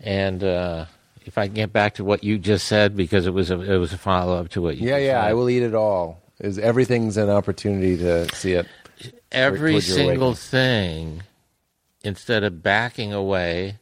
And 0.00 0.42
uh, 0.44 0.86
if 1.24 1.38
I 1.38 1.46
can 1.46 1.54
get 1.54 1.72
back 1.72 1.94
to 1.94 2.04
what 2.04 2.24
you 2.24 2.38
just 2.38 2.66
said, 2.66 2.96
because 2.96 3.26
it 3.26 3.32
was 3.32 3.50
a, 3.50 3.60
it 3.60 3.78
was 3.78 3.92
a 3.92 3.98
follow 3.98 4.38
up 4.38 4.50
to 4.50 4.62
what 4.62 4.76
you 4.76 4.88
said. 4.88 4.88
Yeah, 4.88 4.96
just 4.96 5.06
yeah. 5.06 5.22
said. 5.22 5.30
I 5.30 5.34
will 5.34 5.48
eat 5.48 5.62
it 5.62 5.74
all. 5.74 6.20
Is 6.40 6.58
everything's 6.58 7.16
an 7.16 7.30
opportunity 7.30 7.96
to 7.98 8.34
see 8.34 8.52
it. 8.52 8.66
Every 9.32 9.72
towards 9.72 9.86
single 9.86 10.34
thing, 10.34 11.22
instead 12.02 12.42
of 12.44 12.62
backing 12.62 13.12
away 13.12 13.78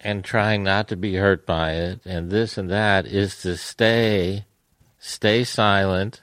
and 0.00 0.22
trying 0.24 0.62
not 0.62 0.88
to 0.88 0.96
be 0.96 1.14
hurt 1.14 1.46
by 1.46 1.72
it, 1.72 2.00
and 2.04 2.30
this 2.30 2.58
and 2.58 2.70
that, 2.70 3.06
is 3.06 3.40
to 3.42 3.56
stay, 3.56 4.44
stay 4.98 5.44
silent, 5.44 6.20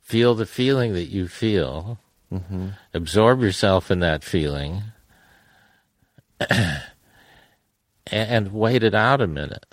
feel 0.00 0.34
the 0.34 0.46
feeling 0.46 0.92
that 0.94 1.10
you 1.10 1.28
feel, 1.28 1.98
Mm-hmm. 2.32 2.68
absorb 2.94 3.42
yourself 3.42 3.90
in 3.90 4.00
that 4.00 4.24
feeling, 4.24 4.84
and, 6.48 6.80
and 8.10 8.52
wait 8.54 8.82
it 8.82 8.94
out 8.94 9.20
a 9.20 9.26
minute. 9.26 9.66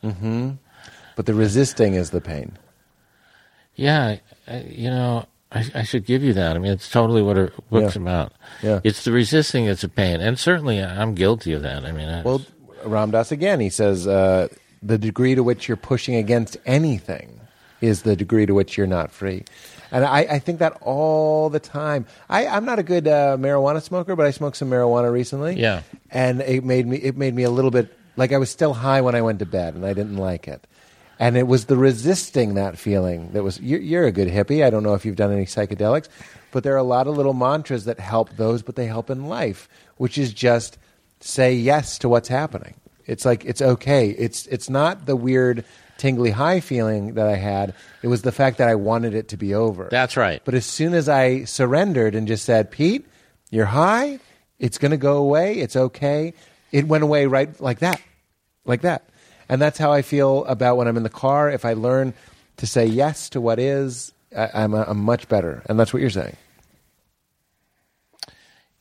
But 1.16 1.26
the 1.26 1.34
resisting 1.34 1.94
is 1.94 2.10
the 2.10 2.20
pain. 2.20 2.58
Yeah, 3.76 4.18
I, 4.50 4.62
you 4.70 4.90
know, 4.90 5.26
I, 5.52 5.66
I 5.76 5.84
should 5.84 6.06
give 6.06 6.24
you 6.24 6.34
that. 6.34 6.56
I 6.56 6.60
mean, 6.60 6.72
it's 6.72 6.90
totally 6.90 7.22
what 7.22 7.38
a 7.38 7.52
book's 7.70 7.96
Yeah. 7.96 8.02
about. 8.02 8.34
Yeah. 8.62 8.80
It's 8.84 9.04
the 9.04 9.12
resisting 9.12 9.66
that's 9.68 9.84
a 9.84 9.90
pain, 9.90 10.22
and 10.22 10.38
certainly 10.40 10.82
I'm 10.84 11.16
guilty 11.16 11.54
of 11.54 11.62
that. 11.64 11.86
I 11.86 11.92
mean, 11.92 12.10
I, 12.10 12.22
Well, 12.22 12.42
Ram 12.84 13.12
Dass 13.12 13.32
again, 13.32 13.60
he 13.60 13.70
says 13.70 14.08
uh, 14.08 14.48
the 14.84 14.98
degree 14.98 15.36
to 15.36 15.44
which 15.44 15.68
you're 15.68 15.78
pushing 15.78 16.16
against 16.16 16.58
anything 16.66 17.40
is 17.82 18.02
the 18.04 18.16
degree 18.16 18.46
to 18.46 18.54
which 18.54 18.78
you're 18.78 18.88
not 18.88 19.12
free. 19.12 19.44
And 19.92 20.06
I, 20.06 20.20
I 20.20 20.40
think 20.40 20.60
that 20.60 20.78
all 20.82 21.50
the 21.50 21.60
time. 21.60 22.06
I, 22.30 22.46
I'm 22.46 22.64
not 22.64 22.78
a 22.78 22.84
good 22.84 23.08
uh, 23.08 23.38
marijuana 23.40 23.82
smoker, 23.82 24.16
but 24.16 24.26
I 24.28 24.32
smoked 24.32 24.58
some 24.58 24.70
marijuana 24.70 25.12
recently. 25.12 25.60
Yeah. 25.60 25.82
and 26.12 26.42
it 26.42 26.64
made 26.64 26.86
me 26.86 26.98
it 26.98 27.18
made 27.18 27.34
me 27.34 27.44
a 27.44 27.50
little 27.50 27.72
bit 27.72 27.92
like 28.16 28.32
I 28.32 28.38
was 28.38 28.50
still 28.52 28.74
high 28.74 29.02
when 29.02 29.16
I 29.16 29.22
went 29.22 29.40
to 29.40 29.46
bed, 29.48 29.74
and 29.76 29.86
I 29.86 29.94
didn't 29.94 30.18
like 30.18 30.48
it. 30.48 30.68
And 31.20 31.36
it 31.36 31.48
was 31.48 31.66
the 31.66 31.76
resisting 31.76 32.54
that 32.56 32.78
feeling 32.78 33.32
that 33.34 33.44
was. 33.44 33.60
You're, 33.60 33.82
you're 33.82 34.06
a 34.06 34.12
good 34.12 34.30
hippie. 34.30 34.66
I 34.66 34.70
don't 34.70 34.84
know 34.84 34.94
if 34.94 35.06
you've 35.06 35.18
done 35.18 35.34
any 35.34 35.46
psychedelics, 35.46 36.08
but 36.52 36.64
there 36.64 36.74
are 36.74 36.78
a 36.78 36.84
lot 36.84 37.08
of 37.08 37.18
little 37.18 37.34
mantras 37.34 37.86
that 37.86 38.00
help 38.00 38.30
those, 38.38 38.62
but 38.62 38.76
they 38.76 38.86
help 38.86 39.10
in 39.10 39.26
life, 39.26 39.68
which 39.98 40.18
is 40.18 40.34
just 40.34 40.78
say 41.20 41.54
yes 41.54 42.00
to 42.00 42.10
what's 42.10 42.30
happening. 42.30 42.76
It's 43.06 43.26
like 43.26 43.44
it's 43.44 43.62
okay. 43.62 44.12
It's 44.12 44.46
it's 44.48 44.70
not 44.70 45.06
the 45.08 45.16
weird 45.16 45.66
tingly 45.98 46.32
high 46.32 46.62
feeling 46.62 47.16
that 47.16 47.28
I 47.28 47.36
had. 47.36 47.74
It 48.02 48.08
was 48.08 48.22
the 48.22 48.32
fact 48.32 48.58
that 48.58 48.70
I 48.70 48.76
wanted 48.76 49.14
it 49.14 49.28
to 49.30 49.38
be 49.38 49.54
over. 49.54 49.90
That's 49.92 50.16
right. 50.16 50.42
But 50.46 50.54
as 50.54 50.66
soon 50.66 50.94
as 50.94 51.10
I 51.10 51.44
surrendered 51.44 52.16
and 52.16 52.28
just 52.28 52.46
said, 52.46 52.72
Pete, 52.72 53.06
you're 53.52 53.66
high. 53.66 54.20
It's 54.60 54.78
going 54.78 54.92
to 54.92 54.98
go 54.98 55.18
away. 55.18 55.60
It's 55.60 55.76
okay. 55.76 56.34
It 56.72 56.88
went 56.88 57.04
away 57.04 57.26
right 57.26 57.60
like 57.60 57.80
that, 57.80 58.02
like 58.66 58.82
that. 58.82 59.10
And 59.50 59.62
that's 59.62 59.80
how 59.80 59.92
I 59.92 60.04
feel 60.04 60.46
about 60.46 60.78
when 60.78 60.88
I'm 60.88 60.96
in 60.96 61.04
the 61.04 61.10
car. 61.10 61.50
If 61.50 61.66
I 61.66 61.74
learn 61.74 62.14
to 62.58 62.68
say 62.68 62.86
yes 62.86 63.30
to 63.32 63.42
what 63.42 63.60
is, 63.60 64.14
I, 64.36 64.50
I'm, 64.54 64.74
I'm 64.74 65.00
much 65.00 65.28
better. 65.28 65.64
And 65.68 65.80
that's 65.80 65.92
what 65.92 66.02
you're 66.02 66.10
saying. 66.12 66.38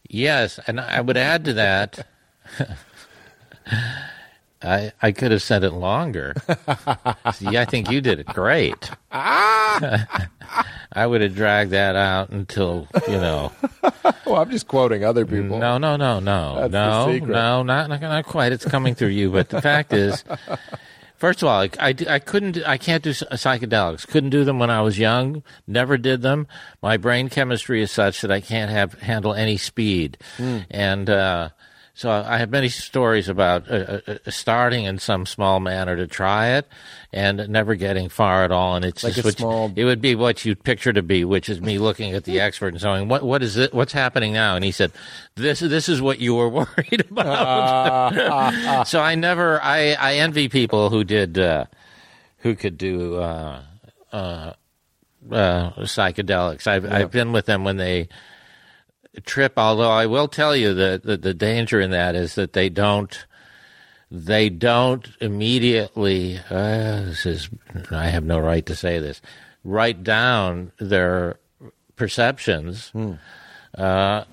yes, 0.08 0.60
and 0.66 0.78
I 0.80 1.00
would 1.00 1.16
add 1.16 1.44
to 1.46 1.54
that. 1.54 2.06
I 4.62 4.92
I 5.00 5.12
could 5.12 5.30
have 5.30 5.42
said 5.42 5.62
it 5.64 5.70
longer. 5.72 6.34
See, 7.34 7.56
I 7.56 7.64
think 7.64 7.90
you 7.90 8.00
did 8.00 8.20
it 8.20 8.26
great. 8.26 8.90
I 9.12 11.06
would 11.06 11.20
have 11.20 11.34
dragged 11.34 11.70
that 11.72 11.96
out 11.96 12.30
until 12.30 12.88
you 13.06 13.18
know. 13.18 13.52
well, 14.26 14.36
I'm 14.36 14.50
just 14.50 14.66
quoting 14.68 15.04
other 15.04 15.24
people. 15.26 15.58
No, 15.58 15.78
no, 15.78 15.96
no, 15.96 16.18
no, 16.20 16.68
That's 16.68 16.72
no, 16.72 17.18
no, 17.18 17.62
not, 17.62 17.88
not 17.88 18.00
not 18.00 18.24
quite. 18.26 18.52
It's 18.52 18.64
coming 18.64 18.94
through 18.94 19.08
you, 19.08 19.30
but 19.30 19.48
the 19.50 19.60
fact 19.62 19.92
is, 19.92 20.24
first 21.16 21.42
of 21.42 21.48
all, 21.48 21.60
I, 21.60 21.70
I, 21.78 21.94
I 22.08 22.18
couldn't, 22.18 22.58
I 22.66 22.78
can't 22.78 23.02
do 23.02 23.10
psychedelics. 23.10 24.06
Couldn't 24.08 24.30
do 24.30 24.44
them 24.44 24.58
when 24.58 24.70
I 24.70 24.80
was 24.80 24.98
young. 24.98 25.42
Never 25.66 25.96
did 25.98 26.22
them. 26.22 26.46
My 26.82 26.96
brain 26.96 27.28
chemistry 27.28 27.82
is 27.82 27.90
such 27.90 28.22
that 28.22 28.32
I 28.32 28.40
can't 28.40 28.70
have 28.70 28.94
handle 28.94 29.34
any 29.34 29.56
speed, 29.56 30.18
Hmm. 30.36 30.58
and 30.70 31.08
uh, 31.10 31.50
so 31.98 32.08
I 32.10 32.38
have 32.38 32.48
many 32.50 32.68
stories 32.68 33.28
about 33.28 33.68
uh, 33.68 33.74
uh, 33.74 34.00
uh, 34.24 34.30
starting 34.30 34.84
in 34.84 35.00
some 35.00 35.26
small 35.26 35.58
manner 35.58 35.96
to 35.96 36.06
try 36.06 36.50
it 36.50 36.68
and 37.12 37.48
never 37.48 37.74
getting 37.74 38.08
far 38.08 38.44
at 38.44 38.52
all. 38.52 38.76
And 38.76 38.84
it's 38.84 39.02
Like 39.02 39.14
just 39.14 39.24
a 39.24 39.28
what 39.28 39.34
you- 39.40 39.42
small- 39.42 39.72
it 39.74 39.84
would 39.84 40.00
be 40.00 40.14
what 40.14 40.44
you'd 40.44 40.62
picture 40.62 40.92
to 40.92 41.02
be, 41.02 41.24
which 41.24 41.48
is 41.48 41.60
me 41.60 41.76
looking 41.78 42.12
at 42.14 42.22
the 42.22 42.38
expert 42.38 42.68
and 42.68 42.80
saying, 42.80 43.08
"What 43.08 43.24
what 43.24 43.42
is 43.42 43.56
it? 43.56 43.74
What's 43.74 43.92
happening 43.92 44.32
now?" 44.32 44.54
And 44.54 44.64
he 44.64 44.70
said, 44.70 44.92
"This 45.34 45.58
this 45.58 45.88
is 45.88 46.00
what 46.00 46.20
you 46.20 46.36
were 46.36 46.48
worried 46.60 47.04
about." 47.10 48.86
so 48.86 49.00
I 49.00 49.16
never 49.16 49.60
I 49.60 49.94
I 49.98 50.14
envy 50.18 50.48
people 50.48 50.90
who 50.90 51.02
did 51.02 51.36
uh, 51.36 51.64
who 52.38 52.54
could 52.54 52.78
do 52.78 53.16
uh, 53.16 53.60
uh, 54.12 54.52
uh, 55.32 55.70
psychedelics. 55.82 56.68
I've 56.68 56.84
I've 56.90 57.10
been 57.10 57.32
with 57.32 57.46
them 57.46 57.64
when 57.64 57.76
they 57.76 58.08
trip. 59.20 59.54
Although 59.56 59.90
I 59.90 60.06
will 60.06 60.28
tell 60.28 60.54
you 60.54 60.74
that 60.74 61.02
the, 61.02 61.16
the 61.16 61.34
danger 61.34 61.80
in 61.80 61.90
that 61.90 62.14
is 62.14 62.34
that 62.34 62.52
they 62.52 62.68
don't 62.68 63.26
they 64.10 64.48
don't 64.48 65.06
immediately 65.20 66.38
uh, 66.50 67.02
this 67.02 67.26
is 67.26 67.48
I 67.90 68.06
have 68.08 68.24
no 68.24 68.38
right 68.38 68.64
to 68.66 68.74
say 68.74 68.98
this 68.98 69.20
write 69.64 70.02
down 70.02 70.72
their 70.78 71.38
perceptions 71.96 72.92
uh, 73.76 74.24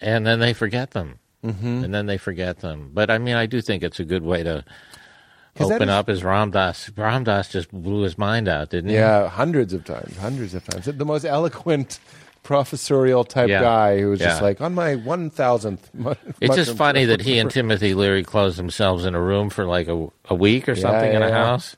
and 0.00 0.26
then 0.26 0.40
they 0.40 0.52
forget 0.52 0.90
them 0.90 1.18
mm-hmm. 1.44 1.84
and 1.84 1.94
then 1.94 2.06
they 2.06 2.18
forget 2.18 2.60
them 2.60 2.90
but 2.92 3.10
I 3.10 3.18
mean 3.18 3.36
I 3.36 3.46
do 3.46 3.60
think 3.60 3.82
it's 3.82 4.00
a 4.00 4.04
good 4.04 4.24
way 4.24 4.42
to 4.42 4.64
open 5.60 5.88
is- 5.88 5.88
up 5.88 6.08
as 6.08 6.24
Ram 6.24 6.50
Dass 6.50 6.90
Ram 6.96 7.22
Dass 7.22 7.48
just 7.48 7.70
blew 7.70 8.02
his 8.02 8.18
mind 8.18 8.48
out 8.48 8.70
didn't 8.70 8.90
he 8.90 8.96
Yeah, 8.96 9.28
hundreds 9.28 9.72
of 9.72 9.84
times, 9.84 10.16
hundreds 10.16 10.54
of 10.54 10.64
times. 10.64 10.86
The 10.86 11.04
most 11.04 11.24
eloquent 11.24 12.00
professorial 12.42 13.24
type 13.24 13.48
Yeah. 13.48 13.60
guy 13.60 14.00
who 14.00 14.10
was 14.10 14.20
just 14.20 14.42
like 14.42 14.60
on 14.60 14.74
my 14.74 14.96
one 14.96 15.30
thousandth. 15.30 15.88
It's 16.40 16.56
just 16.56 16.76
funny 16.76 17.04
that 17.06 17.20
he 17.20 17.38
and 17.38 17.50
Timothy 17.50 17.94
Leary 17.94 18.24
closed 18.24 18.58
themselves 18.58 19.04
in 19.04 19.14
a 19.14 19.20
room 19.20 19.50
for 19.50 19.64
like 19.64 19.88
a, 19.88 20.08
a 20.26 20.34
week 20.34 20.68
or 20.68 20.74
something 20.76 21.12
in 21.12 21.22
a 21.22 21.28
yeah. 21.28 21.44
house. 21.44 21.76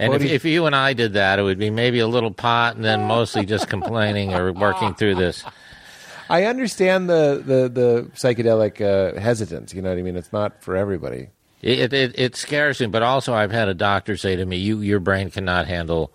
And 0.00 0.14
if, 0.14 0.22
if 0.22 0.44
you 0.44 0.66
and 0.66 0.74
I 0.74 0.94
did 0.94 1.12
that, 1.12 1.38
it 1.38 1.42
would 1.42 1.58
be 1.58 1.70
maybe 1.70 2.00
a 2.00 2.08
little 2.08 2.32
pot 2.32 2.74
and 2.74 2.84
then 2.84 3.04
mostly 3.04 3.46
just 3.46 3.68
complaining 3.68 4.34
or 4.34 4.52
working 4.52 4.94
through 4.94 5.14
this. 5.14 5.44
I 6.28 6.44
understand 6.44 7.08
the 7.08 7.42
the 7.44 7.68
the 7.68 8.10
psychedelic 8.14 8.80
uh, 8.80 9.20
hesitance. 9.20 9.72
You 9.72 9.82
know 9.82 9.90
what 9.90 9.98
I 9.98 10.02
mean? 10.02 10.16
It's 10.16 10.32
not 10.32 10.62
for 10.62 10.74
everybody. 10.76 11.28
It, 11.62 11.92
it 11.92 12.18
it 12.18 12.36
scares 12.36 12.80
me, 12.80 12.86
but 12.86 13.02
also 13.02 13.32
I've 13.32 13.52
had 13.52 13.68
a 13.68 13.74
doctor 13.74 14.16
say 14.16 14.36
to 14.36 14.44
me, 14.44 14.56
"You 14.56 14.80
your 14.80 15.00
brain 15.00 15.30
cannot 15.30 15.68
handle 15.68 16.12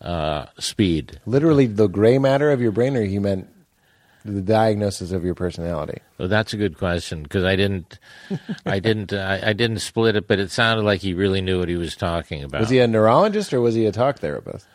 uh, 0.00 0.46
speed." 0.58 1.20
Literally, 1.26 1.66
the 1.66 1.88
gray 1.88 2.18
matter 2.18 2.50
of 2.50 2.60
your 2.60 2.72
brain, 2.72 2.96
or 2.96 3.02
you 3.02 3.20
meant 3.20 3.48
the 4.24 4.40
diagnosis 4.42 5.12
of 5.12 5.24
your 5.24 5.34
personality. 5.34 6.00
Well, 6.18 6.28
that's 6.28 6.52
a 6.52 6.56
good 6.56 6.76
question 6.76 7.22
because 7.22 7.44
I 7.44 7.56
didn't, 7.56 7.98
I 8.66 8.78
didn't, 8.80 9.12
uh, 9.12 9.38
I, 9.42 9.50
I 9.50 9.52
didn't 9.52 9.78
split 9.78 10.16
it, 10.16 10.26
but 10.28 10.38
it 10.38 10.50
sounded 10.50 10.84
like 10.84 11.00
he 11.00 11.14
really 11.14 11.40
knew 11.40 11.60
what 11.60 11.68
he 11.68 11.76
was 11.76 11.96
talking 11.96 12.42
about. 12.42 12.60
Was 12.60 12.70
he 12.70 12.80
a 12.80 12.86
neurologist 12.86 13.54
or 13.54 13.60
was 13.60 13.74
he 13.74 13.86
a 13.86 13.92
talk 13.92 14.18
therapist? 14.18 14.66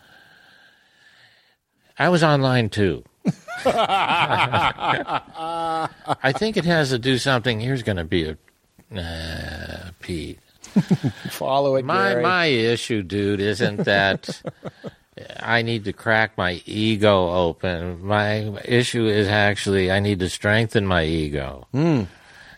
I 2.00 2.10
was 2.10 2.24
online 2.24 2.70
too. 2.70 3.04
I 3.66 5.90
think 6.36 6.58
it 6.58 6.66
has 6.66 6.90
to 6.90 7.00
do 7.00 7.18
something. 7.18 7.60
Here's 7.60 7.84
going 7.84 7.98
to 7.98 8.04
be 8.04 8.30
a 8.30 8.38
uh, 9.00 9.92
Pete. 10.00 10.40
Follow 11.30 11.76
it, 11.76 11.86
My 11.86 12.10
Garry. 12.10 12.24
my 12.24 12.46
issue, 12.46 13.04
dude, 13.04 13.40
isn't 13.40 13.84
that 13.86 14.42
I 15.40 15.62
need 15.62 15.84
to 15.86 15.94
crack 15.94 16.38
my 16.38 16.62
ego 16.66 17.30
open. 17.32 18.04
My 18.04 18.58
issue 18.66 19.06
is 19.06 19.28
actually 19.28 19.92
I 19.92 20.00
need 20.00 20.20
to 20.20 20.30
strengthen 20.30 20.86
my 20.88 21.04
ego. 21.06 21.68
Hmm. 21.72 22.04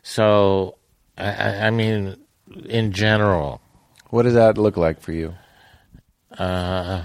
So, 0.04 0.78
I, 1.18 1.32
I, 1.32 1.68
I 1.68 1.70
mean, 1.72 2.16
in 2.70 2.92
general, 2.92 3.60
What 4.10 4.24
does 4.24 4.36
that 4.36 4.58
look 4.58 4.78
like 4.78 5.02
for 5.02 5.12
you? 5.12 5.34
uh, 6.38 7.04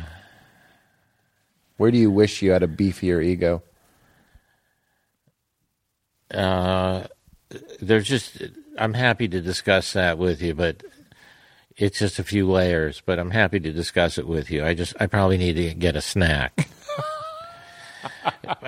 Where 1.78 1.90
do 1.90 1.98
you 1.98 2.10
wish 2.10 2.43
you 2.43 2.52
had 2.52 2.62
a 2.62 2.68
beefier 2.68 3.24
ego? 3.24 3.62
uh, 6.32 7.05
there's 7.81 8.06
just 8.06 8.43
I'm 8.78 8.94
happy 8.94 9.27
to 9.28 9.40
discuss 9.40 9.93
that 9.94 10.16
with 10.18 10.40
you, 10.43 10.55
but 10.55 10.85
it's 11.81 11.98
just 11.98 12.19
a 12.19 12.24
few 12.24 12.48
layers. 12.48 13.02
But 13.05 13.19
I'm 13.19 13.31
happy 13.31 13.59
to 13.61 13.73
discuss 13.73 14.19
it 14.19 14.27
with 14.27 14.51
you. 14.51 14.65
I 14.65 14.74
just 14.74 14.94
I 15.01 15.07
probably 15.07 15.39
need 15.39 15.55
to 15.55 15.74
get 15.74 15.97
a 15.97 16.01
snack. 16.01 16.69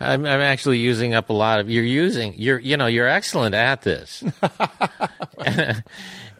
I'm, 0.00 0.24
I'm 0.24 0.40
actually 0.40 0.78
using 0.78 1.14
up 1.14 1.30
a 1.30 1.32
lot 1.32 1.60
of. 1.60 1.68
You're 1.68 1.84
using. 1.84 2.34
You're 2.36 2.58
you 2.58 2.76
know 2.76 2.86
you're 2.86 3.08
excellent 3.08 3.54
at 3.54 3.82
this. 3.82 4.24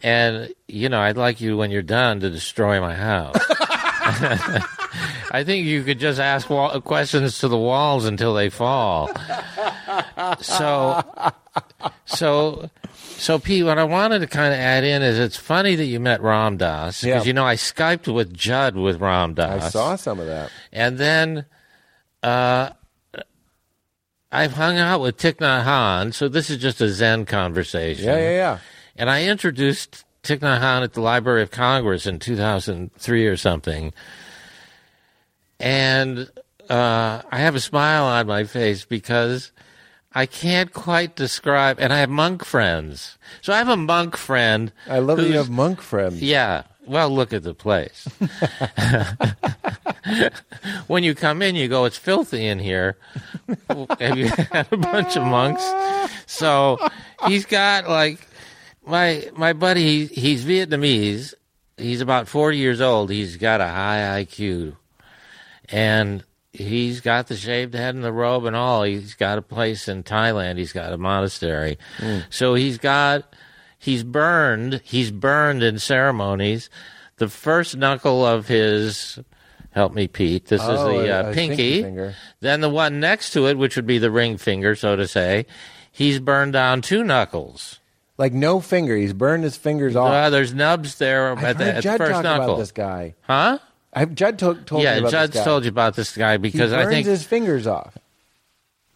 and 0.03 0.53
you 0.67 0.89
know 0.89 0.99
I'd 0.99 1.17
like 1.17 1.41
you 1.41 1.57
when 1.57 1.71
you're 1.71 1.81
done 1.81 2.21
to 2.21 2.29
destroy 2.29 2.79
my 2.79 2.95
house. 2.95 3.35
I 5.29 5.43
think 5.43 5.65
you 5.65 5.83
could 5.83 5.99
just 5.99 6.19
ask 6.19 6.49
wall- 6.49 6.79
questions 6.79 7.39
to 7.39 7.49
the 7.49 7.57
walls 7.57 8.05
until 8.05 8.33
they 8.33 8.49
fall. 8.49 9.09
So, 10.41 11.03
so, 12.05 12.69
so, 12.95 13.39
Pete, 13.39 13.63
what 13.65 13.77
I 13.77 13.83
wanted 13.83 14.19
to 14.19 14.27
kind 14.27 14.53
of 14.53 14.59
add 14.59 14.83
in 14.83 15.01
is 15.01 15.17
it's 15.19 15.37
funny 15.37 15.75
that 15.75 15.85
you 15.85 15.99
met 15.99 16.21
Ram 16.21 16.57
Dass 16.57 17.01
because 17.01 17.23
Yeah. 17.25 17.27
you 17.27 17.33
know 17.33 17.45
I 17.45 17.55
skyped 17.55 18.11
with 18.13 18.33
Judd 18.33 18.75
with 18.75 18.99
Ram 19.01 19.33
Dass. 19.33 19.63
I 19.63 19.69
saw 19.69 19.95
some 19.95 20.19
of 20.19 20.27
that. 20.27 20.51
and 20.71 20.97
then 20.97 21.45
uh, 22.23 22.71
I've 24.31 24.53
hung 24.53 24.77
out 24.77 25.01
with 25.01 25.17
Thich 25.17 25.35
Nhat 25.37 25.63
Hanh. 25.65 26.13
So 26.13 26.27
this 26.27 26.49
is 26.49 26.57
just 26.57 26.81
a 26.81 26.89
Zen 26.89 27.25
conversation. 27.25 28.05
Yeah, 28.05 28.17
yeah, 28.17 28.31
yeah. 28.31 28.57
And 28.95 29.09
I 29.09 29.23
introduced 29.25 30.03
Thich 30.23 30.39
Nhat 30.39 30.59
Hanh 30.61 30.83
at 30.83 30.93
the 30.93 31.01
Library 31.01 31.41
of 31.43 31.51
Congress 31.51 32.05
in 32.05 32.19
2003 32.19 33.25
or 33.27 33.37
something. 33.37 33.93
And 35.59 36.29
uh, 36.69 37.21
I 37.31 37.37
have 37.39 37.55
a 37.55 37.59
smile 37.59 38.03
on 38.05 38.27
my 38.27 38.43
face 38.43 38.85
because 38.85 39.51
I 40.17 40.25
can't 40.25 40.73
quite 40.73 41.15
describe, 41.15 41.79
and 41.79 41.93
I 41.93 41.99
have 41.99 42.09
monk 42.09 42.43
friends. 42.43 43.19
So 43.43 43.53
I 43.53 43.59
have 43.59 43.69
a 43.69 43.77
monk 43.77 44.17
friend. 44.17 44.71
I 44.89 44.97
love 44.97 45.17
that 45.17 45.27
you 45.27 45.33
have 45.33 45.51
monk 45.51 45.79
friends. 45.79 46.23
Yeah. 46.23 46.63
Well, 46.87 47.11
look 47.11 47.33
at 47.33 47.43
the 47.43 47.53
place. 47.53 48.07
when 50.87 51.03
you 51.03 51.13
come 51.13 51.43
in, 51.43 51.53
you 51.53 51.67
go, 51.67 51.85
it's 51.85 51.99
filthy 51.99 52.47
in 52.47 52.57
here. 52.57 52.97
Have 53.99 54.17
you 54.17 54.29
had 54.29 54.67
a 54.71 54.77
bunch 54.77 55.15
of 55.15 55.23
monks? 55.23 55.63
So 56.25 56.79
he's 57.27 57.45
got 57.45 57.87
like 57.87 58.27
my 58.87 59.29
my 59.35 59.53
buddy. 59.53 60.07
He's 60.07 60.43
Vietnamese. 60.43 61.35
He's 61.77 62.01
about 62.01 62.27
forty 62.27 62.57
years 62.57 62.81
old. 62.81 63.11
He's 63.11 63.37
got 63.37 63.61
a 63.61 63.67
high 63.67 64.23
IQ, 64.23 64.77
and 65.69 66.23
he's 66.53 67.01
got 67.01 67.27
the 67.27 67.35
shaved 67.35 67.73
head 67.73 67.95
and 67.95 68.03
the 68.03 68.11
robe 68.13 68.45
and 68.45 68.55
all. 68.55 68.83
He's 68.83 69.13
got 69.13 69.37
a 69.37 69.41
place 69.41 69.87
in 69.87 70.03
Thailand. 70.03 70.57
He's 70.57 70.73
got 70.73 70.93
a 70.93 70.97
monastery. 70.97 71.77
So 72.29 72.55
he's 72.55 72.77
got 72.77 73.35
he's 73.77 74.03
burned. 74.03 74.81
He's 74.83 75.11
burned 75.11 75.63
in 75.63 75.79
ceremonies. 75.79 76.69
The 77.17 77.27
first 77.27 77.75
knuckle 77.77 78.25
of 78.25 78.47
his 78.47 79.19
help 79.71 79.93
me, 79.93 80.07
Pete. 80.07 80.45
This 80.47 80.61
is 80.61 80.67
Oh, 80.69 81.01
the 81.01 81.27
uh, 81.27 81.29
a 81.29 81.33
pinky. 81.33 81.83
pinky. 81.83 82.13
Then 82.39 82.61
the 82.61 82.69
one 82.69 82.99
next 82.99 83.31
to 83.33 83.47
it, 83.47 83.57
which 83.57 83.75
would 83.75 83.87
be 83.87 83.97
the 83.97 84.11
ring 84.11 84.37
finger, 84.37 84.75
so 84.75 84.95
to 84.95 85.07
say. 85.07 85.45
He's 85.91 86.19
burned 86.19 86.53
down 86.53 86.81
two 86.81 87.03
knuckles. 87.03 87.79
Like 88.19 88.33
no 88.33 88.59
finger. 88.59 88.95
He's 88.95 89.13
burned 89.13 89.43
his 89.43 89.57
fingers 89.57 89.95
off. 89.95 90.11
Uh, 90.11 90.29
there's 90.31 90.53
nubs 90.53 90.95
there 90.99 91.31
I've 91.31 91.43
at 91.43 91.57
the, 91.59 91.75
at 91.75 91.83
first 91.83 92.11
talk 92.11 92.23
knuckle. 92.23 92.45
about 92.45 92.57
this 92.59 92.71
guy. 92.71 93.15
Huh? 93.21 93.59
I've 93.93 94.13
Judd 94.15 94.37
to- 94.39 94.55
told 94.65 94.83
yeah, 94.83 94.93
me 94.95 94.99
about 94.99 95.11
Judd's 95.11 95.33
this 95.33 95.35
guy. 95.35 95.39
Yeah, 95.39 95.43
Judd's 95.43 95.45
told 95.45 95.63
you 95.65 95.69
about 95.69 95.95
this 95.95 96.15
guy 96.17 96.37
because 96.37 96.73
I 96.73 96.85
think 96.85 97.07
his 97.07 97.23
fingers 97.23 97.67
off. 97.67 97.97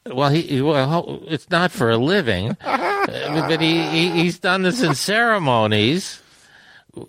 well 0.05 0.29
he 0.29 0.61
well 0.61 1.21
it's 1.27 1.49
not 1.49 1.71
for 1.71 1.89
a 1.89 1.97
living, 1.97 2.55
but 2.63 3.61
he, 3.61 3.81
he 3.83 4.09
he's 4.11 4.39
done 4.39 4.61
this 4.63 4.81
in 4.81 4.95
ceremonies, 4.95 6.21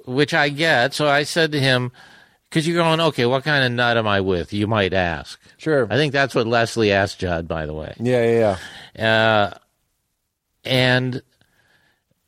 which 0.07 0.33
I 0.35 0.49
get. 0.49 0.95
So 0.95 1.09
I 1.09 1.25
said 1.25 1.53
to 1.53 1.61
him, 1.61 1.91
because 2.49 2.67
you're 2.69 2.77
going 2.83 3.01
okay, 3.01 3.27
what 3.27 3.45
kind 3.45 3.65
of 3.65 3.73
nut 3.73 3.97
am 3.97 4.07
I 4.07 4.21
with? 4.21 4.53
You 4.53 4.67
might 4.67 4.93
ask. 4.93 5.41
Sure. 5.59 5.87
I 5.91 5.97
think 5.97 6.13
that's 6.13 6.35
what 6.35 6.47
Leslie 6.47 6.93
asked 6.93 7.19
Judd, 7.19 7.47
by 7.49 7.67
the 7.67 7.75
way. 7.75 7.95
yeah, 8.01 8.25
yeah, 8.25 8.59
yeah. 8.97 9.49
Uh, 9.53 9.59
and 10.65 11.23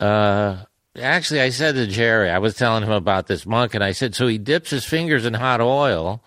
uh, 0.01 0.57
actually, 1.01 1.41
I 1.41 1.51
said 1.51 1.75
to 1.75 1.87
Jerry, 1.87 2.31
I 2.31 2.39
was 2.39 2.55
telling 2.55 2.83
him 2.85 2.91
about 2.93 3.27
this 3.27 3.47
monk, 3.47 3.75
and 3.75 3.83
I 3.85 3.93
said, 3.93 4.15
so 4.15 4.27
he 4.27 4.39
dips 4.39 4.71
his 4.71 4.85
fingers 4.85 5.25
in 5.25 5.35
hot 5.35 5.61
oil 5.61 6.23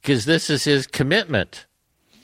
because 0.00 0.24
this 0.24 0.50
is 0.50 0.64
his 0.64 0.86
commitment. 0.86 1.66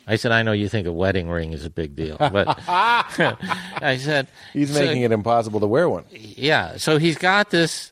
I 0.06 0.16
said, 0.16 0.32
I 0.32 0.42
know 0.42 0.52
you 0.52 0.68
think 0.68 0.86
a 0.86 0.92
wedding 0.92 1.28
ring 1.30 1.52
is 1.52 1.64
a 1.64 1.70
big 1.70 1.96
deal, 1.96 2.16
but 2.18 2.46
I 2.68 3.96
said, 4.00 4.28
He's 4.52 4.72
so- 4.72 4.80
making 4.80 5.02
it 5.02 5.12
impossible 5.12 5.60
to 5.60 5.66
wear 5.66 5.88
one. 5.88 6.04
yeah. 6.10 6.76
So 6.76 6.98
he's 6.98 7.16
got 7.16 7.50
this. 7.50 7.90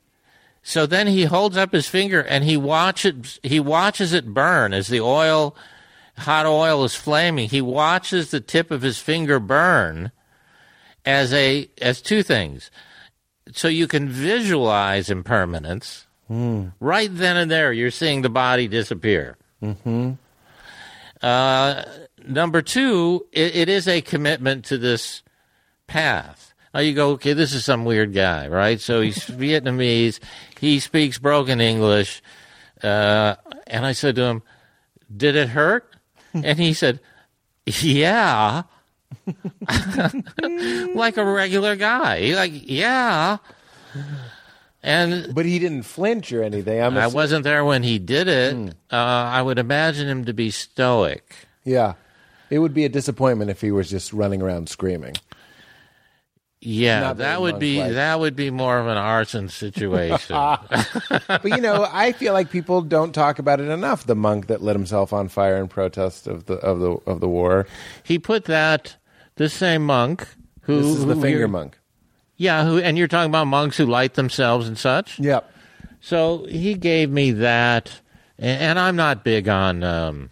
So 0.62 0.86
then 0.86 1.06
he 1.08 1.24
holds 1.24 1.56
up 1.56 1.72
his 1.72 1.88
finger 1.88 2.20
and 2.20 2.44
he 2.44 2.56
watches 2.56 3.40
he 3.42 3.58
watches 3.58 4.12
it 4.12 4.32
burn 4.32 4.72
as 4.72 4.86
the 4.86 5.00
oil, 5.00 5.56
hot 6.18 6.46
oil 6.46 6.84
is 6.84 6.94
flaming. 6.94 7.48
He 7.48 7.60
watches 7.60 8.30
the 8.30 8.38
tip 8.40 8.70
of 8.70 8.82
his 8.82 8.98
finger 9.00 9.40
burn 9.40 10.12
as 11.04 11.32
a 11.32 11.68
as 11.80 12.00
two 12.00 12.22
things. 12.22 12.70
So 13.50 13.68
you 13.68 13.88
can 13.88 14.08
visualize 14.08 15.10
impermanence 15.10 16.06
right 16.80 17.10
then 17.12 17.36
and 17.36 17.50
there. 17.50 17.72
You're 17.72 17.90
seeing 17.90 18.22
the 18.22 18.30
body 18.30 18.68
disappear. 18.68 19.36
Mm-hmm. 19.62 20.12
Uh, 21.22 21.82
number 22.26 22.62
two, 22.62 23.26
it, 23.32 23.54
it 23.54 23.68
is 23.68 23.86
a 23.86 24.00
commitment 24.00 24.64
to 24.66 24.78
this 24.78 25.22
path. 25.86 26.54
Now 26.72 26.80
you 26.80 26.94
go, 26.94 27.10
okay, 27.10 27.34
this 27.34 27.52
is 27.52 27.64
some 27.64 27.84
weird 27.84 28.14
guy, 28.14 28.48
right? 28.48 28.80
So 28.80 29.00
he's 29.00 29.18
Vietnamese. 29.26 30.20
He 30.58 30.80
speaks 30.80 31.18
broken 31.18 31.60
English. 31.60 32.22
Uh, 32.82 33.36
and 33.66 33.84
I 33.84 33.92
said 33.92 34.16
to 34.16 34.22
him, 34.24 34.42
did 35.14 35.36
it 35.36 35.50
hurt? 35.50 35.88
And 36.34 36.58
he 36.58 36.72
said, 36.72 37.00
yeah. 37.66 38.62
like 40.94 41.16
a 41.16 41.24
regular 41.24 41.76
guy. 41.76 42.32
Like, 42.34 42.52
yeah. 42.54 43.38
And 44.82 45.34
But 45.34 45.46
he 45.46 45.58
didn't 45.58 45.84
flinch 45.84 46.32
or 46.32 46.42
anything. 46.42 46.80
I'm 46.82 46.96
I 46.98 47.06
wasn't 47.06 47.44
there 47.44 47.64
when 47.64 47.82
he 47.82 47.98
did 47.98 48.28
it. 48.28 48.74
Uh, 48.90 48.96
I 48.96 49.40
would 49.42 49.58
imagine 49.58 50.08
him 50.08 50.24
to 50.24 50.32
be 50.32 50.50
stoic. 50.50 51.34
Yeah. 51.64 51.94
It 52.50 52.58
would 52.58 52.74
be 52.74 52.84
a 52.84 52.88
disappointment 52.88 53.50
if 53.50 53.60
he 53.60 53.70
was 53.70 53.88
just 53.88 54.12
running 54.12 54.42
around 54.42 54.68
screaming. 54.68 55.14
Yeah, 56.64 57.12
that 57.14 57.40
would 57.40 57.58
be 57.58 57.78
monk-like. 57.78 57.94
that 57.96 58.20
would 58.20 58.36
be 58.36 58.50
more 58.50 58.78
of 58.78 58.86
an 58.86 58.96
arson 58.96 59.48
situation. 59.48 60.36
But 61.26 61.44
you 61.44 61.60
know, 61.60 61.88
I 61.90 62.12
feel 62.12 62.32
like 62.32 62.50
people 62.50 62.82
don't 62.82 63.12
talk 63.12 63.40
about 63.40 63.58
it 63.58 63.68
enough. 63.68 64.06
The 64.06 64.14
monk 64.14 64.46
that 64.46 64.62
lit 64.62 64.76
himself 64.76 65.12
on 65.12 65.26
fire 65.28 65.56
in 65.56 65.66
protest 65.66 66.28
of 66.28 66.46
the 66.46 66.54
of 66.54 66.78
the 66.78 66.90
of 67.06 67.18
the 67.20 67.28
war. 67.28 67.66
he 68.04 68.16
put 68.18 68.44
that 68.44 68.94
the 69.42 69.48
same 69.48 69.84
monk 69.84 70.26
who 70.62 70.78
This 70.80 70.86
is 70.98 71.06
the 71.06 71.16
finger 71.16 71.48
monk. 71.48 71.78
Yeah, 72.36 72.64
who, 72.64 72.78
and 72.78 72.96
you're 72.96 73.08
talking 73.08 73.30
about 73.30 73.46
monks 73.46 73.76
who 73.76 73.86
light 73.86 74.14
themselves 74.14 74.66
and 74.68 74.76
such. 74.78 75.18
Yep. 75.18 75.50
So 76.00 76.44
he 76.48 76.74
gave 76.74 77.10
me 77.10 77.30
that, 77.32 78.00
and, 78.38 78.60
and 78.62 78.78
I'm 78.78 78.96
not 78.96 79.22
big 79.24 79.48
on. 79.48 79.82
Um, 79.84 80.30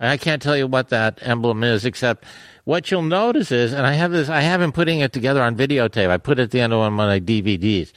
I 0.00 0.16
can't 0.16 0.42
tell 0.42 0.56
you 0.56 0.66
what 0.66 0.88
that 0.88 1.18
emblem 1.22 1.62
is, 1.62 1.84
except 1.84 2.24
what 2.64 2.90
you'll 2.90 3.02
notice 3.02 3.52
is, 3.52 3.72
and 3.72 3.86
I 3.86 3.92
have 3.92 4.10
this. 4.10 4.28
I 4.28 4.40
have 4.40 4.60
him 4.60 4.72
putting 4.72 5.00
it 5.00 5.12
together 5.12 5.42
on 5.42 5.56
videotape. 5.56 6.08
I 6.08 6.16
put 6.16 6.38
it 6.38 6.42
at 6.42 6.50
the 6.50 6.60
end 6.60 6.72
of 6.72 6.78
one 6.80 6.88
of 6.88 6.94
my 6.94 7.20
DVDs. 7.20 7.92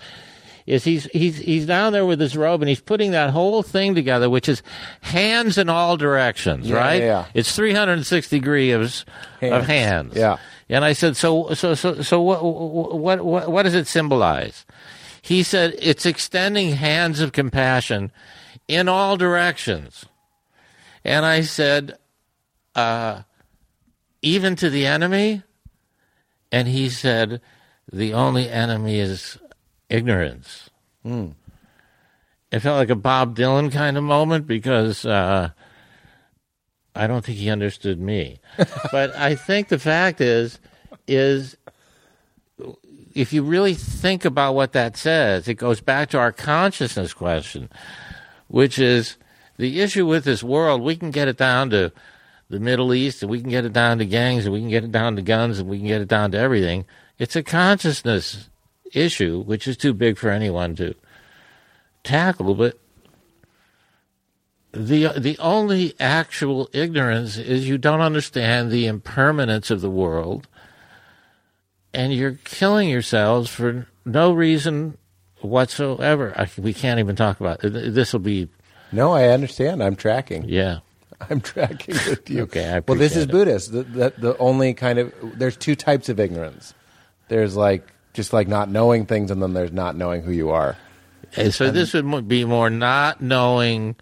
Is 0.68 0.84
he's 0.84 1.06
he's 1.06 1.38
he's 1.38 1.68
down 1.68 1.94
there 1.94 2.08
with 2.08 2.20
his 2.20 2.36
robe 2.36 2.64
and 2.64 2.70
he's 2.70 2.82
putting 2.82 3.12
that 3.12 3.30
whole 3.30 3.62
thing 3.62 3.94
together, 3.94 4.32
which 4.32 4.50
is 4.50 4.64
hands 5.02 5.60
in 5.60 5.70
all 5.70 5.96
directions, 5.96 6.68
Yeah, 6.68 6.76
right? 6.78 7.02
yeah, 7.02 7.06
yeah. 7.08 7.26
It's 7.36 7.56
360 7.56 8.36
degrees 8.40 9.06
of 9.44 9.66
hands. 9.68 10.16
Yeah. 10.16 10.38
And 10.70 10.84
I 10.84 10.94
said, 10.94 11.16
so 11.16 11.54
so 11.54 11.76
so 11.76 12.02
so 12.02 12.22
what 12.22 12.44
what 12.44 13.24
what 13.24 13.52
what 13.52 13.64
does 13.64 13.76
it 13.76 13.88
symbolize? 13.88 14.66
He 15.22 15.44
said 15.44 15.76
it's 15.80 16.06
extending 16.06 16.72
hands 16.72 17.20
of 17.20 17.32
compassion 17.32 18.12
in 18.68 18.88
all 18.88 19.18
directions. 19.18 20.06
And 21.04 21.26
I 21.26 21.42
said, 21.42 21.98
uh, 22.74 23.22
even 24.22 24.56
to 24.56 24.70
the 24.70 24.88
enemy? 24.88 25.44
And 26.52 26.68
he 26.68 26.90
said, 26.90 27.42
the 27.92 28.14
only 28.14 28.50
enemy 28.50 29.00
is 29.00 29.38
ignorance. 29.90 30.70
It 31.06 32.60
felt 32.60 32.78
like 32.78 32.90
a 32.90 32.96
Bob 32.96 33.36
Dylan 33.36 33.72
kind 33.72 33.98
of 33.98 34.04
moment 34.04 34.48
because 34.48 35.06
uh, 35.06 35.52
I 36.96 37.08
don't 37.08 37.26
think 37.26 37.38
he 37.38 37.50
understood 37.50 38.00
me. 38.00 38.40
but 38.92 39.16
I 39.16 39.36
think 39.36 39.68
the 39.68 39.80
fact 39.80 40.22
is, 40.22 40.60
is 41.08 41.58
if 43.14 43.34
you 43.34 43.44
really 43.44 43.74
think 43.74 44.26
about 44.26 44.56
what 44.56 44.74
that 44.74 44.98
says, 44.98 45.48
it 45.48 45.56
goes 45.56 45.82
back 45.82 46.10
to 46.10 46.20
our 46.20 46.32
consciousness 46.32 47.14
question, 47.14 47.70
which 48.48 48.80
is 48.80 49.18
the 49.58 49.82
issue 49.82 50.06
with 50.06 50.26
this 50.26 50.44
world. 50.44 50.82
We 50.82 50.96
can 50.96 51.12
get 51.12 51.28
it 51.28 51.38
down 51.38 51.70
to 51.72 51.92
the 52.50 52.60
Middle 52.60 52.94
East, 52.94 53.22
and 53.24 53.32
we 53.32 53.42
can 53.42 53.50
get 53.50 53.66
it 53.66 53.74
down 53.74 53.98
to 53.98 54.06
gangs, 54.06 54.46
and 54.46 54.54
we 54.54 54.60
can 54.60 54.70
get 54.70 54.84
it 54.84 54.92
down 54.92 55.16
to 55.16 55.22
guns, 55.22 55.60
and 55.60 55.70
we 55.70 55.78
can 55.78 55.88
get 55.88 56.02
it 56.02 56.08
down 56.08 56.32
to 56.32 56.38
everything. 56.38 56.86
It's 57.18 57.36
a 57.36 57.44
consciousness 57.44 58.50
issue, 58.94 59.42
which 59.42 59.68
is 59.68 59.78
too 59.78 59.94
big 59.94 60.18
for 60.18 60.30
anyone 60.30 60.76
to 60.76 60.96
tackle. 62.04 62.54
But 62.54 62.78
the 64.76 65.08
the 65.18 65.38
only 65.40 65.96
actual 66.00 66.70
ignorance 66.74 67.38
is 67.38 67.68
you 67.68 67.78
don't 67.78 68.02
understand 68.02 68.72
the 68.72 68.88
impermanence 68.88 69.72
of 69.72 69.82
the 69.82 69.90
world, 69.90 70.48
and 71.94 72.14
you're 72.14 72.38
killing 72.44 72.90
yourselves 72.90 73.50
for 73.50 73.88
no 74.04 74.34
reason 74.34 74.98
whatsoever. 75.42 76.34
I, 76.36 76.48
we 76.60 76.74
can't 76.74 77.00
even 77.00 77.16
talk 77.16 77.40
about 77.40 77.62
this. 77.62 78.14
Will 78.14 78.20
be 78.20 78.50
No, 78.92 79.14
I 79.14 79.30
understand. 79.30 79.82
I'm 79.82 79.96
tracking. 79.96 80.46
yeah. 80.48 80.80
I'm 81.30 81.40
tracking 81.40 81.96
with 82.10 82.30
you. 82.30 82.44
Okay, 82.44 82.82
well, 82.86 82.98
this 82.98 83.16
is 83.16 83.24
it. 83.24 83.32
Buddhist. 83.32 83.72
The, 83.72 83.84
the, 83.84 84.14
the 84.18 84.38
only 84.38 84.74
kind 84.74 85.00
of 85.00 85.14
there's 85.40 85.56
two 85.56 85.74
types 85.76 86.10
of 86.10 86.20
ignorance. 86.20 86.74
There's 87.30 87.56
like 87.56 87.88
just 88.14 88.34
like 88.34 88.50
not 88.50 88.70
knowing 88.70 89.06
things, 89.06 89.32
and 89.32 89.42
then 89.42 89.54
there's 89.54 89.72
not 89.72 89.96
knowing 89.96 90.24
who 90.24 90.32
you 90.32 90.50
are. 90.50 90.76
And 91.38 91.54
so 91.54 91.72
this 91.72 91.94
would 91.94 92.28
be 92.28 92.44
more 92.44 92.70
not 92.70 93.22
knowing 93.22 93.96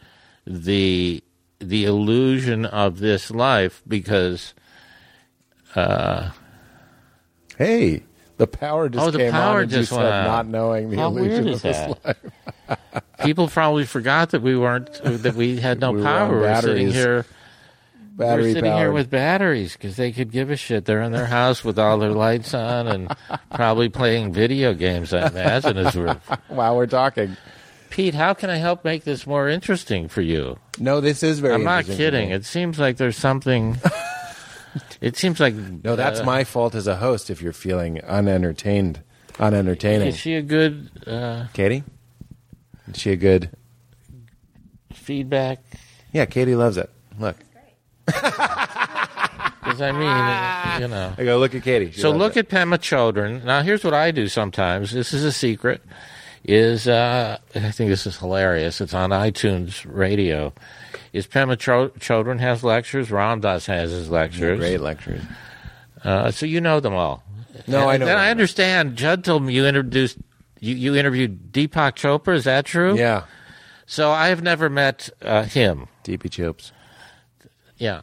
the 0.46 1.24
the 1.60 1.86
illusion 1.86 2.66
of 2.66 3.00
this 3.00 3.32
life 3.32 3.82
because 3.88 4.54
uh, 5.76 6.30
Hey, 7.58 8.04
the 8.38 8.48
power 8.48 8.90
just 8.90 9.06
Oh, 9.08 9.12
the 9.12 9.20
came 9.20 9.32
power 9.32 9.62
on, 9.62 9.70
just 9.70 9.92
went 9.92 10.04
out. 10.06 10.26
not 10.26 10.48
knowing 10.48 10.90
the 10.90 10.98
How 10.98 11.08
illusion 11.08 11.48
of 11.50 11.62
this 11.62 11.78
that? 11.78 12.06
life. 12.06 13.04
people 13.24 13.48
probably 13.48 13.86
forgot 13.86 14.32
that 14.32 14.42
we 14.42 14.58
weren't 14.58 14.92
that 15.04 15.36
we 15.36 15.58
had 15.58 15.80
no 15.80 15.92
We 15.94 16.02
power. 16.04 16.40
were 16.40 16.56
sitting 16.62 16.90
here. 16.90 17.26
Battery 18.16 18.44
we're 18.44 18.54
sitting 18.54 18.74
here 18.74 18.92
with 18.92 19.10
batteries 19.10 19.74
because 19.74 19.96
they 19.96 20.12
could 20.12 20.32
give 20.32 20.52
a 20.52 20.56
shit. 20.56 20.86
They're 20.86 21.02
in 21.02 21.12
their 21.14 21.26
house 21.26 21.64
with 21.64 21.80
all 21.80 21.98
their 21.98 22.12
lights 22.12 22.54
on 22.54 22.88
and 22.88 23.16
probably 23.52 23.90
playing 23.90 24.34
video 24.34 24.74
games. 24.76 25.14
I 25.16 25.28
imagine 25.30 25.78
as 25.78 25.96
we're 25.98 26.14
While 26.50 26.76
we're 26.76 26.86
talking, 26.86 27.36
Pete. 27.94 28.16
How 28.16 28.34
can 28.34 28.50
I 28.50 28.56
help 28.56 28.84
make 28.84 29.04
this 29.04 29.28
more 29.28 29.48
interesting 29.48 30.08
for 30.08 30.22
you? 30.22 30.58
no, 30.80 31.00
this 31.00 31.22
is 31.22 31.38
very. 31.40 31.54
I'm 31.54 31.64
not 31.64 31.86
kidding. 31.86 32.32
It 32.32 32.44
seems 32.44 32.80
like 32.80 32.98
there's 32.98 33.16
something. 33.16 33.78
it 35.02 35.16
seems 35.16 35.40
like 35.40 35.54
No, 35.54 35.96
that's 35.96 36.22
uh, 36.22 36.24
my 36.24 36.44
fault 36.44 36.74
as 36.74 36.88
a 36.88 36.96
host 36.96 37.30
if 37.30 37.40
you're 37.40 37.54
feeling 37.54 38.02
unentertained, 38.02 39.02
unentertaining. 39.40 40.08
Is 40.08 40.18
she 40.18 40.34
a 40.34 40.42
good 40.42 40.90
uh, 41.06 41.46
Katie, 41.54 41.84
is 42.88 43.00
she 43.00 43.12
a 43.12 43.16
good? 43.16 43.52
feedback? 44.92 45.60
Yeah, 46.14 46.26
Katie 46.26 46.56
loves 46.56 46.78
it. 46.78 46.90
Look, 47.20 47.36
Because 48.06 49.82
I 49.82 49.92
mean, 49.92 50.82
you 50.82 50.88
know. 50.88 51.14
I 51.18 51.24
go 51.24 51.38
look 51.38 51.54
at 51.54 51.62
Katie. 51.62 51.92
She 51.92 52.02
So 52.02 52.10
look 52.12 52.36
it. 52.38 52.52
at 52.52 52.68
Pema 52.68 52.78
Chodron. 52.80 53.44
Now, 53.44 53.62
here's 53.62 53.84
what 53.84 53.94
I 53.94 54.12
do 54.12 54.28
sometimes. 54.28 54.92
This 54.92 55.14
is 55.14 55.24
a 55.24 55.32
secret. 55.32 55.82
Is 56.46 56.88
uh, 56.90 57.38
I 57.56 57.72
think 57.72 57.90
this 57.90 58.06
is 58.06 58.18
hilarious. 58.18 58.82
It's 58.82 58.94
on 58.94 59.12
iTunes 59.12 59.86
Radio. 59.88 60.54
Is 61.14 61.26
Pema 61.28 61.58
Cho- 61.58 61.90
Chodron 62.00 62.40
has 62.40 62.64
lectures? 62.64 63.12
Ram 63.12 63.40
Dass 63.40 63.66
has 63.68 63.92
his 63.92 64.10
lectures. 64.10 64.60
great 64.60 64.82
lectures. 64.82 65.22
Uh, 66.04 66.32
so 66.32 66.46
you 66.46 66.60
know 66.60 66.80
them 66.82 66.94
all. 66.94 67.24
No, 67.68 67.88
I 67.88 67.96
know. 67.98 68.06
Then 68.08 68.18
I 68.18 68.30
understand. 68.30 68.98
Judd 68.98 69.24
told 69.24 69.44
me 69.44 69.54
you 69.54 69.66
introduced 69.66 70.18
you, 70.60 70.76
you 70.76 70.96
interviewed 70.96 71.54
Deepak 71.54 71.94
Chopra. 71.96 72.36
Is 72.36 72.44
that 72.44 72.66
true? 72.66 72.98
Yeah, 72.98 73.24
So 73.86 74.12
I 74.12 74.28
have 74.28 74.42
never 74.42 74.70
met 74.70 75.10
uh, 75.22 75.44
him. 75.44 75.88
DP 76.04 76.30
Chops. 76.30 76.74
Yeah. 77.78 78.02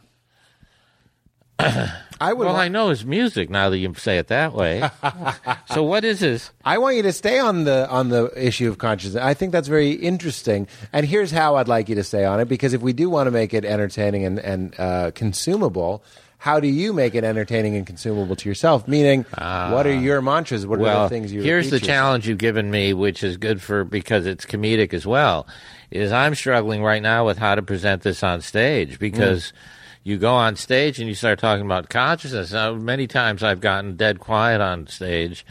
I 2.21 2.33
would. 2.33 2.45
Well, 2.45 2.55
I 2.55 2.67
know 2.67 2.89
his 2.89 3.03
music 3.03 3.49
now 3.49 3.69
that 3.71 3.79
you 3.79 3.93
say 3.95 4.19
it 4.19 4.27
that 4.27 4.53
way. 4.53 4.87
so 5.73 5.81
what 5.83 6.05
is 6.05 6.19
his? 6.19 6.51
I 6.63 6.77
want 6.77 6.95
you 6.95 7.01
to 7.03 7.13
stay 7.13 7.39
on 7.39 7.63
the 7.63 7.89
on 7.89 8.09
the 8.09 8.31
issue 8.35 8.69
of 8.69 8.77
consciousness. 8.77 9.23
I 9.23 9.33
think 9.33 9.51
that's 9.51 9.67
very 9.67 9.91
interesting. 9.91 10.67
And 10.93 11.05
here's 11.05 11.31
how 11.31 11.55
I'd 11.55 11.67
like 11.67 11.89
you 11.89 11.95
to 11.95 12.03
stay 12.03 12.23
on 12.23 12.39
it 12.39 12.45
because 12.47 12.73
if 12.73 12.81
we 12.81 12.93
do 12.93 13.09
want 13.09 13.25
to 13.25 13.31
make 13.31 13.53
it 13.55 13.65
entertaining 13.65 14.25
and 14.25 14.37
and 14.37 14.79
uh, 14.79 15.11
consumable, 15.15 16.03
how 16.37 16.59
do 16.59 16.67
you 16.67 16.93
make 16.93 17.15
it 17.15 17.23
entertaining 17.23 17.75
and 17.75 17.87
consumable 17.87 18.35
to 18.35 18.47
yourself? 18.47 18.87
Meaning, 18.87 19.23
what 19.35 19.87
are 19.87 19.93
your 19.93 20.21
mantras? 20.21 20.67
What 20.67 20.79
are 20.79 21.03
the 21.03 21.09
things 21.09 21.33
you? 21.33 21.41
here's 21.41 21.71
the 21.71 21.77
yourself? 21.77 21.87
challenge 21.87 22.27
you've 22.27 22.37
given 22.37 22.69
me, 22.69 22.93
which 22.93 23.23
is 23.23 23.37
good 23.37 23.63
for 23.63 23.83
because 23.83 24.27
it's 24.27 24.45
comedic 24.45 24.93
as 24.93 25.07
well. 25.07 25.47
Is 25.89 26.11
I'm 26.11 26.35
struggling 26.35 26.83
right 26.83 27.01
now 27.01 27.25
with 27.25 27.39
how 27.39 27.55
to 27.55 27.63
present 27.63 28.03
this 28.03 28.21
on 28.23 28.41
stage 28.41 28.99
because 28.99 29.51
Mm. 29.51 29.53
You 30.03 30.17
go 30.17 30.33
on 30.33 30.55
stage 30.55 30.99
and 30.99 31.07
you 31.07 31.13
start 31.15 31.39
talking 31.39 31.65
about 31.65 31.89
consciousness. 31.89 32.51
Now, 32.51 32.73
many 32.73 33.07
times 33.07 33.43
I've 33.43 33.59
gotten 33.61 33.95
dead 33.97 34.19
quiet 34.19 34.59
on 34.61 34.87
stage. 34.87 35.45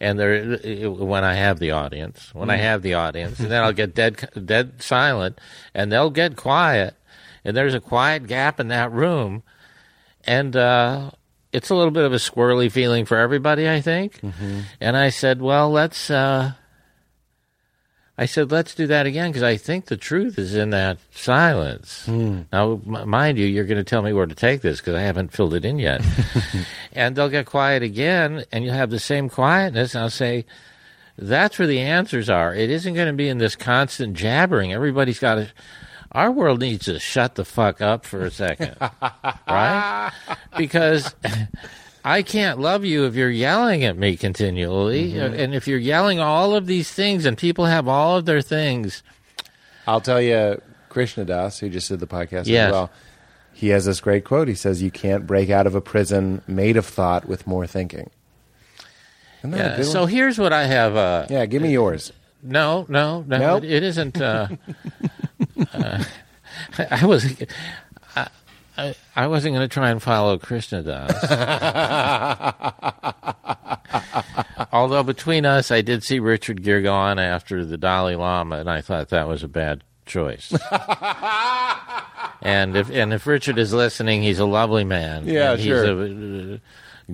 And 0.00 0.16
there, 0.20 0.56
when 0.88 1.24
I 1.24 1.34
have 1.34 1.58
the 1.58 1.72
audience, 1.72 2.32
when 2.32 2.50
I 2.50 2.58
Mm. 2.58 2.62
have 2.62 2.82
the 2.82 2.94
audience, 2.94 3.40
and 3.40 3.50
then 3.50 3.64
I'll 3.64 3.72
get 3.82 3.96
dead, 3.96 4.28
dead 4.44 4.80
silent, 4.80 5.40
and 5.74 5.90
they'll 5.90 6.10
get 6.10 6.36
quiet, 6.36 6.94
and 7.44 7.56
there's 7.56 7.74
a 7.74 7.80
quiet 7.80 8.28
gap 8.28 8.60
in 8.60 8.68
that 8.68 8.92
room, 8.92 9.42
and 10.24 10.54
uh, 10.54 11.10
it's 11.52 11.70
a 11.70 11.74
little 11.74 11.90
bit 11.90 12.04
of 12.04 12.12
a 12.12 12.16
squirrely 12.18 12.70
feeling 12.70 13.06
for 13.06 13.16
everybody, 13.18 13.68
I 13.68 13.80
think. 13.80 14.20
And 14.80 14.96
I 14.96 15.08
said, 15.08 15.42
well, 15.42 15.68
let's. 15.70 16.10
Uh, 16.10 16.52
I 18.20 18.26
said, 18.26 18.50
let's 18.50 18.74
do 18.74 18.88
that 18.88 19.06
again 19.06 19.30
because 19.30 19.44
I 19.44 19.56
think 19.56 19.86
the 19.86 19.96
truth 19.96 20.40
is 20.40 20.56
in 20.56 20.70
that 20.70 20.98
silence. 21.12 22.04
Hmm. 22.04 22.42
Now, 22.52 22.80
m- 22.84 23.08
mind 23.08 23.38
you, 23.38 23.46
you're 23.46 23.64
going 23.64 23.78
to 23.78 23.84
tell 23.84 24.02
me 24.02 24.12
where 24.12 24.26
to 24.26 24.34
take 24.34 24.60
this 24.60 24.80
because 24.80 24.96
I 24.96 25.02
haven't 25.02 25.32
filled 25.32 25.54
it 25.54 25.64
in 25.64 25.78
yet. 25.78 26.04
and 26.92 27.14
they'll 27.14 27.28
get 27.28 27.46
quiet 27.46 27.84
again, 27.84 28.44
and 28.50 28.64
you'll 28.64 28.74
have 28.74 28.90
the 28.90 28.98
same 28.98 29.28
quietness. 29.28 29.94
And 29.94 30.02
I'll 30.02 30.10
say, 30.10 30.46
that's 31.16 31.60
where 31.60 31.68
the 31.68 31.78
answers 31.78 32.28
are. 32.28 32.52
It 32.52 32.70
isn't 32.70 32.94
going 32.94 33.06
to 33.06 33.12
be 33.12 33.28
in 33.28 33.38
this 33.38 33.54
constant 33.54 34.14
jabbering. 34.14 34.72
Everybody's 34.72 35.20
got 35.20 35.36
to. 35.36 35.48
Our 36.10 36.32
world 36.32 36.58
needs 36.58 36.86
to 36.86 36.98
shut 36.98 37.36
the 37.36 37.44
fuck 37.44 37.80
up 37.80 38.04
for 38.04 38.24
a 38.24 38.30
second, 38.30 38.76
right? 39.48 40.10
Because 40.56 41.14
I 42.08 42.22
can't 42.22 42.58
love 42.58 42.84
you 42.84 43.04
if 43.04 43.14
you're 43.14 43.28
yelling 43.30 43.84
at 43.84 43.96
me 43.98 44.16
continually, 44.16 45.18
and 45.18 45.54
if 45.54 45.68
you're 45.68 45.78
yelling 45.78 46.20
all 46.20 46.54
of 46.54 46.66
these 46.66 46.90
things, 46.90 47.26
and 47.26 47.36
people 47.36 47.66
have 47.66 47.86
all 47.86 48.16
of 48.16 48.24
their 48.24 48.40
things. 48.40 49.02
I'll 49.86 50.00
tell 50.00 50.20
you, 50.20 50.60
Krishna 50.88 51.24
Das, 51.26 51.58
who 51.58 51.68
just 51.68 51.88
did 51.88 52.00
the 52.00 52.06
podcast 52.06 52.46
Yes. 52.46 52.68
as 52.68 52.72
well. 52.72 52.90
He 53.52 53.68
has 53.68 53.84
this 53.84 54.00
great 54.00 54.24
quote. 54.24 54.48
He 54.48 54.54
says, 54.54 54.82
"You 54.82 54.90
can't 54.90 55.26
break 55.26 55.50
out 55.50 55.66
of 55.66 55.74
a 55.74 55.80
prison 55.80 56.40
made 56.46 56.76
of 56.76 56.86
thought 56.86 57.26
with 57.26 57.46
more 57.46 57.66
thinking." 57.66 58.08
Isn't 59.40 59.50
that 59.50 59.74
a 59.78 59.82
Yeah, 59.82 59.88
so 59.88 60.00
one? 60.02 60.10
here's 60.10 60.38
what 60.38 60.52
I 60.52 60.64
have. 60.64 60.96
Uh, 60.96 61.26
yeah, 61.28 61.44
give 61.46 61.60
me 61.62 61.72
yours. 61.72 62.12
No, 62.42 62.86
no, 62.88 63.24
no. 63.26 63.38
Nope. 63.38 63.64
It, 63.64 63.72
it 63.72 63.82
isn't. 63.82 64.20
Uh, 64.20 64.48
uh, 65.74 66.04
I 66.90 67.04
was. 67.04 67.34
I, 68.78 68.94
I, 69.16 69.26
wasn't 69.26 69.56
going 69.56 69.68
to 69.68 69.72
try 69.72 69.90
and 69.90 70.00
follow 70.00 70.38
Krishna 70.38 70.82
Das. 70.84 71.12
Although 74.72 75.02
between 75.02 75.44
us, 75.44 75.72
I 75.72 75.80
did 75.80 76.04
see 76.04 76.20
Richard 76.20 76.62
Gere 76.62 76.82
go 76.82 76.94
on 76.94 77.18
after 77.18 77.64
the 77.64 77.76
Dalai 77.76 78.14
Lama, 78.14 78.58
and 78.58 78.70
I 78.70 78.80
thought 78.80 79.08
that 79.08 79.26
was 79.26 79.42
a 79.42 79.48
bad 79.48 79.82
choice. 80.06 80.52
and 82.40 82.76
if 82.76 82.88
and 82.90 83.12
if 83.12 83.26
Richard 83.26 83.58
is 83.58 83.72
listening, 83.72 84.22
he's 84.22 84.38
a 84.38 84.46
lovely 84.46 84.84
man. 84.84 85.26
Yeah, 85.26 85.56
sure. 85.56 85.82
He's 85.82 85.84
a 85.84 86.54
uh, 86.54 86.58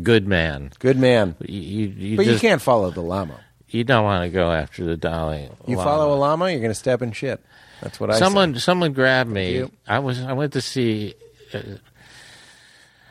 good 0.02 0.28
man. 0.28 0.70
Good 0.78 0.98
man. 0.98 1.34
You, 1.40 1.60
you, 1.60 1.86
you 1.86 2.16
But 2.18 2.26
you 2.26 2.38
can't 2.38 2.60
follow 2.60 2.90
the 2.90 3.00
Lama. 3.00 3.40
You 3.68 3.84
don't 3.84 4.04
want 4.04 4.24
to 4.24 4.30
go 4.30 4.52
after 4.52 4.84
the 4.84 4.96
Dalai. 4.96 5.48
You 5.66 5.76
follow 5.76 6.14
a 6.14 6.16
Lama, 6.16 6.50
you're 6.50 6.60
going 6.60 6.70
to 6.70 6.76
step 6.76 7.02
in 7.02 7.12
shit. 7.12 7.42
That's 7.80 7.98
what 7.98 8.10
I 8.10 8.18
Someone, 8.18 8.54
say. 8.54 8.60
someone 8.60 8.92
grabbed 8.92 9.30
me. 9.30 9.68
I 9.86 9.98
was. 9.98 10.20
I 10.22 10.32
went 10.32 10.52
to 10.52 10.60
see. 10.60 11.14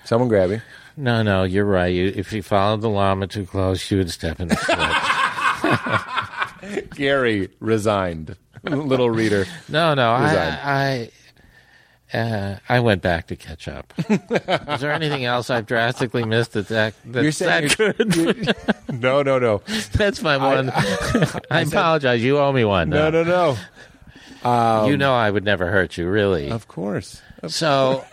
Someone 0.05 0.29
grab 0.29 0.51
you. 0.51 0.61
No, 0.95 1.23
no, 1.23 1.43
you're 1.43 1.65
right. 1.65 1.93
You, 1.93 2.13
if 2.15 2.31
you 2.33 2.43
followed 2.43 2.81
the 2.81 2.89
llama 2.89 3.27
too 3.27 3.45
close, 3.45 3.89
you 3.89 3.97
would 3.97 4.11
step 4.11 4.39
in 4.39 4.49
the 4.49 4.55
shit. 6.71 6.89
Garry 6.91 7.49
resigned. 7.59 8.35
Little 8.63 9.09
reader. 9.09 9.45
No, 9.69 9.93
no, 9.93 10.13
Resigned. 10.13 10.59
I, 10.63 11.11
I, 12.13 12.17
uh, 12.17 12.59
I 12.69 12.79
went 12.79 13.01
back 13.01 13.27
to 13.27 13.35
catch 13.35 13.67
up. 13.67 13.91
Is 14.07 14.79
there 14.81 14.91
anything 14.91 15.25
else 15.25 15.49
I've 15.49 15.65
drastically 15.65 16.23
missed 16.23 16.53
that 16.53 16.67
that 16.67 16.93
that's 17.05 17.23
You're 17.23 17.31
saying 17.31 17.69
that 17.69 17.77
good? 17.77 19.01
No, 19.01 19.23
no, 19.23 19.39
no. 19.39 19.61
that's 19.93 20.21
my 20.21 20.37
one. 20.37 20.69
I, 21.49 21.61
apologize. 21.61 22.23
You 22.23 22.37
owe 22.37 22.51
me 22.51 22.63
one. 22.63 22.89
No, 22.89 23.09
now. 23.09 23.23
no, 23.23 23.57
no. 24.43 24.85
you 24.87 24.95
know 24.95 25.13
I 25.13 25.31
would 25.31 25.43
never 25.43 25.71
hurt 25.71 25.97
you, 25.97 26.07
really. 26.07 26.51
Of 26.51 26.67
course. 26.67 27.21
So 27.47 28.05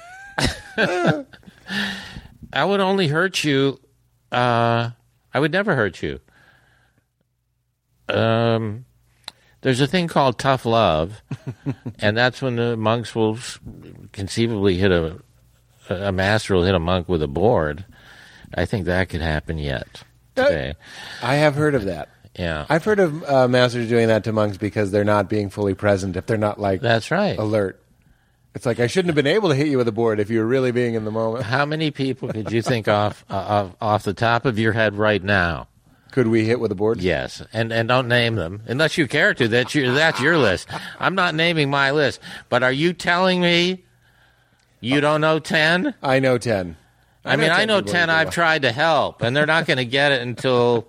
I 2.53 2.65
would 2.65 2.81
only 2.81 3.09
hurt 3.09 3.45
you. 3.45 3.81
Uh, 4.33 4.91
I 5.33 5.41
would 5.41 5.53
never 5.53 5.75
hurt 5.75 6.03
you. 6.03 6.21
Um, 8.09 8.85
there's 9.61 9.81
a 9.81 9.87
thing 9.87 10.09
called 10.09 10.39
tough 10.39 10.65
love, 10.65 11.23
and 11.99 12.17
that's 12.17 12.43
when 12.43 12.57
the 12.57 12.77
monks 12.77 13.15
will 13.15 13.39
conceivably 14.13 14.77
hit 14.77 14.91
a 14.91 15.21
a 15.89 16.13
master 16.13 16.55
will 16.55 16.65
hit 16.65 16.75
a 16.75 16.79
monk 16.79 17.09
with 17.09 17.23
a 17.23 17.29
board. 17.29 17.85
I 18.55 18.65
think 18.65 18.87
that 18.87 19.09
could 19.09 19.21
happen 19.21 19.59
yet 19.59 20.03
today. 20.35 20.75
I 21.23 21.37
have 21.37 21.55
heard 21.55 21.75
of 21.75 21.85
that. 21.85 22.09
Yeah, 22.39 22.65
I've 22.69 22.85
heard 22.85 23.01
of 23.01 23.25
uh, 23.25 23.49
masters 23.49 23.89
doing 23.89 24.09
that 24.09 24.25
to 24.25 24.33
monks 24.33 24.57
because 24.57 24.91
they're 24.91 25.05
not 25.05 25.29
being 25.29 25.51
fully 25.51 25.75
present 25.75 26.17
if 26.17 26.27
they're 26.27 26.37
not 26.37 26.61
like 26.61 26.81
that's 26.81 27.11
right. 27.11 27.39
alert. 27.39 27.83
It's 28.55 28.67
like 28.67 28.81
I 28.81 28.89
shouldn't 28.89 29.09
have 29.09 29.17
been 29.17 29.33
able 29.33 29.49
to 29.51 29.55
hit 29.55 29.69
you 29.69 29.79
with 29.79 29.87
a 29.87 29.93
board 29.93 30.19
if 30.19 30.29
you 30.29 30.41
were 30.41 30.47
really 30.47 30.73
being 30.73 30.95
in 30.95 31.05
the 31.05 31.11
moment. 31.11 31.45
How 31.45 31.65
many 31.65 31.91
people 31.91 32.29
could 32.29 32.51
you 32.51 32.63
think 32.63 32.89
off 32.89 33.25
uh, 33.31 33.35
off 33.35 33.77
off 33.81 34.03
the 34.03 34.15
top 34.15 34.45
of 34.45 34.59
your 34.59 34.73
head 34.73 34.95
right 34.97 35.23
now? 35.23 35.69
Could 36.11 36.27
we 36.27 36.45
hit 36.45 36.59
with 36.59 36.73
a 36.73 36.75
board? 36.75 37.01
Yes, 37.01 37.43
and 37.53 37.73
and 37.73 37.89
don't 37.89 38.09
name 38.09 38.35
them 38.35 38.63
unless 38.67 38.99
you 38.99 39.07
care 39.07 39.33
to. 39.35 39.47
That's 39.47 39.75
your 39.75 39.93
that's 39.95 40.21
your 40.21 40.37
list. 40.37 40.69
I'm 40.99 41.15
not 41.15 41.37
naming 41.37 41.71
my 41.71 41.93
list. 41.93 42.21
But 42.49 42.65
are 42.65 42.73
you 42.73 42.93
telling 42.93 43.41
me 43.41 43.85
you 44.81 45.01
don't 45.01 45.21
know 45.21 45.39
ten? 45.39 45.95
I 46.03 46.19
know 46.19 46.37
ten. 46.37 46.77
I 47.25 47.37
mean, 47.37 47.51
I 47.51 47.67
know 47.67 47.81
ten. 47.81 48.11
I've 48.11 48.31
tried 48.31 48.63
to 48.63 48.73
help, 48.73 49.23
and 49.23 49.37
they're 49.37 49.47
not 49.47 49.67
going 49.67 49.77
to 49.77 49.85
get 49.85 50.11
it 50.11 50.23
until 50.23 50.89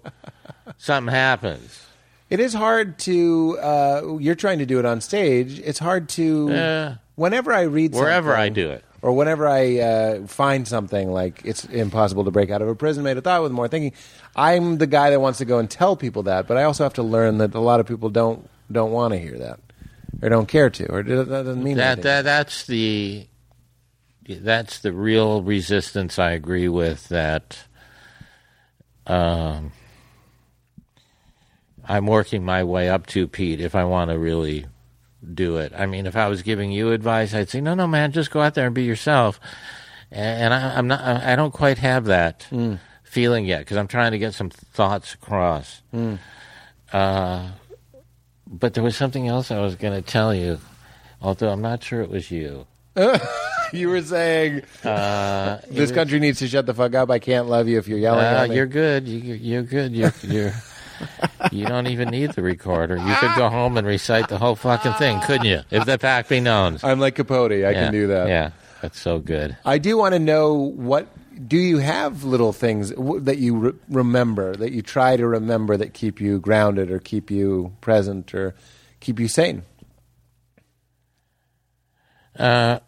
something 0.77 1.13
happens. 1.13 1.85
It 2.31 2.39
is 2.39 2.53
hard 2.53 2.97
to. 2.99 3.59
Uh, 3.59 4.17
you're 4.19 4.35
trying 4.35 4.59
to 4.59 4.65
do 4.65 4.79
it 4.79 4.85
on 4.85 5.01
stage. 5.01 5.59
It's 5.59 5.79
hard 5.79 6.07
to. 6.09 6.47
Yeah. 6.49 6.95
Whenever 7.15 7.51
I 7.53 7.63
read, 7.63 7.93
Wherever 7.93 8.33
I 8.33 8.47
do 8.47 8.69
it. 8.71 8.83
or 9.01 9.11
whenever 9.11 9.47
I 9.47 9.79
uh, 9.79 10.27
find 10.27 10.65
something 10.67 11.11
like 11.11 11.41
it's 11.43 11.65
impossible 11.65 12.23
to 12.23 12.31
break 12.31 12.49
out 12.49 12.61
of 12.61 12.69
a 12.69 12.73
prison 12.73 13.03
made 13.03 13.17
of 13.17 13.25
thought 13.25 13.43
with 13.43 13.51
more 13.51 13.67
thinking, 13.67 13.91
I'm 14.35 14.77
the 14.77 14.87
guy 14.87 15.09
that 15.09 15.19
wants 15.19 15.39
to 15.39 15.45
go 15.45 15.59
and 15.59 15.69
tell 15.69 15.97
people 15.97 16.23
that. 16.23 16.47
But 16.47 16.55
I 16.55 16.63
also 16.63 16.83
have 16.85 16.93
to 16.93 17.03
learn 17.03 17.39
that 17.39 17.53
a 17.53 17.59
lot 17.59 17.81
of 17.81 17.85
people 17.85 18.09
don't 18.09 18.49
don't 18.71 18.91
want 18.93 19.11
to 19.13 19.19
hear 19.19 19.37
that, 19.37 19.59
or 20.21 20.29
don't 20.29 20.47
care 20.47 20.69
to, 20.69 20.85
or 20.89 21.03
that 21.03 21.27
doesn't 21.27 21.61
mean 21.61 21.75
That 21.75 22.01
that 22.03 22.21
that's 22.21 22.65
the 22.65 23.27
that's 24.25 24.79
the 24.79 24.93
real 24.93 25.43
resistance. 25.43 26.17
I 26.17 26.31
agree 26.31 26.69
with 26.69 27.09
that. 27.09 27.65
Um, 29.05 29.73
I'm 31.87 32.05
working 32.07 32.43
my 32.45 32.63
way 32.63 32.89
up 32.89 33.07
to 33.07 33.27
Pete 33.27 33.59
if 33.61 33.75
I 33.75 33.83
want 33.83 34.11
to 34.11 34.17
really 34.19 34.65
do 35.33 35.57
it. 35.57 35.73
I 35.75 35.85
mean, 35.85 36.05
if 36.05 36.15
I 36.15 36.27
was 36.27 36.41
giving 36.41 36.71
you 36.71 36.91
advice, 36.91 37.33
I'd 37.33 37.49
say, 37.49 37.61
no, 37.61 37.73
no, 37.73 37.87
man, 37.87 38.11
just 38.11 38.31
go 38.31 38.41
out 38.41 38.53
there 38.55 38.65
and 38.65 38.75
be 38.75 38.83
yourself. 38.83 39.39
And 40.11 40.53
I, 40.53 40.75
I'm 40.77 40.87
not. 40.87 41.01
I 41.01 41.35
don't 41.35 41.53
quite 41.53 41.77
have 41.77 42.05
that 42.05 42.47
feeling 43.03 43.45
yet 43.45 43.59
because 43.59 43.77
I'm 43.77 43.87
trying 43.87 44.11
to 44.11 44.19
get 44.19 44.33
some 44.33 44.49
thoughts 44.49 45.13
across. 45.13 45.81
Uh, 46.91 47.47
but 48.47 48.73
there 48.73 48.83
was 48.83 48.95
something 48.97 49.27
else 49.27 49.51
I 49.51 49.59
was 49.61 49.75
going 49.75 49.93
to 49.93 50.01
tell 50.01 50.33
you, 50.33 50.59
although 51.21 51.49
I'm 51.49 51.61
not 51.61 51.83
sure 51.83 52.01
it 52.01 52.09
was 52.09 52.29
you. 52.31 52.67
you 53.71 53.87
were 53.87 54.01
saying 54.01 54.63
Uh, 54.83 55.59
this 55.69 55.93
country 55.93 56.19
needs 56.19 56.39
to 56.39 56.47
shut 56.49 56.65
the 56.65 56.73
fuck 56.73 56.93
up. 56.93 57.09
I 57.09 57.19
can't 57.19 57.47
love 57.47 57.69
you 57.69 57.77
if 57.77 57.87
you're 57.87 57.99
yelling 57.99 58.25
Uh, 58.25 58.43
at 58.43 58.49
me. 58.49 58.55
you're 58.57 58.65
good. 58.65 59.07
You, 59.07 59.33
you're 59.35 59.63
good. 59.63 59.93
You're, 59.95 60.13
you're, 60.23 60.53
you 61.51 61.65
don't 61.65 61.87
even 61.87 62.09
need 62.09 62.31
the 62.31 62.41
recorder. 62.41 62.97
You 62.97 63.15
could 63.15 63.35
go 63.35 63.49
home 63.49 63.77
and 63.77 63.85
recite 63.85 64.27
the 64.29 64.37
whole 64.37 64.55
fucking 64.55 64.93
thing, 64.93 65.19
couldn't 65.21 65.45
you? 65.47 65.61
If 65.69 65.85
the 65.85 65.97
fact 65.97 66.29
be 66.29 66.39
known. 66.39 66.77
I'm 66.83 66.99
like 66.99 67.15
Capote. 67.15 67.51
I 67.51 67.55
yeah, 67.55 67.73
can 67.73 67.91
do 67.91 68.07
that. 68.07 68.27
Yeah, 68.27 68.51
that's 68.81 68.99
so 68.99 69.19
good. 69.19 69.57
I 69.65 69.77
do 69.77 69.97
want 69.97 70.13
to 70.13 70.19
know 70.19 70.53
what 70.53 71.07
do 71.47 71.57
you 71.57 71.79
have 71.79 72.23
little 72.23 72.53
things 72.53 72.91
w- 72.91 73.19
that 73.21 73.37
you 73.37 73.55
re- 73.55 73.73
remember 73.89 74.55
that 74.55 74.71
you 74.71 74.81
try 74.81 75.17
to 75.17 75.25
remember 75.27 75.77
that 75.77 75.93
keep 75.93 76.21
you 76.21 76.39
grounded 76.39 76.91
or 76.91 76.99
keep 76.99 77.31
you 77.31 77.73
present 77.81 78.33
or 78.33 78.55
keep 78.99 79.19
you 79.19 79.27
sane. 79.27 79.63
Uh, 82.37 82.79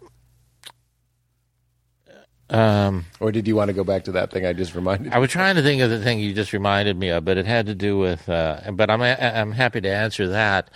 um, 2.54 3.06
Or 3.20 3.32
did 3.32 3.48
you 3.48 3.56
want 3.56 3.70
to 3.70 3.74
go 3.74 3.84
back 3.84 4.04
to 4.06 4.12
that 4.14 4.32
thing 4.32 4.46
I 4.46 4.54
just 4.54 4.76
reminded? 4.76 5.12
I 5.12 5.18
was 5.18 5.32
trying 5.32 5.56
to 5.56 5.64
think 5.64 5.82
of 5.82 5.90
the 5.90 6.00
thing 6.00 6.20
you 6.20 6.34
just 6.34 6.54
reminded 6.54 6.98
me 6.98 7.10
of, 7.10 7.26
but 7.26 7.38
it 7.38 7.46
had 7.46 7.66
to 7.66 7.76
do 7.76 7.98
with. 7.98 8.30
Uh, 8.30 8.72
but 8.72 8.90
I'm 8.90 9.02
I'm 9.02 9.52
happy 9.52 9.82
to 9.82 9.90
answer 9.90 10.28
that. 10.30 10.70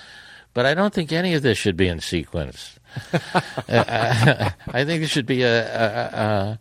But 0.54 0.66
I 0.66 0.74
don't 0.74 0.92
think 0.92 1.12
any 1.12 1.36
of 1.36 1.44
this 1.44 1.58
should 1.58 1.78
be 1.78 1.88
in 1.88 2.00
sequence. 2.00 2.80
uh, 3.14 4.50
I 4.68 4.86
think 4.86 5.04
it 5.04 5.08
should 5.08 5.28
be 5.28 5.44
a, 5.44 5.62
a, 5.62 6.60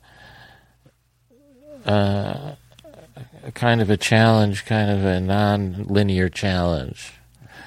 a, 1.87 1.91
a, 1.91 2.59
a 3.47 3.53
kind 3.53 3.81
of 3.81 3.89
a 3.89 3.97
challenge, 3.97 4.67
kind 4.67 4.91
of 4.91 5.03
a 5.03 5.19
non-linear 5.19 6.29
challenge. 6.29 7.15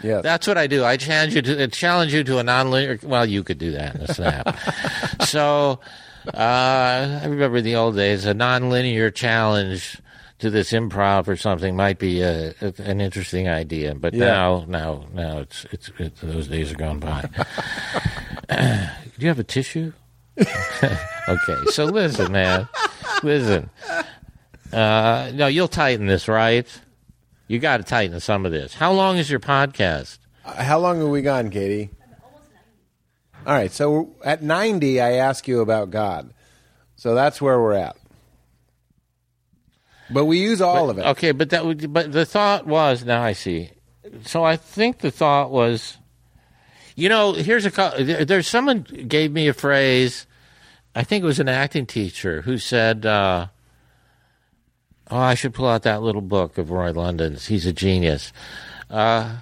Yes. 0.04 0.22
That's 0.22 0.46
what 0.46 0.58
I 0.58 0.68
do. 0.68 0.86
I 0.86 0.98
challenge 0.98 1.34
you 1.34 1.42
to 1.42 1.68
challenge 1.70 2.14
you 2.14 2.24
to 2.26 2.38
a 2.38 2.44
non-linear. 2.44 3.00
Well, 3.02 3.26
you 3.26 3.44
could 3.44 3.58
do 3.58 3.72
that 3.72 3.96
in 3.96 4.02
a 4.02 4.14
snap. 4.14 4.56
so 5.24 5.80
uh, 6.28 7.20
I 7.22 7.26
remember 7.26 7.62
the 7.62 7.76
old 7.76 7.96
days. 7.96 8.26
A 8.26 8.34
non-linear 8.34 9.12
challenge 9.12 10.02
to 10.40 10.50
this 10.50 10.72
improv 10.72 11.28
or 11.28 11.36
something 11.36 11.76
might 11.76 12.00
be 12.00 12.22
a, 12.22 12.54
a, 12.62 12.74
an 12.80 13.02
interesting 13.02 13.48
idea. 13.50 13.94
But 13.96 14.14
Yeah. 14.14 14.26
now, 14.26 14.66
now, 14.68 15.06
now, 15.14 15.38
it's, 15.40 15.66
it's 15.72 15.92
it's 16.00 16.22
those 16.22 16.48
days 16.48 16.72
are 16.72 16.76
gone 16.76 17.00
by. 17.00 17.22
do 18.50 18.90
you 19.20 19.28
have 19.28 19.40
a 19.40 19.44
tissue? 19.44 19.92
okay, 20.40 21.56
so 21.72 21.86
listen, 21.86 22.32
man, 22.32 22.68
listen. 23.24 23.70
Uh, 24.72 25.32
no, 25.34 25.48
you'll 25.48 25.68
tighten 25.68 26.06
this, 26.08 26.28
right? 26.30 26.68
You 27.48 27.60
got 27.60 27.78
to 27.78 27.84
tighten 27.84 28.20
some 28.20 28.46
of 28.46 28.52
this. 28.54 28.74
How 28.76 28.92
long 28.94 29.18
is 29.18 29.30
your 29.30 29.40
podcast? 29.42 30.20
Uh, 30.46 30.64
How 30.64 30.80
long 30.80 31.00
have 31.00 31.10
we 31.10 31.22
gone, 31.22 31.50
Katie? 31.50 31.90
All 33.46 33.54
right. 33.54 33.72
So 33.72 34.16
at 34.24 34.44
90, 34.44 35.02
I 35.02 35.14
ask 35.14 35.48
you 35.48 35.62
about 35.62 35.90
God. 35.90 36.34
So 36.96 37.16
that's 37.16 37.42
where 37.42 37.60
we're 37.60 37.74
at. 37.74 37.96
But 40.10 40.26
we 40.26 40.40
use 40.40 40.62
all 40.62 40.90
of 40.90 40.98
it. 40.98 41.06
Okay, 41.06 41.32
but 41.32 41.52
that 41.52 41.66
would, 41.66 41.94
but 41.94 42.12
the 42.12 42.26
thought 42.26 42.66
was 42.66 43.06
now 43.06 43.22
I 43.22 43.34
see. 43.34 43.72
So 44.26 44.44
I 44.44 44.56
think 44.56 45.00
the 45.00 45.12
thought 45.12 45.52
was, 45.52 45.98
you 46.96 47.10
know, 47.10 47.34
here's 47.34 47.66
a 47.66 48.26
there's 48.26 48.48
someone 48.48 48.82
gave 48.82 49.32
me 49.32 49.48
a 49.48 49.54
phrase. 49.54 50.26
I 50.96 51.04
think 51.04 51.24
it 51.24 51.28
was 51.28 51.40
an 51.40 51.48
acting 51.48 51.86
teacher 51.86 52.42
who 52.42 52.58
said, 52.58 53.06
uh, 53.06 53.48
"Oh, 55.12 55.18
I 55.18 55.36
should 55.36 55.54
pull 55.54 55.68
out 55.68 55.84
that 55.84 56.02
little 56.02 56.22
book 56.22 56.58
of 56.58 56.72
Roy 56.72 56.92
London's. 56.92 57.46
He's 57.46 57.68
a 57.68 57.74
genius. 57.74 58.34
Uh, 58.90 59.38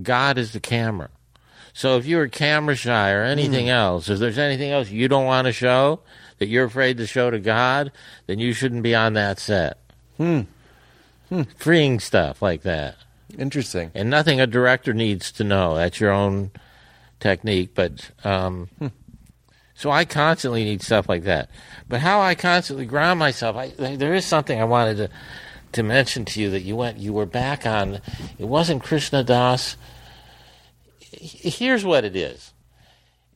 God 0.00 0.38
is 0.38 0.52
the 0.52 0.60
camera." 0.60 1.10
So 1.74 1.98
if 1.98 2.06
you're 2.06 2.28
camera 2.28 2.76
shy 2.76 3.10
or 3.10 3.24
anything 3.24 3.68
else, 3.68 4.08
if 4.08 4.20
there's 4.20 4.38
anything 4.38 4.70
else 4.70 4.90
you 4.90 5.08
don't 5.08 5.26
want 5.26 5.46
to 5.46 5.52
show 5.52 6.00
that 6.38 6.46
you're 6.46 6.64
afraid 6.64 6.96
to 6.98 7.06
show 7.06 7.30
to 7.30 7.40
God, 7.40 7.90
then 8.26 8.38
you 8.38 8.52
shouldn't 8.52 8.84
be 8.84 8.94
on 8.94 9.14
that 9.14 9.38
set. 9.38 9.78
Hmm. 10.16 10.42
Freeing 11.56 11.98
stuff 11.98 12.40
like 12.40 12.62
that. 12.62 12.96
Interesting. 13.36 13.90
And 13.92 14.08
nothing 14.08 14.40
a 14.40 14.46
director 14.46 14.94
needs 14.94 15.32
to 15.32 15.44
know. 15.44 15.74
That's 15.74 15.98
your 15.98 16.12
own 16.12 16.52
technique. 17.18 17.70
But 17.74 18.08
um, 18.22 18.68
so 19.74 19.90
I 19.90 20.04
constantly 20.04 20.62
need 20.62 20.80
stuff 20.80 21.08
like 21.08 21.24
that. 21.24 21.50
But 21.88 22.00
how 22.00 22.20
I 22.20 22.36
constantly 22.36 22.86
ground 22.86 23.18
myself, 23.18 23.56
I, 23.56 23.70
there 23.70 24.14
is 24.14 24.24
something 24.24 24.60
I 24.60 24.64
wanted 24.64 24.96
to 24.98 25.10
to 25.72 25.82
mention 25.82 26.24
to 26.24 26.40
you 26.40 26.50
that 26.50 26.62
you 26.62 26.76
went, 26.76 26.98
you 26.98 27.12
were 27.12 27.26
back 27.26 27.66
on. 27.66 28.00
It 28.38 28.46
wasn't 28.46 28.84
Krishna 28.84 29.24
Das. 29.24 29.76
Here's 31.20 31.84
what 31.84 32.04
it 32.04 32.16
is. 32.16 32.52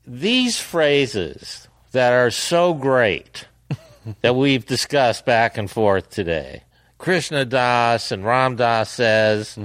These 0.07 0.59
phrases 0.61 1.69
that 1.93 2.13
are 2.13 2.31
so 2.31 2.75
great 2.75 3.47
that 4.23 4.35
we've 4.37 4.65
discussed 4.67 5.25
back 5.27 5.59
and 5.59 5.71
forth 5.71 6.11
today. 6.11 6.63
Krishna 6.99 7.45
Das 7.45 8.11
and 8.11 8.25
Ram 8.25 8.57
Dass 8.57 8.91
says, 8.91 9.57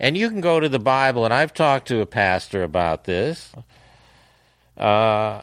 and 0.00 0.16
you 0.16 0.28
can 0.30 0.40
go 0.40 0.60
to 0.60 0.68
the 0.68 0.78
Bible, 0.78 1.24
and 1.24 1.34
I've 1.34 1.52
talked 1.52 1.88
to 1.88 2.00
a 2.00 2.06
pastor 2.06 2.62
about 2.62 3.04
this 3.04 3.52
uh, 4.78 5.42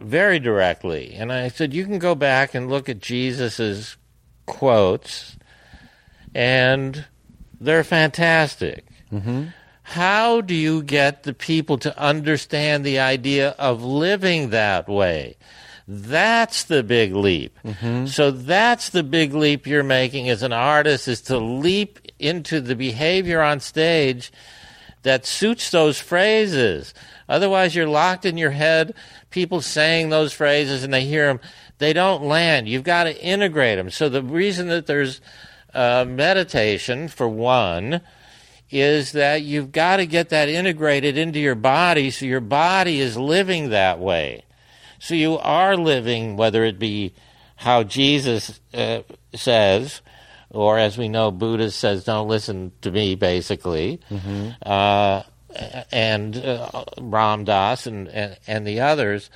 very 0.00 0.38
directly. 0.40 1.14
And 1.14 1.32
I 1.32 1.48
said, 1.48 1.72
you 1.74 1.84
can 1.84 1.98
go 1.98 2.14
back 2.14 2.54
and 2.54 2.68
look 2.68 2.88
at 2.88 2.98
Jesus's 3.00 3.96
quotes, 4.46 5.36
and 6.34 7.06
they're 7.60 7.84
fantastic. 7.84 8.84
How 9.88 10.42
do 10.42 10.54
you 10.54 10.82
get 10.82 11.22
the 11.22 11.32
people 11.32 11.78
to 11.78 11.98
understand 11.98 12.84
the 12.84 12.98
idea 12.98 13.50
of 13.58 13.82
living 13.82 14.50
that 14.50 14.86
way? 14.86 15.36
That's 15.86 16.64
the 16.64 16.82
big 16.82 17.14
leap. 17.14 17.58
So 18.06 18.30
that's 18.30 18.90
the 18.90 19.02
big 19.02 19.32
leap 19.32 19.66
you're 19.66 19.82
making 19.82 20.28
as 20.28 20.42
an 20.42 20.52
artist 20.52 21.08
is 21.08 21.22
to 21.22 21.38
leap 21.38 22.00
into 22.18 22.60
the 22.60 22.76
behavior 22.76 23.40
on 23.40 23.60
stage 23.60 24.30
that 25.04 25.24
suits 25.24 25.70
those 25.70 25.98
phrases. 25.98 26.92
Otherwise, 27.26 27.74
you're 27.74 27.88
locked 27.88 28.26
in 28.26 28.36
your 28.36 28.50
head. 28.50 28.92
People 29.30 29.62
saying 29.62 30.10
those 30.10 30.34
phrases 30.34 30.84
and 30.84 30.92
they 30.92 31.06
hear 31.06 31.28
them, 31.28 31.40
they 31.78 31.94
don't 31.94 32.24
land. 32.24 32.68
You've 32.68 32.82
got 32.82 33.04
to 33.04 33.22
integrate 33.24 33.78
them. 33.78 33.90
So 33.90 34.10
the 34.10 34.22
reason 34.22 34.68
that 34.68 34.86
there's 34.86 35.22
uh, 35.72 36.04
meditation, 36.06 37.08
for 37.08 37.26
one, 37.26 38.02
is 38.70 39.12
that 39.12 39.42
you've 39.42 39.72
got 39.72 39.96
to 39.96 40.06
get 40.06 40.28
that 40.28 40.48
integrated 40.48 41.16
into 41.16 41.38
your 41.38 41.54
body 41.54 42.10
so 42.10 42.26
your 42.26 42.40
body 42.40 43.00
is 43.00 43.16
living 43.16 43.70
that 43.70 43.98
way. 43.98 44.44
So 44.98 45.14
you 45.14 45.38
are 45.38 45.76
living, 45.76 46.36
whether 46.36 46.64
it 46.64 46.78
be 46.78 47.14
how 47.56 47.82
Jesus 47.82 48.60
uh, 48.74 49.02
says, 49.34 50.00
or 50.50 50.78
as 50.78 50.98
we 50.98 51.08
know, 51.08 51.30
Buddha 51.30 51.70
says, 51.70 52.04
don't 52.04 52.28
listen 52.28 52.72
to 52.82 52.90
me, 52.90 53.14
basically, 53.14 54.00
uh, 54.64 55.22
and 55.92 56.36
uh, 56.36 56.84
Ram 56.98 57.44
Dass 57.44 57.86
and, 57.86 58.08
and, 58.08 58.38
and 58.46 58.66
the 58.66 58.80
others. 58.80 59.30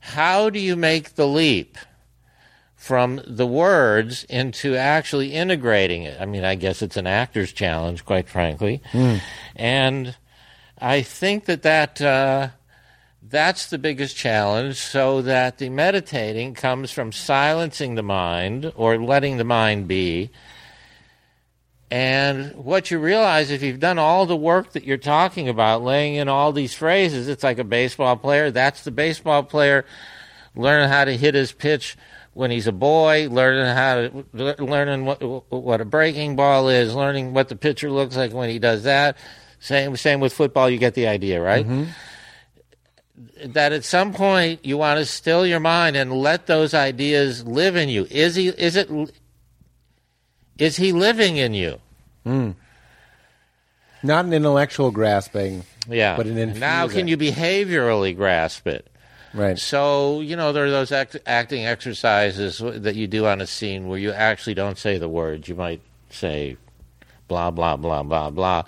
How 0.00 0.50
do 0.50 0.58
you 0.58 0.76
make 0.76 1.14
the 1.14 1.26
leap 1.26 1.76
from 2.88 3.20
the 3.26 3.46
words 3.46 4.24
into 4.24 4.74
actually 4.74 5.34
integrating 5.34 6.04
it? 6.04 6.18
I 6.18 6.24
mean, 6.24 6.42
I 6.42 6.54
guess 6.54 6.80
it's 6.80 6.96
an 6.96 7.06
actor's 7.06 7.52
challenge, 7.52 8.06
quite 8.06 8.30
frankly. 8.30 8.80
And 9.54 10.16
I 10.78 11.02
think 11.02 11.44
that 11.44 11.62
that. 11.62 12.00
Uh, 12.00 12.48
that's 13.30 13.66
the 13.66 13.76
biggest 13.76 14.16
challenge 14.16 14.76
so 14.76 15.20
that 15.20 15.58
the 15.58 15.68
meditating 15.68 16.54
comes 16.54 16.90
from 16.90 17.12
silencing 17.12 17.94
the 17.94 18.02
mind 18.02 18.72
or 18.74 18.96
letting 18.96 19.36
the 19.36 19.44
mind 19.44 19.86
be 19.86 20.30
and 21.90 22.54
what 22.54 22.90
you 22.90 22.98
realize 22.98 23.50
if 23.50 23.62
you've 23.62 23.80
done 23.80 23.98
all 23.98 24.24
the 24.24 24.36
work 24.36 24.72
that 24.72 24.84
you're 24.84 24.96
talking 24.96 25.48
about 25.48 25.82
laying 25.82 26.14
in 26.14 26.28
all 26.28 26.52
these 26.52 26.72
phrases 26.72 27.28
it's 27.28 27.42
like 27.42 27.58
a 27.58 27.64
baseball 27.64 28.16
player 28.16 28.50
that's 28.50 28.84
the 28.84 28.90
baseball 28.90 29.42
player 29.42 29.84
learning 30.54 30.88
how 30.88 31.04
to 31.04 31.16
hit 31.16 31.34
his 31.34 31.52
pitch 31.52 31.96
when 32.38 32.50
he's 32.52 32.68
a 32.68 32.72
boy 32.72 33.28
learning 33.30 33.66
how 33.66 33.96
to 33.96 34.64
learning 34.64 35.04
what 35.04 35.20
what 35.50 35.80
a 35.80 35.84
breaking 35.84 36.36
ball 36.36 36.68
is 36.68 36.94
learning 36.94 37.34
what 37.34 37.48
the 37.48 37.56
pitcher 37.56 37.90
looks 37.90 38.16
like 38.16 38.32
when 38.32 38.48
he 38.48 38.58
does 38.58 38.84
that 38.84 39.16
same 39.58 39.96
same 39.96 40.20
with 40.20 40.32
football 40.32 40.70
you 40.70 40.78
get 40.78 40.94
the 40.94 41.08
idea 41.08 41.42
right 41.42 41.66
mm-hmm. 41.66 41.90
that 43.52 43.72
at 43.72 43.84
some 43.84 44.12
point 44.12 44.64
you 44.64 44.78
want 44.78 44.98
to 44.98 45.04
still 45.04 45.44
your 45.44 45.60
mind 45.60 45.96
and 45.96 46.12
let 46.12 46.46
those 46.46 46.74
ideas 46.74 47.44
live 47.44 47.76
in 47.76 47.88
you. 47.88 48.06
Is 48.10 48.36
he? 48.36 48.48
Is 48.48 48.76
it? 48.76 48.88
Is 50.58 50.76
he 50.76 50.92
living 50.92 51.36
in 51.36 51.54
you? 51.54 51.80
Hmm. 52.24 52.50
Not 54.02 54.26
an 54.26 54.32
intellectual 54.32 54.90
grasping, 54.92 55.64
Yeah. 55.88 56.16
but 56.16 56.26
an 56.26 56.36
now, 56.58 56.84
infusing. 56.84 57.00
can 57.00 57.08
you 57.08 57.16
behaviorally 57.16 58.14
grasp 58.14 58.66
it? 58.66 58.88
Right? 59.34 59.58
So 59.58 60.20
you 60.20 60.36
know 60.36 60.52
there 60.52 60.64
are 60.66 60.70
those 60.70 60.92
act- 60.92 61.16
acting 61.26 61.66
exercises 61.66 62.58
that 62.58 62.96
you 62.96 63.06
do 63.06 63.26
on 63.26 63.40
a 63.40 63.46
scene 63.46 63.88
where 63.88 63.98
you 63.98 64.12
actually 64.12 64.54
don't 64.54 64.78
say 64.78 64.98
the 64.98 65.08
words. 65.08 65.48
You 65.48 65.54
might 65.54 65.80
say 66.10 66.56
blah 67.28 67.50
blah 67.50 67.76
blah 67.76 68.02
blah 68.02 68.30
blah, 68.30 68.64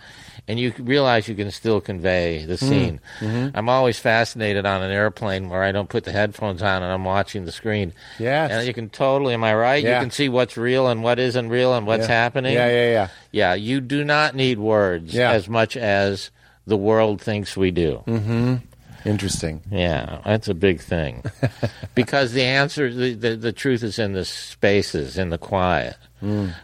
and 0.47 0.59
you 0.59 0.73
realize 0.79 1.29
you 1.29 1.35
can 1.35 1.51
still 1.51 1.81
convey 1.81 2.45
the 2.45 2.55
mm-hmm. 2.55 2.69
scene. 2.69 3.01
Mm-hmm. 3.21 3.57
I'm 3.57 3.69
always 3.69 3.99
fascinated 3.99 4.67
on 4.67 4.83
an 4.83 4.91
airplane 4.91 5.49
where 5.49 5.63
I 5.63 5.73
don't 5.73 5.89
put 5.89 6.05
the 6.05 6.13
headphones 6.13 6.63
on 6.63 6.83
and 6.83 6.93
I'm 6.93 7.05
watching 7.05 7.45
the 7.45 7.53
screen. 7.53 7.93
Yes. 8.19 8.51
and 8.51 8.67
you 8.67 8.75
can 8.75 8.91
totally. 8.91 9.35
Am 9.35 9.45
I 9.45 9.55
right? 9.55 9.83
Yeah. 9.83 9.99
You 9.99 10.05
can 10.05 10.11
see 10.11 10.29
what's 10.29 10.57
real 10.57 10.89
and 10.89 11.03
what 11.03 11.19
isn't 11.19 11.49
real 11.49 11.75
and 11.75 11.87
what's 11.87 12.09
Yeah. 12.09 12.15
happening. 12.15 12.55
Yeah, 12.55 12.69
yeah, 12.69 12.91
yeah. 12.91 13.09
Yeah, 13.33 13.55
you 13.55 13.81
do 13.81 14.05
not 14.05 14.35
need 14.35 14.59
words 14.59 15.15
Yeah. 15.15 15.31
as 15.31 15.49
much 15.49 15.77
as 15.77 16.31
the 16.67 16.77
world 16.77 17.21
thinks 17.21 17.57
we 17.57 17.71
do. 17.71 18.03
Mm-hmm. 18.07 18.57
Interesting. 19.05 19.63
Yeah, 19.71 20.21
that's 20.25 20.49
a 20.49 20.55
big 20.55 20.81
thing. 20.81 21.23
because 21.95 22.33
the 22.33 22.43
answer, 22.43 22.93
the, 22.93 23.15
the, 23.15 23.37
the 23.37 23.53
truth 23.53 23.83
is 23.83 23.99
in 23.99 24.13
the 24.13 24.25
spaces, 24.25 25.17
in 25.17 25.31
the 25.31 25.39
quiet. 25.39 25.97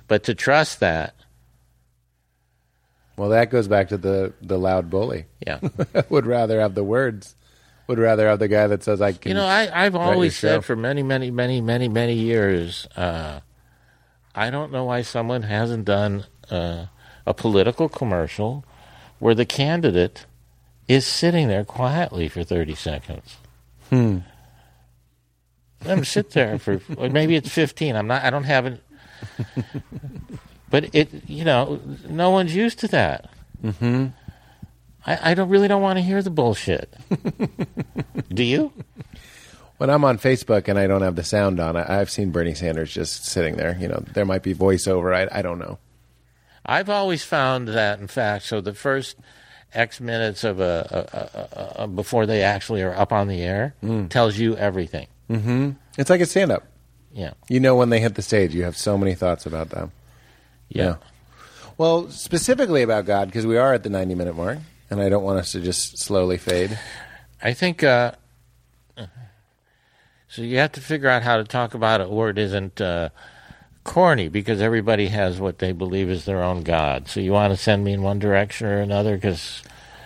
But 0.06 0.24
to 0.24 0.34
trust 0.34 0.80
that, 0.80 1.14
Well, 3.16 3.30
that 3.30 3.50
goes 3.50 3.68
back 3.68 3.88
to 3.88 3.96
the 3.96 4.34
the 4.42 4.58
loud 4.58 4.90
bully. 4.90 5.24
yeah. 5.46 5.60
Would 6.10 6.26
rather 6.26 6.60
have 6.60 6.74
the 6.74 6.84
words. 6.84 7.34
Would 7.86 7.98
rather 7.98 8.26
have 8.28 8.38
the 8.38 8.48
guy 8.48 8.66
that 8.66 8.82
says 8.82 9.00
I 9.00 9.12
can. 9.12 9.30
you 9.30 9.34
know, 9.34 9.46
I, 9.46 9.86
I've 9.86 9.94
always 9.96 10.36
said 10.36 10.64
for 10.64 10.76
many, 10.76 11.02
many, 11.02 11.30
many, 11.30 11.60
many, 11.60 11.88
many 11.88 12.14
years, 12.14 12.86
uh, 12.96 13.40
I 14.34 14.50
don't 14.50 14.72
know 14.72 14.84
why 14.84 15.02
someone 15.02 15.42
hasn't 15.42 15.84
done 15.86 16.24
uh, 16.50 16.86
a 17.26 17.32
political 17.32 17.88
commercial 17.88 18.64
where 19.20 19.34
the 19.36 19.46
candidate 19.46 20.26
is 20.88 21.06
sitting 21.06 21.48
there 21.48 21.64
quietly 21.64 22.28
for 22.28 22.44
30 22.44 22.74
seconds. 22.74 23.36
Hmm. 23.90 24.18
Let 25.84 25.98
him 25.98 26.04
sit 26.04 26.30
there 26.30 26.58
for 26.58 26.80
maybe 26.96 27.36
it's 27.36 27.50
15. 27.50 27.96
I'm 27.96 28.06
not, 28.06 28.24
I 28.24 28.30
don't 28.30 28.44
have 28.44 28.66
it. 28.66 28.80
but 30.70 30.94
it, 30.94 31.28
you 31.28 31.44
know, 31.44 31.80
no 32.08 32.30
one's 32.30 32.54
used 32.54 32.78
to 32.80 32.88
that. 32.88 33.30
Mm-hmm. 33.62 34.06
I, 35.06 35.30
I 35.30 35.34
don't 35.34 35.48
really 35.48 35.68
don't 35.68 35.82
want 35.82 35.98
to 35.98 36.02
hear 36.02 36.22
the 36.22 36.30
bullshit. 36.30 36.92
Do 38.28 38.42
you? 38.42 38.72
when 39.78 39.90
I'm 39.90 40.04
on 40.04 40.18
Facebook 40.18 40.68
and 40.68 40.78
I 40.78 40.86
don't 40.86 41.02
have 41.02 41.16
the 41.16 41.24
sound 41.24 41.60
on, 41.60 41.76
I, 41.76 42.00
I've 42.00 42.10
seen 42.10 42.30
Bernie 42.30 42.54
Sanders 42.54 42.92
just 42.92 43.24
sitting 43.26 43.56
there. 43.56 43.76
You 43.78 43.88
know, 43.88 44.02
there 44.12 44.24
might 44.24 44.42
be 44.42 44.54
voiceover. 44.54 45.14
I, 45.14 45.38
I 45.38 45.42
don't 45.42 45.58
know. 45.58 45.78
I've 46.64 46.90
always 46.90 47.22
found 47.22 47.68
that, 47.68 48.00
in 48.00 48.08
fact, 48.08 48.44
so 48.44 48.60
the 48.60 48.74
first 48.74 49.16
X 49.76 50.00
minutes 50.00 50.42
of 50.44 50.58
a, 50.60 51.08
a, 51.76 51.80
a, 51.80 51.84
a 51.84 51.88
before 51.88 52.26
they 52.26 52.42
actually 52.42 52.82
are 52.82 52.94
up 52.94 53.12
on 53.12 53.28
the 53.28 53.42
air 53.42 53.74
tells 54.08 54.38
you 54.38 54.56
everything. 54.56 55.06
It's 55.98 56.10
like 56.10 56.20
a 56.20 56.26
stand 56.26 56.50
up. 56.52 56.64
Yeah, 57.12 57.32
You 57.48 57.60
know, 57.60 57.74
when 57.76 57.88
they 57.88 58.00
hit 58.00 58.14
the 58.14 58.22
stage, 58.22 58.54
you 58.54 58.64
have 58.64 58.76
so 58.76 58.98
many 58.98 59.14
thoughts 59.14 59.46
about 59.46 59.70
them. 59.70 59.92
yeah. 60.68 60.96
Well, 61.78 62.10
specifically 62.10 62.82
about 62.82 63.04
God, 63.06 63.28
because 63.28 63.46
we 63.46 63.56
are 63.58 63.72
at 63.74 63.82
the 63.82 63.90
90 63.90 64.14
minute 64.14 64.36
mark, 64.36 64.58
and 64.90 65.00
I 65.00 65.08
don't 65.08 65.24
want 65.24 65.38
us 65.38 65.52
to 65.52 65.60
just 65.60 65.98
slowly 65.98 66.36
fade. 66.38 66.78
I 67.42 67.52
think 67.54 67.82
uh, 67.82 68.12
so. 70.28 70.42
You 70.42 70.58
have 70.58 70.72
to 70.72 70.80
figure 70.80 71.08
out 71.08 71.22
how 71.22 71.36
to 71.36 71.44
talk 71.44 71.74
about 71.74 72.00
it 72.00 72.10
where 72.10 72.30
it 72.30 72.38
isn't 72.38 72.80
uh, 72.80 73.10
corny, 73.86 74.28
because 74.28 74.60
everybody 74.60 75.06
has 75.08 75.40
what 75.40 75.58
they 75.60 75.72
believe 75.72 76.10
is 76.10 76.24
their 76.24 76.42
own 76.42 76.62
God. 76.62 77.08
So 77.08 77.20
you 77.20 77.32
want 77.32 77.52
to 77.52 77.56
send 77.56 77.84
me 77.84 77.92
in 77.92 78.02
one 78.02 78.18
direction 78.18 78.66
or 78.66 78.80
another, 78.80 79.14
because 79.16 79.62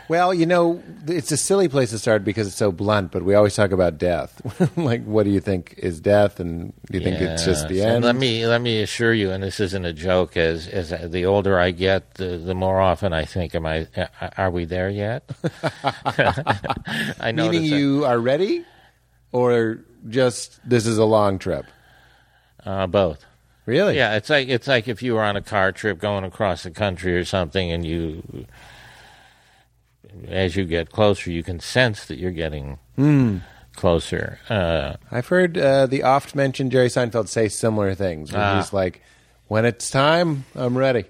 Well, 0.08 0.34
you 0.34 0.44
know, 0.44 0.82
it's 1.06 1.32
a 1.32 1.36
silly 1.36 1.68
place 1.68 1.90
to 1.90 1.98
start 1.98 2.24
because 2.24 2.46
it's 2.46 2.56
so 2.56 2.72
blunt, 2.72 3.10
but 3.12 3.22
we 3.22 3.34
always 3.34 3.54
talk 3.54 3.70
about 3.72 3.96
death. 3.96 4.40
like, 4.76 5.04
what 5.04 5.24
do 5.24 5.30
you 5.30 5.40
think 5.40 5.74
is 5.78 6.00
death, 6.00 6.40
and 6.40 6.72
do 6.90 6.98
you 6.98 7.04
think 7.04 7.20
it's 7.20 7.44
just 7.44 7.68
the 7.68 7.80
and 7.80 7.90
end? 7.90 8.04
Let 8.04 8.16
me 8.16 8.46
let 8.46 8.60
me 8.60 8.82
assure 8.82 9.14
you, 9.14 9.30
and 9.30 9.42
this 9.42 9.60
isn't 9.60 9.84
a 9.84 9.92
joke. 9.92 10.36
As 10.36 10.68
as 10.68 10.90
the 11.10 11.26
older 11.26 11.58
I 11.58 11.70
get, 11.70 12.14
the, 12.14 12.38
the 12.38 12.54
more 12.54 12.80
often 12.80 13.12
I 13.12 13.24
think, 13.24 13.54
"Am 13.54 13.66
I? 13.66 13.86
Are 14.36 14.50
we 14.50 14.64
there 14.66 14.90
yet?" 14.90 15.30
I 17.20 17.32
know. 17.32 17.48
Meaning 17.48 17.64
you 17.64 18.04
are 18.04 18.18
ready, 18.18 18.64
or 19.32 19.78
just 20.08 20.58
this 20.68 20.86
is 20.86 20.98
a 20.98 21.04
long 21.04 21.38
trip? 21.38 21.66
uh, 22.66 22.86
both. 22.86 23.24
Really? 23.66 23.96
Yeah, 23.96 24.16
it's 24.16 24.30
like 24.30 24.48
it's 24.48 24.66
like 24.66 24.88
if 24.88 25.02
you 25.02 25.14
were 25.14 25.22
on 25.22 25.36
a 25.36 25.42
car 25.42 25.70
trip 25.72 25.98
going 25.98 26.24
across 26.24 26.62
the 26.64 26.70
country 26.70 27.16
or 27.16 27.24
something, 27.24 27.70
and 27.70 27.84
you, 27.84 28.46
as 30.28 30.56
you 30.56 30.64
get 30.64 30.90
closer, 30.90 31.30
you 31.30 31.42
can 31.42 31.60
sense 31.60 32.06
that 32.06 32.18
you're 32.18 32.30
getting 32.32 32.78
closer. 33.76 34.38
Uh, 34.48 34.94
I've 35.10 35.28
heard 35.28 35.56
uh, 35.56 35.86
the 35.86 36.02
oft 36.02 36.34
mentioned 36.34 36.72
Jerry 36.72 36.88
Seinfeld 36.88 37.28
say 37.28 37.48
similar 37.48 37.94
things. 37.94 38.32
Where 38.32 38.42
Ah. 38.42 38.56
he's 38.56 38.72
like, 38.72 39.02
when 39.46 39.64
it's 39.64 39.90
time, 39.90 40.44
I'm 40.54 40.76
ready. 40.76 41.04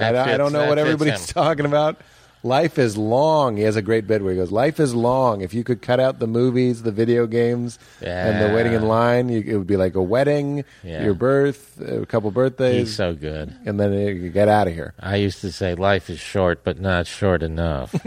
I, 0.00 0.08
I 0.16 0.36
don't 0.36 0.52
know 0.52 0.66
what 0.68 0.78
everybody's 0.78 1.26
talking 1.32 1.66
about. 1.66 2.00
Life 2.44 2.76
is 2.78 2.96
long. 2.96 3.56
He 3.56 3.62
has 3.62 3.76
a 3.76 3.82
great 3.82 4.06
bit 4.08 4.20
where 4.22 4.32
he 4.32 4.36
goes, 4.38 4.50
"Life 4.50 4.80
is 4.80 4.94
long. 4.94 5.42
If 5.42 5.54
you 5.54 5.62
could 5.62 5.80
cut 5.80 6.00
out 6.00 6.18
the 6.18 6.26
movies, 6.26 6.82
the 6.82 6.90
video 6.90 7.26
games, 7.28 7.78
and 8.00 8.42
the 8.42 8.52
waiting 8.54 8.72
in 8.72 8.88
line, 8.88 9.28
you, 9.28 9.44
it 9.46 9.56
would 9.56 9.66
be 9.68 9.76
like 9.76 9.94
a 9.94 10.02
wedding, 10.02 10.64
Yeah. 10.82 11.04
your 11.04 11.14
birth, 11.14 11.80
a 11.80 12.04
couple 12.06 12.30
birthdays, 12.32 12.88
He's 12.88 12.96
so 12.96 13.14
good. 13.14 13.54
and 13.64 13.78
then 13.78 13.92
you 13.92 14.28
get 14.30 14.48
out 14.48 14.66
of 14.66 14.74
here." 14.74 14.92
I 14.98 15.16
used 15.16 15.40
to 15.42 15.52
say 15.52 15.74
life 15.76 16.10
is 16.10 16.18
short, 16.18 16.64
but 16.64 16.80
not 16.80 17.06
short 17.06 17.42
enough, 17.44 17.92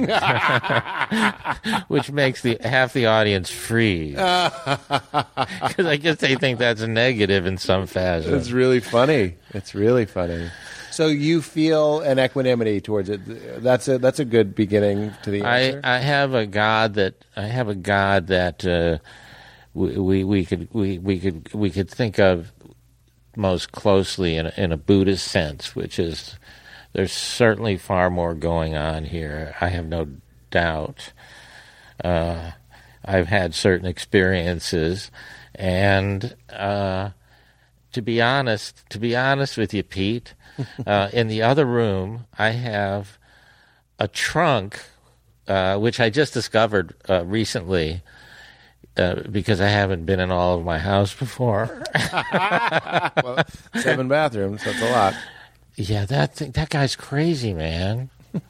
which 1.88 2.12
makes 2.12 2.42
the 2.42 2.58
half 2.62 2.92
the 2.94 3.06
audience 3.06 3.50
freeze 3.50 4.16
because 4.16 5.86
I 5.86 5.98
guess 5.98 6.18
they 6.18 6.36
think 6.36 6.60
that's 6.60 6.82
a 6.82 6.88
negative 6.88 7.46
in 7.46 7.58
some 7.58 7.88
fashion. 7.88 8.34
It's 8.34 8.52
really 8.52 8.80
funny. 8.82 9.36
It's 9.54 9.74
really 9.74 10.06
funny. 10.06 10.50
So 10.96 11.08
you 11.08 11.42
feel 11.42 12.00
an 12.00 12.20
equanimity 12.20 12.80
towards 12.80 13.10
it. 13.10 13.20
That's 13.62 13.90
a 13.90 13.98
that's 13.98 14.20
a 14.20 14.24
good 14.24 14.56
beginning 14.56 15.12
to 15.24 15.30
the 15.30 15.42
I, 15.42 15.60
answer. 15.60 15.82
I 15.84 15.98
have 15.98 16.34
a 16.34 16.46
God 16.46 16.94
that 16.94 17.26
I 17.36 17.48
have 17.48 17.68
a 17.68 17.76
God 17.76 18.28
that 18.28 18.66
uh, 18.66 19.00
we, 19.74 19.98
we 19.98 20.24
we 20.24 20.46
could 20.46 20.70
we, 20.72 20.98
we 20.98 21.20
could 21.20 21.54
we 21.54 21.70
could 21.70 21.90
think 21.90 22.18
of 22.18 22.54
most 23.36 23.74
closely 23.74 24.38
in 24.38 24.46
a, 24.46 24.54
in 24.56 24.72
a 24.72 24.78
Buddhist 24.78 25.28
sense, 25.28 25.76
which 25.76 26.00
is 26.00 26.40
there's 26.94 27.12
certainly 27.12 27.76
far 27.76 28.10
more 28.10 28.34
going 28.34 28.78
on 28.78 29.04
here. 29.04 29.54
I 29.60 29.68
have 29.68 29.88
no 29.88 30.08
doubt. 30.50 31.12
Uh, 32.02 32.52
I've 33.04 33.28
had 33.28 33.54
certain 33.54 33.86
experiences, 33.86 35.12
and 35.54 36.38
uh, 36.50 37.10
to 37.92 38.02
be 38.02 38.22
honest, 38.22 38.90
to 38.92 38.98
be 38.98 39.14
honest 39.14 39.58
with 39.58 39.74
you, 39.74 39.84
Pete, 39.84 40.36
uh, 40.88 41.10
in 41.14 41.28
the 41.28 41.42
other 41.44 41.66
room, 41.66 42.26
I 42.38 42.50
have 42.52 43.18
a 44.00 44.08
trunk, 44.08 44.80
uh, 45.48 45.78
which 45.78 46.00
I 46.00 46.10
just 46.10 46.34
discovered 46.34 46.94
uh, 47.10 47.24
recently. 47.26 48.02
Uh, 48.98 49.16
because 49.30 49.60
I 49.60 49.68
haven't 49.68 50.06
been 50.06 50.22
in 50.22 50.32
all 50.32 50.58
of 50.58 50.64
my 50.64 50.80
house 50.80 51.14
before. 51.14 51.84
Seven 53.76 54.08
bathrooms. 54.08 54.64
That's 54.64 54.82
a 54.82 54.90
lot. 54.92 55.14
yeah, 55.76 56.06
that 56.06 56.36
thing, 56.36 56.52
that 56.52 56.70
guy's 56.70 56.96
crazy, 56.96 57.54
man. 57.54 58.10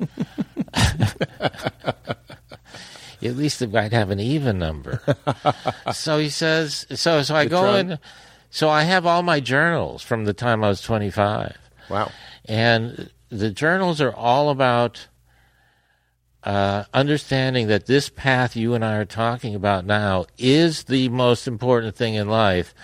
At 3.23 3.35
least 3.37 3.61
it 3.63 3.71
might 3.71 3.91
have 3.91 4.11
an 4.11 4.19
even 4.19 4.59
number. 4.59 5.01
so 5.93 6.19
he 6.19 6.29
says. 6.29 6.85
So 6.93 7.23
so 7.23 7.35
I 7.35 7.45
The 7.45 7.49
go 7.49 7.61
trunk. 7.63 7.89
in. 7.91 7.99
So 8.51 8.69
I 8.69 8.83
have 8.83 9.05
all 9.07 9.23
my 9.23 9.39
journals 9.39 10.03
from 10.03 10.25
the 10.25 10.33
time 10.33 10.63
I 10.63 10.67
was 10.69 10.81
twenty 10.81 11.09
five. 11.09 11.57
Wow. 11.89 12.11
And 12.45 13.09
the 13.29 13.51
journals 13.51 14.01
are 14.01 14.13
all 14.13 14.49
about 14.49 15.07
uh, 16.43 16.83
understanding 16.93 17.67
that 17.67 17.87
this 17.87 18.09
path 18.09 18.55
you 18.55 18.75
and 18.75 18.85
I 18.85 18.95
are 18.97 19.05
talking 19.05 19.55
about 19.55 19.85
now 19.85 20.25
is 20.37 20.83
the 20.83 21.09
most 21.09 21.47
important 21.47 21.95
thing 21.95 22.13
in 22.13 22.29
life, 22.29 22.75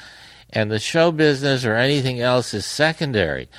and 0.49 0.71
the 0.71 0.79
show 0.79 1.11
business 1.11 1.63
or 1.63 1.75
anything 1.75 2.19
else 2.19 2.53
is 2.55 2.65
secondary. 2.65 3.49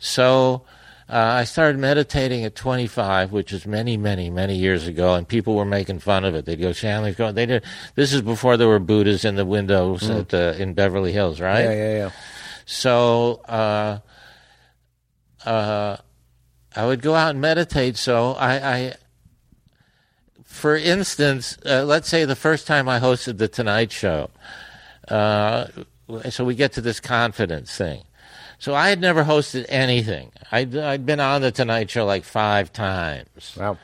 So 0.00 0.64
uh, 1.08 1.16
I 1.16 1.44
started 1.44 1.78
meditating 1.78 2.44
at 2.44 2.56
25, 2.56 3.30
which 3.30 3.52
is 3.52 3.64
many, 3.64 3.96
many, 3.96 4.28
many 4.28 4.56
years 4.56 4.88
ago, 4.88 5.14
and 5.14 5.26
people 5.26 5.54
were 5.54 5.64
making 5.64 6.00
fun 6.00 6.24
of 6.24 6.34
it. 6.34 6.46
They'd 6.46 6.60
go, 6.60 6.72
"Shanley's 6.72 7.14
going." 7.14 7.36
They 7.36 7.46
did. 7.46 7.62
This 7.94 8.12
is 8.12 8.22
before 8.22 8.56
there 8.56 8.68
were 8.68 8.80
Buddhas 8.80 9.24
in 9.24 9.36
the 9.36 9.44
windows 9.44 10.10
at, 10.10 10.34
uh, 10.34 10.54
in 10.58 10.74
Beverly 10.74 11.12
Hills, 11.12 11.40
right? 11.40 11.64
Yeah, 11.64 11.74
yeah, 11.74 11.96
yeah. 11.96 12.10
So 12.66 13.40
uh, 15.44 15.96
I 16.74 16.86
would 16.86 17.02
go 17.02 17.14
out 17.14 17.30
and 17.30 17.40
meditate. 17.40 17.96
So 17.96 18.32
I, 18.32 18.76
I 18.76 18.94
for 20.44 20.76
instance, 20.76 21.58
uh, 21.66 21.84
let's 21.84 22.08
say 22.08 22.24
the 22.24 22.36
first 22.36 22.66
time 22.66 22.88
I 22.88 23.00
hosted 23.00 23.38
the 23.38 23.48
Tonight 23.48 23.92
Show. 23.92 24.30
Uh, 25.08 25.66
so 26.30 26.44
we 26.44 26.54
get 26.54 26.72
to 26.74 26.80
this 26.80 27.00
confidence 27.00 27.76
thing. 27.76 28.02
So 28.58 28.74
I 28.74 28.88
had 28.88 29.00
never 29.00 29.24
hosted 29.24 29.66
anything. 29.68 30.30
I'd, 30.52 30.76
I'd 30.76 31.04
been 31.04 31.20
on 31.20 31.42
the 31.42 31.50
Tonight 31.50 31.90
Show 31.90 32.06
like 32.06 32.24
five 32.24 32.72
times. 32.72 33.56
Wow. 33.58 33.78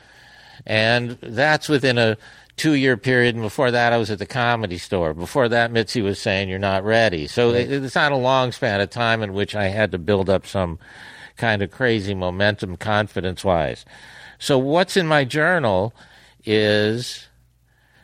And 0.65 1.17
that's 1.21 1.67
within 1.67 1.97
a 1.97 2.17
two 2.55 2.73
year 2.73 2.97
period. 2.97 3.35
And 3.35 3.43
before 3.43 3.71
that, 3.71 3.93
I 3.93 3.97
was 3.97 4.09
at 4.09 4.19
the 4.19 4.25
comedy 4.25 4.77
store. 4.77 5.13
Before 5.13 5.49
that, 5.49 5.71
Mitzi 5.71 6.01
was 6.01 6.19
saying, 6.19 6.49
You're 6.49 6.59
not 6.59 6.83
ready. 6.83 7.27
So 7.27 7.51
it, 7.51 7.71
it's 7.71 7.95
not 7.95 8.11
a 8.11 8.17
long 8.17 8.51
span 8.51 8.81
of 8.81 8.89
time 8.89 9.21
in 9.21 9.33
which 9.33 9.55
I 9.55 9.67
had 9.67 9.91
to 9.91 9.97
build 9.97 10.29
up 10.29 10.47
some 10.47 10.79
kind 11.37 11.61
of 11.61 11.71
crazy 11.71 12.13
momentum, 12.13 12.77
confidence 12.77 13.43
wise. 13.43 13.85
So, 14.39 14.57
what's 14.57 14.97
in 14.97 15.07
my 15.07 15.23
journal 15.25 15.93
is 16.43 17.27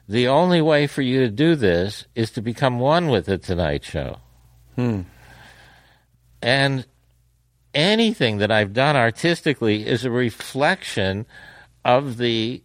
the 0.07 0.27
only 0.27 0.61
way 0.61 0.87
for 0.87 1.01
you 1.01 1.19
to 1.21 1.29
do 1.29 1.55
this 1.55 2.05
is 2.15 2.31
to 2.31 2.41
become 2.41 2.79
one 2.79 3.09
with 3.09 3.25
the 3.25 3.37
Tonight 3.37 3.83
Show. 3.83 4.17
Hmm. 4.75 5.01
And 6.41 6.85
anything 7.73 8.37
that 8.37 8.51
I've 8.51 8.73
done 8.73 8.95
artistically 8.95 9.85
is 9.85 10.05
a 10.05 10.11
reflection 10.11 11.25
of 11.83 12.17
the 12.17 12.63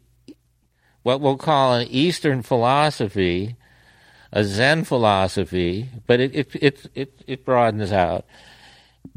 what 1.03 1.21
we'll 1.21 1.37
call 1.37 1.75
an 1.75 1.89
Eastern 1.89 2.43
philosophy, 2.43 3.57
a 4.33 4.45
Zen 4.45 4.85
philosophy, 4.85 5.89
but 6.07 6.21
it 6.21 6.35
it 6.35 6.55
it 6.55 6.91
it, 6.95 7.21
it 7.27 7.45
broadens 7.45 7.93
out, 7.93 8.25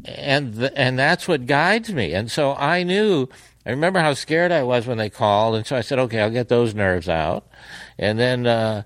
and 0.04 0.54
the, 0.54 0.78
and 0.78 0.98
that's 0.98 1.26
what 1.26 1.46
guides 1.46 1.92
me. 1.92 2.12
And 2.12 2.30
so 2.30 2.54
I 2.54 2.82
knew. 2.82 3.28
I 3.64 3.70
remember 3.70 3.98
how 3.98 4.14
scared 4.14 4.52
I 4.52 4.62
was 4.62 4.86
when 4.86 4.96
they 4.96 5.10
called, 5.10 5.56
and 5.56 5.66
so 5.66 5.74
I 5.76 5.80
said, 5.80 5.98
"Okay, 5.98 6.20
I'll 6.20 6.30
get 6.30 6.48
those 6.48 6.74
nerves 6.74 7.08
out," 7.08 7.46
and 7.98 8.18
then. 8.18 8.46
Uh, 8.46 8.82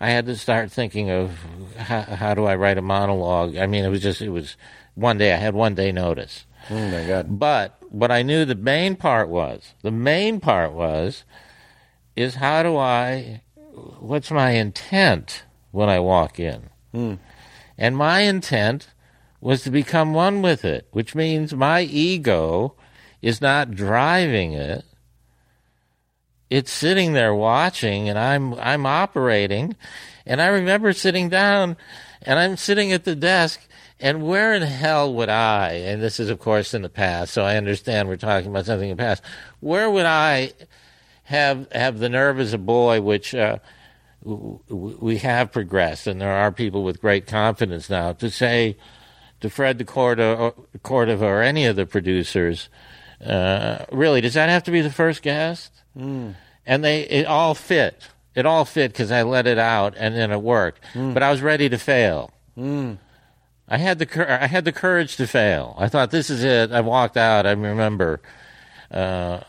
I 0.00 0.10
had 0.10 0.26
to 0.26 0.36
start 0.36 0.70
thinking 0.70 1.10
of 1.10 1.38
how, 1.78 2.02
how 2.02 2.34
do 2.34 2.44
I 2.44 2.56
write 2.56 2.76
a 2.76 2.82
monologue. 2.82 3.56
I 3.56 3.66
mean, 3.66 3.84
it 3.84 3.88
was 3.88 4.02
just 4.02 4.20
it 4.20 4.28
was 4.28 4.56
one 4.94 5.16
day. 5.16 5.32
I 5.32 5.36
had 5.36 5.54
one 5.54 5.74
day 5.74 5.92
notice. 5.92 6.44
Oh 6.68 6.88
my 6.90 7.06
God. 7.06 7.38
But 7.38 7.78
what 7.88 8.10
I 8.10 8.22
knew 8.22 8.44
the 8.44 8.54
main 8.54 8.96
part 8.96 9.28
was 9.28 9.72
the 9.82 9.90
main 9.90 10.40
part 10.40 10.72
was 10.72 11.24
is 12.16 12.34
how 12.34 12.62
do 12.62 12.76
I 12.76 13.42
what's 13.98 14.30
my 14.30 14.50
intent 14.50 15.44
when 15.70 15.88
I 15.88 16.00
walk 16.00 16.38
in? 16.38 16.70
And 17.78 17.96
my 17.96 18.20
intent 18.20 18.88
was 19.44 19.62
to 19.62 19.70
become 19.70 20.14
one 20.14 20.40
with 20.40 20.64
it, 20.64 20.88
which 20.92 21.14
means 21.14 21.52
my 21.52 21.82
ego 21.82 22.74
is 23.20 23.42
not 23.42 23.72
driving 23.72 24.54
it. 24.54 24.82
It's 26.48 26.72
sitting 26.72 27.12
there 27.12 27.34
watching 27.34 28.08
and 28.08 28.18
I'm 28.18 28.54
I'm 28.54 28.86
operating. 28.86 29.76
And 30.24 30.40
I 30.40 30.46
remember 30.46 30.94
sitting 30.94 31.28
down 31.28 31.76
and 32.22 32.38
I'm 32.38 32.56
sitting 32.56 32.90
at 32.90 33.04
the 33.04 33.14
desk 33.14 33.60
and 34.00 34.26
where 34.26 34.54
in 34.54 34.62
hell 34.62 35.12
would 35.12 35.28
I, 35.28 35.72
and 35.72 36.02
this 36.02 36.18
is 36.18 36.30
of 36.30 36.40
course 36.40 36.72
in 36.72 36.80
the 36.80 36.88
past, 36.88 37.34
so 37.34 37.44
I 37.44 37.58
understand 37.58 38.08
we're 38.08 38.16
talking 38.16 38.50
about 38.50 38.64
something 38.64 38.88
in 38.88 38.96
the 38.96 39.02
past, 39.02 39.22
where 39.60 39.90
would 39.90 40.06
I 40.06 40.52
have 41.24 41.70
have 41.70 41.98
the 41.98 42.08
nerve 42.08 42.40
as 42.40 42.54
a 42.54 42.58
boy, 42.58 43.02
which 43.02 43.34
uh, 43.34 43.58
we 44.24 45.18
have 45.18 45.52
progressed, 45.52 46.06
and 46.06 46.18
there 46.18 46.32
are 46.32 46.50
people 46.50 46.82
with 46.82 47.02
great 47.02 47.26
confidence 47.26 47.90
now 47.90 48.14
to 48.14 48.30
say 48.30 48.78
to 49.44 49.50
Fred 49.50 49.76
de 49.76 49.84
Cordova, 49.84 50.46
uh, 50.46 50.78
Cordova 50.82 51.26
or 51.26 51.42
any 51.42 51.66
of 51.66 51.76
the 51.76 51.84
producers, 51.84 52.70
uh, 53.22 53.84
really, 53.92 54.22
does 54.22 54.32
that 54.32 54.48
have 54.48 54.62
to 54.64 54.70
be 54.70 54.80
the 54.80 54.90
first 54.90 55.22
guest? 55.22 55.70
Hmm. 55.94 56.30
And 56.64 56.82
they 56.82 57.02
it 57.02 57.26
all 57.26 57.54
fit. 57.54 58.08
It 58.34 58.46
all 58.46 58.64
fit 58.64 58.92
because 58.92 59.12
I 59.12 59.22
let 59.22 59.46
it 59.46 59.58
out, 59.58 59.94
and 59.98 60.16
then 60.16 60.32
it 60.32 60.40
worked. 60.40 60.82
Hmm. 60.94 61.12
But 61.12 61.22
I 61.22 61.30
was 61.30 61.42
ready 61.42 61.68
to 61.68 61.76
fail. 61.76 62.30
Hmm. 62.54 62.94
I 63.68 63.76
had 63.76 63.98
the 63.98 64.42
I 64.42 64.46
had 64.46 64.64
the 64.64 64.72
courage 64.72 65.16
to 65.16 65.26
fail. 65.26 65.74
I 65.78 65.88
thought 65.88 66.10
this 66.10 66.30
is 66.30 66.42
it. 66.42 66.72
I 66.72 66.80
walked 66.80 67.18
out. 67.18 67.46
I 67.46 67.52
remember. 67.52 68.22
Uh, 68.90 69.40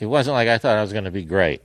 it 0.00 0.06
wasn't 0.06 0.34
like 0.34 0.48
I 0.48 0.58
thought 0.58 0.76
I 0.76 0.82
was 0.82 0.92
going 0.92 1.04
to 1.04 1.12
be 1.12 1.24
great. 1.24 1.62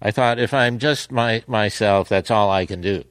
I 0.00 0.12
thought 0.12 0.38
if 0.38 0.54
I'm 0.54 0.78
just 0.78 1.10
my 1.10 1.42
myself, 1.48 2.08
that's 2.08 2.30
all 2.30 2.48
I 2.48 2.64
can 2.64 2.80
do. 2.80 3.04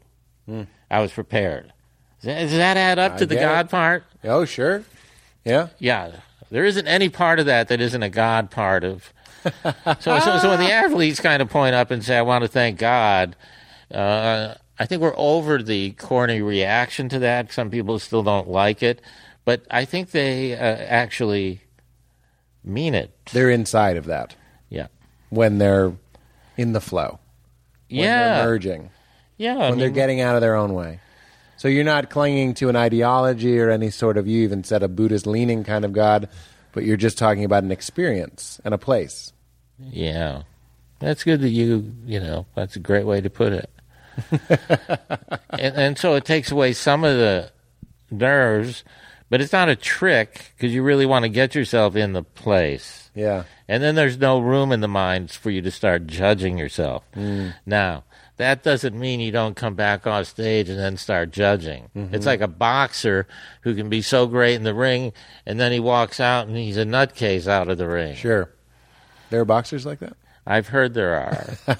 I 0.89 1.01
was 1.01 1.11
prepared. 1.11 1.73
Does 2.21 2.25
that, 2.35 2.39
does 2.41 2.51
that 2.53 2.77
add 2.77 2.99
up 2.99 3.13
I 3.13 3.17
to 3.17 3.25
the 3.25 3.35
get 3.35 3.43
it. 3.43 3.45
God 3.45 3.69
part? 3.69 4.03
Oh, 4.23 4.45
sure. 4.45 4.83
Yeah. 5.43 5.69
Yeah, 5.79 6.11
there 6.51 6.65
isn't 6.65 6.87
any 6.87 7.09
part 7.09 7.39
of 7.39 7.45
that 7.47 7.67
that 7.69 7.81
isn't 7.81 8.03
a 8.03 8.09
God 8.09 8.51
part 8.51 8.83
of. 8.83 9.11
So, 9.99 10.19
so, 10.19 10.37
so 10.37 10.49
when 10.49 10.59
the 10.59 10.71
athletes 10.71 11.19
kind 11.19 11.41
of 11.41 11.49
point 11.49 11.73
up 11.73 11.89
and 11.89 12.03
say, 12.03 12.15
"I 12.15 12.21
want 12.21 12.43
to 12.43 12.47
thank 12.47 12.77
God," 12.77 13.35
uh, 13.91 14.53
I 14.77 14.85
think 14.85 15.01
we're 15.01 15.15
over 15.17 15.63
the 15.63 15.91
corny 15.93 16.41
reaction 16.43 17.09
to 17.09 17.17
that. 17.19 17.51
Some 17.51 17.71
people 17.71 17.97
still 17.97 18.21
don't 18.21 18.47
like 18.47 18.83
it, 18.83 19.01
but 19.43 19.63
I 19.71 19.85
think 19.85 20.11
they 20.11 20.53
uh, 20.53 20.57
actually 20.59 21.61
mean 22.63 22.93
it. 22.93 23.09
They're 23.33 23.49
inside 23.49 23.97
of 23.97 24.05
that 24.05 24.35
Yeah, 24.69 24.87
when 25.31 25.57
they're 25.57 25.93
in 26.55 26.73
the 26.73 26.81
flow. 26.81 27.17
When 27.89 27.99
yeah, 28.01 28.35
They're 28.37 28.45
merging. 28.45 28.89
yeah. 29.37 29.57
I 29.57 29.69
When 29.71 29.79
they're 29.79 29.89
getting 29.89 30.21
out 30.21 30.35
of 30.35 30.41
their 30.41 30.55
own 30.55 30.73
way. 30.75 30.99
So 31.61 31.67
you're 31.67 31.83
not 31.83 32.09
clinging 32.09 32.55
to 32.55 32.69
an 32.69 32.75
ideology 32.75 33.59
or 33.59 33.69
any 33.69 33.91
sort 33.91 34.17
of, 34.17 34.27
you 34.27 34.41
even 34.41 34.63
said 34.63 34.81
a 34.81 34.87
Buddhist 34.87 35.27
leaning 35.27 35.63
kind 35.63 35.85
of 35.85 35.93
God, 35.93 36.27
but 36.71 36.85
you're 36.85 36.97
just 36.97 37.19
talking 37.19 37.43
about 37.43 37.63
an 37.63 37.71
experience 37.71 38.59
and 38.65 38.73
a 38.73 38.79
place. 38.79 39.31
Yeah. 39.77 40.41
That's 40.97 41.23
good 41.23 41.41
that 41.41 41.49
you, 41.49 41.93
you 42.03 42.19
know, 42.19 42.47
that's 42.55 42.77
a 42.77 42.79
great 42.79 43.05
way 43.05 43.21
to 43.21 43.29
put 43.29 43.53
it. 43.53 43.69
and, 45.51 45.75
and 45.75 45.97
so 45.99 46.15
it 46.15 46.25
takes 46.25 46.49
away 46.49 46.73
some 46.73 47.03
of 47.03 47.15
the 47.15 47.51
nerves, 48.09 48.83
but 49.29 49.39
it's 49.39 49.53
not 49.53 49.69
a 49.69 49.75
trick 49.75 50.53
because 50.57 50.73
you 50.73 50.81
really 50.81 51.05
want 51.05 51.25
to 51.25 51.29
get 51.29 51.53
yourself 51.53 51.95
in 51.95 52.13
the 52.13 52.23
place. 52.23 53.11
Yeah. 53.13 53.43
And 53.67 53.83
then 53.83 53.93
there's 53.93 54.17
no 54.17 54.39
room 54.39 54.71
in 54.71 54.81
the 54.81 54.87
mind 54.87 55.29
for 55.29 55.51
you 55.51 55.61
to 55.61 55.69
start 55.69 56.07
judging 56.07 56.57
yourself. 56.57 57.03
Mm. 57.15 57.53
Now, 57.67 58.03
that 58.37 58.63
doesn't 58.63 58.97
mean 58.97 59.19
you 59.19 59.31
don't 59.31 59.55
come 59.55 59.75
back 59.75 60.07
on 60.07 60.25
stage 60.25 60.69
and 60.69 60.79
then 60.79 60.97
start 60.97 61.31
judging. 61.31 61.89
Mm-hmm. 61.95 62.15
It's 62.15 62.25
like 62.25 62.41
a 62.41 62.47
boxer 62.47 63.27
who 63.61 63.75
can 63.75 63.89
be 63.89 64.01
so 64.01 64.27
great 64.27 64.55
in 64.55 64.63
the 64.63 64.73
ring 64.73 65.13
and 65.45 65.59
then 65.59 65.71
he 65.71 65.79
walks 65.79 66.19
out 66.19 66.47
and 66.47 66.57
he's 66.57 66.77
a 66.77 66.85
nutcase 66.85 67.47
out 67.47 67.69
of 67.69 67.77
the 67.77 67.87
ring. 67.87 68.15
Sure. 68.15 68.49
There 69.29 69.41
are 69.41 69.45
boxers 69.45 69.85
like 69.85 69.99
that? 69.99 70.17
I've 70.45 70.67
heard 70.67 70.93
there 70.93 71.15
are. 71.15 71.77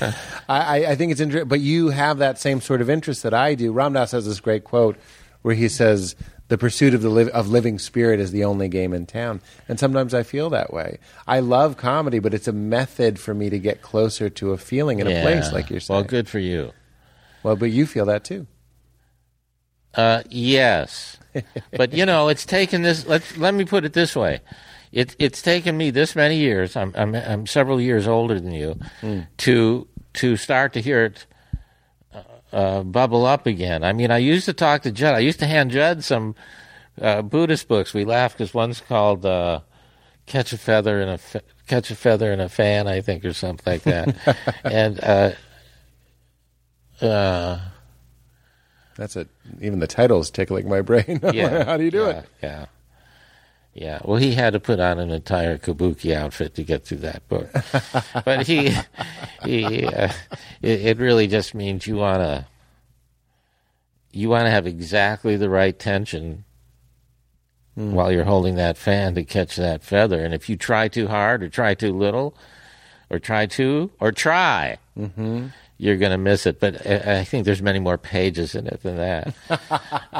I, 0.00 0.14
I, 0.48 0.76
I 0.90 0.94
think 0.96 1.12
it's 1.12 1.20
interesting, 1.20 1.48
but 1.48 1.60
you 1.60 1.88
have 1.88 2.18
that 2.18 2.38
same 2.38 2.60
sort 2.60 2.80
of 2.80 2.88
interest 2.88 3.22
that 3.22 3.34
I 3.34 3.54
do. 3.54 3.72
Ram 3.72 3.92
Dass 3.92 4.12
has 4.12 4.26
this 4.26 4.40
great 4.40 4.64
quote 4.64 4.96
where 5.42 5.54
he 5.54 5.68
says, 5.68 6.16
"The 6.48 6.58
pursuit 6.58 6.94
of 6.94 7.02
the 7.02 7.08
li- 7.08 7.30
of 7.30 7.48
living 7.48 7.78
spirit 7.78 8.20
is 8.20 8.30
the 8.30 8.44
only 8.44 8.68
game 8.68 8.92
in 8.92 9.06
town." 9.06 9.40
And 9.68 9.78
sometimes 9.80 10.14
I 10.14 10.22
feel 10.22 10.50
that 10.50 10.72
way. 10.72 10.98
I 11.26 11.40
love 11.40 11.76
comedy, 11.76 12.18
but 12.18 12.34
it's 12.34 12.48
a 12.48 12.52
method 12.52 13.18
for 13.18 13.34
me 13.34 13.50
to 13.50 13.58
get 13.58 13.82
closer 13.82 14.28
to 14.30 14.52
a 14.52 14.58
feeling 14.58 15.00
in 15.00 15.06
a 15.06 15.22
place, 15.22 15.52
like 15.52 15.70
you're 15.70 15.80
saying. 15.80 15.96
Well, 15.96 16.04
good 16.04 16.28
for 16.28 16.38
you. 16.38 16.72
Well, 17.42 17.56
but 17.56 17.70
you 17.70 17.86
feel 17.86 18.06
that 18.06 18.24
too. 18.24 18.46
Uh, 19.94 20.22
yes, 20.28 21.18
but 21.76 21.92
you 21.92 22.04
know, 22.04 22.28
it's 22.28 22.44
taken 22.44 22.82
this. 22.82 23.06
Let 23.06 23.22
let 23.38 23.54
me 23.54 23.64
put 23.64 23.84
it 23.84 23.92
this 23.92 24.16
way: 24.16 24.40
it, 24.90 25.14
it's 25.18 25.40
taken 25.40 25.76
me 25.76 25.90
this 25.90 26.16
many 26.16 26.36
years. 26.36 26.76
I'm 26.76 26.92
I'm, 26.96 27.14
I'm 27.14 27.46
several 27.46 27.80
years 27.80 28.08
older 28.08 28.40
than 28.40 28.52
you 28.52 28.78
to 29.38 29.86
to 30.14 30.36
start 30.36 30.72
to 30.72 30.80
hear 30.80 31.04
it 31.04 31.26
uh, 32.54 32.82
bubble 32.84 33.26
up 33.26 33.46
again. 33.46 33.82
I 33.82 33.92
mean, 33.92 34.10
I 34.10 34.18
used 34.18 34.46
to 34.46 34.52
talk 34.52 34.82
to 34.82 34.92
Judd. 34.92 35.14
I 35.14 35.18
used 35.18 35.40
to 35.40 35.46
hand 35.46 35.72
Judd 35.72 36.04
some 36.04 36.34
uh, 37.00 37.22
Buddhist 37.22 37.68
books. 37.68 37.92
We 37.92 38.04
laugh 38.04 38.32
because 38.32 38.54
one's 38.54 38.80
called 38.80 39.26
uh, 39.26 39.60
"Catch 40.26 40.52
a 40.52 40.58
Feather 40.58 41.00
in 41.00 41.08
a 41.08 41.18
Fa- 41.18 41.42
Catch 41.66 41.90
a 41.90 41.96
Feather 41.96 42.32
in 42.32 42.40
a 42.40 42.48
Fan," 42.48 42.86
I 42.86 43.00
think, 43.00 43.24
or 43.24 43.32
something 43.32 43.70
like 43.70 43.82
that, 43.82 44.16
and. 44.64 45.02
Uh, 45.02 45.32
uh, 47.00 47.58
That's 48.96 49.16
it. 49.16 49.28
Even 49.60 49.80
the 49.80 49.86
title 49.86 50.20
is 50.20 50.30
tickling 50.30 50.68
my 50.68 50.80
brain. 50.80 51.20
Yeah. 51.32 51.64
How 51.64 51.76
do 51.76 51.84
you 51.84 51.90
do 51.90 52.02
yeah, 52.02 52.10
it? 52.10 52.28
Yeah. 52.42 52.66
Yeah. 53.74 53.98
Well, 54.04 54.18
he 54.18 54.34
had 54.34 54.52
to 54.52 54.60
put 54.60 54.78
on 54.78 55.00
an 55.00 55.10
entire 55.10 55.58
kabuki 55.58 56.14
outfit 56.14 56.54
to 56.54 56.62
get 56.62 56.84
through 56.84 56.98
that 56.98 57.28
book. 57.28 57.48
but 58.24 58.46
he, 58.46 58.72
he, 59.44 59.84
uh, 59.84 60.12
it, 60.62 60.80
it 60.86 60.98
really 60.98 61.26
just 61.26 61.54
means 61.54 61.86
you 61.86 61.96
want 61.96 62.22
to, 62.22 62.46
you 64.12 64.28
want 64.28 64.46
to 64.46 64.50
have 64.50 64.68
exactly 64.68 65.36
the 65.36 65.50
right 65.50 65.76
tension 65.76 66.44
while 67.74 68.12
you're 68.12 68.22
holding 68.22 68.54
that 68.54 68.76
fan 68.78 69.16
to 69.16 69.24
catch 69.24 69.56
that 69.56 69.82
feather. 69.82 70.24
And 70.24 70.32
if 70.32 70.48
you 70.48 70.56
try 70.56 70.86
too 70.86 71.08
hard 71.08 71.42
or 71.42 71.48
try 71.48 71.74
too 71.74 71.92
little 71.92 72.36
or 73.10 73.18
try 73.18 73.46
too, 73.46 73.90
or 73.98 74.12
try, 74.12 74.78
you're 75.78 75.96
going 75.96 76.12
to 76.12 76.18
miss 76.18 76.46
it. 76.46 76.60
But 76.60 76.86
I, 76.86 77.18
I 77.18 77.24
think 77.24 77.44
there's 77.44 77.60
many 77.60 77.80
more 77.80 77.98
pages 77.98 78.54
in 78.54 78.68
it 78.68 78.84
than 78.84 78.96
that. 78.98 79.34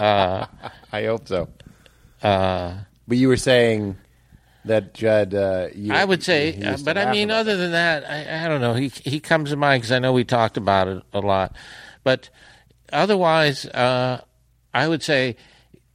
I 0.93 1.05
hope 1.05 1.29
so. 1.29 1.49
Uh, 2.21 2.75
But 3.07 3.19
you 3.19 3.29
were 3.29 3.37
saying 3.37 3.97
that 4.65 4.95
Judd. 4.95 5.35
Uh, 5.35 5.69
you, 5.75 5.93
I 5.93 6.05
would 6.05 6.23
say, 6.23 6.61
uh, 6.63 6.77
but 6.85 6.97
I 6.97 7.11
mean, 7.11 7.31
other 7.31 7.57
than 7.57 7.73
that, 7.73 8.09
I, 8.09 8.45
I 8.45 8.49
don't 8.49 8.61
know. 8.61 8.75
He 8.75 8.89
he 8.89 9.21
comes 9.21 9.51
to 9.51 9.57
mind 9.57 9.83
because 9.83 9.93
I 9.93 9.99
know 9.99 10.13
we 10.13 10.25
talked 10.25 10.57
about 10.57 10.89
it 10.89 11.03
a 11.13 11.21
lot. 11.21 11.55
But 12.03 12.31
otherwise, 12.93 13.67
uh, 13.67 14.23
I 14.73 14.89
would 14.89 15.03
say 15.03 15.37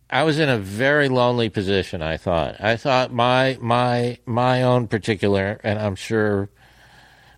I 0.10 0.24
was 0.24 0.40
in 0.40 0.50
a 0.50 0.58
very 0.58 1.10
lonely 1.10 1.50
position. 1.50 2.02
I 2.02 2.18
thought. 2.18 2.60
I 2.60 2.78
thought 2.78 3.12
my 3.12 3.58
my 3.62 4.18
my 4.26 4.64
own 4.64 4.88
particular, 4.88 5.60
and 5.64 5.80
I'm 5.80 5.96
sure 5.96 6.50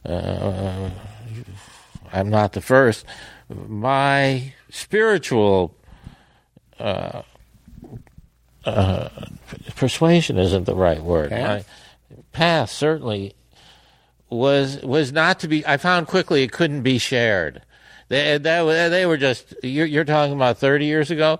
uh, 0.05 0.89
I'm 2.11 2.29
not 2.29 2.53
the 2.53 2.61
first. 2.61 3.05
My 3.49 4.53
spiritual 4.69 5.75
Uh, 8.65 9.09
persuasion 9.75 10.37
isn't 10.37 10.65
the 10.65 10.75
right 10.75 11.01
word. 11.01 11.29
Path? 11.29 11.67
Path 12.31 12.69
certainly 12.69 13.33
was 14.29 14.81
was 14.81 15.11
not 15.11 15.39
to 15.39 15.47
be. 15.47 15.65
I 15.65 15.77
found 15.77 16.07
quickly 16.07 16.43
it 16.43 16.51
couldn't 16.51 16.83
be 16.83 16.97
shared. 16.97 17.61
They 18.07 18.37
that, 18.37 18.89
they 18.89 19.05
were 19.05 19.17
just. 19.17 19.53
You're, 19.63 19.85
you're 19.85 20.05
talking 20.05 20.33
about 20.33 20.57
thirty 20.57 20.85
years 20.85 21.11
ago. 21.11 21.39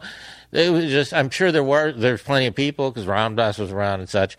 It 0.52 0.72
was 0.72 0.86
just. 0.86 1.14
I'm 1.14 1.30
sure 1.30 1.52
there 1.52 1.64
were 1.64 1.92
there's 1.92 2.22
plenty 2.22 2.48
of 2.48 2.56
people 2.56 2.92
because 2.92 3.08
Ram 3.08 3.36
Dass 3.36 3.58
was 3.58 3.72
around 3.72 4.00
and 4.00 4.10
such, 4.10 4.38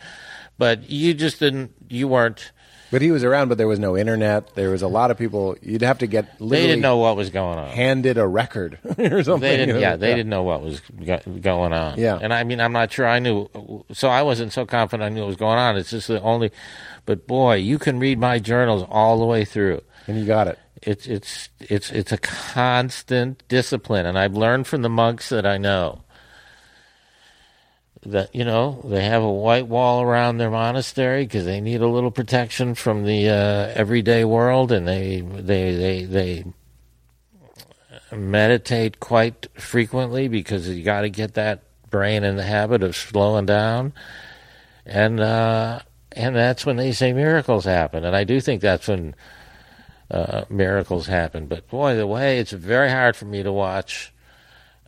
but 0.58 0.88
you 0.90 1.14
just 1.14 1.40
didn't. 1.40 1.72
You 1.88 2.08
weren't. 2.08 2.52
But 2.92 3.02
he 3.02 3.10
was 3.10 3.24
around, 3.24 3.48
but 3.48 3.58
there 3.58 3.66
was 3.66 3.80
no 3.80 3.96
internet. 3.96 4.54
There 4.54 4.70
was 4.70 4.82
a 4.82 4.86
lot 4.86 5.10
of 5.10 5.18
people. 5.18 5.56
You'd 5.62 5.82
have 5.82 5.98
to 5.98 6.06
get 6.06 6.38
They 6.38 6.66
didn't 6.66 6.82
know 6.82 6.98
what 6.98 7.16
was 7.16 7.30
going 7.30 7.58
on. 7.58 7.70
handed 7.70 8.18
a 8.18 8.26
record 8.28 8.78
or 8.98 9.22
something. 9.24 9.40
They 9.40 9.52
you 9.52 9.56
didn't. 9.66 9.74
know? 9.76 9.80
Yeah, 9.80 9.96
they 9.96 10.14
didn't 10.14 10.28
know 10.30 10.44
what 10.44 10.62
was 10.62 10.78
go- 10.80 11.20
going 11.40 11.72
on. 11.72 11.98
Yeah. 11.98 12.18
and 12.22 12.32
I 12.32 12.44
mean, 12.44 12.60
I'm 12.60 12.72
not 12.72 12.92
sure 12.92 13.06
I 13.08 13.18
knew. 13.18 13.48
So 13.92 14.08
I 14.08 14.22
wasn't 14.22 14.52
so 14.52 14.64
confident 14.66 15.02
I 15.04 15.08
knew 15.08 15.22
what 15.22 15.28
was 15.28 15.36
going 15.36 15.58
on. 15.58 15.76
It's 15.76 15.90
just 15.90 16.06
the 16.08 16.20
only. 16.20 16.52
But 17.06 17.26
boy, 17.26 17.54
you 17.56 17.78
can 17.80 17.98
read 17.98 18.18
my 18.18 18.38
journals 18.38 18.84
all 18.88 19.18
the 19.18 19.24
way 19.26 19.44
through. 19.44 19.80
And 20.06 20.18
you 20.18 20.24
got 20.26 20.46
it. 20.46 20.58
It's 20.82 21.06
it's 21.06 21.48
it's 21.60 21.90
it's 21.92 22.12
a 22.12 22.18
constant 22.18 23.42
discipline, 23.48 24.04
and 24.04 24.18
I've 24.18 24.34
learned 24.36 24.66
from 24.66 24.82
the 24.82 24.88
monks 24.88 25.28
that 25.30 25.46
I 25.46 25.56
know 25.56 26.01
that 28.04 28.34
you 28.34 28.44
know 28.44 28.80
they 28.84 29.04
have 29.04 29.22
a 29.22 29.30
white 29.30 29.68
wall 29.68 30.02
around 30.02 30.38
their 30.38 30.50
monastery 30.50 31.24
because 31.24 31.44
they 31.44 31.60
need 31.60 31.80
a 31.80 31.86
little 31.86 32.10
protection 32.10 32.74
from 32.74 33.04
the 33.04 33.28
uh, 33.28 33.72
everyday 33.74 34.24
world, 34.24 34.72
and 34.72 34.86
they 34.88 35.20
they 35.20 35.74
they 35.74 36.04
they 36.04 36.44
meditate 38.12 39.00
quite 39.00 39.46
frequently 39.54 40.28
because 40.28 40.68
you 40.68 40.82
got 40.82 41.02
to 41.02 41.10
get 41.10 41.34
that 41.34 41.62
brain 41.90 42.24
in 42.24 42.36
the 42.36 42.42
habit 42.42 42.82
of 42.82 42.96
slowing 42.96 43.46
down, 43.46 43.92
and 44.84 45.20
uh, 45.20 45.80
and 46.10 46.34
that's 46.34 46.66
when 46.66 46.76
they 46.76 46.92
say 46.92 47.12
miracles 47.12 47.64
happen, 47.64 48.04
and 48.04 48.16
I 48.16 48.24
do 48.24 48.40
think 48.40 48.60
that's 48.60 48.88
when 48.88 49.14
uh, 50.10 50.44
miracles 50.50 51.06
happen. 51.06 51.46
But 51.46 51.68
boy, 51.68 51.94
the 51.96 52.06
way 52.06 52.38
it's 52.38 52.52
very 52.52 52.90
hard 52.90 53.14
for 53.14 53.26
me 53.26 53.42
to 53.44 53.52
watch 53.52 54.11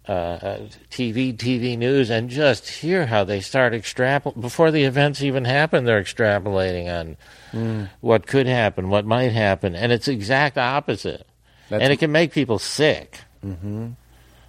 uh, 0.07 0.59
TV, 0.91 1.35
TV 1.35 1.79
news, 1.79 2.11
and 2.11 2.29
just 2.29 2.69
hear 2.69 3.07
how 3.07 3.25
they 3.25 3.41
start 3.41 3.73
extrapolating 3.73 4.41
before 4.41 4.71
the 4.71 4.85
events 4.85 5.23
even 5.23 5.45
happen. 5.45 5.85
They're 5.85 6.03
extrapolating 6.03 7.17
on 7.53 7.89
what 8.01 8.27
could 8.27 8.47
happen, 8.47 8.91
what 8.91 9.07
might 9.07 9.33
happen, 9.33 9.75
and 9.75 9.93
it's 9.93 10.09
exact 10.09 10.59
opposite. 10.59 11.27
That's- 11.71 11.83
and 11.85 11.93
it 11.93 11.99
can 11.99 12.13
make 12.13 12.33
people 12.33 12.59
sick. 12.59 13.21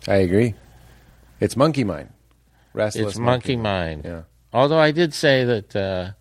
I 0.07 0.15
agree. 0.15 0.55
It's 1.39 1.55
monkey 1.55 1.83
mind. 1.83 2.09
Restless 2.73 3.11
it's 3.11 3.17
monkey 3.17 3.55
mind. 3.55 4.03
Yeah. 4.05 4.21
Although 4.53 4.79
I 4.79 4.91
did 4.91 5.13
say 5.13 5.43
that 5.45 5.75
uh, 5.75 6.11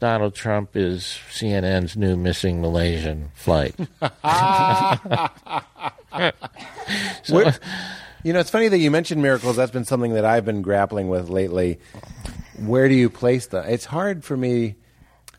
Donald 0.00 0.34
Trump 0.34 0.76
is 0.76 1.18
CNN's 1.30 1.96
new 1.96 2.16
missing 2.16 2.60
Malaysian 2.62 3.30
flight. 3.34 3.74
so, 7.22 7.50
You 8.22 8.32
know, 8.34 8.40
it's 8.40 8.50
funny 8.50 8.68
that 8.68 8.78
you 8.78 8.90
mentioned 8.90 9.22
miracles. 9.22 9.56
That's 9.56 9.70
been 9.70 9.84
something 9.84 10.12
that 10.14 10.24
I've 10.24 10.44
been 10.44 10.60
grappling 10.62 11.08
with 11.08 11.30
lately. 11.30 11.80
Where 12.58 12.88
do 12.88 12.94
you 12.94 13.08
place 13.08 13.46
them? 13.46 13.64
It's 13.66 13.86
hard 13.86 14.24
for 14.24 14.36
me. 14.36 14.76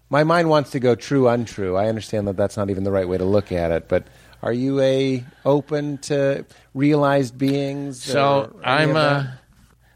My 0.09 0.23
mind 0.23 0.49
wants 0.49 0.71
to 0.71 0.79
go 0.79 0.95
true, 0.95 1.27
untrue. 1.27 1.77
I 1.77 1.87
understand 1.87 2.27
that 2.27 2.37
that's 2.37 2.57
not 2.57 2.69
even 2.69 2.83
the 2.83 2.91
right 2.91 3.07
way 3.07 3.17
to 3.17 3.25
look 3.25 3.51
at 3.51 3.71
it. 3.71 3.87
But 3.87 4.07
are 4.41 4.51
you 4.51 4.81
a 4.81 5.23
open 5.45 5.99
to 5.99 6.45
realized 6.73 7.37
beings? 7.37 8.01
so 8.01 8.59
I'm 8.63 8.95
uh? 8.95 9.27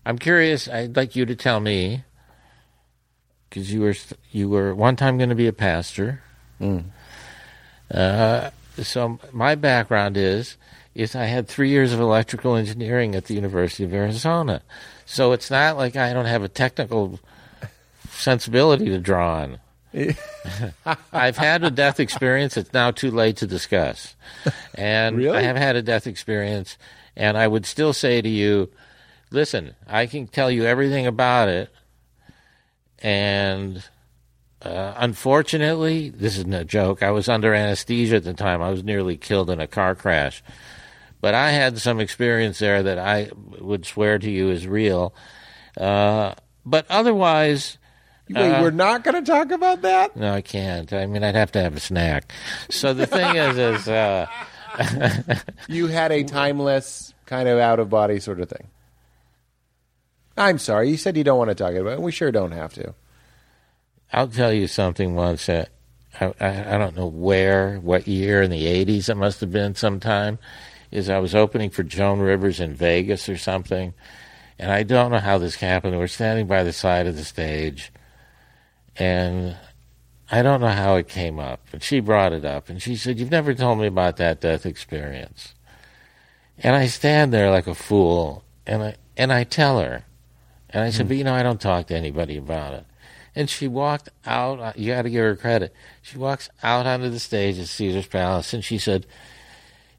I'm 0.06 0.20
curious. 0.20 0.68
I'd 0.68 0.96
like 0.96 1.16
you 1.16 1.26
to 1.26 1.36
tell 1.36 1.60
me 1.60 2.04
because 3.50 3.74
you 3.74 3.82
were 3.82 3.96
you 4.32 4.48
were 4.48 4.76
one 4.76 4.96
time 4.96 5.18
going 5.18 5.30
to 5.30 5.36
be 5.36 5.48
a 5.48 5.54
pastor. 5.54 6.22
Uh, 7.92 8.52
so 8.84 9.20
my 9.32 9.56
background 9.56 10.18
is 10.18 10.58
is 10.94 11.16
I 11.16 11.26
had 11.26 11.48
three 11.48 11.70
years 11.70 11.92
of 11.92 12.00
electrical 12.00 12.56
engineering 12.56 13.16
at 13.16 13.26
the 13.26 13.34
University 13.34 13.84
of 13.84 13.94
Arizona. 13.94 14.62
So 15.06 15.34
it's 15.34 15.52
not 15.52 15.76
like 15.78 15.96
I 15.98 16.14
don't 16.14 16.26
have 16.26 16.44
a 16.44 16.48
technical 16.48 17.20
sensibility 18.10 18.86
to 18.86 18.98
draw 19.00 19.40
on. 19.42 19.60
I've 21.14 21.38
had 21.38 21.64
a 21.64 21.72
death 21.72 22.00
experience. 22.00 22.58
It's 22.58 22.74
now 22.74 22.92
too 22.92 23.12
late 23.12 23.38
to 23.38 23.48
discuss. 23.48 24.16
And 24.74 25.18
Really? 25.18 25.38
I 25.38 25.42
have 25.42 25.56
had 25.58 25.76
a 25.76 25.82
death 25.82 26.08
experience, 26.08 26.78
and 27.16 27.38
I 27.38 27.48
would 27.48 27.66
still 27.66 27.94
say 27.94 28.22
to 28.22 28.30
you, 28.30 28.70
listen, 29.32 29.76
I 29.88 30.06
can 30.06 30.28
tell 30.28 30.50
you 30.52 30.66
everything 30.66 31.08
about 31.08 31.50
it. 31.50 31.70
And 33.00 33.84
uh, 34.66 34.94
unfortunately, 34.98 36.10
this 36.10 36.38
is 36.38 36.46
no 36.46 36.64
joke. 36.64 37.04
I 37.04 37.12
was 37.12 37.30
under 37.30 37.54
anesthesia 37.54 38.18
at 38.18 38.24
the 38.24 38.34
time. 38.34 38.62
I 38.62 38.70
was 38.72 38.84
nearly 38.84 39.16
killed 39.18 39.50
in 39.50 39.60
a 39.60 39.68
car 39.68 39.96
crash. 39.96 40.44
But 41.22 41.34
I 41.34 41.52
had 41.52 41.78
some 41.80 42.00
experience 42.00 42.60
there 42.60 42.84
that 42.84 43.00
I 43.00 43.30
would 43.60 43.86
swear 43.86 44.20
to 44.20 44.30
you 44.30 44.50
is 44.52 44.68
real. 44.68 45.14
Uh, 45.78 46.34
but 46.66 46.86
otherwise, 46.90 47.78
Wait, 48.30 48.38
Uh, 48.38 48.62
we're 48.62 48.72
not 48.72 49.04
going 49.04 49.24
to 49.24 49.32
talk 49.32 49.52
about 49.52 49.82
that? 49.84 50.16
no, 50.16 50.34
I 50.34 50.42
can't. 50.42 50.92
I 50.94 51.06
mean, 51.06 51.24
I'd 51.24 51.36
have 51.36 51.52
to 51.54 51.62
have 51.62 51.76
a 51.76 51.80
snack. 51.80 52.32
So 52.70 52.94
the 52.94 53.06
thing 53.08 53.36
is, 53.36 53.58
is 53.58 53.88
uh, 53.88 54.26
You 55.68 55.88
had 55.88 56.12
a 56.12 56.24
timeless, 56.24 57.14
kind 57.28 57.48
of 57.48 57.60
out 57.60 57.80
of 57.80 57.90
body 57.90 58.20
sort 58.20 58.40
of 58.40 58.50
thing. 58.50 58.68
I'm 60.38 60.58
sorry. 60.58 60.90
You 60.90 60.98
said 60.98 61.16
you 61.18 61.24
don't 61.24 61.38
want 61.38 61.50
to 61.50 61.56
talk 61.56 61.74
about 61.76 61.94
it. 61.94 62.02
We 62.02 62.12
sure 62.12 62.32
don't 62.32 62.52
have 62.52 62.74
to. 62.74 62.94
I'll 64.16 64.30
tell 64.30 64.54
you 64.54 64.68
something 64.68 65.14
once. 65.14 65.50
Uh, 65.50 65.66
I, 66.22 66.34
I, 66.40 66.76
I 66.76 66.78
don't 66.78 66.96
know 66.96 67.06
where, 67.06 67.82
what 67.82 68.08
year 68.08 68.42
in 68.42 68.50
the 68.50 68.66
80s 68.66 69.10
it 69.10 69.16
must 69.16 69.42
have 69.42 69.52
been 69.52 69.76
sometime, 69.76 70.40
is 70.90 71.10
I 71.10 71.20
was 71.20 71.36
opening 71.36 71.70
for 71.70 71.84
Joan 71.84 72.20
Rivers 72.20 72.62
in 72.62 72.74
Vegas 72.74 73.28
or 73.28 73.36
something. 73.36 73.94
And 74.58 74.72
I 74.72 74.84
don't 74.84 75.12
know 75.12 75.20
how 75.20 75.38
this 75.38 75.56
happened. 75.56 75.98
We're 75.98 76.08
standing 76.08 76.48
by 76.48 76.64
the 76.64 76.72
side 76.72 77.08
of 77.08 77.18
the 77.18 77.26
stage. 77.26 77.92
And 78.96 79.58
I 80.32 80.42
don't 80.42 80.62
know 80.62 80.70
how 80.70 80.96
it 80.96 81.10
came 81.10 81.38
up. 81.38 81.60
But 81.70 81.84
she 81.84 82.00
brought 82.00 82.32
it 82.32 82.46
up. 82.46 82.70
And 82.70 82.82
she 82.82 82.96
said, 82.96 83.20
You've 83.20 83.32
never 83.32 83.54
told 83.54 83.80
me 83.80 83.88
about 83.88 84.16
that 84.16 84.40
death 84.40 84.66
experience. 84.66 85.56
And 86.58 86.74
I 86.74 86.88
stand 86.88 87.34
there 87.34 87.52
like 87.52 87.68
a 87.68 87.76
fool. 87.76 88.46
And 88.66 88.82
I, 88.82 88.96
and 89.18 89.34
I 89.34 89.44
tell 89.44 89.82
her. 89.82 90.06
And 90.70 90.86
I 90.86 90.90
said, 90.90 91.10
But 91.10 91.18
you 91.18 91.26
know, 91.26 91.36
I 91.36 91.44
don't 91.44 91.60
talk 91.60 91.88
to 91.88 91.98
anybody 91.98 92.38
about 92.38 92.76
it. 92.76 92.86
And 93.36 93.50
she 93.50 93.68
walked 93.68 94.10
out. 94.26 94.78
You 94.80 94.94
got 94.94 95.02
to 95.04 95.10
give 95.10 95.24
her 95.24 95.36
credit. 95.36 95.74
She 96.02 96.18
walks 96.18 96.50
out 96.64 96.86
onto 96.86 97.10
the 97.10 97.20
stage 97.20 97.60
at 97.60 97.68
Caesar's 97.68 98.08
Palace, 98.08 98.54
and 98.54 98.64
she 98.64 98.78
said, 98.78 99.06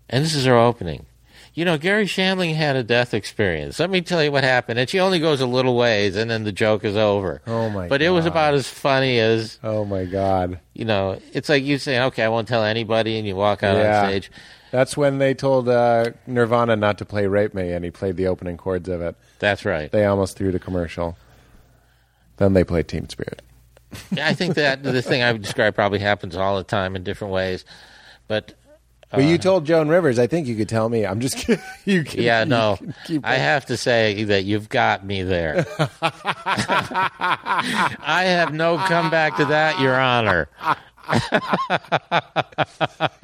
"And 0.08 0.24
this 0.24 0.34
is 0.34 0.46
her 0.46 0.56
opening. 0.56 1.06
You 1.52 1.64
know, 1.64 1.78
Garry 1.78 2.04
Shandling 2.04 2.54
had 2.54 2.76
a 2.76 2.82
death 2.82 3.14
experience. 3.14 3.78
Let 3.78 3.88
me 3.90 4.00
tell 4.00 4.22
you 4.22 4.30
what 4.32 4.44
happened." 4.44 4.78
And 4.78 4.88
she 4.88 5.00
only 5.00 5.18
goes 5.18 5.40
a 5.40 5.46
little 5.46 5.76
ways, 5.76 6.16
and 6.16 6.30
then 6.30 6.44
the 6.44 6.52
joke 6.52 6.84
is 6.84 6.96
over. 6.96 7.42
Oh, 7.46 7.68
my 7.70 7.88
But 7.88 8.02
it 8.02 8.10
was 8.10 8.24
God. 8.24 8.30
about 8.30 8.54
as 8.54 8.68
funny 8.68 9.18
as 9.18 9.58
Oh, 9.62 9.84
my 9.84 10.04
God. 10.04 10.58
you 10.74 10.84
know. 10.86 11.18
It's 11.32 11.48
like 11.50 11.62
you 11.64 11.76
saying, 11.78 12.02
"Okay, 12.04 12.22
I 12.22 12.28
won't 12.28 12.48
tell 12.48 12.64
anybody," 12.64 13.18
and 13.18 13.26
you 13.26 13.36
walk 13.36 13.62
out 13.62 13.76
Yeah. 13.76 14.00
on 14.02 14.08
stage. 14.08 14.30
That's 14.70 14.96
when 14.96 15.18
they 15.18 15.32
told 15.34 15.68
uh, 15.68 16.10
Nirvana 16.26 16.76
not 16.76 16.98
to 16.98 17.04
play 17.04 17.26
Rape 17.26 17.54
Me, 17.54 17.72
and 17.72 17.84
he 17.84 17.90
played 17.90 18.16
the 18.16 18.26
opening 18.26 18.56
chords 18.56 18.88
of 18.88 19.00
it. 19.00 19.14
That's 19.38 19.64
right. 19.64 19.90
They 19.92 20.04
almost 20.06 20.36
threw 20.36 20.50
the 20.52 20.58
commercial. 20.58 21.16
Then 22.36 22.52
they 22.52 22.64
play 22.64 22.82
Teen 22.82 23.08
Spirit. 23.08 23.42
yeah, 24.12 24.28
I 24.28 24.34
think 24.34 24.54
that 24.54 24.82
the 24.82 25.02
thing 25.02 25.22
I 25.22 25.32
would 25.32 25.42
describe 25.42 25.74
probably 25.74 26.00
happens 26.00 26.36
all 26.36 26.56
the 26.56 26.64
time 26.64 26.96
in 26.96 27.04
different 27.04 27.32
ways. 27.32 27.64
But 28.28 28.54
But 29.10 29.24
you 29.24 29.36
uh, 29.36 29.38
told 29.38 29.64
Joan 29.64 29.88
Rivers. 29.88 30.18
I 30.18 30.26
think 30.26 30.46
you 30.46 30.56
could 30.56 30.68
tell 30.68 30.88
me. 30.88 31.06
I'm 31.06 31.20
just 31.20 31.36
kidding. 31.38 31.64
You 31.84 32.04
can, 32.04 32.22
Yeah, 32.22 32.40
you 32.40 32.50
no. 32.50 32.78
I 33.22 33.36
have 33.36 33.66
to 33.66 33.76
say 33.76 34.24
that 34.24 34.44
you've 34.44 34.68
got 34.68 35.06
me 35.06 35.22
there. 35.22 35.64
I 36.02 38.24
have 38.26 38.52
no 38.52 38.78
comeback 38.78 39.36
to 39.36 39.44
that, 39.46 39.80
Your 39.80 39.98
Honor. 39.98 40.48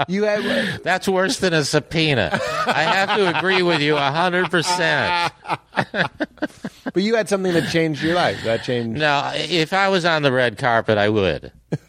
You 0.09 0.25
had, 0.25 0.81
That's 0.85 1.09
worse 1.09 1.39
than 1.39 1.53
a 1.53 1.65
subpoena. 1.65 2.39
I 2.67 2.83
have 2.83 3.17
to 3.17 3.39
agree 3.39 3.63
with 3.63 3.81
you 3.81 3.95
100%. 3.95 5.31
but 6.93 7.03
you 7.03 7.15
had 7.15 7.29
something 7.29 7.53
that 7.53 7.71
changed 7.71 8.03
your 8.03 8.15
life. 8.15 8.43
That 8.45 8.63
changed. 8.65 8.99
Now, 8.99 9.33
if 9.35 9.73
I 9.73 9.89
was 9.89 10.05
on 10.05 10.23
the 10.23 10.33
red 10.33 10.59
carpet, 10.59 10.99
I 10.99 11.09
would. 11.09 11.53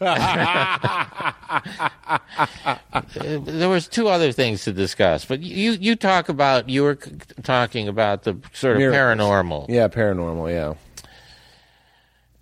there 3.20 3.68
was 3.68 3.86
two 3.88 4.08
other 4.08 4.32
things 4.32 4.64
to 4.64 4.72
discuss, 4.72 5.26
but 5.26 5.40
you 5.40 5.72
you 5.72 5.94
talk 5.94 6.30
about 6.30 6.70
you 6.70 6.82
were 6.82 6.98
talking 7.42 7.86
about 7.88 8.22
the 8.22 8.38
sort 8.54 8.76
of 8.76 8.78
Miracles. 8.78 8.98
paranormal. 8.98 9.66
Yeah, 9.68 9.88
paranormal. 9.88 10.50
Yeah. 10.50 10.74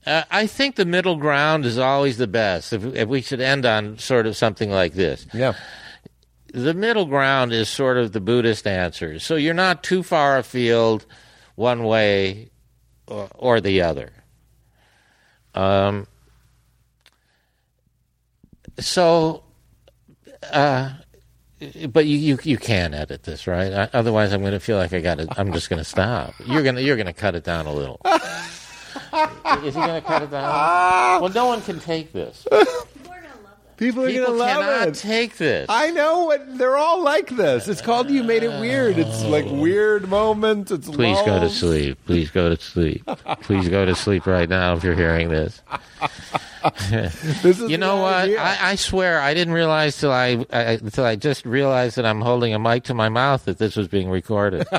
Uh, 0.06 0.22
I 0.30 0.46
think 0.46 0.74
the 0.76 0.84
middle 0.84 1.16
ground 1.16 1.64
is 1.64 1.78
always 1.78 2.16
the 2.18 2.26
best. 2.26 2.72
If, 2.72 2.84
if 2.94 3.08
we 3.08 3.22
should 3.22 3.40
end 3.40 3.64
on 3.64 3.98
sort 3.98 4.26
of 4.26 4.36
something 4.36 4.70
like 4.70 4.94
this, 4.94 5.26
Yeah. 5.32 5.52
the 6.52 6.74
middle 6.74 7.06
ground 7.06 7.52
is 7.52 7.68
sort 7.68 7.96
of 7.98 8.12
the 8.12 8.20
Buddhist 8.20 8.66
answer. 8.66 9.18
So 9.20 9.36
you're 9.36 9.54
not 9.54 9.82
too 9.84 10.02
far 10.02 10.38
afield 10.38 11.06
one 11.54 11.84
way 11.84 12.50
or, 13.06 13.28
or 13.34 13.60
the 13.60 13.82
other. 13.82 14.10
Um, 15.54 16.06
so, 18.80 19.44
uh, 20.52 20.90
but 21.90 22.06
you, 22.06 22.16
you 22.16 22.38
you 22.42 22.56
can 22.58 22.94
edit 22.94 23.22
this, 23.22 23.46
right? 23.46 23.72
I, 23.72 23.88
otherwise, 23.92 24.32
I'm 24.32 24.40
going 24.40 24.52
to 24.52 24.60
feel 24.60 24.78
like 24.78 24.92
I 24.92 25.00
got 25.00 25.18
to. 25.18 25.28
I'm 25.38 25.52
just 25.52 25.68
going 25.70 25.78
to 25.78 25.84
stop. 25.84 26.34
You're 26.46 26.62
going 26.62 26.74
to 26.76 26.82
you're 26.82 26.96
going 26.96 27.06
to 27.06 27.12
cut 27.12 27.34
it 27.34 27.44
down 27.44 27.66
a 27.66 27.72
little. 27.72 28.00
Is 29.64 29.74
he 29.74 29.81
going 29.81 30.01
to 30.01 30.06
cut 30.06 30.23
it 30.23 30.31
down? 30.31 30.44
Ah. 30.44 31.19
Well, 31.20 31.32
no 31.32 31.47
one 31.47 31.62
can 31.62 31.81
take 31.81 32.12
this. 32.12 32.47
People 33.82 34.05
are 34.05 34.12
gonna 34.12 34.28
love 34.28 34.48
it. 34.48 34.62
People 34.62 34.64
cannot 34.64 34.89
it. 34.89 34.94
take 34.94 35.36
this. 35.39 35.66
I 35.69 35.90
know 35.90 36.24
what 36.27 36.56
they're 36.56 36.77
all 36.77 37.02
like 37.02 37.31
this. 37.31 37.66
It's 37.66 37.81
called 37.82 38.10
"You 38.10 38.23
Made 38.23 38.44
It 38.44 38.60
Weird." 38.60 38.97
It's 38.97 39.24
oh. 39.24 39.28
like 39.28 39.44
weird 39.47 40.09
moments. 40.09 40.70
It's 40.70 40.89
Please 40.89 41.19
go 41.19 41.24
to 41.24 41.40
lulls. 41.40 41.56
sleep. 41.56 41.98
Please 42.06 42.31
go 42.31 42.55
to 42.55 42.62
sleep. 42.62 43.05
Please 43.40 43.69
go 43.69 43.85
to 43.85 43.97
sleep 43.97 44.27
right 44.27 44.48
now 44.48 44.74
if 44.74 44.85
you're 44.85 44.94
hearing 44.94 45.31
this. 45.31 45.60
This 47.43 47.59
is 47.59 47.69
You 47.69 47.77
know 47.77 47.97
what? 47.97 48.14
idea. 48.14 48.40
I, 48.40 48.70
I 48.70 48.74
swear 48.77 49.20
I 49.20 49.35
didn't 49.35 49.52
realize 49.52 49.97
till 49.98 50.12
I, 50.12 50.47
I 50.52 50.62
until 50.74 51.05
I 51.05 51.16
just 51.16 51.44
realized 51.44 51.97
that 51.97 52.06
I'm 52.06 52.20
holding 52.20 52.55
a 52.55 52.59
mic 52.60 52.85
to 52.85 52.94
my 52.94 53.09
mouth 53.09 53.47
that 53.47 53.59
this 53.59 53.74
was 53.74 53.89
being 53.89 54.09
recorded. 54.09 54.69
so, 54.70 54.78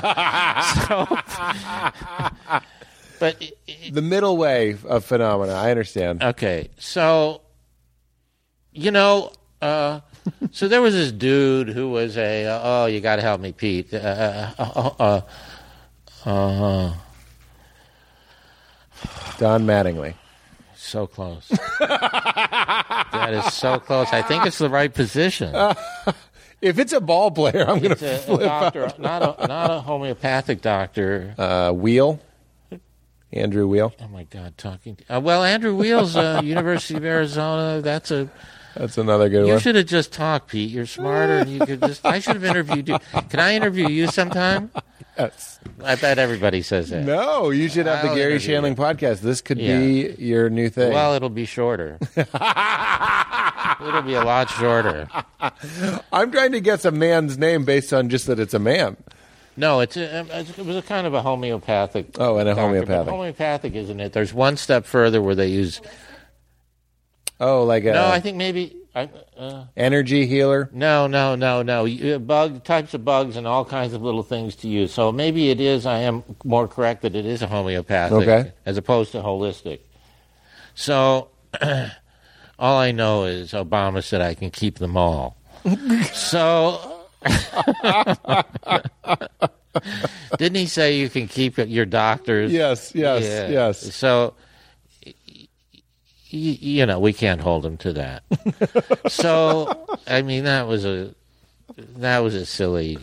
but 3.18 3.42
the 3.90 4.02
middle 4.02 4.36
way 4.36 4.76
of 4.84 5.04
phenomena. 5.04 5.52
I 5.52 5.70
understand. 5.70 6.22
okay, 6.22 6.70
so 6.78 7.42
you 8.72 8.90
know, 8.90 9.32
uh, 9.62 10.00
so 10.50 10.68
there 10.68 10.82
was 10.82 10.94
this 10.94 11.12
dude 11.12 11.68
who 11.68 11.90
was 11.90 12.16
a 12.16 12.46
uh, 12.46 12.60
oh, 12.62 12.86
you 12.86 13.00
got 13.00 13.16
to 13.16 13.22
help 13.22 13.40
me, 13.40 13.52
Pete. 13.52 13.92
Uh, 13.92 14.50
uh, 14.58 14.90
uh, 14.98 15.20
uh, 16.26 16.30
uh, 16.30 16.94
Don 19.38 19.64
Mattingly. 19.64 20.14
So 20.76 21.06
close. 21.06 21.48
that 21.78 23.30
is 23.32 23.52
so 23.54 23.78
close. 23.78 24.08
I 24.12 24.22
think 24.22 24.44
it's 24.46 24.58
the 24.58 24.70
right 24.70 24.92
position. 24.92 25.54
If 26.64 26.78
it's 26.78 26.94
a 26.94 27.00
ball 27.00 27.30
player, 27.30 27.68
I'm 27.68 27.78
going 27.78 27.94
to 27.94 28.10
a, 28.10 28.14
a 28.14 28.18
flip 28.20 28.40
doctor, 28.40 28.90
not 28.98 29.22
a 29.22 29.46
not 29.46 29.70
a 29.70 29.80
homeopathic 29.80 30.62
doctor. 30.62 31.34
Uh, 31.36 31.72
Weil. 31.74 32.20
Andrew 33.34 33.66
Weil. 33.66 33.92
Oh 34.00 34.08
my 34.08 34.24
God, 34.24 34.56
talking. 34.56 34.96
Uh, 35.08 35.20
well, 35.22 35.42
Andrew 35.44 35.74
Weil's, 35.74 36.16
uh, 36.16 36.40
University 36.44 36.96
of 36.96 37.04
Arizona. 37.04 37.80
That's 37.82 38.10
a. 38.10 38.28
That's 38.76 38.98
another 38.98 39.28
good 39.28 39.40
You 39.42 39.44
one. 39.44 39.52
You 39.54 39.58
should 39.60 39.76
have 39.76 39.86
just 39.86 40.12
talked, 40.12 40.48
Pete. 40.48 40.68
You're 40.70 40.86
smarter, 40.86 41.38
and 41.38 41.50
you 41.50 41.60
could 41.60 41.80
just. 41.80 42.04
I 42.04 42.18
should 42.18 42.34
have 42.34 42.44
interviewed 42.44 42.88
you. 42.88 42.98
Can 43.30 43.38
I 43.38 43.54
interview 43.54 43.88
you 43.88 44.08
sometime? 44.08 44.70
Yes. 45.16 45.60
I 45.84 45.94
bet 45.94 46.18
everybody 46.18 46.60
says 46.62 46.90
that. 46.90 47.04
No, 47.04 47.50
you 47.50 47.68
should 47.68 47.86
have 47.86 48.02
the 48.02 48.08
I'll 48.10 48.16
Garry 48.16 48.32
interview 48.34 48.54
Shandling 48.56 48.74
podcast. 48.74 49.20
This 49.20 49.40
could 49.40 49.58
Yeah. 49.58 49.78
be 49.78 50.14
your 50.18 50.50
new 50.50 50.68
thing. 50.68 50.92
Well, 50.92 51.14
it'll 51.14 51.28
be 51.28 51.44
shorter. 51.44 51.98
it'll 52.16 54.02
be 54.02 54.14
a 54.14 54.24
lot 54.24 54.50
shorter. 54.50 55.08
I'm 56.12 56.32
trying 56.32 56.50
to 56.52 56.60
guess 56.60 56.84
a 56.84 56.90
man's 56.90 57.38
name 57.38 57.64
based 57.64 57.92
on 57.92 58.08
just 58.08 58.26
that 58.26 58.40
it's 58.40 58.54
a 58.54 58.58
man. 58.58 58.96
No, 59.56 59.80
it's 59.80 59.96
a, 59.96 60.20
it 60.58 60.64
was 60.66 60.76
a 60.76 60.82
kind 60.82 61.06
of 61.06 61.14
a 61.14 61.22
homeopathic. 61.22 62.18
Oh, 62.18 62.38
and 62.38 62.48
a 62.48 62.54
doctor, 62.54 62.62
homeopathic. 62.62 63.08
Homeopathic, 63.12 63.74
isn't 63.74 64.00
it? 64.00 64.12
There's 64.12 64.34
one 64.34 64.56
step 64.56 64.84
further 64.84 65.22
where 65.22 65.34
they 65.36 65.46
use. 65.48 65.80
Oh, 67.40 67.64
like 67.64 67.84
a 67.84 67.92
No, 67.92 68.06
I 68.06 68.20
think 68.20 68.36
maybe. 68.36 68.76
I, 68.96 69.08
uh, 69.36 69.64
energy 69.76 70.24
healer. 70.26 70.70
no, 70.72 71.08
no, 71.08 71.34
no, 71.34 71.62
no. 71.62 71.84
You- 71.84 72.14
uh, 72.14 72.18
Bug 72.18 72.62
types 72.62 72.94
of 72.94 73.04
bugs 73.04 73.36
and 73.36 73.44
all 73.44 73.64
kinds 73.64 73.92
of 73.92 74.02
little 74.02 74.22
things 74.22 74.54
to 74.56 74.68
use. 74.68 74.92
So 74.94 75.10
maybe 75.10 75.50
it 75.50 75.60
is. 75.60 75.84
I 75.84 75.98
am 76.00 76.22
more 76.44 76.68
correct 76.68 77.02
that 77.02 77.16
it 77.16 77.26
is 77.26 77.42
a 77.42 77.48
homeopathic, 77.48 78.28
Okay. 78.28 78.52
as 78.64 78.76
opposed 78.76 79.10
to 79.12 79.18
holistic. 79.18 79.80
So 80.76 81.28
all 82.58 82.78
I 82.78 82.92
know 82.92 83.24
is 83.24 83.50
Obama 83.52 84.02
said 84.02 84.20
I 84.20 84.34
can 84.34 84.50
keep 84.50 84.78
them 84.78 84.96
all. 84.96 85.36
so. 86.12 86.93
Didn't 90.38 90.56
he 90.56 90.66
say 90.66 90.98
you 90.98 91.08
can 91.08 91.26
keep 91.28 91.56
your 91.58 91.86
doctors? 91.86 92.52
Yes, 92.52 92.92
yes, 92.94 93.22
Yeah. 93.24 93.48
yes. 93.48 93.94
So, 93.94 94.34
you 96.30 96.86
know, 96.86 96.98
we 97.00 97.12
can't 97.12 97.40
hold 97.40 97.64
him 97.66 97.76
to 97.78 97.92
that. 97.94 98.22
so, 99.08 99.86
I 100.06 100.22
mean, 100.22 100.44
that 100.44 100.66
was 100.68 100.84
a 100.84 101.14
that 101.96 102.18
was 102.20 102.34
a 102.34 102.46
silly. 102.46 102.98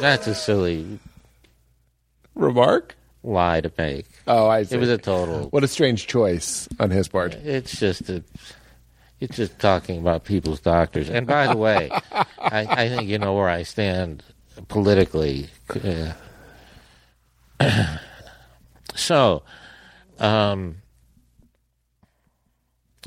That's 0.00 0.26
a 0.26 0.34
silly 0.34 0.98
Remark? 2.34 2.96
lie 3.22 3.60
to 3.62 3.72
make. 3.78 4.06
Oh, 4.26 4.48
I 4.48 4.64
see. 4.64 4.74
It 4.76 4.78
was 4.78 4.88
a 4.90 4.98
total. 4.98 5.48
what 5.50 5.64
a 5.64 5.68
strange 5.68 6.06
choice 6.06 6.68
on 6.78 6.90
his 6.90 7.08
part. 7.08 7.34
It's 7.34 7.78
just 7.78 8.08
a. 8.10 8.22
It's 9.24 9.36
just 9.36 9.58
talking 9.58 9.98
about 9.98 10.24
people's 10.24 10.60
doctors. 10.60 11.08
And 11.10 11.26
by 11.26 11.46
the 11.48 11.56
way, 11.56 11.90
I, 12.38 12.60
I 12.70 12.88
think 12.88 13.08
you 13.08 13.18
know 13.18 13.34
where 13.34 13.48
I 13.48 13.62
stand 13.62 14.22
politically. 14.68 15.48
Uh, 15.82 16.12
so, 18.94 19.42
um, 20.18 20.76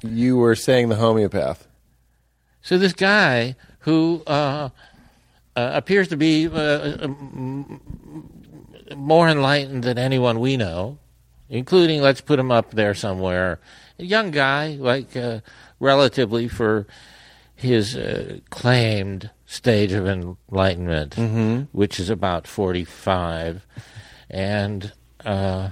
You 0.04 0.38
were 0.38 0.56
saying 0.56 0.90
the 0.90 0.96
homeopath. 0.96 1.68
So 2.62 2.78
this 2.78 2.94
guy 2.94 3.56
who 3.80 4.24
uh, 4.28 4.70
uh, 5.56 5.72
appears 5.74 6.08
to 6.10 6.18
be 6.18 6.48
uh, 6.48 6.98
m- 7.02 7.80
more 8.96 9.30
enlightened 9.30 9.84
than 9.84 9.98
anyone 9.98 10.40
we 10.40 10.58
know, 10.58 10.98
including 11.50 12.02
let's 12.02 12.22
put 12.22 12.40
him 12.40 12.52
up 12.52 12.72
there 12.72 12.94
somewhere, 12.94 13.60
a 14.00 14.04
young 14.04 14.32
guy, 14.32 14.76
like 14.80 15.16
uh, 15.16 15.40
relatively 15.80 16.48
for 16.48 16.88
his 17.56 17.96
uh, 17.96 18.40
claimed 18.50 19.30
stage 19.46 19.92
of 19.92 20.08
enlightenment, 20.08 21.16
which 21.72 22.00
is 22.00 22.10
about 22.10 22.48
forty-five, 22.48 23.66
and. 24.30 24.94
Uh, 25.26 25.70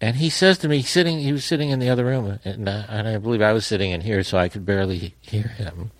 and 0.00 0.16
he 0.16 0.28
says 0.28 0.58
to 0.58 0.68
me, 0.68 0.82
sitting, 0.82 1.20
he 1.20 1.32
was 1.32 1.46
sitting 1.46 1.70
in 1.70 1.78
the 1.78 1.88
other 1.88 2.04
room, 2.04 2.38
and, 2.44 2.68
uh, 2.68 2.82
and 2.90 3.08
I 3.08 3.16
believe 3.16 3.40
I 3.40 3.54
was 3.54 3.64
sitting 3.64 3.90
in 3.90 4.02
here, 4.02 4.22
so 4.22 4.36
I 4.36 4.50
could 4.50 4.66
barely 4.66 5.14
hear 5.20 5.44
him. 5.44 5.92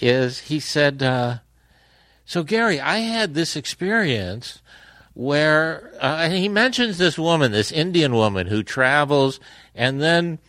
is 0.00 0.40
he 0.40 0.58
said, 0.58 1.00
uh, 1.00 1.38
"So 2.24 2.42
Garry, 2.42 2.80
I 2.80 2.98
had 2.98 3.34
this 3.34 3.54
experience 3.54 4.60
where," 5.12 5.92
uh, 6.00 6.22
and 6.22 6.32
he 6.32 6.48
mentions 6.48 6.98
this 6.98 7.16
woman, 7.16 7.52
this 7.52 7.70
Indian 7.70 8.14
woman 8.14 8.48
who 8.48 8.64
travels, 8.64 9.38
and 9.76 10.00
then 10.00 10.40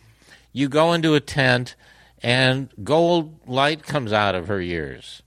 you 0.56 0.70
go 0.70 0.94
into 0.94 1.14
a 1.14 1.20
tent, 1.20 1.76
and 2.22 2.70
gold 2.82 3.46
light 3.46 3.82
comes 3.82 4.10
out 4.10 4.34
of 4.34 4.48
her 4.48 4.58
ears. 4.58 5.22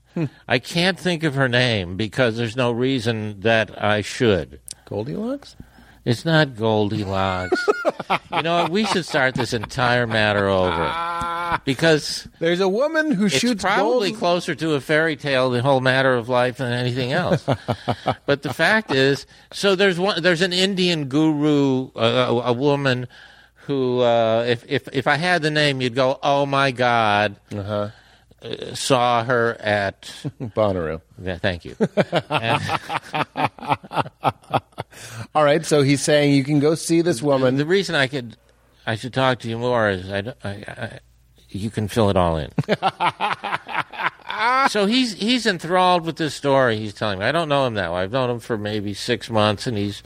I 0.48 0.58
can't 0.58 0.98
think 0.98 1.22
of 1.22 1.36
her 1.36 1.48
name 1.48 1.96
because 1.96 2.36
there's 2.36 2.56
no 2.56 2.72
reason 2.72 3.38
that 3.42 3.80
I 3.80 4.00
should. 4.00 4.60
Goldilocks? 4.86 5.54
It's 6.04 6.24
not 6.24 6.56
Goldilocks. 6.56 7.64
you 8.32 8.42
know 8.42 8.62
what? 8.62 8.72
We 8.72 8.84
should 8.86 9.04
start 9.06 9.36
this 9.36 9.52
entire 9.52 10.04
matter 10.04 10.48
over 10.48 11.60
because 11.64 12.26
There's 12.40 12.58
a 12.58 12.68
woman 12.68 13.12
who 13.12 13.26
it's 13.26 13.38
shoots 13.38 13.62
probably 13.62 14.10
gold. 14.10 14.18
closer 14.18 14.56
to 14.56 14.74
a 14.74 14.80
fairy 14.80 15.14
tale, 15.14 15.50
the 15.50 15.62
whole 15.62 15.80
matter 15.80 16.16
of 16.16 16.28
life, 16.28 16.56
than 16.56 16.72
anything 16.72 17.12
else. 17.12 17.46
but 18.26 18.42
the 18.42 18.52
fact 18.52 18.90
is, 18.90 19.26
so 19.52 19.76
there's 19.76 20.00
one. 20.00 20.20
There's 20.20 20.42
an 20.42 20.52
Indian 20.52 21.04
guru, 21.04 21.90
uh, 21.94 22.26
a, 22.44 22.50
a 22.50 22.52
woman 22.52 23.06
who, 23.66 24.00
uh, 24.00 24.44
if 24.48 24.64
if 24.68 24.88
if 24.92 25.06
I 25.06 25.16
had 25.16 25.42
the 25.42 25.50
name, 25.50 25.80
you'd 25.80 25.94
go, 25.94 26.18
"Oh 26.22 26.46
my 26.46 26.70
God!" 26.70 27.36
Uh, 27.54 27.90
saw 28.74 29.24
her 29.24 29.56
at. 29.60 30.02
Bonnaroo. 30.40 31.00
Yeah, 31.22 31.36
thank 31.36 31.64
you. 31.64 31.76
All 35.34 35.44
right, 35.44 35.64
so 35.64 35.82
he's 35.82 36.00
saying 36.00 36.34
you 36.34 36.44
can 36.44 36.58
go 36.58 36.74
see 36.74 37.02
this 37.02 37.22
woman. 37.22 37.56
The 37.56 37.66
reason 37.66 37.94
I 37.94 38.06
could, 38.06 38.36
I 38.86 38.96
should 38.96 39.12
talk 39.12 39.40
to 39.40 39.48
you 39.48 39.58
more 39.58 39.90
is 39.90 40.10
I, 40.10 40.32
I, 40.42 40.48
I 40.48 41.00
you 41.50 41.70
can 41.70 41.88
fill 41.88 42.10
it 42.10 42.16
all 42.16 42.36
in. 42.36 42.50
so 44.68 44.86
he's 44.86 45.14
he's 45.14 45.46
enthralled 45.46 46.04
with 46.04 46.16
this 46.16 46.34
story. 46.34 46.78
He's 46.78 46.94
telling 46.94 47.18
me. 47.18 47.26
I 47.26 47.32
don't 47.32 47.48
know 47.48 47.66
him 47.66 47.74
that 47.74 47.92
way. 47.92 48.00
I've 48.00 48.12
known 48.12 48.30
him 48.30 48.40
for 48.40 48.56
maybe 48.56 48.94
six 48.94 49.28
months, 49.28 49.66
and 49.66 49.76
he's, 49.76 49.96
he, 49.96 49.96
he, 49.96 50.04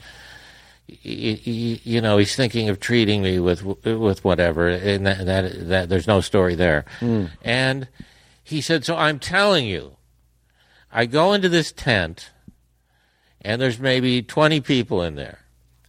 you 0.87 2.01
know, 2.01 2.17
he's 2.17 2.35
thinking 2.35 2.69
of 2.69 2.79
treating 2.79 3.23
me 3.23 3.39
with 3.39 3.63
with 3.63 4.23
whatever, 4.23 4.67
and 4.67 5.05
that 5.05 5.25
that, 5.25 5.67
that 5.67 5.89
there's 5.89 6.07
no 6.07 6.21
story 6.21 6.55
there. 6.55 6.85
Hmm. 6.99 7.25
And 7.41 7.87
he 8.43 8.61
said, 8.61 8.85
so 8.85 8.95
I'm 8.95 9.17
telling 9.19 9.65
you, 9.65 9.97
I 10.91 11.07
go 11.07 11.33
into 11.33 11.49
this 11.49 11.71
tent 11.71 12.29
and 13.41 13.61
there's 13.61 13.79
maybe 13.79 14.23
20 14.23 14.61
people 14.61 15.03
in 15.03 15.15
there. 15.15 15.39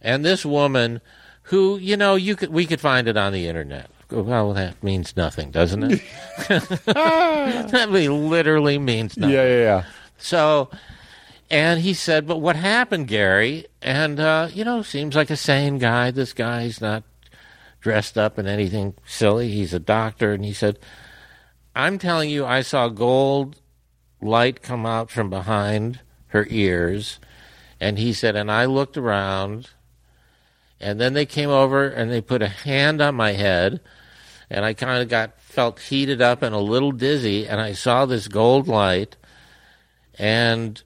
And 0.01 0.23
this 0.23 0.45
woman 0.45 1.01
who, 1.43 1.77
you 1.77 1.97
know, 1.97 2.15
you 2.15 2.35
could 2.35 2.49
we 2.49 2.65
could 2.65 2.79
find 2.79 3.07
it 3.07 3.17
on 3.17 3.33
the 3.33 3.47
internet. 3.47 3.89
Well, 4.09 4.53
that 4.53 4.81
means 4.83 5.17
nothing, 5.17 5.51
doesn't 5.51 5.83
it? 5.83 6.01
that 6.47 7.87
literally 7.89 8.77
means 8.77 9.17
nothing. 9.17 9.35
yeah, 9.35 9.43
yeah, 9.43 9.59
yeah. 9.59 9.83
So, 10.17 10.69
and 11.49 11.81
he 11.81 11.93
said, 11.93 12.27
"But 12.27 12.41
what 12.41 12.55
happened, 12.55 13.07
Garry?" 13.07 13.67
And 13.81 14.19
uh, 14.19 14.49
you 14.53 14.63
know, 14.63 14.81
seems 14.81 15.15
like 15.15 15.29
a 15.29 15.37
sane 15.37 15.77
guy. 15.77 16.11
This 16.11 16.33
guy's 16.33 16.81
not 16.81 17.03
dressed 17.81 18.17
up 18.17 18.37
in 18.37 18.47
anything 18.47 18.95
silly. 19.05 19.49
He's 19.49 19.73
a 19.73 19.79
doctor, 19.79 20.33
and 20.33 20.43
he 20.43 20.53
said, 20.53 20.79
"I'm 21.75 21.97
telling 21.99 22.29
you, 22.29 22.45
I 22.45 22.61
saw 22.61 22.89
gold 22.89 23.61
light 24.21 24.61
come 24.61 24.85
out 24.85 25.09
from 25.09 25.29
behind 25.29 25.99
her 26.27 26.47
ears." 26.49 27.19
And 27.79 27.99
he 27.99 28.13
said, 28.13 28.35
and 28.35 28.51
I 28.51 28.65
looked 28.65 28.97
around, 28.97 29.69
and 30.79 30.99
then 30.99 31.13
they 31.13 31.25
came 31.25 31.49
over 31.49 31.87
and 31.87 32.11
they 32.11 32.21
put 32.21 32.41
a 32.41 32.47
hand 32.47 33.01
on 33.01 33.15
my 33.15 33.33
head, 33.33 33.81
and 34.49 34.65
I 34.65 34.73
kind 34.73 35.01
of 35.01 35.09
got 35.09 35.39
felt 35.39 35.79
heated 35.79 36.21
up 36.21 36.41
and 36.41 36.55
a 36.55 36.59
little 36.59 36.91
dizzy, 36.91 37.47
and 37.47 37.61
I 37.61 37.73
saw 37.73 38.05
this 38.05 38.27
gold 38.27 38.67
light, 38.67 39.15
and 40.17 40.81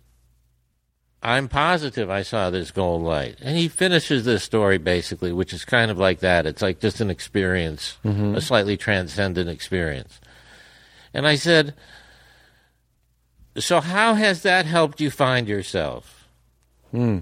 I'm 1.23 1.47
positive 1.47 2.09
I 2.09 2.23
saw 2.23 2.49
this 2.49 2.71
gold 2.71 3.03
light. 3.03 3.37
And 3.41 3.55
he 3.55 3.67
finishes 3.67 4.25
this 4.25 4.43
story 4.43 4.77
basically, 4.77 5.31
which 5.31 5.53
is 5.53 5.65
kind 5.65 5.91
of 5.91 5.97
like 5.97 6.19
that. 6.19 6.45
It's 6.47 6.61
like 6.61 6.79
just 6.79 6.99
an 6.99 7.09
experience, 7.09 7.97
mm-hmm. 8.03 8.35
a 8.35 8.41
slightly 8.41 8.75
transcendent 8.75 9.49
experience. 9.49 10.19
And 11.13 11.27
I 11.27 11.35
said, 11.35 11.75
So, 13.57 13.81
how 13.81 14.15
has 14.15 14.41
that 14.43 14.65
helped 14.65 14.99
you 14.99 15.11
find 15.11 15.47
yourself? 15.47 16.27
Hmm. 16.89 17.19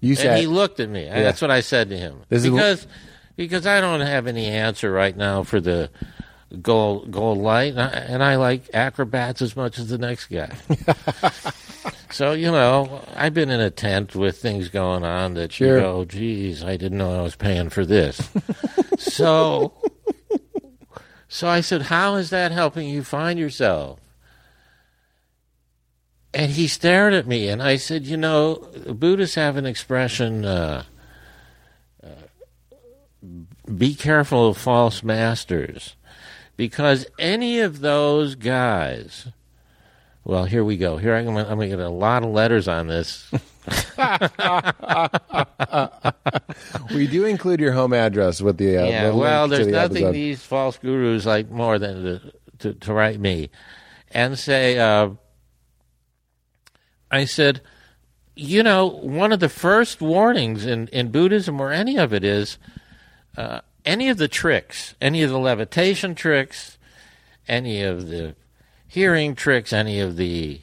You 0.00 0.10
And 0.10 0.18
said 0.18 0.38
he 0.38 0.46
looked 0.46 0.80
at 0.80 0.90
me. 0.90 1.04
That's 1.04 1.40
what 1.40 1.50
I 1.50 1.60
said 1.60 1.88
to 1.88 1.96
him. 1.96 2.20
This 2.28 2.44
is- 2.44 2.50
because 2.50 2.86
because 3.36 3.66
I 3.66 3.80
don't 3.80 4.00
have 4.00 4.26
any 4.26 4.46
answer 4.46 4.92
right 4.92 5.16
now 5.16 5.42
for 5.42 5.60
the 5.60 5.90
gold 6.62 7.10
gold 7.10 7.38
light, 7.38 7.72
and 7.72 7.80
I, 7.80 7.88
and 7.88 8.22
I 8.24 8.36
like 8.36 8.68
acrobats 8.74 9.42
as 9.42 9.56
much 9.56 9.78
as 9.78 9.88
the 9.88 9.98
next 9.98 10.26
guy. 10.26 10.50
so 12.10 12.32
you 12.32 12.50
know, 12.50 13.02
I've 13.14 13.34
been 13.34 13.50
in 13.50 13.60
a 13.60 13.70
tent 13.70 14.14
with 14.14 14.38
things 14.38 14.68
going 14.68 15.04
on 15.04 15.34
that 15.34 15.52
Sure. 15.52 15.76
you 15.76 15.82
go, 15.82 16.04
"Geez, 16.04 16.64
I 16.64 16.76
didn't 16.76 16.98
know 16.98 17.18
I 17.18 17.22
was 17.22 17.36
paying 17.36 17.68
for 17.70 17.84
this." 17.84 18.28
so, 18.98 19.72
so 21.28 21.48
I 21.48 21.60
said, 21.60 21.82
"How 21.82 22.16
is 22.16 22.30
that 22.30 22.52
helping 22.52 22.88
you 22.88 23.02
find 23.04 23.38
yourself?" 23.38 24.00
And 26.32 26.50
he 26.50 26.66
stared 26.66 27.14
at 27.14 27.26
me, 27.28 27.48
and 27.48 27.62
I 27.62 27.76
said, 27.76 28.06
"You 28.06 28.16
know, 28.16 28.56
Buddhists 28.88 29.36
have 29.36 29.56
an 29.56 29.66
expression: 29.66 30.44
uh, 30.44 30.82
uh, 32.02 32.08
be 33.76 33.94
careful 33.94 34.48
of 34.48 34.58
false 34.58 35.02
masters, 35.04 35.94
because 36.56 37.06
any 37.18 37.60
of 37.60 37.80
those 37.80 38.34
guys." 38.34 39.28
Well, 40.26 40.46
here 40.46 40.64
we 40.64 40.78
go. 40.78 40.96
Here 40.96 41.14
I'm 41.14 41.26
going 41.26 41.58
to 41.58 41.68
get 41.68 41.80
a 41.80 41.90
lot 41.90 42.22
of 42.22 42.30
letters 42.30 42.66
on 42.66 42.86
this. 42.86 43.30
we 46.94 47.06
do 47.06 47.26
include 47.26 47.60
your 47.60 47.72
home 47.72 47.92
address 47.92 48.40
with 48.40 48.56
the 48.56 48.78
uh, 48.78 48.86
yeah, 48.86 49.10
well, 49.10 49.48
there's 49.48 49.66
the 49.66 49.72
nothing 49.72 50.04
episode. 50.04 50.12
these 50.12 50.42
false 50.42 50.78
gurus 50.78 51.26
like 51.26 51.50
more 51.50 51.78
than 51.78 52.04
to, 52.04 52.32
to, 52.58 52.74
to 52.74 52.92
write 52.92 53.20
me 53.20 53.50
and 54.10 54.38
say, 54.38 54.78
uh, 54.78 55.10
I 57.10 57.26
said, 57.26 57.60
you 58.36 58.62
know, 58.62 58.86
one 58.86 59.32
of 59.32 59.40
the 59.40 59.48
first 59.48 60.00
warnings 60.00 60.66
in, 60.66 60.88
in 60.88 61.10
Buddhism 61.10 61.60
or 61.60 61.70
any 61.70 61.96
of 61.96 62.12
it 62.12 62.24
is 62.24 62.58
uh, 63.36 63.60
any 63.84 64.08
of 64.08 64.16
the 64.18 64.28
tricks, 64.28 64.94
any 65.00 65.22
of 65.22 65.30
the 65.30 65.38
levitation 65.38 66.14
tricks, 66.14 66.78
any 67.48 67.82
of 67.82 68.08
the 68.08 68.34
hearing 68.88 69.34
tricks, 69.34 69.72
any 69.72 70.00
of 70.00 70.16
the 70.16 70.60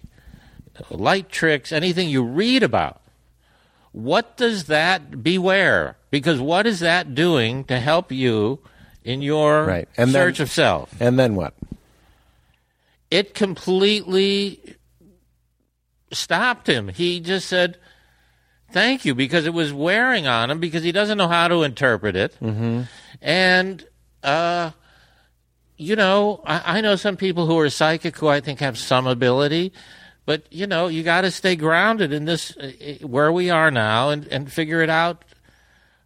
light 0.89 1.29
tricks, 1.29 1.71
anything 1.71 2.09
you 2.09 2.23
read 2.23 2.63
about. 2.63 3.01
What 3.91 4.37
does 4.37 4.65
that 4.65 5.21
beware? 5.23 5.97
Because 6.09 6.39
what 6.39 6.65
is 6.65 6.79
that 6.79 7.13
doing 7.13 7.63
to 7.65 7.79
help 7.79 8.11
you 8.11 8.59
in 9.03 9.21
your 9.21 9.65
Right. 9.65 9.89
And 9.97 10.11
then- 10.11 10.21
search 10.21 10.39
of 10.39 10.49
self? 10.49 10.93
And 10.99 11.19
then 11.19 11.35
what? 11.35 11.53
It 13.11 13.33
completely 13.33 14.75
stopped 16.13 16.67
him. 16.67 16.87
He 16.87 17.19
just 17.19 17.47
said, 17.47 17.77
Thank 18.71 19.03
you, 19.03 19.13
because 19.13 19.45
it 19.45 19.53
was 19.53 19.73
wearing 19.73 20.27
on 20.27 20.49
him 20.49 20.61
because 20.61 20.81
he 20.81 20.93
doesn't 20.93 21.17
know 21.17 21.27
how 21.27 21.49
to 21.49 21.63
interpret 21.63 22.15
it. 22.15 22.37
Mm-hmm. 22.41 22.83
And, 23.21 23.85
uh, 24.23 24.71
you 25.77 25.95
know, 25.95 26.41
I, 26.45 26.77
I 26.77 26.81
know 26.81 26.95
some 26.95 27.17
people 27.17 27.45
who 27.45 27.57
are 27.59 27.69
psychic 27.69 28.17
who 28.17 28.27
I 28.27 28.39
think 28.39 28.59
have 28.59 28.77
some 28.77 29.07
ability, 29.07 29.73
but, 30.25 30.43
you 30.51 30.67
know, 30.67 30.87
you 30.87 31.03
got 31.03 31.21
to 31.21 31.31
stay 31.31 31.55
grounded 31.55 32.13
in 32.13 32.25
this, 32.25 32.55
uh, 32.57 32.71
uh, 33.03 33.07
where 33.07 33.31
we 33.31 33.49
are 33.49 33.71
now 33.71 34.09
and, 34.09 34.27
and 34.27 34.51
figure 34.51 34.81
it 34.81 34.89
out 34.89 35.25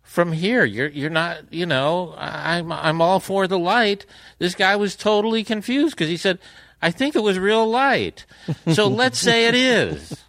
from 0.04 0.32
here. 0.32 0.64
You're, 0.66 0.88
you're 0.88 1.10
not, 1.10 1.54
you 1.54 1.66
know, 1.66 2.14
I- 2.18 2.58
I'm, 2.58 2.72
I'm 2.72 3.02
all 3.02 3.20
for 3.20 3.48
the 3.48 3.60
light. 3.60 4.06
This 4.40 4.56
guy 4.56 4.76
was 4.76 4.96
totally 4.96 5.44
confused 5.44 5.96
because 5.96 6.10
he 6.10 6.18
said, 6.18 6.40
I 6.82 6.92
think 6.92 7.16
it 7.16 7.24
was 7.24 7.40
real 7.40 7.68
light. 7.68 8.26
So 8.74 8.88
let's 8.90 9.20
say 9.20 9.48
it 9.48 9.56
is. 9.56 10.24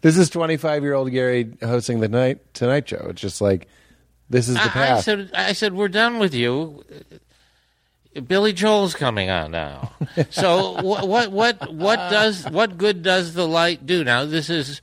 This 0.00 0.16
is 0.16 0.30
25 0.30 0.82
year 0.82 0.94
old 0.94 1.10
Garry 1.12 1.52
hosting 1.62 2.00
the 2.00 2.08
night 2.08 2.52
Tonight 2.54 2.88
Show. 2.88 3.06
It's 3.10 3.20
just 3.20 3.40
like 3.40 3.68
this 4.32 4.48
is 4.48 4.54
the 4.54 4.72
I, 4.74 4.96
I 4.96 5.00
said, 5.00 5.30
I 5.34 5.52
said, 5.52 5.74
we're 5.74 5.88
done 5.88 6.18
with 6.18 6.34
you. 6.34 6.84
Billy 8.26 8.52
Joel's 8.54 8.94
coming 8.94 9.30
on 9.30 9.50
now. 9.50 9.92
So 10.30 10.80
what, 10.82 11.06
what, 11.06 11.30
what, 11.30 11.72
what 11.72 11.96
does, 12.10 12.48
what 12.50 12.76
good 12.78 13.02
does 13.02 13.34
the 13.34 13.46
light 13.46 13.86
do? 13.86 14.04
Now 14.04 14.24
this 14.24 14.50
is, 14.50 14.80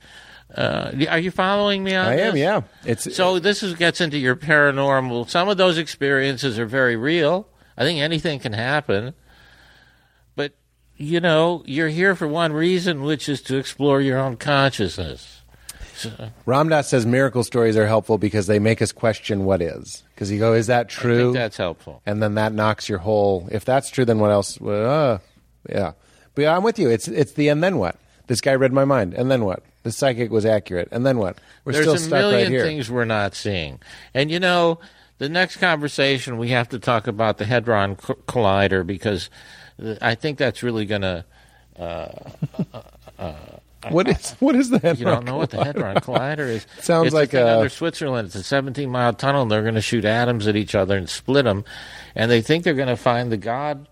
uh, 0.54 0.92
are 1.08 1.18
you 1.18 1.30
following 1.30 1.84
me 1.84 1.94
on 1.94 2.06
I 2.06 2.18
am, 2.18 2.34
this? 2.34 2.40
yeah. 2.40 2.60
It's 2.84 3.14
So 3.14 3.38
this 3.38 3.62
is, 3.62 3.74
gets 3.74 4.00
into 4.00 4.18
your 4.18 4.36
paranormal. 4.36 5.28
Some 5.28 5.48
of 5.48 5.56
those 5.56 5.78
experiences 5.78 6.58
are 6.58 6.66
very 6.66 6.96
real. 6.96 7.48
I 7.76 7.82
think 7.82 8.00
anything 8.00 8.38
can 8.40 8.52
happen. 8.52 9.14
But, 10.36 10.54
you 10.96 11.20
know, 11.20 11.62
you're 11.66 11.88
here 11.88 12.14
for 12.14 12.28
one 12.28 12.52
reason, 12.52 13.02
which 13.02 13.28
is 13.28 13.42
to 13.42 13.56
explore 13.56 14.00
your 14.00 14.18
own 14.18 14.36
consciousness. 14.36 15.39
Ram 16.46 16.68
Dass 16.68 16.88
says 16.88 17.06
miracle 17.06 17.44
stories 17.44 17.76
are 17.76 17.86
helpful 17.86 18.18
because 18.18 18.46
they 18.46 18.58
make 18.58 18.80
us 18.82 18.92
question 18.92 19.44
what 19.44 19.60
is. 19.62 20.02
Because 20.14 20.30
you 20.30 20.38
go, 20.38 20.52
is 20.54 20.66
that 20.68 20.86
I 20.86 20.88
true? 20.88 21.22
think 21.24 21.34
that's 21.34 21.56
helpful. 21.56 22.02
and 22.06 22.22
then 22.22 22.34
that 22.34 22.52
knocks 22.52 22.88
your 22.88 22.98
whole. 22.98 23.48
If 23.50 23.64
that's 23.64 23.90
true, 23.90 24.04
then 24.04 24.18
what 24.18 24.30
else? 24.30 24.60
Uh, 24.60 25.18
yeah, 25.68 25.92
but 26.34 26.42
yeah, 26.42 26.56
I'm 26.56 26.62
with 26.62 26.78
you. 26.78 26.88
It's 26.90 27.08
it's 27.08 27.32
the 27.32 27.48
and 27.48 27.62
then 27.62 27.78
what? 27.78 27.96
This 28.26 28.40
guy 28.40 28.54
read 28.54 28.72
my 28.72 28.84
mind, 28.84 29.14
and 29.14 29.30
then 29.30 29.44
what? 29.44 29.62
The 29.82 29.90
psychic 29.92 30.30
was 30.30 30.44
accurate, 30.46 30.88
and 30.92 31.04
then 31.06 31.18
what? 31.18 31.38
We're 31.64 31.72
There's 31.72 31.84
still 31.84 31.94
a 31.94 31.98
stuck 31.98 32.10
million 32.20 32.38
right 32.42 32.48
here. 32.48 32.62
things 32.64 32.90
we're 32.90 33.04
not 33.06 33.34
seeing. 33.34 33.80
And 34.14 34.30
you 34.30 34.38
know, 34.38 34.78
the 35.18 35.28
next 35.28 35.56
conversation 35.56 36.36
we 36.38 36.48
have 36.50 36.68
to 36.68 36.78
talk 36.78 37.06
about 37.06 37.38
the 37.38 37.44
Hadron 37.46 37.98
C- 37.98 38.14
Collider 38.26 38.86
because 38.86 39.30
uh, 39.82 39.94
I 40.02 40.14
think 40.14 40.38
that's 40.38 40.62
really 40.62 40.84
going 40.86 41.02
uh, 41.04 41.22
to. 41.76 42.84
Uh, 43.18 43.34
What 43.90 44.08
is 44.08 44.32
what 44.40 44.54
is 44.56 44.68
the 44.70 44.94
You 44.98 45.04
don't 45.06 45.24
know 45.24 45.36
what 45.38 45.50
the 45.50 45.64
Hadron 45.64 45.96
Collider 45.96 46.46
is? 46.48 46.66
Sounds 46.80 47.06
it's 47.06 47.14
like 47.14 47.32
a- 47.32 47.56
under 47.56 47.68
Switzerland. 47.70 48.26
It's 48.26 48.34
a 48.34 48.42
17 48.42 48.90
mile 48.90 49.14
tunnel, 49.14 49.42
and 49.42 49.50
they're 49.50 49.62
going 49.62 49.74
to 49.74 49.80
shoot 49.80 50.04
atoms 50.04 50.46
at 50.46 50.54
each 50.56 50.74
other 50.74 50.96
and 50.96 51.08
split 51.08 51.44
them. 51.44 51.64
And 52.14 52.30
they 52.30 52.42
think 52.42 52.64
they're 52.64 52.74
going 52.74 52.88
to 52.88 52.96
find 52.96 53.32
the 53.32 53.38
God 53.38 53.88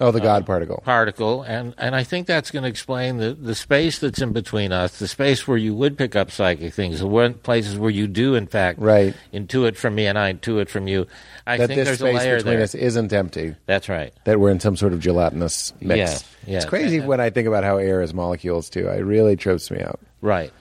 Oh, 0.00 0.10
the 0.12 0.20
God 0.20 0.46
particle. 0.46 0.80
particle, 0.84 1.42
and, 1.42 1.74
and 1.76 1.96
I 1.96 2.04
think 2.04 2.26
that's 2.28 2.50
going 2.52 2.62
to 2.62 2.68
explain 2.68 3.16
the, 3.16 3.34
the 3.34 3.54
space 3.56 3.98
that's 3.98 4.20
in 4.20 4.32
between 4.32 4.70
us, 4.70 4.98
the 5.00 5.08
space 5.08 5.48
where 5.48 5.56
you 5.58 5.74
would 5.74 5.98
pick 5.98 6.14
up 6.14 6.30
psychic 6.30 6.72
things, 6.72 7.00
the 7.00 7.06
one 7.08 7.34
places 7.34 7.76
where 7.76 7.90
you 7.90 8.06
do, 8.06 8.34
in 8.36 8.46
fact, 8.46 8.78
Right. 8.78 9.14
intuit 9.34 9.76
from 9.76 9.96
me 9.96 10.06
and 10.06 10.16
I 10.16 10.32
intuit 10.32 10.68
from 10.68 10.86
you. 10.86 11.06
I 11.46 11.56
That 11.56 11.66
think 11.66 11.76
there's 11.84 11.88
a 12.00 12.06
space 12.06 12.14
layer 12.16 12.36
between 12.36 12.54
there. 12.54 12.62
us 12.62 12.74
isn't 12.76 13.12
empty. 13.12 13.56
That's 13.66 13.88
right. 13.88 14.12
That 14.24 14.38
we're 14.38 14.50
in 14.50 14.60
some 14.60 14.76
sort 14.76 14.92
of 14.92 15.00
gelatinous 15.00 15.72
mix. 15.80 15.96
Yes, 15.98 16.24
yes. 16.46 16.62
It's 16.62 16.70
crazy 16.70 17.00
when 17.00 17.20
I 17.20 17.30
think 17.30 17.48
about 17.48 17.64
how 17.64 17.78
air 17.78 18.00
is 18.00 18.14
molecules 18.14 18.70
too. 18.70 18.86
It 18.88 19.00
really 19.00 19.34
trips 19.34 19.68
me 19.70 19.80
out. 19.82 19.98
Right. 20.20 20.52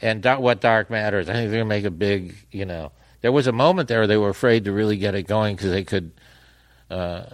And 0.00 0.22
da- 0.22 0.38
what 0.38 0.60
dark 0.60 0.88
matter 0.88 1.18
is, 1.18 1.28
I 1.28 1.34
think 1.34 1.50
they're 1.50 1.58
going 1.60 1.68
to 1.68 1.74
make 1.76 1.84
a 1.84 1.90
big, 1.90 2.34
you 2.50 2.64
know. 2.64 2.92
There 3.20 3.32
was 3.32 3.46
a 3.46 3.52
moment 3.52 3.88
there 3.88 4.06
they 4.06 4.16
were 4.16 4.28
afraid 4.30 4.64
to 4.64 4.72
really 4.72 4.96
get 4.96 5.14
it 5.14 5.24
going 5.24 5.56
because 5.56 5.70
they 5.70 5.84
could 5.84 6.12
uh, 6.90 7.24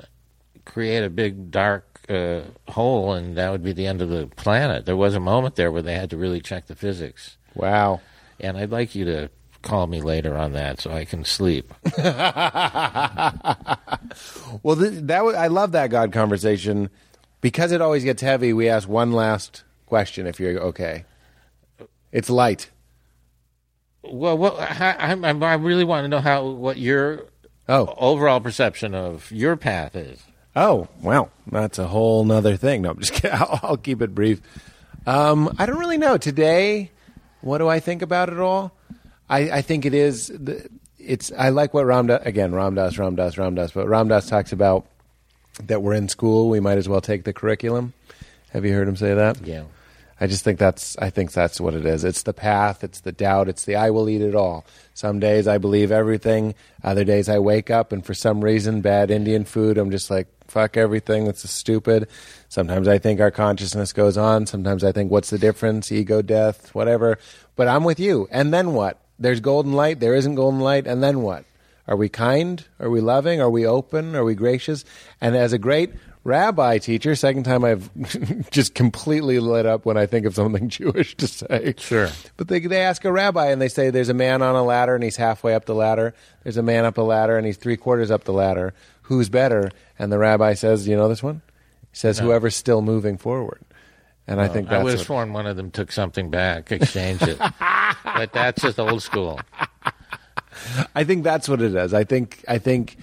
create 0.65 1.05
a 1.05 1.11
big 1.11 1.51
dark 1.51 2.01
uh, 2.09 2.41
hole 2.69 3.13
and 3.13 3.37
that 3.37 3.51
would 3.51 3.63
be 3.63 3.73
the 3.73 3.87
end 3.87 4.03
of 4.03 4.09
the 4.09 4.27
planet. 4.37 4.87
There 4.87 4.97
was 4.97 5.15
a 5.15 5.21
moment 5.21 5.57
there 5.57 5.71
where 5.73 5.83
they 5.83 5.95
had 5.95 6.11
to 6.11 6.17
really 6.17 6.41
check 6.41 6.67
the 6.67 6.75
physics. 6.75 7.37
Wow. 7.55 8.01
And 8.41 8.57
I'd 8.57 8.71
like 8.71 8.95
you 8.95 9.05
to 9.05 9.31
call 9.63 9.87
me 9.87 10.01
later 10.01 10.37
on 10.37 10.53
that 10.53 10.81
so 10.81 10.91
I 10.93 11.05
can 11.05 11.25
sleep. 11.25 11.73
Well, 14.63 14.77
th- 14.77 15.03
that 15.05 15.25
was, 15.25 15.35
I 15.35 15.47
love 15.47 15.73
that 15.73 15.89
God 15.91 16.13
conversation 16.13 16.91
because 17.41 17.73
it 17.73 17.81
always 17.81 18.05
gets 18.05 18.21
heavy. 18.23 18.53
We 18.53 18.69
ask 18.69 18.89
one 18.89 19.13
last 19.13 19.65
question 19.87 20.27
if 20.27 20.39
you're 20.39 20.61
okay. 20.61 21.05
It's 22.11 22.29
light. 22.29 22.71
well, 24.05 24.37
what, 24.37 24.59
I, 24.59 24.97
I, 24.99 25.31
I 25.31 25.55
really 25.55 25.85
want 25.85 26.05
to 26.05 26.09
know 26.09 26.21
how 26.21 26.45
what 26.47 26.77
your 26.77 27.27
Oh, 27.69 27.95
overall 27.97 28.41
perception 28.41 28.95
of 28.95 29.31
your 29.31 29.57
path 29.57 29.95
is. 29.97 30.23
Oh, 30.55 30.89
well, 31.01 31.31
that's 31.51 31.79
a 31.79 31.87
whole 31.87 32.25
nother 32.25 32.57
thing. 32.57 32.83
No, 32.83 32.91
I'm 32.91 32.99
just 33.01 33.13
kidding. 33.15 33.37
I'll, 33.39 33.61
I'll 33.63 33.77
keep 33.77 34.03
it 34.03 34.15
brief. 34.15 34.41
Um, 35.07 35.55
I 35.59 35.67
don't 35.67 35.79
really 35.79 35.99
know 35.99 36.17
today. 36.19 36.91
What 37.41 37.59
do 37.59 37.69
I 37.69 37.81
think 37.81 38.03
about 38.03 38.29
it 38.29 38.39
all? 38.39 38.73
I, 39.29 39.51
I 39.51 39.63
think 39.63 39.85
it 39.87 39.95
is. 39.95 40.29
the- 40.29 40.69
It's. 40.99 41.33
I 41.37 41.49
like 41.49 41.73
what 41.75 41.87
Ram 41.87 42.07
Dass 42.07 42.25
again. 42.25 42.55
Ram 42.55 42.75
Dass, 42.75 42.97
Ramdas, 42.97 43.37
Ram 43.39 43.55
Dass. 43.55 43.73
But 43.73 43.89
Ram 43.89 44.09
Dass 44.09 44.29
talks 44.29 44.53
about 44.53 44.87
that 45.65 45.83
we're 45.83 45.95
in 45.95 46.09
school. 46.09 46.49
We 46.51 46.61
might 46.61 46.79
as 46.79 46.89
well 46.89 47.01
take 47.01 47.25
the 47.25 47.33
curriculum. 47.33 47.95
Have 48.51 48.65
you 48.65 48.73
heard 48.75 48.87
him 48.87 48.97
say 48.97 49.15
that? 49.15 49.45
Yeah. 49.47 49.65
I 50.23 50.29
just 50.29 50.45
think 50.45 50.61
that's 50.61 50.97
I 50.99 51.11
think 51.11 51.33
that's 51.33 51.61
what 51.61 51.75
it 51.75 51.85
is. 51.85 52.05
It's 52.05 52.23
the 52.23 52.33
path, 52.33 52.85
it's 52.85 53.01
the 53.01 53.11
doubt, 53.11 53.49
it's 53.49 53.65
the 53.65 53.75
I 53.75 53.91
will 53.91 54.09
eat 54.09 54.23
it 54.23 54.37
all. 54.37 54.65
Some 54.95 55.19
days 55.19 55.49
I 55.49 55.59
believe 55.59 55.91
everything, 55.91 56.55
other 56.85 57.03
days 57.03 57.29
I 57.29 57.41
wake 57.41 57.71
up 57.71 57.91
and 57.91 58.07
for 58.07 58.15
some 58.15 58.41
reason 58.41 58.83
bad 58.83 59.11
Indian 59.11 59.45
food, 59.45 59.79
I'm 59.79 59.91
just 59.91 60.13
like 60.13 60.29
fuck 60.47 60.77
everything, 60.77 61.25
that's 61.25 61.51
stupid. 61.51 62.07
Sometimes 62.49 62.87
I 62.87 62.99
think 62.99 63.21
our 63.21 63.33
consciousness 63.33 63.93
goes 63.93 64.17
on, 64.17 64.47
sometimes 64.47 64.85
I 64.85 64.93
think 64.93 65.11
what's 65.11 65.31
the 65.31 65.39
difference, 65.39 65.91
ego 65.91 66.23
death, 66.23 66.73
whatever. 66.73 67.19
But 67.57 67.67
I'm 67.67 67.83
with 67.83 67.99
you. 67.99 68.29
And 68.31 68.55
then 68.55 68.75
what? 68.75 69.01
There's 69.19 69.41
golden 69.41 69.73
light, 69.73 69.99
there 69.99 70.15
isn't 70.15 70.37
golden 70.37 70.61
light, 70.61 70.87
and 70.87 71.03
then 71.03 71.23
what? 71.23 71.47
Are 71.89 71.97
we 71.97 72.09
kind? 72.09 72.65
Are 72.79 72.91
we 72.91 73.01
loving? 73.01 73.41
Are 73.41 73.51
we 73.51 73.67
open? 73.67 74.15
Are 74.15 74.23
we 74.23 74.37
gracious? 74.37 74.85
And 75.21 75.35
as 75.35 75.53
a 75.53 75.59
great 75.59 75.91
rabbi 76.25 76.79
teacher, 76.79 77.15
second 77.15 77.45
time 77.45 77.65
I've 77.65 77.91
just 78.51 78.75
completely 78.75 79.39
lit 79.39 79.67
up 79.67 79.85
when 79.85 79.97
I 79.97 80.07
think 80.07 80.27
of 80.27 80.35
something 80.35 80.69
Jewish 80.71 81.17
to 81.17 81.27
say. 81.27 81.75
Sure. 81.79 82.09
But 82.37 82.49
they, 82.49 82.61
they 82.61 82.81
ask 82.83 83.05
a 83.05 83.13
rabbi 83.13 83.51
and 83.51 83.61
they 83.61 83.69
say 83.69 83.91
there's 83.91 84.09
a 84.09 84.15
man 84.15 84.43
on 84.43 84.55
a 84.55 84.63
ladder 84.63 84.95
and 84.95 85.03
he's 85.05 85.17
halfway 85.17 85.55
up 85.55 85.65
the 85.65 85.75
ladder. 85.75 86.15
There's 86.43 86.57
a 86.57 86.63
man 86.63 86.85
up 86.85 86.99
a 86.99 87.03
ladder 87.03 87.37
and 87.37 87.47
he's 87.47 87.57
three 87.57 87.77
quarters 87.77 88.11
up 88.11 88.25
the 88.25 88.33
ladder. 88.33 88.75
Who's 89.03 89.29
better? 89.29 89.71
And 89.99 90.13
the 90.13 90.19
rabbi 90.19 90.55
says, 90.55 90.87
you 90.89 90.97
know 90.97 91.09
this 91.09 91.23
one? 91.23 91.43
He 91.91 91.97
says, 91.97 92.19
whoever's 92.19 92.57
still 92.57 92.83
moving 92.83 93.19
forward. 93.19 93.61
And 94.27 94.41
I 94.41 94.47
think 94.49 94.69
I 94.69 94.75
that's 94.75 94.85
would 94.85 94.91
have 94.93 95.01
what- 95.01 95.07
sworn 95.07 95.33
one 95.33 95.47
of 95.47 95.57
them 95.57 95.71
took 95.71 95.91
something 95.93 96.31
back, 96.31 96.71
exchanged 96.71 97.27
it. 97.27 97.39
but 98.05 98.33
that's 98.33 98.63
just 98.63 98.79
old 98.79 99.03
school. 99.03 99.41
I 100.95 101.05
think 101.05 101.25
that's 101.25 101.49
what 101.49 101.61
it 101.61 101.75
is. 101.75 101.93
I 101.93 102.05
think 102.05 102.45
I 102.47 102.59
think 102.59 102.97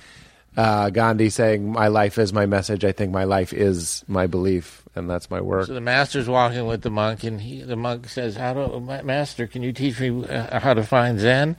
uh, 0.58 0.90
Gandhi 0.90 1.30
saying 1.30 1.72
my 1.72 1.88
life 1.88 2.18
is 2.18 2.34
my 2.34 2.46
message. 2.46 2.84
I 2.84 2.92
think 2.92 3.12
my 3.12 3.24
life 3.24 3.54
is 3.54 4.04
my 4.08 4.28
belief, 4.28 4.84
and 4.96 5.10
that's 5.10 5.30
my 5.30 5.42
work. 5.42 5.68
So 5.68 5.74
the 5.74 5.82
master's 5.82 6.28
walking 6.28 6.66
with 6.66 6.82
the 6.82 6.90
monk, 6.90 7.24
and 7.24 7.42
he, 7.42 7.62
the 7.62 7.76
monk 7.76 8.10
says, 8.10 8.36
"How 8.36 8.54
do, 8.54 8.80
Ma- 8.80 9.04
master? 9.04 9.48
Can 9.48 9.64
you 9.64 9.72
teach 9.72 10.00
me 10.00 10.26
uh, 10.26 10.60
how 10.60 10.74
to 10.74 10.84
find 10.84 11.20
Zen?" 11.20 11.56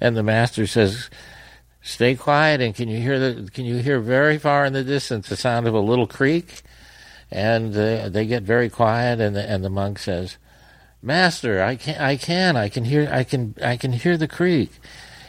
And 0.00 0.16
the 0.16 0.22
master 0.22 0.66
says, 0.66 1.10
"Stay 1.82 2.14
quiet, 2.14 2.60
and 2.60 2.74
can 2.74 2.88
you 2.88 3.00
hear 3.00 3.18
the? 3.18 3.50
Can 3.50 3.64
you 3.64 3.76
hear 3.76 4.00
very 4.00 4.38
far 4.38 4.64
in 4.64 4.72
the 4.72 4.84
distance 4.84 5.28
the 5.28 5.36
sound 5.36 5.66
of 5.66 5.74
a 5.74 5.80
little 5.80 6.06
creek?" 6.06 6.62
And 7.30 7.76
uh, 7.76 8.08
they 8.08 8.24
get 8.24 8.44
very 8.44 8.70
quiet, 8.70 9.20
and 9.20 9.36
the, 9.36 9.46
and 9.46 9.62
the 9.62 9.68
monk 9.68 9.98
says, 9.98 10.38
"Master, 11.02 11.62
I 11.62 11.76
can, 11.76 12.00
I 12.00 12.16
can, 12.16 12.56
I 12.56 12.68
can 12.70 12.84
hear, 12.84 13.10
I 13.12 13.24
can, 13.24 13.54
I 13.62 13.76
can 13.76 13.92
hear 13.92 14.16
the 14.16 14.28
creek." 14.28 14.70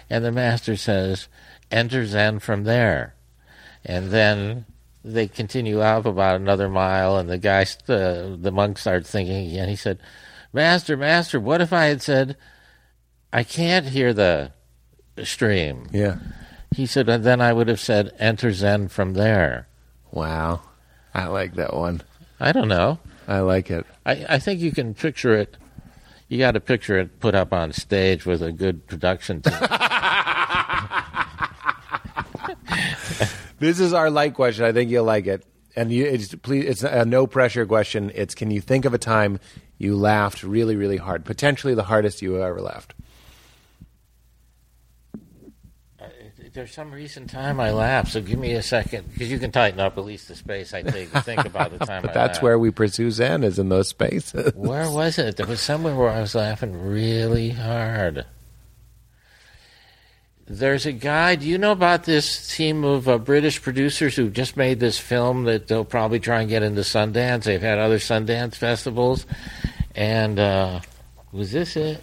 And 0.10 0.26
the 0.26 0.32
master 0.32 0.76
says, 0.76 1.28
"Enter 1.72 2.06
Zen 2.06 2.40
from 2.40 2.64
there." 2.64 3.16
And 3.86 4.12
then 4.12 4.66
they 5.04 5.28
continue 5.28 5.82
up 5.82 6.06
about 6.06 6.36
another 6.36 6.70
mile, 6.70 7.18
and 7.18 7.30
the 7.30 7.38
guy, 7.38 7.64
st- 7.64 8.44
the 8.44 8.52
monk, 8.52 8.78
starts 8.78 9.10
thinking 9.10 9.48
again. 9.48 9.70
He 9.70 9.76
said, 9.76 10.00
"Master, 10.52 10.98
master, 10.98 11.40
what 11.40 11.62
if 11.62 11.72
I 11.72 11.86
had 11.86 12.02
said, 12.02 12.36
I 13.32 13.44
can't 13.44 13.88
hear 13.88 14.14
the 14.14 14.52
stream?" 15.24 15.88
Yeah. 15.92 16.18
He 16.76 16.86
said, 16.86 17.10
"And 17.10 17.24
then 17.24 17.42
I 17.42 17.54
would 17.54 17.68
have 17.68 17.80
said, 17.80 18.14
enter 18.20 18.52
Zen 18.52 18.90
from 18.90 19.14
there." 19.14 19.68
Wow. 20.12 20.62
I 21.14 21.28
like 21.28 21.56
that 21.56 21.74
one. 21.76 22.02
I 22.40 22.52
don't 22.52 22.68
know. 22.68 23.00
I 23.28 23.40
like 23.40 23.70
it. 23.70 23.86
I, 24.06 24.26
I 24.30 24.40
think 24.40 24.60
you 24.60 24.72
can 24.72 24.94
picture 24.94 25.36
it. 25.36 25.58
You 26.28 26.38
got 26.38 26.52
to 26.52 26.60
picture 26.60 26.98
it 27.00 27.20
put 27.20 27.36
up 27.36 27.54
on 27.54 27.74
stage 27.74 28.26
with 28.26 28.42
a 28.42 28.52
good 28.52 28.88
production 28.88 29.42
team. 29.42 29.54
This 33.60 33.82
is 33.82 33.92
our 33.92 34.10
light 34.10 34.36
question. 34.36 34.64
I 34.64 34.72
think 34.72 34.90
you'll 34.90 35.04
like 35.04 35.28
it. 35.28 35.46
And 35.76 35.92
you, 35.92 36.06
it's, 36.06 36.34
please, 36.34 36.64
it's 36.66 36.84
a 36.84 37.04
no 37.04 37.28
pressure 37.28 37.66
question. 37.66 38.10
It's 38.16 38.34
can 38.34 38.52
you 38.52 38.62
think 38.62 38.86
of 38.86 38.94
a 38.94 38.98
time 38.98 39.38
you 39.78 39.96
laughed 39.98 40.44
really, 40.44 40.78
really 40.78 40.96
hard. 40.98 41.26
Potentially 41.26 41.74
the 41.76 41.84
hardest 41.84 42.22
you 42.22 42.42
ever 42.42 42.62
laughed. 42.62 42.94
Uh, 46.02 46.06
there's 46.54 46.72
some 46.72 46.92
recent 46.92 47.30
time 47.30 47.60
I 47.60 47.72
laughed, 47.72 48.14
so 48.14 48.22
give 48.22 48.40
me 48.40 48.54
a 48.54 48.62
second 48.64 49.10
because 49.12 49.30
you 49.30 49.38
can 49.40 49.52
tighten 49.52 49.80
up 49.80 49.98
at 49.98 50.06
least 50.06 50.28
the 50.30 50.36
space 50.36 50.74
I 50.74 50.82
take 50.82 51.12
to 51.12 51.22
think 51.22 51.46
about 51.46 51.78
the 51.78 51.80
time. 51.86 52.02
But 52.02 52.12
I 52.12 52.14
that's 52.14 52.36
laughed. 52.38 52.44
where 52.44 52.58
we 52.60 52.72
pursue 52.72 53.12
Zen 53.12 53.44
is 53.44 53.60
in 53.60 53.70
those 53.70 53.90
spaces. 53.90 54.54
Where 54.56 54.90
was 54.90 55.18
it? 55.20 55.36
There 55.36 55.46
was 55.48 55.60
somewhere 55.60 55.96
where 55.96 56.10
I 56.10 56.22
was 56.22 56.34
laughing 56.36 56.82
really 56.82 57.50
hard. 57.50 58.26
There's 60.52 60.88
a 60.88 60.92
guy. 60.92 61.36
Do 61.36 61.46
you 61.46 61.60
know 61.60 61.72
about 61.72 62.06
this 62.06 62.56
team 62.56 62.84
of 62.84 63.08
uh, 63.08 63.20
British 63.20 63.62
producers 63.62 64.16
who 64.16 64.32
just 64.32 64.58
made 64.58 64.80
this 64.80 64.98
film 64.98 65.44
that 65.44 65.68
they'll 65.68 65.86
probably 65.86 66.20
try 66.20 66.42
and 66.42 66.50
get 66.50 66.64
into 66.64 66.82
Sundance? 66.82 67.44
They've 67.44 67.62
had 67.62 67.78
other 67.78 68.00
Sundance 68.00 68.56
festivals, 68.56 69.28
and 69.94 70.40
uh, 70.40 70.80
was 71.32 71.52
this 71.52 71.76
it? 71.76 72.02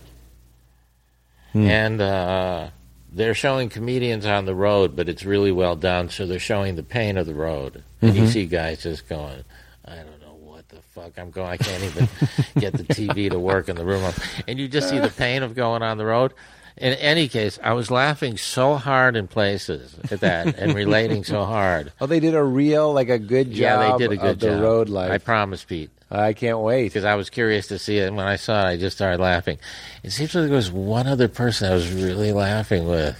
And 1.69 2.01
uh, 2.01 2.69
they're 3.13 3.35
showing 3.35 3.69
comedians 3.69 4.27
on 4.27 4.45
the 4.45 4.55
road, 4.55 4.95
but 4.95 5.09
it's 5.09 5.25
really 5.25 5.51
well 5.51 5.75
done. 5.75 6.09
So 6.11 6.25
they're 6.25 6.39
showing 6.39 6.77
the 6.77 6.85
pain 6.85 7.17
of 7.17 7.27
the 7.27 7.35
road, 7.35 7.83
and 8.01 8.15
you 8.15 8.29
see 8.29 8.47
guys 8.47 8.85
just 8.85 9.09
going, 9.09 9.43
"I 9.85 9.97
don't 9.97 10.21
know 10.21 10.37
what 10.39 10.69
the 10.69 10.83
fuck 10.95 11.19
I'm 11.19 11.33
going. 11.33 11.49
I 11.49 11.57
can't 11.57 11.83
even 11.83 12.09
get 12.59 12.75
the 12.75 12.85
TV 12.85 13.29
to 13.29 13.41
work 13.41 13.69
in 13.69 13.75
the 13.75 13.85
room." 13.85 14.13
And 14.47 14.57
you 14.59 14.69
just 14.69 14.89
see 14.89 15.01
the 15.01 15.11
pain 15.11 15.43
of 15.43 15.57
going 15.57 15.83
on 15.83 15.99
the 15.99 16.07
road. 16.07 16.33
In 16.79 16.93
any 16.95 17.29
case, 17.29 17.59
I 17.63 17.73
was 17.73 17.91
laughing 17.91 18.37
so 18.37 18.75
hard 18.75 19.17
in 19.17 19.29
places 19.29 19.97
at 20.11 20.21
that 20.21 20.59
and 20.59 20.75
relating 20.83 21.25
so 21.25 21.45
hard. 21.45 21.91
Oh, 22.01 22.07
they 22.07 22.21
did 22.21 22.35
a 22.35 22.43
real, 22.45 22.93
like 22.93 23.09
a 23.09 23.19
good 23.19 23.51
job. 23.51 23.57
yeah, 23.57 23.93
they 23.93 23.99
did 23.99 24.13
a 24.13 24.17
good 24.19 24.31
of 24.33 24.39
the 24.41 24.61
road 24.63 24.89
life. 24.91 25.11
I 25.11 25.19
promise, 25.19 25.65
Pete. 25.65 25.91
I 26.11 26.35
can't 26.35 26.59
wait. 26.61 26.85
because 26.85 27.05
I 27.05 27.15
was 27.15 27.31
curious 27.31 27.69
to 27.69 27.79
see 27.79 27.99
it. 27.99 28.09
And 28.09 28.17
when 28.17 28.27
I 28.27 28.37
saw 28.37 28.61
it, 28.67 28.73
I 28.73 28.77
just 28.77 28.97
started 28.97 29.21
laughing. 29.21 29.59
It 30.03 30.11
seems 30.11 30.35
like 30.35 30.45
there 30.49 30.55
was 30.55 30.71
one 30.71 31.07
other 31.07 31.29
person 31.29 31.71
I 31.71 31.75
was 31.75 31.91
really 31.91 32.33
laughing 32.33 32.87
with. 32.87 33.17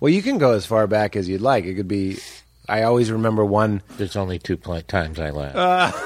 Well, 0.00 0.10
you 0.12 0.22
can 0.22 0.38
go 0.38 0.52
as 0.52 0.64
far 0.64 0.86
back 0.86 1.16
as 1.16 1.28
you'd 1.28 1.40
like. 1.42 1.64
It 1.64 1.74
could 1.74 1.88
be. 1.88 2.18
I 2.68 2.84
always 2.84 3.10
remember 3.10 3.44
one. 3.44 3.82
There's 3.98 4.14
only 4.16 4.38
two 4.38 4.56
pl- 4.56 4.80
times 4.82 5.18
I 5.18 5.30
laughed. 5.30 5.98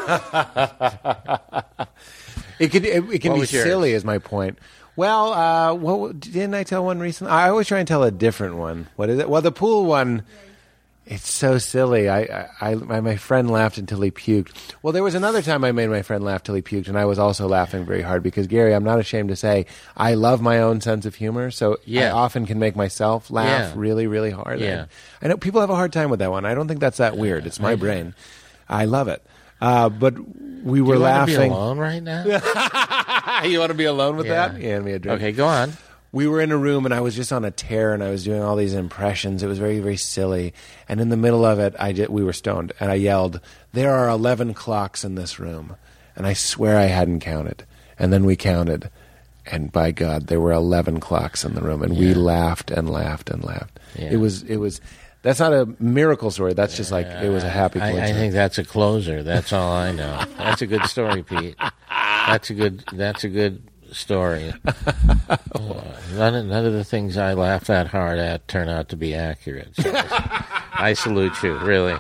It 2.59 2.69
could. 2.73 2.87
It, 2.87 3.05
it 3.13 3.19
can 3.21 3.33
What 3.33 3.41
be 3.43 3.47
silly. 3.47 3.93
Is 3.93 4.03
my 4.03 4.17
point. 4.17 4.59
Well, 4.97 5.33
uh, 5.33 5.75
what 5.75 6.19
didn't 6.21 6.55
I 6.55 6.65
tell 6.65 6.85
one 6.85 6.99
recently? 6.99 7.31
I 7.33 7.49
always 7.51 7.67
try 7.69 7.79
and 7.79 7.87
tell 7.89 8.03
a 8.03 8.11
different 8.11 8.57
one. 8.57 8.87
What 8.97 9.11
is 9.11 9.19
it? 9.19 9.29
Well, 9.29 9.43
the 9.43 9.53
pool 9.53 9.85
one. 9.85 10.23
It's 11.09 11.33
so 11.33 11.59
silly. 11.59 12.09
I, 12.09 12.23
I, 12.23 12.49
I, 12.61 12.75
my 12.75 13.01
my 13.01 13.15
friend 13.17 13.49
laughed 13.49 13.79
until 13.79 14.01
he 14.01 14.11
puked. 14.11 14.51
Well, 14.83 14.93
there 14.93 15.05
was 15.05 15.15
another 15.15 15.41
time 15.41 15.63
I 15.63 15.71
made 15.71 15.89
my 15.89 16.03
friend 16.03 16.25
laugh 16.25 16.43
till 16.43 16.57
he 16.57 16.63
puked, 16.63 16.89
and 16.89 16.99
I 16.99 17.05
was 17.05 17.17
also 17.17 17.47
laughing 17.47 17.85
very 17.85 18.03
hard 18.03 18.25
because 18.25 18.49
Garry, 18.49 18.75
I'm 18.75 18.83
not 18.83 18.99
ashamed 18.99 19.29
to 19.29 19.37
say, 19.37 19.67
I 19.97 20.15
love 20.15 20.43
my 20.43 20.59
own 20.59 20.81
sense 20.81 21.07
of 21.07 21.15
humor. 21.15 21.53
So 21.53 21.77
yeah. 21.85 22.09
I 22.09 22.11
often 22.11 22.45
can 22.45 22.59
make 22.59 22.75
myself 22.75 23.31
laugh 23.31 23.71
Yeah. 23.73 23.73
really, 23.77 24.09
really 24.09 24.33
hard. 24.33 24.59
Yeah. 24.59 24.87
I 25.23 25.29
know 25.29 25.37
people 25.37 25.61
have 25.61 25.71
a 25.71 25.77
hard 25.77 25.93
time 25.93 26.11
with 26.11 26.19
that 26.19 26.33
one. 26.33 26.45
I 26.45 26.55
don't 26.55 26.67
think 26.67 26.81
that's 26.81 26.99
that 26.99 27.17
weird. 27.17 27.47
It's 27.47 27.61
my 27.61 27.77
brain. 27.77 28.15
I 28.69 28.87
love 28.87 29.07
it. 29.07 29.25
Uh, 29.61 29.89
but 29.89 30.15
we 30.65 30.81
were 30.81 30.95
you 30.97 31.01
want 31.01 31.03
laughing. 31.03 31.35
to 31.35 31.41
be 31.43 31.47
alone 31.47 31.79
right 31.79 32.03
now? 32.03 32.25
you 33.45 33.59
want 33.59 33.71
to 33.71 33.75
be 33.75 33.85
alone 33.85 34.17
with 34.17 34.27
Yeah. 34.27 34.49
that? 34.49 34.61
Yeah, 34.61 34.79
me 34.81 34.93
a 34.93 34.99
drink. 34.99 35.21
Okay, 35.21 35.33
go 35.33 35.47
on. 35.47 35.73
We 36.13 36.27
were 36.29 36.41
in 36.41 36.51
a 36.51 36.57
room 36.57 36.85
and 36.87 36.95
I 36.95 37.01
was 37.01 37.15
just 37.15 37.33
on 37.33 37.45
a 37.45 37.51
tear 37.51 37.93
and 37.93 38.03
I 38.03 38.11
was 38.11 38.25
doing 38.25 38.43
all 38.43 38.57
these 38.57 38.75
impressions. 38.75 39.43
It 39.43 39.49
was 39.49 39.59
very, 39.59 39.81
very 39.81 39.97
silly. 39.97 40.55
And 40.89 41.01
in 41.01 41.09
the 41.11 41.17
middle 41.17 41.45
of 41.45 41.59
it, 41.59 41.75
I 41.79 41.93
did, 41.93 42.09
we 42.09 42.25
were 42.25 42.33
stoned 42.33 42.73
and 42.81 42.91
I 42.91 42.95
yelled, 42.95 43.41
There 43.73 43.93
are 43.95 44.09
11 44.09 44.55
clocks 44.55 45.05
in 45.05 45.15
this 45.15 45.39
room. 45.39 45.77
And 46.15 46.27
I 46.27 46.33
swear 46.33 46.79
I 46.79 46.85
hadn't 46.85 47.21
counted. 47.21 47.65
And 47.99 48.13
then 48.13 48.25
we 48.25 48.37
counted. 48.37 48.91
And 49.45 49.71
by 49.71 49.91
God, 49.93 50.29
there 50.29 50.41
were 50.41 50.53
11 50.53 51.01
clocks 51.01 51.45
in 51.45 51.55
the 51.55 51.61
room. 51.61 51.83
And 51.83 51.97
we 51.99 52.15
laughed 52.15 52.71
and 52.71 52.89
laughed 52.89 53.29
and 53.29 53.45
laughed. 53.45 53.79
Yeah. 53.95 54.13
It 54.13 54.17
was, 54.17 54.43
it 54.45 54.57
was, 54.57 54.81
that's 55.27 55.41
not 55.41 55.53
a 55.53 55.67
miracle 55.81 56.31
story. 56.31 56.55
That's 56.55 56.77
just 56.77 56.93
like, 56.93 57.05
it 57.07 57.29
was 57.31 57.43
a 57.43 57.49
happy 57.51 57.81
I, 57.81 57.89
I 57.89 57.91
coincidence. 57.91 58.19
think 58.21 58.33
that's 58.33 58.59
a 58.59 58.65
closer. 58.65 59.25
That's 59.25 59.53
all 59.53 59.73
I 59.73 59.91
know. 59.91 60.25
That's 60.39 60.63
a 60.63 60.69
good 60.69 60.85
story, 60.87 61.25
Pete. 61.25 61.57
That's 61.91 62.49
a 62.51 62.55
good. 62.55 62.85
That's 62.93 63.25
a 63.25 63.29
good 63.29 63.69
story. 63.91 64.55
Uh, 64.65 65.37
none, 66.15 66.35
of, 66.37 66.47
none 66.47 66.65
of 66.65 66.75
the 66.75 66.85
things 66.85 67.17
I 67.17 67.35
laugh 67.35 67.65
that 67.65 67.89
hard 67.89 68.21
at 68.21 68.47
turn 68.47 68.69
out 68.69 68.89
to 68.91 68.97
be 68.97 69.17
accurate. 69.17 69.75
So 69.75 69.91
I, 69.93 70.45
I 70.73 70.93
salute 70.93 71.43
you, 71.43 71.59
really. 71.59 71.99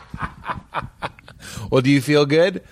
well, 1.69 1.81
do 1.81 1.90
you 1.90 2.01
feel 2.01 2.27
good? 2.27 2.62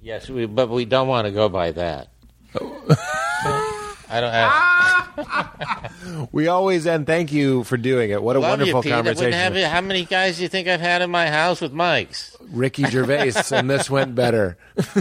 Yes, 0.00 0.30
we, 0.30 0.46
but 0.46 0.68
we 0.68 0.84
don't 0.84 1.08
want 1.08 1.26
to 1.26 1.32
go 1.32 1.48
by 1.48 1.72
that. 1.72 2.10
I 4.10 4.20
don't. 4.20 4.30
I, 4.32 4.48
ah! 4.50 6.28
We 6.32 6.48
always 6.48 6.86
end. 6.86 7.06
Thank 7.06 7.32
you 7.32 7.64
for 7.64 7.76
doing 7.76 8.10
it. 8.10 8.22
What 8.22 8.36
a 8.36 8.38
love 8.40 8.58
wonderful 8.58 8.84
you. 8.84 8.90
Conversation. 8.90 9.32
have- 9.32 9.70
how 9.70 9.80
many 9.80 10.04
guys 10.04 10.36
do 10.36 10.42
you 10.42 10.48
think 10.48 10.68
I've 10.68 10.80
had 10.80 11.02
in 11.02 11.10
my 11.10 11.28
house 11.28 11.60
with 11.60 11.72
mics? 11.72 12.36
Ricky 12.50 12.84
Gervais, 12.84 13.32
and 13.52 13.68
this 13.68 13.90
went 13.90 14.14
better. 14.14 14.56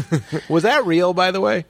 was 0.50 0.64
that 0.64 0.86
real, 0.86 1.14
by 1.14 1.32
the 1.32 1.40
way? 1.42 1.66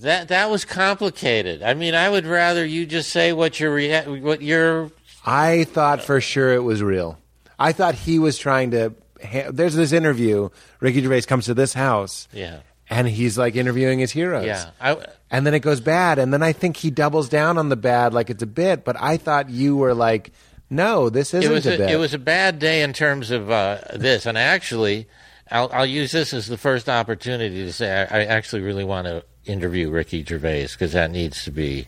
That 0.00 0.28
that 0.28 0.50
was 0.50 0.64
complicated. 0.64 1.62
I 1.62 1.74
mean, 1.74 1.94
I 1.94 2.10
would 2.10 2.26
rather 2.26 2.64
you 2.64 2.84
just 2.84 3.10
say 3.10 3.32
what 3.32 3.58
your 3.58 3.74
rea- 3.74 4.20
what 4.20 4.42
your 4.42 4.90
I 5.24 5.64
thought 5.64 6.02
for 6.02 6.20
sure 6.20 6.52
it 6.52 6.62
was 6.62 6.82
real. 6.82 7.18
I 7.58 7.72
thought 7.72 7.94
he 7.94 8.18
was 8.18 8.36
trying 8.38 8.72
to. 8.72 8.94
Ha- 9.24 9.50
There's 9.50 9.74
this 9.74 9.92
interview. 9.92 10.50
Ricky 10.80 11.00
Gervais 11.02 11.22
comes 11.22 11.46
to 11.46 11.54
this 11.54 11.72
house, 11.72 12.28
yeah 12.32 12.58
and 12.90 13.08
he's 13.08 13.36
like 13.36 13.56
interviewing 13.56 13.98
his 13.98 14.12
heroes. 14.12 14.46
yeah. 14.46 14.70
I, 14.80 14.96
And 15.30 15.46
then 15.46 15.54
it 15.54 15.60
goes 15.60 15.80
bad, 15.80 16.18
and 16.18 16.32
then 16.32 16.42
I 16.42 16.52
think 16.52 16.76
he 16.76 16.90
doubles 16.90 17.28
down 17.28 17.58
on 17.58 17.68
the 17.68 17.76
bad, 17.76 18.14
like 18.14 18.30
it's 18.30 18.42
a 18.42 18.46
bit. 18.46 18.84
But 18.84 18.96
I 19.00 19.16
thought 19.16 19.50
you 19.50 19.76
were 19.76 19.94
like, 19.94 20.32
no, 20.70 21.10
this 21.10 21.34
isn't 21.34 21.50
it 21.50 21.54
was 21.54 21.66
a, 21.66 21.74
a, 21.74 21.78
bit. 21.78 21.90
it 21.90 21.96
was 21.96 22.14
a 22.14 22.18
bad 22.18 22.58
day 22.58 22.82
in 22.82 22.92
terms 22.92 23.30
of 23.30 23.50
uh, 23.50 23.78
this, 23.94 24.26
and 24.26 24.36
actually, 24.38 25.08
I'll, 25.50 25.70
I'll 25.72 25.86
use 25.86 26.12
this 26.12 26.32
as 26.32 26.46
the 26.48 26.56
first 26.58 26.88
opportunity 26.88 27.64
to 27.64 27.72
say 27.72 27.90
I, 28.10 28.20
I 28.20 28.24
actually 28.24 28.62
really 28.62 28.84
want 28.84 29.06
to 29.06 29.24
interview 29.44 29.90
Ricky 29.90 30.24
Gervais 30.24 30.68
because 30.72 30.92
that 30.92 31.10
needs 31.10 31.44
to 31.44 31.50
be 31.50 31.86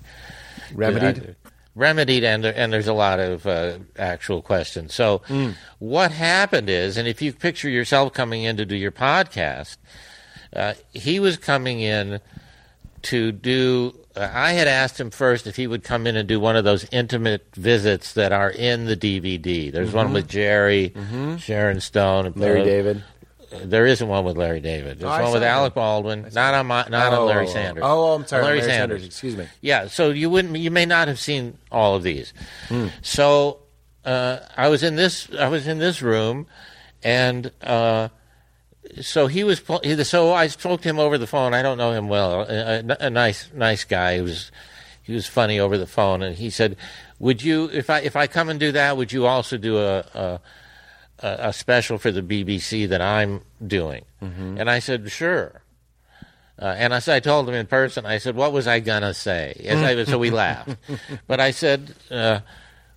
remedied. 0.75 1.37
I- 1.45 1.49
remedied, 1.75 2.25
and 2.25 2.45
and 2.45 2.73
there's 2.73 2.89
a 2.89 2.93
lot 2.93 3.20
of 3.20 3.47
uh, 3.47 3.79
actual 3.97 4.43
questions. 4.43 4.95
So, 4.95 5.23
what 5.79 6.11
happened 6.11 6.69
is, 6.69 6.97
and 6.97 7.07
if 7.07 7.23
you 7.23 7.33
picture 7.33 7.69
yourself 7.69 8.12
coming 8.12 8.43
in 8.43 8.57
to 8.57 8.66
do 8.66 8.75
your 8.77 8.91
podcast, 8.93 9.77
uh, 10.55 10.75
he 10.93 11.20
was 11.20 11.37
coming 11.37 11.81
in 11.81 12.20
to 13.03 13.33
do. 13.33 13.95
Uh, 14.16 14.29
I 14.33 14.53
had 14.53 14.66
asked 14.69 14.99
him 14.99 15.11
first 15.11 15.47
if 15.47 15.57
he 15.57 15.66
would 15.66 15.85
come 15.85 16.07
in 16.07 16.16
and 16.16 16.29
do 16.29 16.41
one 16.41 16.57
of 16.57 16.65
those 16.65 16.87
intimate 16.91 17.47
visits 17.55 18.15
that 18.15 18.33
are 18.33 18.51
in 18.51 18.87
the 18.87 18.97
DVD. 18.97 19.70
There's 19.73 19.93
one 19.93 20.12
with 20.12 20.29
Jerry, 20.29 20.93
Sharon 21.39 21.81
Stone, 21.81 22.27
and 22.27 22.37
Larry 22.37 22.62
uh, 22.62 22.65
David. 22.65 23.05
There 23.51 23.87
isn't 23.87 24.07
one 24.07 24.25
with 24.27 24.37
Larry 24.37 24.61
David. 24.61 24.99
There's 24.99 25.11
Oh, 25.11 25.23
one 25.23 25.33
with 25.33 25.43
Alec. 25.43 25.73
Baldwin, 25.73 26.27
not 26.35 26.53
on 26.53 26.66
my, 26.66 26.87
not 26.91 27.15
Oh, 27.15 27.23
on 27.23 27.27
Larry 27.29 27.47
oh, 27.47 27.49
oh. 27.49 27.53
Sanders. 27.53 27.85
Oh, 27.87 28.12
I'm 28.15 28.27
sorry, 28.27 28.43
Larry, 28.45 28.59
Larry 28.59 28.70
Sanders. 28.70 29.01
Sanders, 29.01 29.07
excuse 29.07 29.37
me. 29.39 29.47
Yeah, 29.62 29.87
so 29.87 30.11
you 30.11 30.29
wouldn't, 30.29 30.55
you 30.59 30.70
may 30.70 30.85
not 30.85 31.09
have 31.09 31.19
seen 31.19 31.57
all 31.73 31.95
of 31.95 32.03
these. 32.03 32.35
Hmm. 32.69 32.89
So 33.01 33.61
uh, 34.05 34.41
I 34.55 34.69
was 34.69 34.83
in 34.83 34.97
this, 34.97 35.31
I 35.39 35.49
was 35.49 35.66
in 35.66 35.79
this 35.79 36.03
room, 36.03 36.47
and 37.03 37.51
uh, 37.62 38.09
so 39.01 39.27
he 39.27 39.44
was. 39.44 39.60
So 40.05 40.32
I 40.32 40.47
spoke 40.48 40.82
to 40.82 40.89
him 40.89 40.98
over 40.98 41.19
the 41.19 41.27
phone. 41.27 41.55
I 41.55 41.62
don't 41.62 41.78
know 41.78 41.93
him 41.93 42.09
well. 42.09 42.43
A, 42.43 42.81
a, 42.81 42.97
a 43.06 43.10
nice, 43.10 43.51
nice 43.55 43.85
guy. 43.85 44.16
He 44.16 44.20
was, 44.23 44.51
he 45.02 45.12
was 45.12 45.27
funny 45.27 45.59
over 45.59 45.78
the 45.78 45.86
phone, 45.86 46.23
and 46.23 46.36
he 46.36 46.51
said, 46.51 46.77
"Would 47.19 47.43
you, 47.43 47.70
if 47.73 47.90
I 47.90 48.01
if 48.01 48.16
I 48.16 48.27
come 48.27 48.48
and 48.48 48.59
do 48.59 48.73
that, 48.73 48.97
would 48.97 49.12
you 49.12 49.27
also 49.27 49.56
do 49.56 49.78
a 49.78 49.98
a, 50.15 50.40
a, 51.20 51.52
special 51.52 51.98
for 51.98 52.10
the 52.10 52.23
BBC 52.23 52.89
that 52.89 53.01
I'm 53.01 53.43
doing?" 53.65 54.05
And 54.59 54.70
I 54.70 54.78
said, 54.78 55.10
"Sure." 55.10 55.62
Uh, 56.60 56.74
and 56.77 56.93
as 56.93 57.09
I 57.09 57.20
told 57.20 57.48
him 57.48 57.55
in 57.55 57.66
person, 57.66 58.05
I 58.05 58.19
said, 58.19 58.35
"What 58.36 58.52
was 58.52 58.66
I 58.66 58.81
gonna 58.81 59.15
say?" 59.15 59.60
As 59.65 59.82
I, 59.82 60.05
so 60.05 60.19
we 60.19 60.31
laughed, 60.31 60.77
but 61.27 61.40
I 61.40 61.52
said, 61.52 61.94
uh, 62.10 62.40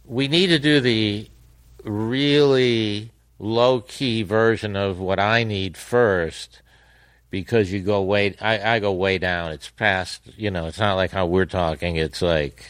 "We 0.05 0.27
need 0.27 0.47
to 0.47 0.59
do 0.59 0.80
the 0.80 1.30
really 1.84 3.11
low 3.43 3.81
key 3.81 4.22
version 4.22 4.76
of 4.76 4.99
what 4.99 5.19
I 5.19 5.43
need 5.43 5.76
first, 5.76 6.61
because 7.31 7.72
you 7.72 7.80
go 7.81 8.01
way, 8.03 8.35
I, 8.39 8.76
I 8.76 8.80
go 8.80 8.91
way 8.93 9.18
down. 9.18 9.51
It's 9.51 9.69
past, 9.69 10.22
you 10.38 10.51
know, 10.51 10.68
it's 10.68 10.80
not 10.80 10.93
like 10.93 11.09
how 11.11 11.26
we're 11.26 11.45
talking. 11.47 11.95
It's 11.95 12.22
like 12.22 12.63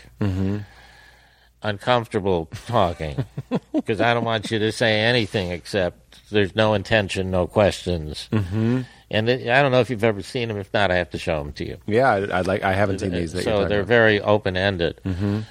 uncomfortable 1.63 2.47
talking, 2.67 3.25
because 3.73 4.01
I 4.01 4.13
don't 4.13 4.23
want 4.23 4.49
you 4.51 4.59
to 4.59 4.71
say 4.71 4.99
anything 5.01 5.51
except 5.51 6.29
there's 6.31 6.55
no 6.55 6.73
intention, 6.73 7.31
no 7.31 7.47
questions." 7.47 8.29
Mm-hmm. 8.31 8.81
And 9.13 9.29
it, 9.29 9.49
I 9.49 9.61
don't 9.61 9.71
know 9.73 9.81
if 9.81 9.89
you've 9.89 10.03
ever 10.05 10.21
seen 10.21 10.47
them. 10.47 10.57
If 10.57 10.73
not, 10.73 10.89
I 10.89 10.95
have 10.95 11.09
to 11.11 11.17
show 11.17 11.37
them 11.43 11.51
to 11.53 11.65
you 11.67 11.77
Yeah, 11.85 12.11
I- 12.13 12.41
like. 12.41 12.63
I 12.63 12.73
haven't 12.73 12.99
seen 12.99 13.11
these. 13.11 13.31
So 13.43 13.67
they're 13.67 13.79
about. 13.81 13.87
very 13.87 14.21
open 14.21 14.55
ended. 14.55 15.01
Mm-hmm. 15.03 15.41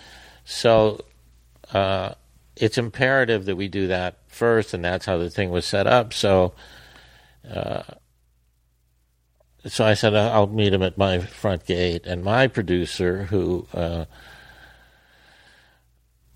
So 0.47 1.05
uh, 1.75 2.15
it's 2.57 2.79
imperative 2.79 3.45
that 3.47 3.57
we 3.57 3.69
do 3.69 3.87
that 3.87 4.19
first, 4.29 4.75
and 4.75 4.85
that's 4.85 5.07
how 5.07 5.17
the 5.17 5.31
thing 5.31 5.51
was 5.51 5.65
set 5.65 5.87
up. 5.87 6.13
So 6.13 6.53
uh, 7.49 7.83
so 9.67 9.85
I 9.85 9.95
said 9.95 10.15
I'll 10.15 10.47
meet 10.47 10.73
him 10.73 10.83
at 10.83 10.97
my 10.97 11.19
front 11.19 11.67
gate, 11.67 12.07
and 12.07 12.25
my 12.25 12.47
producer, 12.47 13.25
who 13.25 13.67
uh, 13.75 14.05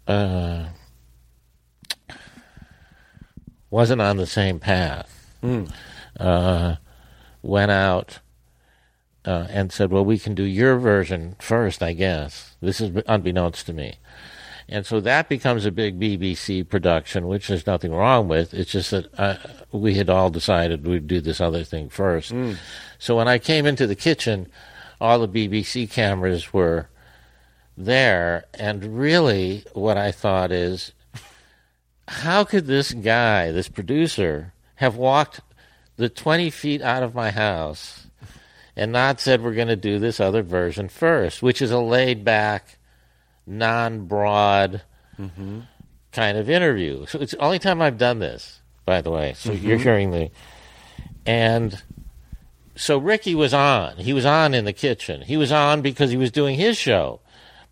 uh, 0.06 0.66
wasn't 3.70 4.02
on 4.02 4.18
the 4.18 4.26
same 4.26 4.58
path, 4.60 5.10
uh, 6.20 6.76
went 7.42 7.70
out 7.70 8.18
uh, 9.24 9.46
and 9.48 9.72
said, 9.72 9.90
"Well, 9.90 10.04
we 10.04 10.18
can 10.18 10.34
do 10.34 10.44
your 10.44 10.76
version 10.78 11.36
first, 11.38 11.82
I 11.82 11.94
guess." 11.94 12.56
This 12.60 12.80
is 12.80 13.02
unbeknownst 13.06 13.66
to 13.66 13.72
me. 13.72 13.94
And 14.68 14.86
so 14.86 15.00
that 15.00 15.28
becomes 15.28 15.66
a 15.66 15.70
big 15.70 16.00
BBC 16.00 16.66
production, 16.68 17.26
which 17.28 17.48
there's 17.48 17.66
nothing 17.66 17.92
wrong 17.92 18.28
with. 18.28 18.54
It's 18.54 18.72
just 18.72 18.90
that 18.92 19.08
uh, 19.18 19.36
we 19.72 19.94
had 19.94 20.08
all 20.08 20.30
decided 20.30 20.86
we'd 20.86 21.06
do 21.06 21.20
this 21.20 21.40
other 21.40 21.64
thing 21.64 21.88
first. 21.88 22.32
So 22.98 23.16
when 23.16 23.28
I 23.28 23.38
came 23.38 23.66
into 23.66 23.86
the 23.86 23.94
kitchen, 23.94 24.48
all 25.00 25.18
the 25.18 25.28
BBC 25.48 25.90
cameras 25.90 26.52
were 26.52 26.88
there. 27.76 28.46
And 28.54 28.98
really, 28.98 29.64
what 29.74 29.98
I 29.98 30.12
thought 30.12 30.50
is, 30.50 30.92
how 32.08 32.44
could 32.44 32.66
this 32.66 32.92
guy, 32.92 33.50
this 33.50 33.68
producer, 33.68 34.52
have 34.76 34.96
walked 34.96 35.40
the 35.96 36.08
20 36.08 36.50
feet 36.50 36.82
out 36.82 37.02
of 37.02 37.14
my 37.14 37.30
house 37.30 38.06
and 38.76 38.92
not 38.92 39.20
said 39.20 39.42
we're 39.42 39.54
going 39.54 39.68
to 39.68 39.76
do 39.76 39.98
this 39.98 40.20
other 40.20 40.42
version 40.42 40.88
first, 40.88 41.42
which 41.42 41.62
is 41.62 41.70
a 41.70 41.78
laid 41.78 42.24
back, 42.24 42.78
non 43.46 44.06
broad 44.06 44.82
mm-hmm. 45.18 45.60
kind 46.12 46.38
of 46.38 46.48
interview. 46.48 47.06
So 47.06 47.18
it's 47.20 47.32
the 47.32 47.38
only 47.38 47.58
time 47.58 47.82
I've 47.82 47.98
done 47.98 48.18
this, 48.18 48.60
by 48.84 49.00
the 49.00 49.10
way. 49.10 49.34
So 49.36 49.52
you're 49.52 49.76
mm-hmm. 49.76 49.82
hearing 49.82 50.10
the. 50.10 50.30
And 51.26 51.82
so 52.76 52.98
Ricky 52.98 53.34
was 53.34 53.54
on. 53.54 53.96
He 53.96 54.12
was 54.12 54.26
on 54.26 54.54
in 54.54 54.64
the 54.64 54.72
kitchen. 54.72 55.22
He 55.22 55.36
was 55.36 55.52
on 55.52 55.82
because 55.82 56.10
he 56.10 56.16
was 56.16 56.30
doing 56.30 56.56
his 56.56 56.76
show. 56.76 57.20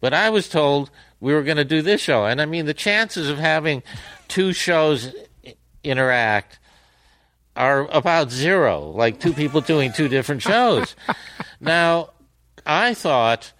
But 0.00 0.14
I 0.14 0.30
was 0.30 0.48
told 0.48 0.90
we 1.20 1.34
were 1.34 1.42
going 1.42 1.56
to 1.56 1.64
do 1.64 1.82
this 1.82 2.00
show. 2.00 2.24
And 2.24 2.40
I 2.40 2.46
mean, 2.46 2.66
the 2.66 2.74
chances 2.74 3.28
of 3.28 3.38
having 3.38 3.82
two 4.28 4.52
shows 4.52 5.14
interact 5.84 6.58
are 7.54 7.88
about 7.90 8.30
zero, 8.30 8.90
like 8.90 9.20
two 9.20 9.32
people 9.32 9.60
doing 9.60 9.92
two 9.92 10.08
different 10.08 10.42
shows. 10.42 10.96
now, 11.60 12.10
I 12.64 12.94
thought, 12.94 13.52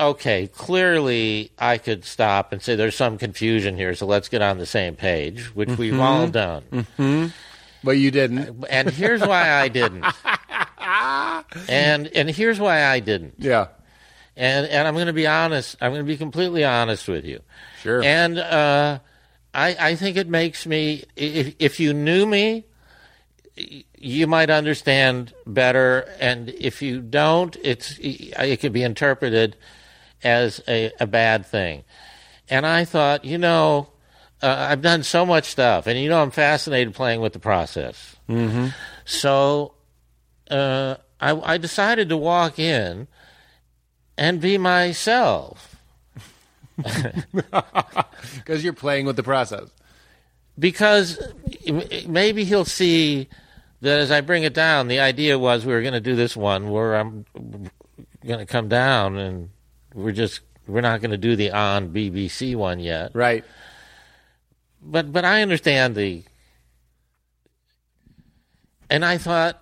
okay, 0.00 0.46
clearly 0.46 1.52
I 1.58 1.78
could 1.78 2.04
stop 2.04 2.52
and 2.52 2.62
say 2.62 2.74
there's 2.74 2.96
some 2.96 3.18
confusion 3.18 3.76
here, 3.76 3.94
so 3.94 4.06
let's 4.06 4.28
get 4.28 4.42
on 4.42 4.58
the 4.58 4.66
same 4.66 4.96
page, 4.96 5.54
which 5.54 5.70
we've 5.76 5.92
mm-hmm. 5.92 6.02
all 6.02 6.26
done. 6.26 6.62
Mm-hmm. 6.72 7.26
But 7.84 7.92
you 7.92 8.10
didn't. 8.10 8.64
Uh, 8.64 8.66
and 8.68 8.90
here's 8.90 9.20
why 9.20 9.50
I 9.50 9.68
didn't. 9.68 10.04
and 11.68 12.08
and 12.08 12.30
here's 12.30 12.58
why 12.58 12.84
I 12.84 13.00
didn't. 13.00 13.34
Yeah. 13.38 13.68
And 14.36 14.66
and 14.66 14.88
I'm 14.88 14.94
going 14.94 15.06
to 15.06 15.12
be 15.12 15.26
honest. 15.26 15.76
I'm 15.80 15.92
going 15.92 16.04
to 16.04 16.06
be 16.06 16.16
completely 16.16 16.64
honest 16.64 17.08
with 17.08 17.24
you. 17.24 17.40
Sure. 17.82 18.02
And 18.02 18.38
uh, 18.38 18.98
I 19.54 19.76
I 19.78 19.94
think 19.96 20.16
it 20.16 20.28
makes 20.28 20.66
me 20.66 21.04
if 21.16 21.54
if 21.58 21.80
you 21.80 21.94
knew 21.94 22.26
me, 22.26 22.64
you 23.96 24.26
might 24.26 24.50
understand 24.50 25.32
better. 25.46 26.06
And 26.20 26.50
if 26.50 26.82
you 26.82 27.00
don't, 27.00 27.56
it's 27.62 27.98
it 28.00 28.60
could 28.60 28.72
be 28.72 28.82
interpreted 28.82 29.56
as 30.22 30.62
a, 30.68 30.92
a 31.00 31.06
bad 31.06 31.46
thing. 31.46 31.84
And 32.48 32.66
I 32.66 32.84
thought, 32.84 33.24
you 33.24 33.38
know, 33.38 33.88
uh, 34.42 34.66
I've 34.70 34.82
done 34.82 35.02
so 35.02 35.24
much 35.26 35.44
stuff, 35.44 35.86
and 35.86 35.98
you 35.98 36.08
know, 36.08 36.22
I'm 36.22 36.30
fascinated 36.30 36.94
playing 36.94 37.20
with 37.20 37.32
the 37.32 37.38
process. 37.38 38.16
Mm-hmm. 38.28 38.68
So 39.04 39.74
uh, 40.50 40.96
I, 41.20 41.54
I 41.54 41.58
decided 41.58 42.08
to 42.08 42.16
walk 42.16 42.58
in 42.58 43.06
and 44.16 44.40
be 44.40 44.58
myself 44.58 45.70
Because 48.36 48.64
you're 48.64 48.72
playing 48.72 49.06
with 49.06 49.16
the 49.16 49.22
process. 49.22 49.68
because 50.58 51.18
maybe 52.06 52.44
he'll 52.44 52.64
see 52.64 53.28
that 53.80 53.98
as 53.98 54.10
I 54.10 54.20
bring 54.20 54.42
it 54.42 54.52
down, 54.54 54.88
the 54.88 55.00
idea 55.00 55.38
was 55.38 55.64
we 55.64 55.72
were 55.72 55.80
going 55.80 55.94
to 55.94 56.00
do 56.00 56.14
this 56.14 56.36
one 56.36 56.68
where 56.70 56.96
I'm 56.96 57.24
going 58.26 58.38
to 58.40 58.46
come 58.46 58.68
down 58.68 59.16
and 59.16 59.50
we're 59.94 60.12
just 60.12 60.40
we're 60.66 60.80
not 60.80 61.00
going 61.00 61.10
to 61.10 61.18
do 61.18 61.36
the 61.36 61.50
on 61.50 61.92
BBC 61.92 62.54
one 62.54 62.80
yet. 62.80 63.10
Right. 63.14 63.44
But 64.82 65.12
but 65.12 65.24
I 65.24 65.42
understand 65.42 65.94
the 65.94 66.24
and 68.88 69.04
I 69.04 69.18
thought 69.18 69.60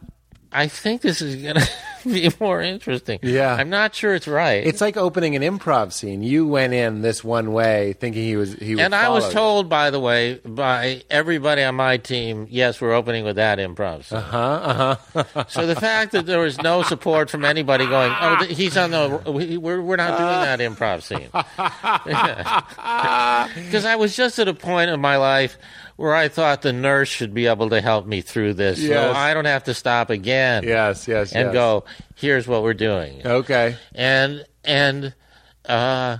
I 0.52 0.68
think 0.68 1.02
this 1.02 1.20
is 1.20 1.42
going 1.42 1.54
to 1.60 1.68
be 2.04 2.30
more 2.40 2.60
interesting. 2.60 3.18
Yeah. 3.22 3.54
I'm 3.54 3.70
not 3.70 3.94
sure 3.94 4.14
it's 4.14 4.28
right. 4.28 4.66
It's 4.66 4.80
like 4.80 4.96
opening 4.96 5.36
an 5.36 5.42
improv 5.42 5.92
scene. 5.92 6.22
You 6.22 6.46
went 6.46 6.72
in 6.72 7.02
this 7.02 7.22
one 7.22 7.52
way, 7.52 7.94
thinking 8.00 8.22
he 8.22 8.36
was 8.36 8.54
he. 8.54 8.74
Would 8.74 8.84
and 8.84 8.94
I 8.94 9.08
was 9.08 9.24
follow 9.24 9.28
you. 9.30 9.34
told, 9.34 9.68
by 9.68 9.90
the 9.90 10.00
way, 10.00 10.34
by 10.44 11.02
everybody 11.10 11.62
on 11.62 11.74
my 11.74 11.96
team, 11.96 12.46
yes, 12.50 12.80
we're 12.80 12.94
opening 12.94 13.24
with 13.24 13.36
that 13.36 13.58
improv. 13.58 14.04
scene. 14.04 14.20
Huh? 14.20 14.96
Uh 15.14 15.24
huh. 15.24 15.34
So 15.48 15.66
the 15.66 15.76
fact 15.76 16.12
that 16.12 16.26
there 16.26 16.40
was 16.40 16.60
no 16.62 16.82
support 16.82 17.30
from 17.30 17.44
anybody 17.44 17.86
going, 17.86 18.12
oh, 18.20 18.44
he's 18.44 18.76
on 18.76 18.90
the, 18.90 19.58
we're, 19.60 19.80
we're 19.80 19.96
not 19.96 20.18
doing 20.18 20.30
that 20.30 20.60
improv 20.60 21.02
scene. 21.02 21.28
Because 23.64 23.84
I 23.84 23.96
was 23.96 24.16
just 24.16 24.38
at 24.38 24.48
a 24.48 24.54
point 24.54 24.90
in 24.90 25.00
my 25.00 25.16
life 25.16 25.58
where 25.98 26.14
I 26.14 26.28
thought 26.28 26.62
the 26.62 26.72
nurse 26.72 27.08
should 27.08 27.34
be 27.34 27.48
able 27.48 27.70
to 27.70 27.80
help 27.80 28.06
me 28.06 28.20
through 28.20 28.54
this. 28.54 28.78
Yes. 28.78 28.92
So 28.92 29.18
I 29.18 29.34
don't 29.34 29.46
have 29.46 29.64
to 29.64 29.74
stop 29.74 30.10
again 30.10 30.62
Yes. 30.62 31.08
Yes. 31.08 31.32
and 31.32 31.46
yes. 31.46 31.52
go, 31.52 31.84
here's 32.14 32.46
what 32.46 32.62
we're 32.62 32.72
doing. 32.72 33.26
Okay. 33.26 33.74
And, 33.96 34.46
and, 34.62 35.12
uh, 35.68 36.18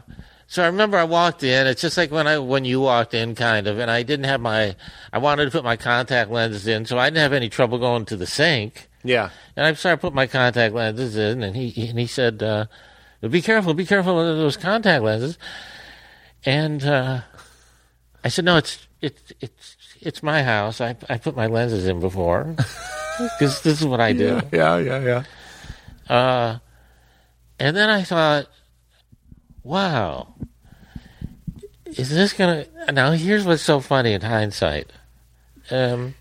so 0.49 0.65
I 0.65 0.67
remember 0.67 0.97
I 0.97 1.05
walked 1.05 1.45
in. 1.45 1.69
It's 1.69 1.81
just 1.81 1.97
like 1.97 2.11
when 2.11 2.27
I 2.27 2.39
when 2.39 2.65
you 2.65 2.81
walked 2.81 3.15
in, 3.15 3.35
kind 3.37 3.67
of, 3.67 3.79
and 3.79 3.91
I 3.91 4.03
didn't 4.03 4.25
have 4.25 4.41
my. 4.41 4.75
I 5.13 5.19
wanted 5.19 5.45
to 5.45 5.51
put 5.51 5.63
my 5.63 5.77
contact 5.77 6.31
lenses 6.31 6.67
in, 6.67 6.87
so 6.87 6.99
I 6.99 7.11
didn't 7.11 7.21
have 7.23 7.35
any 7.35 7.51
trouble 7.51 7.79
going 7.79 8.07
to 8.07 8.17
the 8.17 8.27
sink. 8.27 8.89
Yeah. 9.05 9.29
And 9.57 9.67
I 9.67 9.75
started 9.75 10.01
putting 10.01 10.17
my 10.17 10.27
contact 10.27 10.75
lenses 10.75 11.17
in, 11.17 11.43
and 11.43 11.55
he 11.55 11.91
and 11.91 11.99
he 11.99 12.07
said, 12.07 12.43
uh, 12.43 12.65
"Be 13.21 13.43
careful, 13.43 13.75
be 13.75 13.85
careful 13.85 14.19
of 14.19 14.39
those 14.39 14.57
contact 14.57 15.05
lenses." 15.05 15.37
And 16.47 16.83
uh, 16.83 17.21
I 18.25 18.29
said, 18.29 18.47
"No, 18.47 18.57
it's 18.57 18.88
it's 19.01 19.33
it's 19.41 19.77
it's 20.01 20.23
my 20.23 20.43
house. 20.43 20.81
I 20.81 20.97
I 21.09 21.19
put 21.19 21.37
my 21.37 21.47
lenses 21.47 21.87
in 21.87 22.01
before 22.01 22.45
because 23.19 23.63
this 23.63 23.81
is 23.81 23.87
what 23.87 24.01
I 24.01 24.13
do." 24.13 24.41
Yeah. 24.53 24.79
Yeah. 24.79 25.01
Yeah. 26.09 26.15
Uh, 26.15 26.59
and 27.59 27.77
then 27.77 27.89
I 27.91 28.03
thought, 28.03 28.47
"Wow, 29.63 30.35
is 31.87 32.11
this 32.11 32.33
gonna?" 32.33 32.67
Now 32.93 33.13
here's 33.13 33.45
what's 33.45 33.63
so 33.63 33.81
funny 33.81 34.13
in 34.13 34.21
hindsight. 34.23 34.91
Um, 35.71 36.15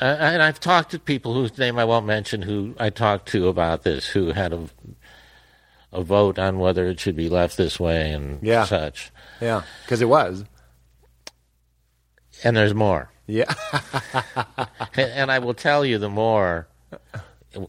uh, 0.00 0.16
and 0.18 0.42
I've 0.42 0.60
talked 0.60 0.92
to 0.92 0.98
people 0.98 1.34
whose 1.34 1.56
name 1.58 1.78
I 1.78 1.84
won't 1.84 2.06
mention 2.06 2.42
who 2.42 2.74
I 2.78 2.90
talked 2.90 3.28
to 3.30 3.48
about 3.48 3.82
this, 3.82 4.06
who 4.08 4.32
had 4.32 4.52
a 4.52 4.68
a 5.92 6.02
vote 6.02 6.38
on 6.38 6.60
whether 6.60 6.86
it 6.86 7.00
should 7.00 7.16
be 7.16 7.28
left 7.28 7.56
this 7.56 7.80
way 7.80 8.12
and 8.12 8.38
Yeah. 8.42 8.64
such. 8.64 9.10
Yeah. 9.40 9.62
Because 9.82 10.00
it 10.00 10.08
was. 10.08 10.44
And 12.44 12.56
there's 12.56 12.74
more. 12.74 13.10
Yeah. 13.26 13.52
And, 14.96 15.12
and 15.12 15.32
I 15.32 15.38
will 15.38 15.54
tell 15.54 15.84
you 15.84 15.98
the 15.98 16.10
more 16.10 16.66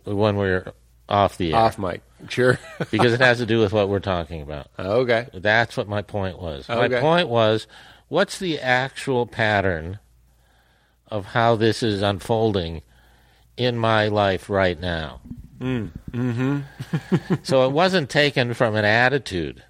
when 0.05 0.37
we're 0.37 0.73
off 1.07 1.37
the 1.37 1.53
air 1.53 1.59
Off 1.59 1.77
mic. 1.77 2.01
Sure. 2.29 2.57
because 2.91 3.13
it 3.13 3.19
has 3.19 3.37
to 3.37 3.45
do 3.45 3.59
with 3.59 3.73
what 3.73 3.89
we're 3.89 3.99
talking 3.99 4.41
about. 4.41 4.67
okay. 4.79 5.27
That's 5.33 5.77
what 5.77 5.87
my 5.87 6.01
point 6.01 6.39
was. 6.41 6.67
My 6.67 6.87
point 6.87 7.27
was 7.27 7.67
what's 8.07 8.39
the 8.39 8.59
actual 8.59 9.27
pattern 9.27 9.99
of 11.07 11.25
how 11.25 11.55
this 11.55 11.83
is 11.83 12.01
unfolding 12.01 12.81
in 13.57 13.77
my 13.77 14.07
life 14.07 14.49
right 14.49 14.79
now? 14.79 15.21
Mm. 15.59 15.91
hmm 16.11 16.59
so 17.43 17.65
it 17.67 17.71
wasn't 17.71 18.09
taken 18.09 18.53
from 18.55 18.75
an 18.75 18.85
attitude. 18.85 19.63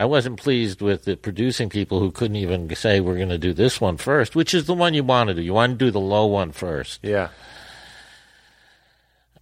I 0.00 0.06
wasn't 0.06 0.40
pleased 0.40 0.80
with 0.80 1.04
the 1.04 1.14
producing 1.14 1.68
people 1.68 2.00
who 2.00 2.10
couldn't 2.10 2.36
even 2.36 2.74
say 2.74 3.00
we're 3.00 3.18
going 3.18 3.28
to 3.28 3.36
do 3.36 3.52
this 3.52 3.82
one 3.82 3.98
first, 3.98 4.34
which 4.34 4.54
is 4.54 4.64
the 4.64 4.72
one 4.72 4.94
you 4.94 5.04
want 5.04 5.28
to 5.28 5.34
do. 5.34 5.42
You 5.42 5.52
want 5.52 5.78
to 5.78 5.84
do 5.84 5.90
the 5.90 6.00
low 6.00 6.24
one 6.24 6.52
first. 6.52 7.00
Yeah. 7.02 7.28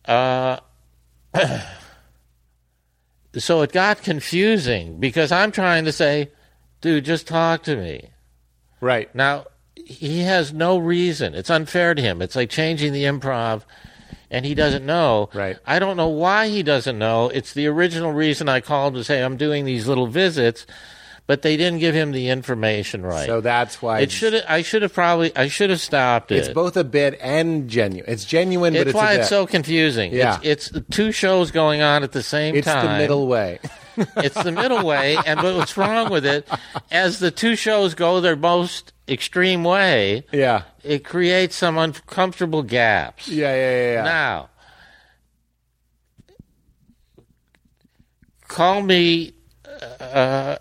Uh, 0.04 0.58
so 3.36 3.62
it 3.62 3.70
got 3.70 4.02
confusing 4.02 4.98
because 4.98 5.30
I'm 5.30 5.52
trying 5.52 5.84
to 5.84 5.92
say, 5.92 6.32
dude, 6.80 7.04
just 7.04 7.28
talk 7.28 7.62
to 7.62 7.76
me. 7.76 8.08
Right. 8.80 9.14
Now, 9.14 9.46
he 9.76 10.22
has 10.22 10.52
no 10.52 10.76
reason. 10.76 11.36
It's 11.36 11.50
unfair 11.50 11.94
to 11.94 12.02
him. 12.02 12.20
It's 12.20 12.34
like 12.34 12.50
changing 12.50 12.92
the 12.92 13.04
improv, 13.04 13.62
and 14.30 14.44
he 14.44 14.54
doesn't 14.54 14.84
know. 14.84 15.30
Right. 15.34 15.58
I 15.66 15.78
don't 15.78 15.96
know 15.96 16.08
why 16.08 16.48
he 16.48 16.62
doesn't 16.62 16.98
know. 16.98 17.28
It's 17.28 17.52
the 17.52 17.66
original 17.66 18.12
reason 18.12 18.48
I 18.48 18.60
called 18.60 18.94
to 18.94 19.04
say 19.04 19.22
I'm 19.22 19.36
doing 19.36 19.64
these 19.64 19.86
little 19.88 20.06
visits, 20.06 20.66
but 21.26 21.42
they 21.42 21.56
didn't 21.56 21.78
give 21.80 21.94
him 21.94 22.12
the 22.12 22.28
information 22.28 23.02
right. 23.02 23.26
So 23.26 23.40
that's 23.40 23.80
why 23.82 24.00
it 24.00 24.10
should. 24.10 24.34
I 24.34 24.62
should 24.62 24.82
have 24.82 24.92
probably. 24.94 25.34
I 25.36 25.48
should 25.48 25.70
have 25.70 25.80
stopped 25.80 26.32
it. 26.32 26.38
It's 26.38 26.48
both 26.48 26.76
a 26.76 26.84
bit 26.84 27.18
and 27.20 27.68
genuine. 27.68 28.10
It's 28.10 28.24
genuine, 28.24 28.72
but 28.72 28.80
It's 28.80 28.88
it's 28.88 28.94
why 28.94 29.14
it's 29.14 29.28
so 29.28 29.46
confusing. 29.46 30.12
Yeah. 30.14 30.40
It's, 30.42 30.70
it's 30.70 30.86
two 30.90 31.12
shows 31.12 31.50
going 31.50 31.82
on 31.82 32.02
at 32.02 32.12
the 32.12 32.22
same 32.22 32.54
It's 32.54 32.66
time. 32.66 32.78
It's 32.78 32.92
the 32.92 32.98
middle 32.98 33.26
way. 33.26 33.60
It's 34.16 34.42
the 34.42 34.52
middle 34.52 34.84
way, 34.84 35.16
and 35.26 35.40
but 35.40 35.56
what's 35.56 35.76
wrong 35.76 36.10
with 36.10 36.24
it? 36.24 36.48
As 36.90 37.18
the 37.18 37.30
two 37.30 37.56
shows 37.56 37.94
go 37.94 38.20
their 38.20 38.36
most 38.36 38.92
extreme 39.08 39.64
way, 39.64 40.24
yeah. 40.32 40.62
it 40.82 41.04
creates 41.04 41.56
some 41.56 41.78
uncomfortable 41.78 42.62
gaps. 42.62 43.28
Yeah, 43.28 43.54
yeah, 43.54 43.70
yeah, 43.70 43.92
yeah. 43.92 44.02
Now, 44.02 44.50
call 48.46 48.82
me 48.82 49.32
uh, 50.00 50.56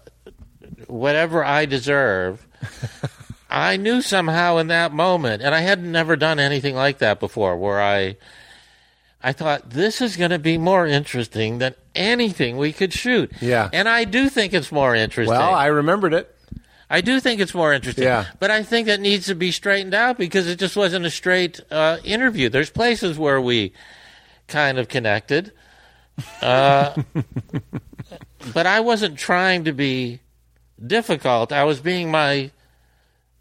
whatever 0.87 1.43
I 1.43 1.65
deserve. 1.65 2.45
I 3.49 3.77
knew 3.77 4.01
somehow 4.01 4.57
in 4.57 4.67
that 4.67 4.93
moment, 4.93 5.41
and 5.41 5.55
I 5.55 5.61
had 5.61 5.83
never 5.83 6.15
done 6.15 6.39
anything 6.39 6.75
like 6.75 6.97
that 6.99 7.19
before, 7.19 7.55
where 7.57 7.81
I, 7.81 8.17
I 9.21 9.33
thought 9.33 9.71
this 9.71 10.01
is 10.01 10.15
going 10.15 10.31
to 10.31 10.39
be 10.39 10.57
more 10.57 10.85
interesting 10.85 11.57
than 11.57 11.75
anything 11.95 12.57
we 12.57 12.71
could 12.71 12.93
shoot. 12.93 13.31
Yeah. 13.41 13.69
and 13.73 13.89
I 13.89 14.03
do 14.03 14.29
think 14.29 14.53
it's 14.53 14.71
more 14.71 14.95
interesting. 14.95 15.35
well, 15.35 15.53
I 15.55 15.67
remembered 15.67 16.13
it. 16.13 16.33
I 16.89 17.01
do 17.01 17.19
think 17.19 17.41
it's 17.41 17.53
more 17.53 17.73
interesting. 17.73 18.05
Yeah. 18.05 18.25
But 18.39 18.51
I 18.51 18.63
think 18.63 18.87
that 18.87 19.01
needs 19.01 19.25
to 19.25 19.35
be 19.35 19.51
straightened 19.51 19.93
out 19.93 20.17
because 20.17 20.47
it 20.47 20.57
just 20.57 20.77
wasn't 20.77 21.05
a 21.05 21.09
straight 21.09 21.59
uh, 21.69 21.97
interview. 22.03 22.47
There's 22.49 22.69
places 22.69 23.19
where 23.19 23.41
we 23.41 23.73
kind 24.47 24.79
of 24.79 24.87
connected. 24.87 25.51
Uh, 26.41 27.01
but 28.53 28.65
I 28.65 28.79
wasn't 28.79 29.17
trying 29.17 29.65
to 29.65 29.73
be 29.73 30.21
difficult. 30.85 31.51
I 31.51 31.65
was 31.65 31.81
being 31.81 32.09
my 32.09 32.51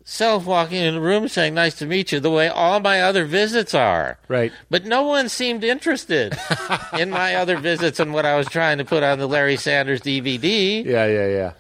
self 0.06 0.46
walking 0.46 0.80
in 0.82 0.94
the 0.94 1.00
room 1.00 1.28
saying, 1.28 1.52
Nice 1.52 1.74
to 1.74 1.86
meet 1.86 2.12
you, 2.12 2.20
the 2.20 2.30
way 2.30 2.48
all 2.48 2.80
my 2.80 3.02
other 3.02 3.26
visits 3.26 3.74
are. 3.74 4.18
Right. 4.28 4.52
But 4.70 4.86
no 4.86 5.02
one 5.02 5.28
seemed 5.28 5.64
interested 5.64 6.34
in 6.98 7.10
my 7.10 7.34
other 7.34 7.58
visits 7.58 8.00
and 8.00 8.14
what 8.14 8.24
I 8.24 8.36
was 8.36 8.46
trying 8.48 8.78
to 8.78 8.84
put 8.84 9.02
on 9.02 9.18
the 9.18 9.26
Larry 9.26 9.56
Sanders 9.56 10.00
DVD. 10.00 10.82
Yeah, 10.84 11.06
yeah, 11.06 11.26
yeah. 11.28 11.52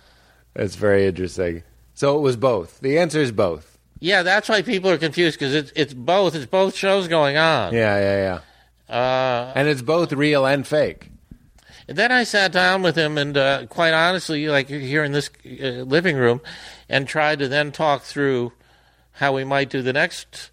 It's 0.54 0.76
very 0.76 1.06
interesting. 1.06 1.62
So 1.92 2.16
it 2.16 2.20
was 2.20 2.36
both. 2.36 2.80
The 2.80 2.98
answer 2.98 3.20
is 3.20 3.32
both. 3.32 3.76
Yeah, 3.98 4.22
that's 4.22 4.48
why 4.48 4.62
people 4.62 4.90
are 4.90 4.98
confused 4.98 5.38
because 5.38 5.54
it's 5.54 5.72
it's 5.74 5.92
both. 5.94 6.34
It's 6.34 6.46
both 6.46 6.74
shows 6.76 7.08
going 7.08 7.36
on. 7.36 7.74
Yeah, 7.74 7.98
yeah, 7.98 8.40
yeah. 8.88 8.94
Uh, 8.94 9.52
And 9.56 9.66
it's 9.68 9.82
both 9.82 10.12
real 10.12 10.46
and 10.46 10.66
fake. 10.66 11.10
And 11.88 11.96
then 11.96 12.12
I 12.12 12.24
sat 12.24 12.52
down 12.52 12.82
with 12.82 12.96
him 12.96 13.18
and, 13.18 13.36
uh, 13.36 13.66
quite 13.66 13.92
honestly, 13.92 14.48
like 14.48 14.68
here 14.68 15.04
in 15.04 15.12
this 15.12 15.30
uh, 15.44 15.84
living 15.84 16.16
room, 16.16 16.40
and 16.88 17.06
tried 17.06 17.38
to 17.40 17.48
then 17.48 17.72
talk 17.72 18.02
through 18.02 18.52
how 19.12 19.32
we 19.32 19.44
might 19.44 19.70
do 19.70 19.82
the 19.82 19.92
next 19.92 20.50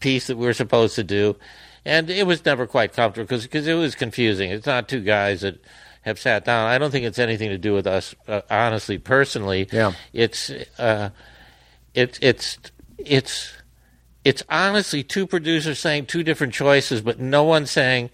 piece 0.00 0.26
that 0.28 0.36
we 0.36 0.46
were 0.46 0.52
supposed 0.52 0.94
to 0.96 1.04
do. 1.04 1.36
And 1.84 2.10
it 2.10 2.26
was 2.26 2.44
never 2.44 2.66
quite 2.66 2.92
comfortable 2.92 3.26
because 3.26 3.66
it 3.66 3.74
was 3.74 3.94
confusing. 3.94 4.50
It's 4.50 4.66
not 4.66 4.88
two 4.88 5.00
guys 5.00 5.40
that 5.40 5.58
have 6.02 6.18
sat 6.18 6.44
down. 6.44 6.68
I 6.68 6.78
don't 6.78 6.90
think 6.90 7.04
it's 7.04 7.18
anything 7.18 7.50
to 7.50 7.58
do 7.58 7.72
with 7.72 7.86
us, 7.86 8.14
uh, 8.26 8.42
honestly, 8.50 8.98
personally. 8.98 9.68
Yeah. 9.72 9.92
It's 10.12 10.50
uh, 10.78 11.10
it's 11.94 12.18
it's 12.20 12.58
it's 12.98 13.52
it's 14.24 14.42
honestly 14.48 15.02
two 15.02 15.26
producers 15.26 15.78
saying 15.78 16.06
two 16.06 16.22
different 16.22 16.52
choices, 16.52 17.00
but 17.00 17.18
no 17.18 17.44
one 17.44 17.66
saying 17.66 18.10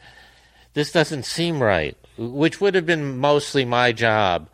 this 0.75 0.93
doesn't 0.93 1.25
seem 1.25 1.63
right, 1.63 1.97
which 2.17 2.61
would 2.61 2.75
have 2.75 2.87
been 2.87 3.19
mostly 3.19 3.65
my 3.65 3.93
job. 3.93 4.49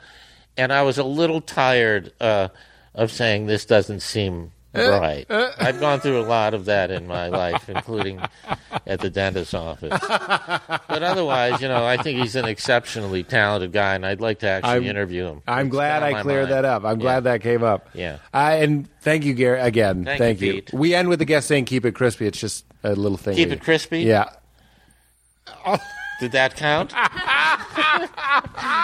And 0.56 0.72
I 0.72 0.82
was 0.82 0.98
a 0.98 1.04
little 1.04 1.40
tired 1.40 2.12
uh, 2.20 2.48
of 2.94 3.10
saying 3.10 3.46
this 3.46 3.64
doesn't 3.64 4.00
seem 4.00 4.52
right. 4.74 5.24
I've 5.30 5.80
gone 5.80 5.98
through 6.00 6.20
a 6.20 6.22
lot 6.26 6.54
of 6.54 6.66
that 6.66 6.90
in 6.90 7.06
my 7.06 7.28
life, 7.28 7.68
including 7.68 8.20
at 8.86 9.00
the 9.00 9.10
dentist's 9.10 9.52
office. 9.54 9.98
But 10.00 11.02
otherwise, 11.02 11.60
you 11.60 11.68
know, 11.68 11.84
I 11.84 11.96
think 11.96 12.20
he's 12.20 12.36
an 12.36 12.44
exceptionally 12.44 13.24
talented 13.24 13.72
guy, 13.72 13.94
and 13.94 14.04
I'd 14.06 14.20
like 14.20 14.40
to 14.40 14.48
actually 14.48 14.70
I'm- 14.70 14.84
interview 14.84 15.26
him. 15.26 15.42
I'm 15.48 15.66
It's 15.66 15.72
glad 15.72 16.02
I 16.02 16.22
cleared 16.22 16.50
mind. 16.50 16.52
that 16.52 16.64
up. 16.64 16.84
I'm 16.84 16.98
Yeah. 17.00 17.02
glad 17.04 17.24
that 17.24 17.40
came 17.42 17.62
up. 17.64 17.88
Yeah. 17.94 18.18
I, 18.32 18.56
and 18.56 18.88
thank 19.00 19.24
you, 19.24 19.34
Garry, 19.34 19.60
again. 19.60 20.04
Thank 20.04 20.40
you, 20.40 20.52
Pete. 20.54 20.72
We 20.72 20.94
end 20.94 21.08
with 21.08 21.18
the 21.20 21.24
guest 21.24 21.48
saying, 21.48 21.64
keep 21.64 21.84
it 21.84 21.94
crispy. 21.96 22.26
It's 22.26 22.38
just 22.40 22.64
a 22.84 22.94
little 22.94 23.18
thing. 23.18 23.34
Keep 23.36 23.50
it 23.52 23.62
crispy? 23.62 24.00
Yeah. 24.02 24.26
Did 26.20 26.32
that 26.32 26.54
count? 26.54 26.90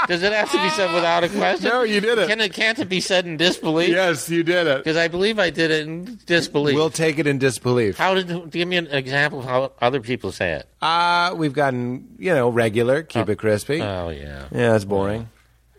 Does 0.09 0.23
it 0.23 0.33
have 0.33 0.51
to 0.53 0.63
be 0.63 0.69
said 0.71 0.93
without 0.95 1.23
a 1.23 1.29
question? 1.29 1.69
No, 1.69 1.83
you 1.83 2.01
did 2.01 2.19
it. 2.19 2.29
Can 2.29 2.41
it 2.41 2.53
can't 2.55 2.79
it 2.79 2.89
be 2.89 3.01
said 3.01 3.27
in 3.27 3.37
disbelief? 3.37 3.91
Yes, 3.91 4.29
you 4.31 4.43
did 4.43 4.67
it. 4.67 4.79
Because 4.79 4.97
I 4.97 5.09
believe 5.09 5.39
I 5.39 5.51
did 5.51 5.71
it 5.71 5.87
in 5.87 6.19
disbelief. 6.27 6.75
We'll 6.75 6.89
take 6.91 7.19
it 7.19 7.27
in 7.27 7.39
disbelief. 7.39 7.99
how 7.99 8.15
did 8.15 8.51
give 8.51 8.67
me 8.67 8.77
an 8.77 8.87
example 8.87 9.41
of 9.41 9.45
how 9.45 9.73
other 9.83 10.01
people 10.01 10.33
say 10.33 10.53
it? 10.53 10.69
Uh, 10.81 11.35
we've 11.37 11.53
gotten, 11.53 12.09
you 12.19 12.35
know, 12.35 12.49
regular, 12.49 13.03
keep 13.03 13.29
it 13.29 13.37
crispy. 13.37 13.83
Oh 13.83 14.09
yeah, 14.09 14.47
yeah, 14.51 14.73
that's 14.73 14.85
boring. 14.85 15.29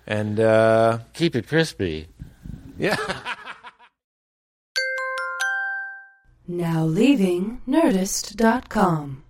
And, 0.05 0.39
uh, 0.39 0.99
keep 1.13 1.35
it 1.35 1.47
crispy. 1.47 2.07
yeah. 2.77 2.95
Now 6.47 6.85
leaving 6.85 7.61
Nerdist.com. 7.67 9.23